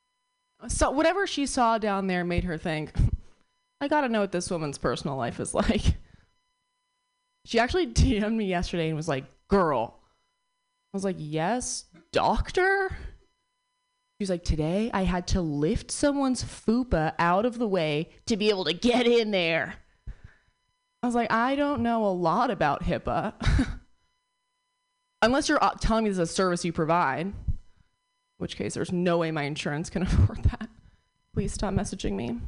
so 0.68 0.90
whatever 0.90 1.26
she 1.26 1.44
saw 1.44 1.76
down 1.76 2.06
there 2.06 2.24
made 2.24 2.44
her 2.44 2.56
think, 2.56 2.92
I 3.82 3.88
gotta 3.88 4.08
know 4.08 4.20
what 4.20 4.32
this 4.32 4.50
woman's 4.50 4.78
personal 4.78 5.16
life 5.16 5.40
is 5.40 5.52
like. 5.52 5.82
She 7.44 7.58
actually 7.58 7.86
DM'd 7.86 8.32
me 8.32 8.46
yesterday 8.46 8.88
and 8.88 8.96
was 8.96 9.08
like, 9.08 9.24
"Girl." 9.48 10.00
Was 10.96 11.04
like, 11.04 11.16
"Yes, 11.18 11.84
doctor." 12.10 12.88
She 12.90 14.22
was 14.22 14.30
like, 14.30 14.44
"Today 14.44 14.90
I 14.94 15.02
had 15.02 15.26
to 15.28 15.42
lift 15.42 15.90
someone's 15.90 16.42
fupa 16.42 17.12
out 17.18 17.44
of 17.44 17.58
the 17.58 17.68
way 17.68 18.08
to 18.24 18.36
be 18.36 18.48
able 18.48 18.64
to 18.64 18.72
get 18.72 19.06
in 19.06 19.30
there." 19.30 19.74
I 21.02 21.06
was 21.06 21.14
like, 21.14 21.30
"I 21.30 21.54
don't 21.54 21.82
know 21.82 22.06
a 22.06 22.08
lot 22.08 22.50
about 22.50 22.84
HIPAA." 22.84 23.34
Unless 25.22 25.48
you're 25.48 25.62
uh, 25.62 25.74
telling 25.80 26.04
me 26.04 26.10
this 26.10 26.18
is 26.18 26.30
a 26.30 26.32
service 26.32 26.64
you 26.64 26.72
provide, 26.72 27.26
in 27.26 27.34
which 28.38 28.56
case 28.56 28.72
there's 28.72 28.92
no 28.92 29.18
way 29.18 29.30
my 29.30 29.42
insurance 29.42 29.90
can 29.90 30.02
afford 30.04 30.42
that. 30.44 30.68
Please 31.34 31.52
stop 31.52 31.74
messaging 31.74 32.12
me. 32.12 32.30
Is 32.30 32.38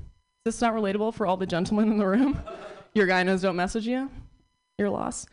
this 0.44 0.60
not 0.62 0.72
relatable 0.72 1.12
for 1.12 1.26
all 1.26 1.36
the 1.36 1.46
gentlemen 1.46 1.92
in 1.92 1.98
the 1.98 2.06
room? 2.06 2.40
Your 2.94 3.06
gynos 3.06 3.42
don't 3.42 3.56
message 3.56 3.86
you? 3.86 4.10
Your 4.78 4.88
loss. 4.88 5.26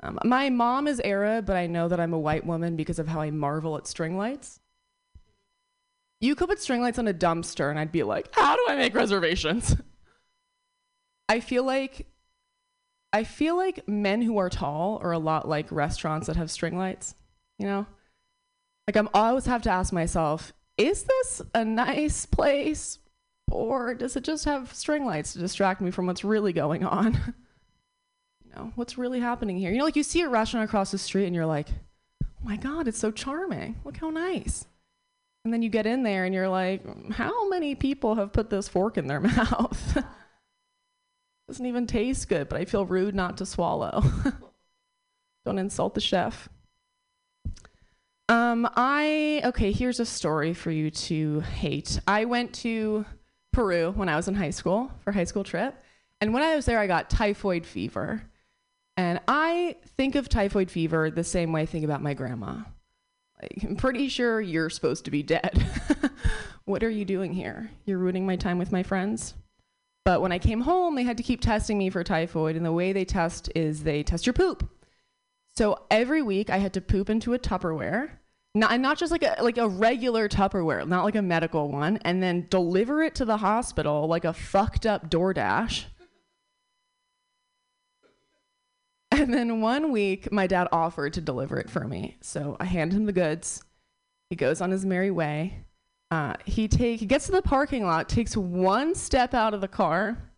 Um, 0.00 0.18
my 0.24 0.48
mom 0.48 0.86
is 0.86 1.00
Arab, 1.00 1.46
but 1.46 1.56
I 1.56 1.66
know 1.66 1.88
that 1.88 1.98
I'm 1.98 2.12
a 2.12 2.18
white 2.18 2.46
woman 2.46 2.76
because 2.76 2.98
of 2.98 3.08
how 3.08 3.20
I 3.20 3.30
marvel 3.30 3.76
at 3.76 3.86
string 3.86 4.16
lights. 4.16 4.60
You 6.20 6.34
could 6.34 6.48
put 6.48 6.60
string 6.60 6.80
lights 6.80 6.98
on 6.98 7.08
a 7.08 7.14
dumpster, 7.14 7.70
and 7.70 7.78
I'd 7.78 7.92
be 7.92 8.02
like, 8.02 8.28
how 8.32 8.56
do 8.56 8.66
I 8.68 8.76
make 8.76 8.94
reservations? 8.94 9.76
I 11.28 11.40
feel 11.40 11.64
like 11.64 12.06
I 13.12 13.24
feel 13.24 13.56
like 13.56 13.88
men 13.88 14.22
who 14.22 14.38
are 14.38 14.50
tall 14.50 14.98
are 15.02 15.12
a 15.12 15.18
lot 15.18 15.48
like 15.48 15.70
restaurants 15.72 16.26
that 16.26 16.36
have 16.36 16.50
string 16.50 16.76
lights, 16.76 17.14
you 17.58 17.66
know? 17.66 17.86
Like 18.86 18.96
I'm 18.96 19.08
always 19.14 19.46
have 19.46 19.62
to 19.62 19.70
ask 19.70 19.92
myself, 19.92 20.52
is 20.76 21.04
this 21.04 21.42
a 21.54 21.64
nice 21.64 22.26
place 22.26 22.98
or 23.50 23.94
does 23.94 24.16
it 24.16 24.24
just 24.24 24.44
have 24.44 24.74
string 24.74 25.06
lights 25.06 25.32
to 25.32 25.38
distract 25.38 25.80
me 25.80 25.90
from 25.90 26.06
what's 26.06 26.24
really 26.24 26.52
going 26.52 26.84
on? 26.84 27.34
know, 28.58 28.72
what's 28.74 28.98
really 28.98 29.20
happening 29.20 29.56
here? 29.56 29.70
You 29.70 29.78
know, 29.78 29.84
like 29.84 29.96
you 29.96 30.02
see 30.02 30.22
a 30.22 30.28
restaurant 30.28 30.68
across 30.68 30.90
the 30.90 30.98
street 30.98 31.26
and 31.26 31.34
you're 31.34 31.46
like, 31.46 31.68
"Oh 32.24 32.44
my 32.44 32.56
god, 32.56 32.88
it's 32.88 32.98
so 32.98 33.10
charming. 33.10 33.76
Look 33.84 33.96
how 33.96 34.10
nice." 34.10 34.66
And 35.44 35.54
then 35.54 35.62
you 35.62 35.70
get 35.70 35.86
in 35.86 36.02
there 36.02 36.24
and 36.24 36.34
you're 36.34 36.48
like, 36.48 37.12
"How 37.12 37.48
many 37.48 37.74
people 37.74 38.16
have 38.16 38.32
put 38.32 38.50
this 38.50 38.68
fork 38.68 38.98
in 38.98 39.06
their 39.06 39.20
mouth?" 39.36 40.04
Doesn't 41.48 41.64
even 41.64 41.86
taste 41.86 42.28
good, 42.28 42.48
but 42.48 42.60
I 42.60 42.66
feel 42.66 42.84
rude 42.84 43.14
not 43.14 43.38
to 43.38 43.46
swallow. 43.46 44.02
Don't 45.46 45.58
insult 45.58 45.94
the 45.94 46.00
chef. 46.00 46.48
Um, 48.28 48.68
I 48.76 49.40
okay. 49.44 49.72
Here's 49.72 50.00
a 50.00 50.04
story 50.04 50.52
for 50.52 50.70
you 50.70 50.90
to 50.90 51.40
hate. 51.40 51.98
I 52.06 52.26
went 52.26 52.52
to 52.56 53.06
Peru 53.52 53.92
when 53.92 54.10
I 54.10 54.16
was 54.16 54.28
in 54.28 54.34
high 54.34 54.50
school 54.50 54.90
for 55.00 55.12
high 55.12 55.24
school 55.24 55.44
trip, 55.44 55.74
and 56.20 56.34
when 56.34 56.42
I 56.42 56.54
was 56.54 56.66
there, 56.66 56.78
I 56.78 56.86
got 56.86 57.08
typhoid 57.08 57.64
fever. 57.64 58.27
And 58.98 59.20
I 59.28 59.76
think 59.96 60.16
of 60.16 60.28
typhoid 60.28 60.72
fever 60.72 61.08
the 61.08 61.22
same 61.22 61.52
way 61.52 61.62
I 61.62 61.66
think 61.66 61.84
about 61.84 62.02
my 62.02 62.14
grandma. 62.14 62.62
Like, 63.40 63.62
I'm 63.62 63.76
pretty 63.76 64.08
sure 64.08 64.40
you're 64.40 64.70
supposed 64.70 65.04
to 65.04 65.12
be 65.12 65.22
dead. 65.22 65.64
what 66.64 66.82
are 66.82 66.90
you 66.90 67.04
doing 67.04 67.32
here? 67.32 67.70
You're 67.86 67.98
ruining 67.98 68.26
my 68.26 68.34
time 68.34 68.58
with 68.58 68.72
my 68.72 68.82
friends. 68.82 69.34
But 70.04 70.20
when 70.20 70.32
I 70.32 70.40
came 70.40 70.62
home, 70.62 70.96
they 70.96 71.04
had 71.04 71.16
to 71.18 71.22
keep 71.22 71.40
testing 71.40 71.78
me 71.78 71.90
for 71.90 72.02
typhoid, 72.02 72.56
and 72.56 72.66
the 72.66 72.72
way 72.72 72.92
they 72.92 73.04
test 73.04 73.48
is 73.54 73.84
they 73.84 74.02
test 74.02 74.26
your 74.26 74.32
poop. 74.32 74.68
So 75.56 75.86
every 75.92 76.22
week 76.22 76.50
I 76.50 76.56
had 76.56 76.72
to 76.72 76.80
poop 76.80 77.08
into 77.08 77.34
a 77.34 77.38
Tupperware, 77.38 78.10
not 78.56 78.72
and 78.72 78.82
not 78.82 78.98
just 78.98 79.12
like 79.12 79.22
a 79.22 79.36
like 79.40 79.58
a 79.58 79.68
regular 79.68 80.28
Tupperware, 80.28 80.88
not 80.88 81.04
like 81.04 81.14
a 81.14 81.22
medical 81.22 81.70
one, 81.70 81.98
and 81.98 82.20
then 82.20 82.48
deliver 82.50 83.00
it 83.04 83.14
to 83.16 83.24
the 83.24 83.36
hospital 83.36 84.08
like 84.08 84.24
a 84.24 84.32
fucked 84.32 84.86
up 84.86 85.08
DoorDash. 85.08 85.84
And 89.28 89.34
then 89.34 89.60
one 89.60 89.90
week 89.90 90.30
my 90.30 90.46
dad 90.46 90.68
offered 90.70 91.14
to 91.14 91.20
deliver 91.20 91.58
it 91.58 91.68
for 91.68 91.88
me, 91.88 92.16
so 92.20 92.56
I 92.60 92.66
hand 92.66 92.92
him 92.92 93.04
the 93.04 93.12
goods. 93.12 93.64
He 94.30 94.36
goes 94.36 94.60
on 94.60 94.70
his 94.70 94.86
merry 94.86 95.10
way. 95.10 95.64
Uh, 96.12 96.34
he 96.44 96.68
take 96.68 97.00
he 97.00 97.06
gets 97.06 97.26
to 97.26 97.32
the 97.32 97.42
parking 97.42 97.84
lot, 97.84 98.08
takes 98.08 98.36
one 98.36 98.94
step 98.94 99.34
out 99.34 99.54
of 99.54 99.60
the 99.60 99.66
car, 99.66 100.30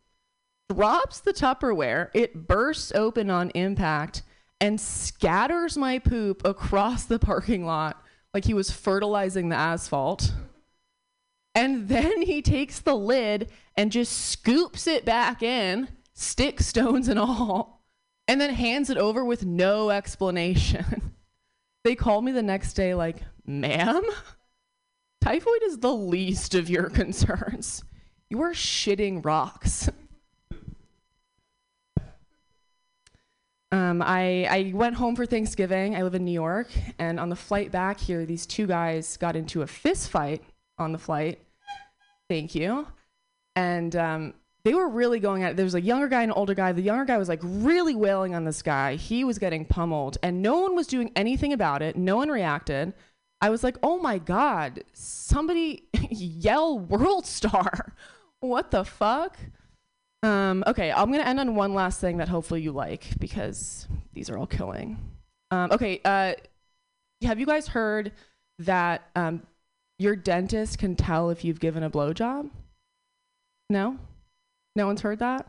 drops 0.72 1.20
the 1.20 1.34
Tupperware. 1.34 2.08
It 2.14 2.48
bursts 2.48 2.90
open 2.94 3.28
on 3.28 3.50
impact 3.50 4.22
and 4.62 4.80
scatters 4.80 5.76
my 5.76 5.98
poop 5.98 6.42
across 6.46 7.04
the 7.04 7.18
parking 7.18 7.66
lot 7.66 8.02
like 8.32 8.46
he 8.46 8.54
was 8.54 8.70
fertilizing 8.70 9.50
the 9.50 9.56
asphalt. 9.56 10.32
And 11.54 11.86
then 11.86 12.22
he 12.22 12.40
takes 12.40 12.78
the 12.78 12.94
lid 12.94 13.50
and 13.76 13.92
just 13.92 14.30
scoops 14.30 14.86
it 14.86 15.04
back 15.04 15.42
in, 15.42 15.88
stick 16.14 16.60
stones 16.60 17.08
and 17.08 17.18
all, 17.18 17.79
and 18.30 18.40
then 18.40 18.54
hands 18.54 18.90
it 18.90 18.96
over 18.96 19.24
with 19.24 19.44
no 19.44 19.90
explanation. 19.90 21.10
they 21.84 21.96
called 21.96 22.24
me 22.24 22.30
the 22.30 22.44
next 22.44 22.74
day, 22.74 22.94
like, 22.94 23.24
ma'am, 23.44 24.04
typhoid 25.20 25.64
is 25.64 25.78
the 25.78 25.92
least 25.92 26.54
of 26.54 26.70
your 26.70 26.88
concerns. 26.90 27.82
You 28.28 28.40
are 28.42 28.52
shitting 28.52 29.24
rocks. 29.24 29.90
Um, 33.72 34.00
I, 34.00 34.46
I 34.48 34.72
went 34.76 34.94
home 34.94 35.16
for 35.16 35.26
Thanksgiving. 35.26 35.96
I 35.96 36.02
live 36.02 36.14
in 36.14 36.24
New 36.24 36.30
York. 36.30 36.68
And 37.00 37.18
on 37.18 37.30
the 37.30 37.36
flight 37.36 37.72
back 37.72 37.98
here, 37.98 38.24
these 38.24 38.46
two 38.46 38.68
guys 38.68 39.16
got 39.16 39.34
into 39.34 39.62
a 39.62 39.66
fist 39.66 40.08
fight 40.08 40.44
on 40.78 40.92
the 40.92 40.98
flight. 40.98 41.40
Thank 42.28 42.54
you. 42.54 42.86
And 43.56 43.96
um, 43.96 44.34
they 44.62 44.74
were 44.74 44.88
really 44.88 45.20
going 45.20 45.42
at 45.42 45.52
it. 45.52 45.56
There 45.56 45.64
was 45.64 45.74
a 45.74 45.80
younger 45.80 46.08
guy 46.08 46.22
and 46.22 46.30
an 46.30 46.36
older 46.36 46.54
guy. 46.54 46.72
The 46.72 46.82
younger 46.82 47.04
guy 47.04 47.16
was 47.18 47.28
like 47.28 47.40
really 47.42 47.94
wailing 47.94 48.34
on 48.34 48.44
this 48.44 48.62
guy. 48.62 48.96
He 48.96 49.24
was 49.24 49.38
getting 49.38 49.64
pummeled, 49.64 50.18
and 50.22 50.42
no 50.42 50.60
one 50.60 50.76
was 50.76 50.86
doing 50.86 51.10
anything 51.16 51.52
about 51.52 51.82
it. 51.82 51.96
No 51.96 52.16
one 52.16 52.28
reacted. 52.28 52.92
I 53.40 53.48
was 53.48 53.64
like, 53.64 53.78
oh 53.82 53.98
my 53.98 54.18
God, 54.18 54.84
somebody 54.92 55.84
yell 56.10 56.78
World 56.78 57.26
Star. 57.26 57.94
What 58.40 58.70
the 58.70 58.84
fuck? 58.84 59.38
Um, 60.22 60.62
okay, 60.66 60.92
I'm 60.92 61.10
gonna 61.10 61.24
end 61.24 61.40
on 61.40 61.54
one 61.54 61.72
last 61.72 62.00
thing 62.00 62.18
that 62.18 62.28
hopefully 62.28 62.60
you 62.60 62.72
like 62.72 63.18
because 63.18 63.88
these 64.12 64.28
are 64.28 64.36
all 64.36 64.46
killing. 64.46 64.98
Um, 65.50 65.72
okay, 65.72 66.00
uh, 66.04 66.34
have 67.24 67.40
you 67.40 67.46
guys 67.46 67.68
heard 67.68 68.12
that 68.58 69.08
um, 69.16 69.42
your 69.98 70.16
dentist 70.16 70.78
can 70.78 70.96
tell 70.96 71.30
if 71.30 71.44
you've 71.44 71.60
given 71.60 71.82
a 71.82 71.90
blowjob? 71.90 72.50
No, 73.70 73.98
no 74.76 74.86
one's 74.86 75.00
heard 75.00 75.18
that. 75.18 75.46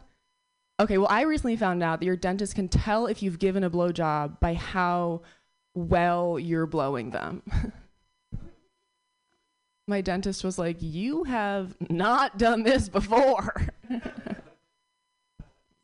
Okay, 0.80 0.98
well, 0.98 1.07
I 1.10 1.22
recently 1.22 1.57
found 1.57 1.84
out 1.84 1.99
that 1.99 2.06
your 2.06 2.15
dentist 2.15 2.56
can 2.56 2.68
tell 2.68 3.06
if 3.06 3.22
you've 3.22 3.39
given 3.39 3.64
a 3.64 3.69
blowjob 3.69 4.39
by 4.39 4.56
how 4.56 5.22
well 5.76 6.39
you're 6.39 6.65
blowing 6.65 7.11
them. 7.11 7.43
My 9.88 10.02
dentist 10.02 10.43
was 10.43 10.57
like, 10.57 10.77
"You 10.80 11.23
have 11.26 11.76
not 11.89 12.38
done 12.38 12.64
this 12.64 12.88
before." 12.89 13.68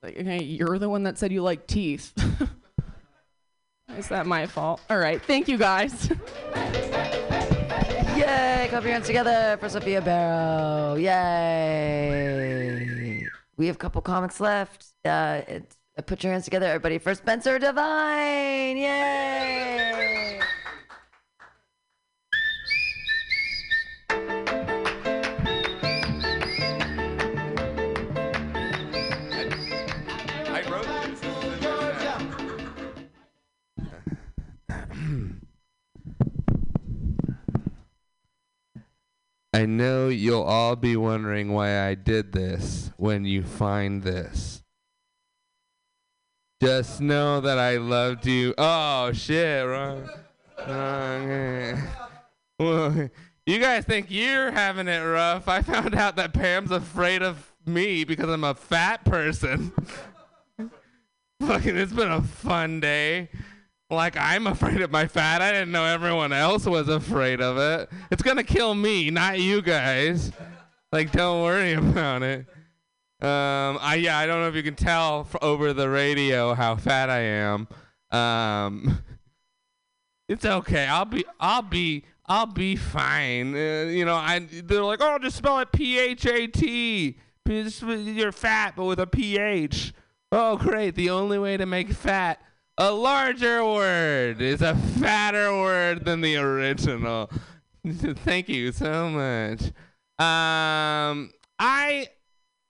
Like, 0.04 0.18
okay, 0.20 0.44
you're 0.44 0.78
the 0.78 0.90
one 0.90 1.04
that 1.04 1.18
said 1.18 1.32
you 1.32 1.42
like 1.42 1.66
teeth. 1.68 2.14
Is 3.98 4.08
that 4.10 4.28
my 4.28 4.46
fault? 4.46 4.80
All 4.90 5.00
right, 5.00 5.22
thank 5.22 5.48
you 5.48 5.58
guys. 5.58 6.10
Yay! 8.16 8.68
Clap 8.70 8.84
your 8.84 8.92
hands 8.92 9.08
together 9.08 9.58
for 9.60 9.70
Sophia 9.70 10.02
Barrow. 10.02 10.96
Yay! 10.96 12.87
We 13.58 13.68
have 13.68 13.76
a 13.76 13.80
couple 13.80 14.02
comics 14.02 14.40
left. 14.40 14.94
Uh, 15.04 15.42
uh, 15.98 16.02
put 16.06 16.24
your 16.24 16.32
hands 16.32 16.46
together, 16.46 16.68
everybody, 16.68 17.00
for 17.00 17.16
Spencer 17.16 17.58
Divine. 17.58 18.78
Yay! 18.78 20.40
I 39.58 39.66
know 39.66 40.10
you'll 40.10 40.44
all 40.44 40.76
be 40.76 40.96
wondering 40.96 41.52
why 41.52 41.88
I 41.88 41.96
did 41.96 42.32
this 42.32 42.92
when 42.96 43.26
you 43.26 43.42
find 43.42 44.04
this. 44.04 44.62
Just 46.62 47.02
know 47.02 47.42
that 47.42 47.58
I 47.58 47.78
loved 47.78 48.28
you. 48.28 48.54
Oh 48.56 49.12
shit, 49.14 49.66
wrong. 49.66 50.08
wrong. 50.60 51.32
eh. 51.32 51.82
Well, 52.60 53.10
you 53.48 53.58
guys 53.58 53.84
think 53.84 54.12
you're 54.12 54.52
having 54.52 54.88
it 54.88 55.00
rough. 55.00 55.48
I 55.48 55.64
found 55.64 55.96
out 55.96 56.18
that 56.18 56.36
Pam's 56.36 56.70
afraid 56.70 57.24
of 57.24 57.52
me 57.66 58.04
because 58.04 58.30
I'm 58.30 58.44
a 58.44 58.54
fat 58.54 59.06
person. 59.06 59.72
Fucking, 61.42 61.78
it's 61.78 61.94
been 61.94 62.12
a 62.12 62.22
fun 62.22 62.80
day. 62.80 63.30
Like 63.90 64.18
I'm 64.18 64.48
afraid 64.48 64.82
of 64.82 64.92
my 64.92 65.08
fat. 65.08 65.42
I 65.42 65.52
didn't 65.52 65.72
know 65.72 65.86
everyone 65.86 66.34
else 66.34 66.66
was 66.66 66.90
afraid 66.90 67.42
of 67.42 67.58
it. 67.58 67.90
It's 68.12 68.22
gonna 68.22 68.44
kill 68.44 68.76
me, 68.76 69.10
not 69.10 69.40
you 69.40 69.62
guys. 69.62 70.32
Like, 70.92 71.12
don't 71.12 71.42
worry 71.42 71.74
about 71.74 72.24
it. 72.24 72.46
Um, 73.20 73.80
I 73.82 73.96
yeah, 74.00 74.18
I 74.18 74.26
don't 74.26 74.42
know 74.42 74.48
if 74.48 74.56
you 74.56 74.64
can 74.64 74.76
tell 74.76 75.28
over 75.42 75.74
the 75.74 75.90
radio 75.90 76.54
how 76.54 76.76
fat 76.76 77.10
I 77.10 77.20
am. 77.20 77.68
Um, 78.12 79.00
it's 80.30 80.46
okay. 80.46 80.86
I'll 80.86 81.06
be, 81.06 81.26
I'll 81.40 81.64
be, 81.64 82.04
I'll 82.26 82.46
be 82.46 82.76
fine. 82.76 83.56
Uh, 83.56 83.90
you 83.90 84.06
know, 84.06 84.16
I 84.16 84.40
they're 84.40 84.84
like, 84.84 85.00
oh, 85.02 85.18
just 85.20 85.38
spell 85.38 85.60
it 85.60 85.72
P 85.72 85.98
H 85.98 86.26
A 86.26 86.48
T. 86.48 87.18
You're 87.48 88.34
fat, 88.34 88.74
but 88.76 88.86
with 88.86 89.00
a 89.00 89.08
P 89.08 89.38
H. 89.38 89.94
Oh, 90.32 90.58
great. 90.58 90.96
The 90.96 91.10
only 91.10 91.40
way 91.40 91.56
to 91.56 91.66
make 91.66 91.90
fat 91.92 92.42
a 92.78 92.92
larger 92.92 93.66
word 93.66 94.42
is 94.42 94.62
a 94.62 94.76
fatter 94.76 95.52
word 95.52 96.06
than 96.06 96.22
the 96.22 96.38
original. 96.38 97.30
Thank 97.88 98.50
you 98.50 98.72
so 98.72 99.10
much. 99.10 99.62
Um, 100.20 101.32
I 101.60 102.08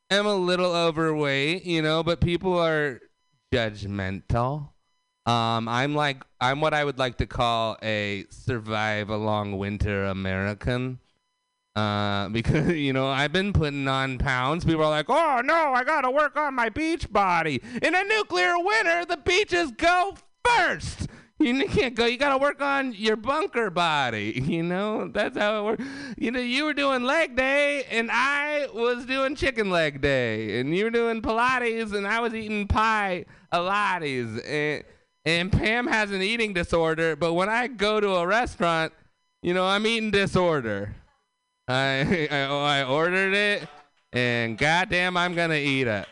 am 0.10 0.26
a 0.26 0.36
little 0.36 0.74
overweight, 0.74 1.66
you 1.66 1.82
know, 1.82 2.04
but 2.04 2.22
people 2.22 2.58
are 2.58 3.02
judgmental. 3.54 4.70
Um, 5.26 5.68
I'm 5.68 5.94
like 5.94 6.24
I'm 6.40 6.62
what 6.62 6.74
I 6.74 6.86
would 6.86 6.98
like 6.98 7.18
to 7.18 7.26
call 7.26 7.78
a 7.84 8.26
survive 8.30 9.10
a 9.10 9.18
long 9.18 9.58
winter 9.58 10.06
American. 10.06 11.00
Uh, 11.78 12.28
because 12.32 12.72
you 12.72 12.92
know 12.92 13.08
I've 13.08 13.32
been 13.32 13.54
putting 13.54 13.88
on 13.88 14.18
pounds. 14.18 14.66
People 14.66 14.84
are 14.84 14.90
like, 14.90 15.10
"Oh 15.10 15.42
no, 15.44 15.74
I 15.74 15.84
gotta 15.84 16.10
work 16.10 16.36
on 16.36 16.56
my 16.56 16.70
beach 16.70 17.12
body." 17.12 17.62
In 17.84 17.94
a 17.94 18.04
nuclear 18.04 18.58
winter, 18.58 19.06
the 19.06 19.18
beaches 19.18 19.72
go 19.72 20.16
first. 20.44 21.08
You 21.40 21.68
can't 21.68 21.94
go. 21.94 22.06
You 22.08 22.18
gotta 22.18 22.40
work 22.40 22.62
on 22.64 22.94
your 22.94 23.16
bunker 23.16 23.70
body. 23.70 24.44
You 24.48 24.64
know 24.64 25.10
that's 25.10 25.38
how 25.38 25.60
it 25.60 25.64
works. 25.66 25.84
You 26.18 26.32
know 26.32 26.40
you 26.40 26.66
were 26.66 26.74
doing 26.74 27.04
leg 27.04 27.36
day, 27.36 27.84
and 27.92 28.10
I 28.12 28.68
was 28.74 29.06
doing 29.06 29.36
chicken 29.36 29.70
leg 29.70 30.02
day, 30.02 30.60
and 30.60 30.76
you 30.76 30.86
were 30.86 30.90
doing 30.90 31.22
Pilates, 31.22 31.94
and 31.94 32.08
I 32.08 32.22
was 32.22 32.34
eating 32.34 32.68
pie 32.68 33.26
Pilates, 33.54 34.42
and 34.48 34.84
and 35.26 35.52
Pam 35.52 35.86
has 35.86 36.10
an 36.10 36.24
eating 36.24 36.54
disorder. 36.54 37.16
But 37.16 37.34
when 37.34 37.50
I 37.50 37.68
go 37.68 38.00
to 38.00 38.16
a 38.16 38.26
restaurant, 38.26 38.94
you 39.44 39.54
know 39.54 39.68
I'm 39.68 39.86
eating 39.86 40.10
disorder. 40.10 40.96
I, 41.68 42.28
I 42.32 42.38
I 42.46 42.84
ordered 42.84 43.34
it, 43.34 43.68
and 44.14 44.58
goddamn, 44.58 45.18
I'm 45.18 45.36
gonna 45.36 45.56
eat 45.56 45.88
it. 45.88 46.08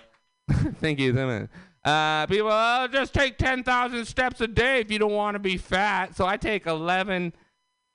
Thank 0.80 1.00
you 1.00 1.14
much. 1.14 1.50
Uh, 1.84 2.26
people, 2.26 2.50
oh, 2.52 2.88
just 2.92 3.14
take 3.14 3.38
ten 3.38 3.64
thousand 3.64 4.06
steps 4.06 4.42
a 4.42 4.48
day 4.48 4.80
if 4.80 4.92
you 4.92 5.00
don't 5.00 5.14
want 5.14 5.36
to 5.36 5.40
be 5.40 5.58
fat. 5.58 6.16
So 6.16 6.26
I 6.26 6.38
take 6.38 6.66
eleven 6.66 7.34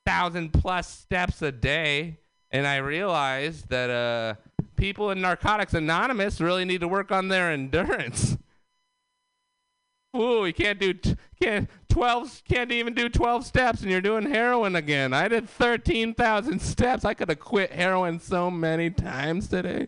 thousand 0.06 0.52
plus 0.52 0.88
steps 0.88 1.42
a 1.42 1.52
day, 1.52 2.18
and 2.50 2.66
I 2.66 2.76
realized 2.76 3.68
that 3.68 3.90
uh, 3.90 4.34
people 4.76 5.10
in 5.10 5.20
Narcotics 5.20 5.74
Anonymous 5.74 6.40
really 6.40 6.64
need 6.64 6.80
to 6.80 6.88
work 6.88 7.12
on 7.12 7.28
their 7.28 7.50
endurance. 7.50 8.36
Ooh, 10.16 10.44
you 10.44 10.52
can't 10.52 10.80
do 10.80 10.92
t- 10.92 11.16
can't 11.40 11.70
twelve 11.88 12.42
can't 12.48 12.72
even 12.72 12.94
do 12.94 13.08
twelve 13.08 13.46
steps, 13.46 13.82
and 13.82 13.90
you're 13.90 14.00
doing 14.00 14.28
heroin 14.28 14.74
again. 14.74 15.12
I 15.12 15.28
did 15.28 15.48
thirteen 15.48 16.14
thousand 16.14 16.60
steps. 16.62 17.04
I 17.04 17.14
could 17.14 17.28
have 17.28 17.38
quit 17.38 17.72
heroin 17.72 18.18
so 18.18 18.50
many 18.50 18.90
times 18.90 19.48
today. 19.48 19.86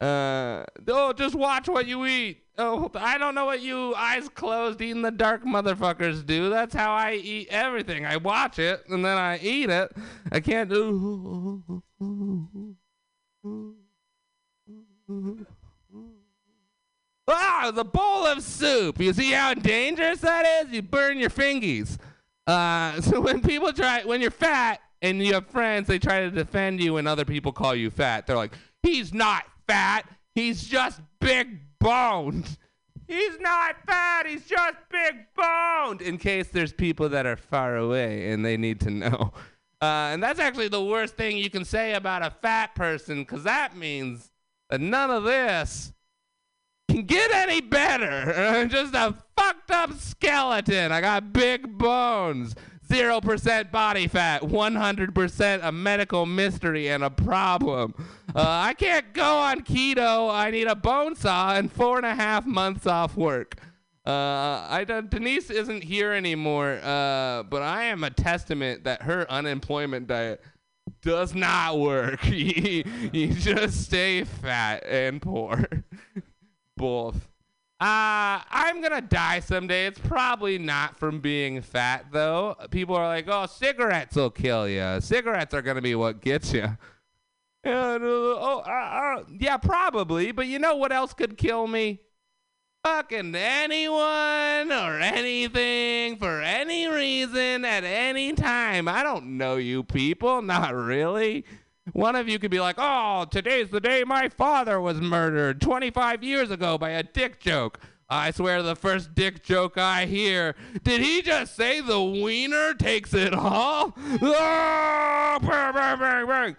Uh, 0.00 0.64
oh, 0.88 1.12
just 1.12 1.34
watch 1.34 1.68
what 1.68 1.86
you 1.86 2.06
eat. 2.06 2.42
Oh, 2.58 2.90
I 2.94 3.18
don't 3.18 3.34
know 3.34 3.44
what 3.44 3.62
you 3.62 3.94
eyes 3.94 4.28
closed 4.28 4.80
eating 4.80 5.02
the 5.02 5.10
dark 5.10 5.44
motherfuckers 5.44 6.26
do. 6.26 6.50
That's 6.50 6.74
how 6.74 6.92
I 6.92 7.14
eat 7.14 7.48
everything. 7.50 8.04
I 8.04 8.16
watch 8.16 8.58
it 8.58 8.82
and 8.88 9.04
then 9.04 9.16
I 9.16 9.38
eat 9.38 9.70
it. 9.70 9.92
I 10.32 10.40
can't 10.40 10.68
do. 10.68 11.82
Ah, 17.32 17.70
the 17.74 17.84
bowl 17.84 18.26
of 18.26 18.42
soup. 18.42 19.00
You 19.00 19.12
see 19.12 19.32
how 19.32 19.54
dangerous 19.54 20.20
that 20.20 20.64
is? 20.64 20.72
You 20.72 20.82
burn 20.82 21.18
your 21.18 21.30
fingies. 21.30 21.98
Uh, 22.46 23.00
so 23.00 23.20
when 23.20 23.40
people 23.40 23.72
try, 23.72 24.02
when 24.04 24.20
you're 24.20 24.30
fat 24.30 24.80
and 25.02 25.24
you 25.24 25.34
have 25.34 25.46
friends, 25.46 25.88
they 25.88 25.98
try 25.98 26.20
to 26.20 26.30
defend 26.30 26.82
you 26.82 26.94
when 26.94 27.06
other 27.06 27.24
people 27.24 27.52
call 27.52 27.74
you 27.74 27.90
fat. 27.90 28.26
They're 28.26 28.36
like, 28.36 28.54
he's 28.82 29.14
not 29.14 29.44
fat. 29.66 30.08
He's 30.34 30.62
just 30.62 31.00
big 31.20 31.60
boned. 31.78 32.58
He's 33.08 33.40
not 33.40 33.74
fat. 33.86 34.28
He's 34.28 34.46
just 34.46 34.76
big 34.88 35.16
boned. 35.34 36.00
In 36.00 36.16
case 36.16 36.46
there's 36.46 36.72
people 36.72 37.08
that 37.08 37.26
are 37.26 37.34
far 37.34 37.76
away 37.76 38.30
and 38.30 38.44
they 38.44 38.56
need 38.56 38.80
to 38.82 38.90
know. 38.90 39.32
Uh, 39.82 40.12
and 40.12 40.22
that's 40.22 40.38
actually 40.38 40.68
the 40.68 40.84
worst 40.84 41.16
thing 41.16 41.38
you 41.38 41.48
can 41.48 41.64
say 41.64 41.94
about 41.94 42.22
a 42.22 42.30
fat 42.42 42.74
person 42.74 43.20
because 43.20 43.44
that 43.44 43.74
means 43.74 44.30
that 44.68 44.78
none 44.78 45.10
of 45.10 45.24
this 45.24 45.94
can 46.90 47.02
get 47.04 47.30
any 47.32 47.60
better. 47.60 48.66
Just 48.70 48.94
a 48.94 49.14
fucked 49.36 49.70
up 49.70 49.92
skeleton. 49.94 50.92
I 50.92 51.00
got 51.00 51.32
big 51.32 51.78
bones. 51.78 52.54
0% 52.88 53.70
body 53.70 54.08
fat, 54.08 54.42
100% 54.42 55.60
a 55.62 55.70
medical 55.70 56.26
mystery 56.26 56.88
and 56.88 57.04
a 57.04 57.10
problem. 57.10 57.94
Uh, 58.34 58.42
I 58.44 58.74
can't 58.74 59.12
go 59.12 59.38
on 59.38 59.60
keto. 59.60 60.32
I 60.34 60.50
need 60.50 60.66
a 60.66 60.74
bone 60.74 61.14
saw 61.14 61.54
and 61.54 61.70
four 61.70 61.98
and 61.98 62.06
a 62.06 62.16
half 62.16 62.46
months 62.46 62.88
off 62.88 63.16
work. 63.16 63.60
Uh, 64.04 64.66
I 64.68 64.84
don't, 64.88 65.08
Denise 65.08 65.50
isn't 65.50 65.84
here 65.84 66.10
anymore, 66.12 66.80
uh, 66.82 67.44
but 67.44 67.62
I 67.62 67.84
am 67.84 68.02
a 68.02 68.10
testament 68.10 68.82
that 68.84 69.02
her 69.02 69.30
unemployment 69.30 70.08
diet 70.08 70.42
does 71.02 71.32
not 71.32 71.78
work. 71.78 72.26
you 72.26 72.82
just 73.34 73.84
stay 73.84 74.24
fat 74.24 74.84
and 74.84 75.22
poor. 75.22 75.64
Both. 76.80 77.28
Uh, 77.78 78.40
I'm 78.50 78.80
gonna 78.80 79.02
die 79.02 79.40
someday. 79.40 79.86
It's 79.86 79.98
probably 79.98 80.56
not 80.56 80.98
from 80.98 81.20
being 81.20 81.60
fat, 81.60 82.06
though. 82.10 82.56
People 82.70 82.96
are 82.96 83.06
like, 83.06 83.26
"Oh, 83.28 83.44
cigarettes 83.44 84.16
will 84.16 84.30
kill 84.30 84.66
you. 84.66 84.98
Cigarettes 85.02 85.52
are 85.52 85.60
gonna 85.60 85.82
be 85.82 85.94
what 85.94 86.22
gets 86.22 86.52
you." 86.52 86.76
And, 87.62 88.02
uh, 88.02 88.06
oh, 88.06 88.62
uh, 88.66 88.70
uh, 88.70 89.24
yeah, 89.38 89.58
probably. 89.58 90.32
But 90.32 90.46
you 90.46 90.58
know 90.58 90.76
what 90.76 90.92
else 90.92 91.12
could 91.12 91.36
kill 91.36 91.66
me? 91.66 92.00
Fucking 92.82 93.34
anyone 93.34 94.72
or 94.72 94.98
anything 94.98 96.16
for 96.16 96.40
any 96.40 96.88
reason 96.88 97.66
at 97.66 97.84
any 97.84 98.32
time. 98.32 98.88
I 98.88 99.02
don't 99.02 99.36
know 99.36 99.56
you 99.56 99.82
people. 99.82 100.40
Not 100.40 100.74
really. 100.74 101.44
One 101.92 102.14
of 102.14 102.28
you 102.28 102.38
could 102.38 102.50
be 102.50 102.60
like, 102.60 102.76
oh, 102.78 103.26
today's 103.30 103.70
the 103.70 103.80
day 103.80 104.04
my 104.04 104.28
father 104.28 104.80
was 104.80 105.00
murdered 105.00 105.60
25 105.60 106.22
years 106.22 106.50
ago 106.50 106.78
by 106.78 106.90
a 106.90 107.02
dick 107.02 107.40
joke. 107.40 107.80
I 108.08 108.32
swear 108.32 108.62
the 108.62 108.76
first 108.76 109.14
dick 109.14 109.42
joke 109.42 109.78
I 109.78 110.06
hear. 110.06 110.56
Did 110.82 111.00
he 111.00 111.22
just 111.22 111.54
say 111.56 111.80
the 111.80 112.02
wiener 112.02 112.74
takes 112.74 113.14
it 113.14 113.32
all? 113.32 113.94
Oh, 114.22 115.38
bang, 115.40 115.72
bang, 115.72 115.98
bang, 115.98 116.26
bang. 116.26 116.56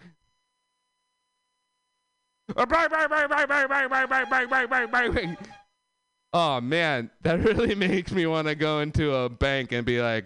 Oh 6.34 6.62
man, 6.62 7.12
that 7.22 7.40
really 7.44 7.76
makes 7.76 8.12
me 8.12 8.26
want 8.26 8.48
to 8.48 8.56
go 8.56 8.80
into 8.80 9.14
a 9.14 9.30
bank 9.30 9.72
and 9.74 9.86
be 9.86 10.02
like, 10.02 10.26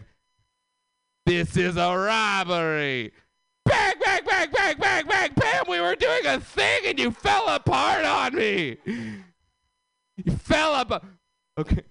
this 1.26 1.58
is 1.58 1.78
a 1.78 1.98
robbery. 1.98 3.12
Bang, 4.46 4.78
bang, 4.78 4.78
bang, 4.78 5.08
bang, 5.08 5.32
bam, 5.36 5.64
we 5.68 5.80
were 5.80 5.96
doing 5.96 6.26
a 6.28 6.40
thing 6.40 6.82
and 6.86 7.00
you 7.00 7.10
fell 7.10 7.48
apart 7.50 8.06
on 8.06 8.36
me. 8.36 8.78
You 8.86 10.32
fell 10.38 10.76
apart. 10.76 11.04
Okay. 11.58 11.82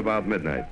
About 0.00 0.26
midnight. 0.26 0.69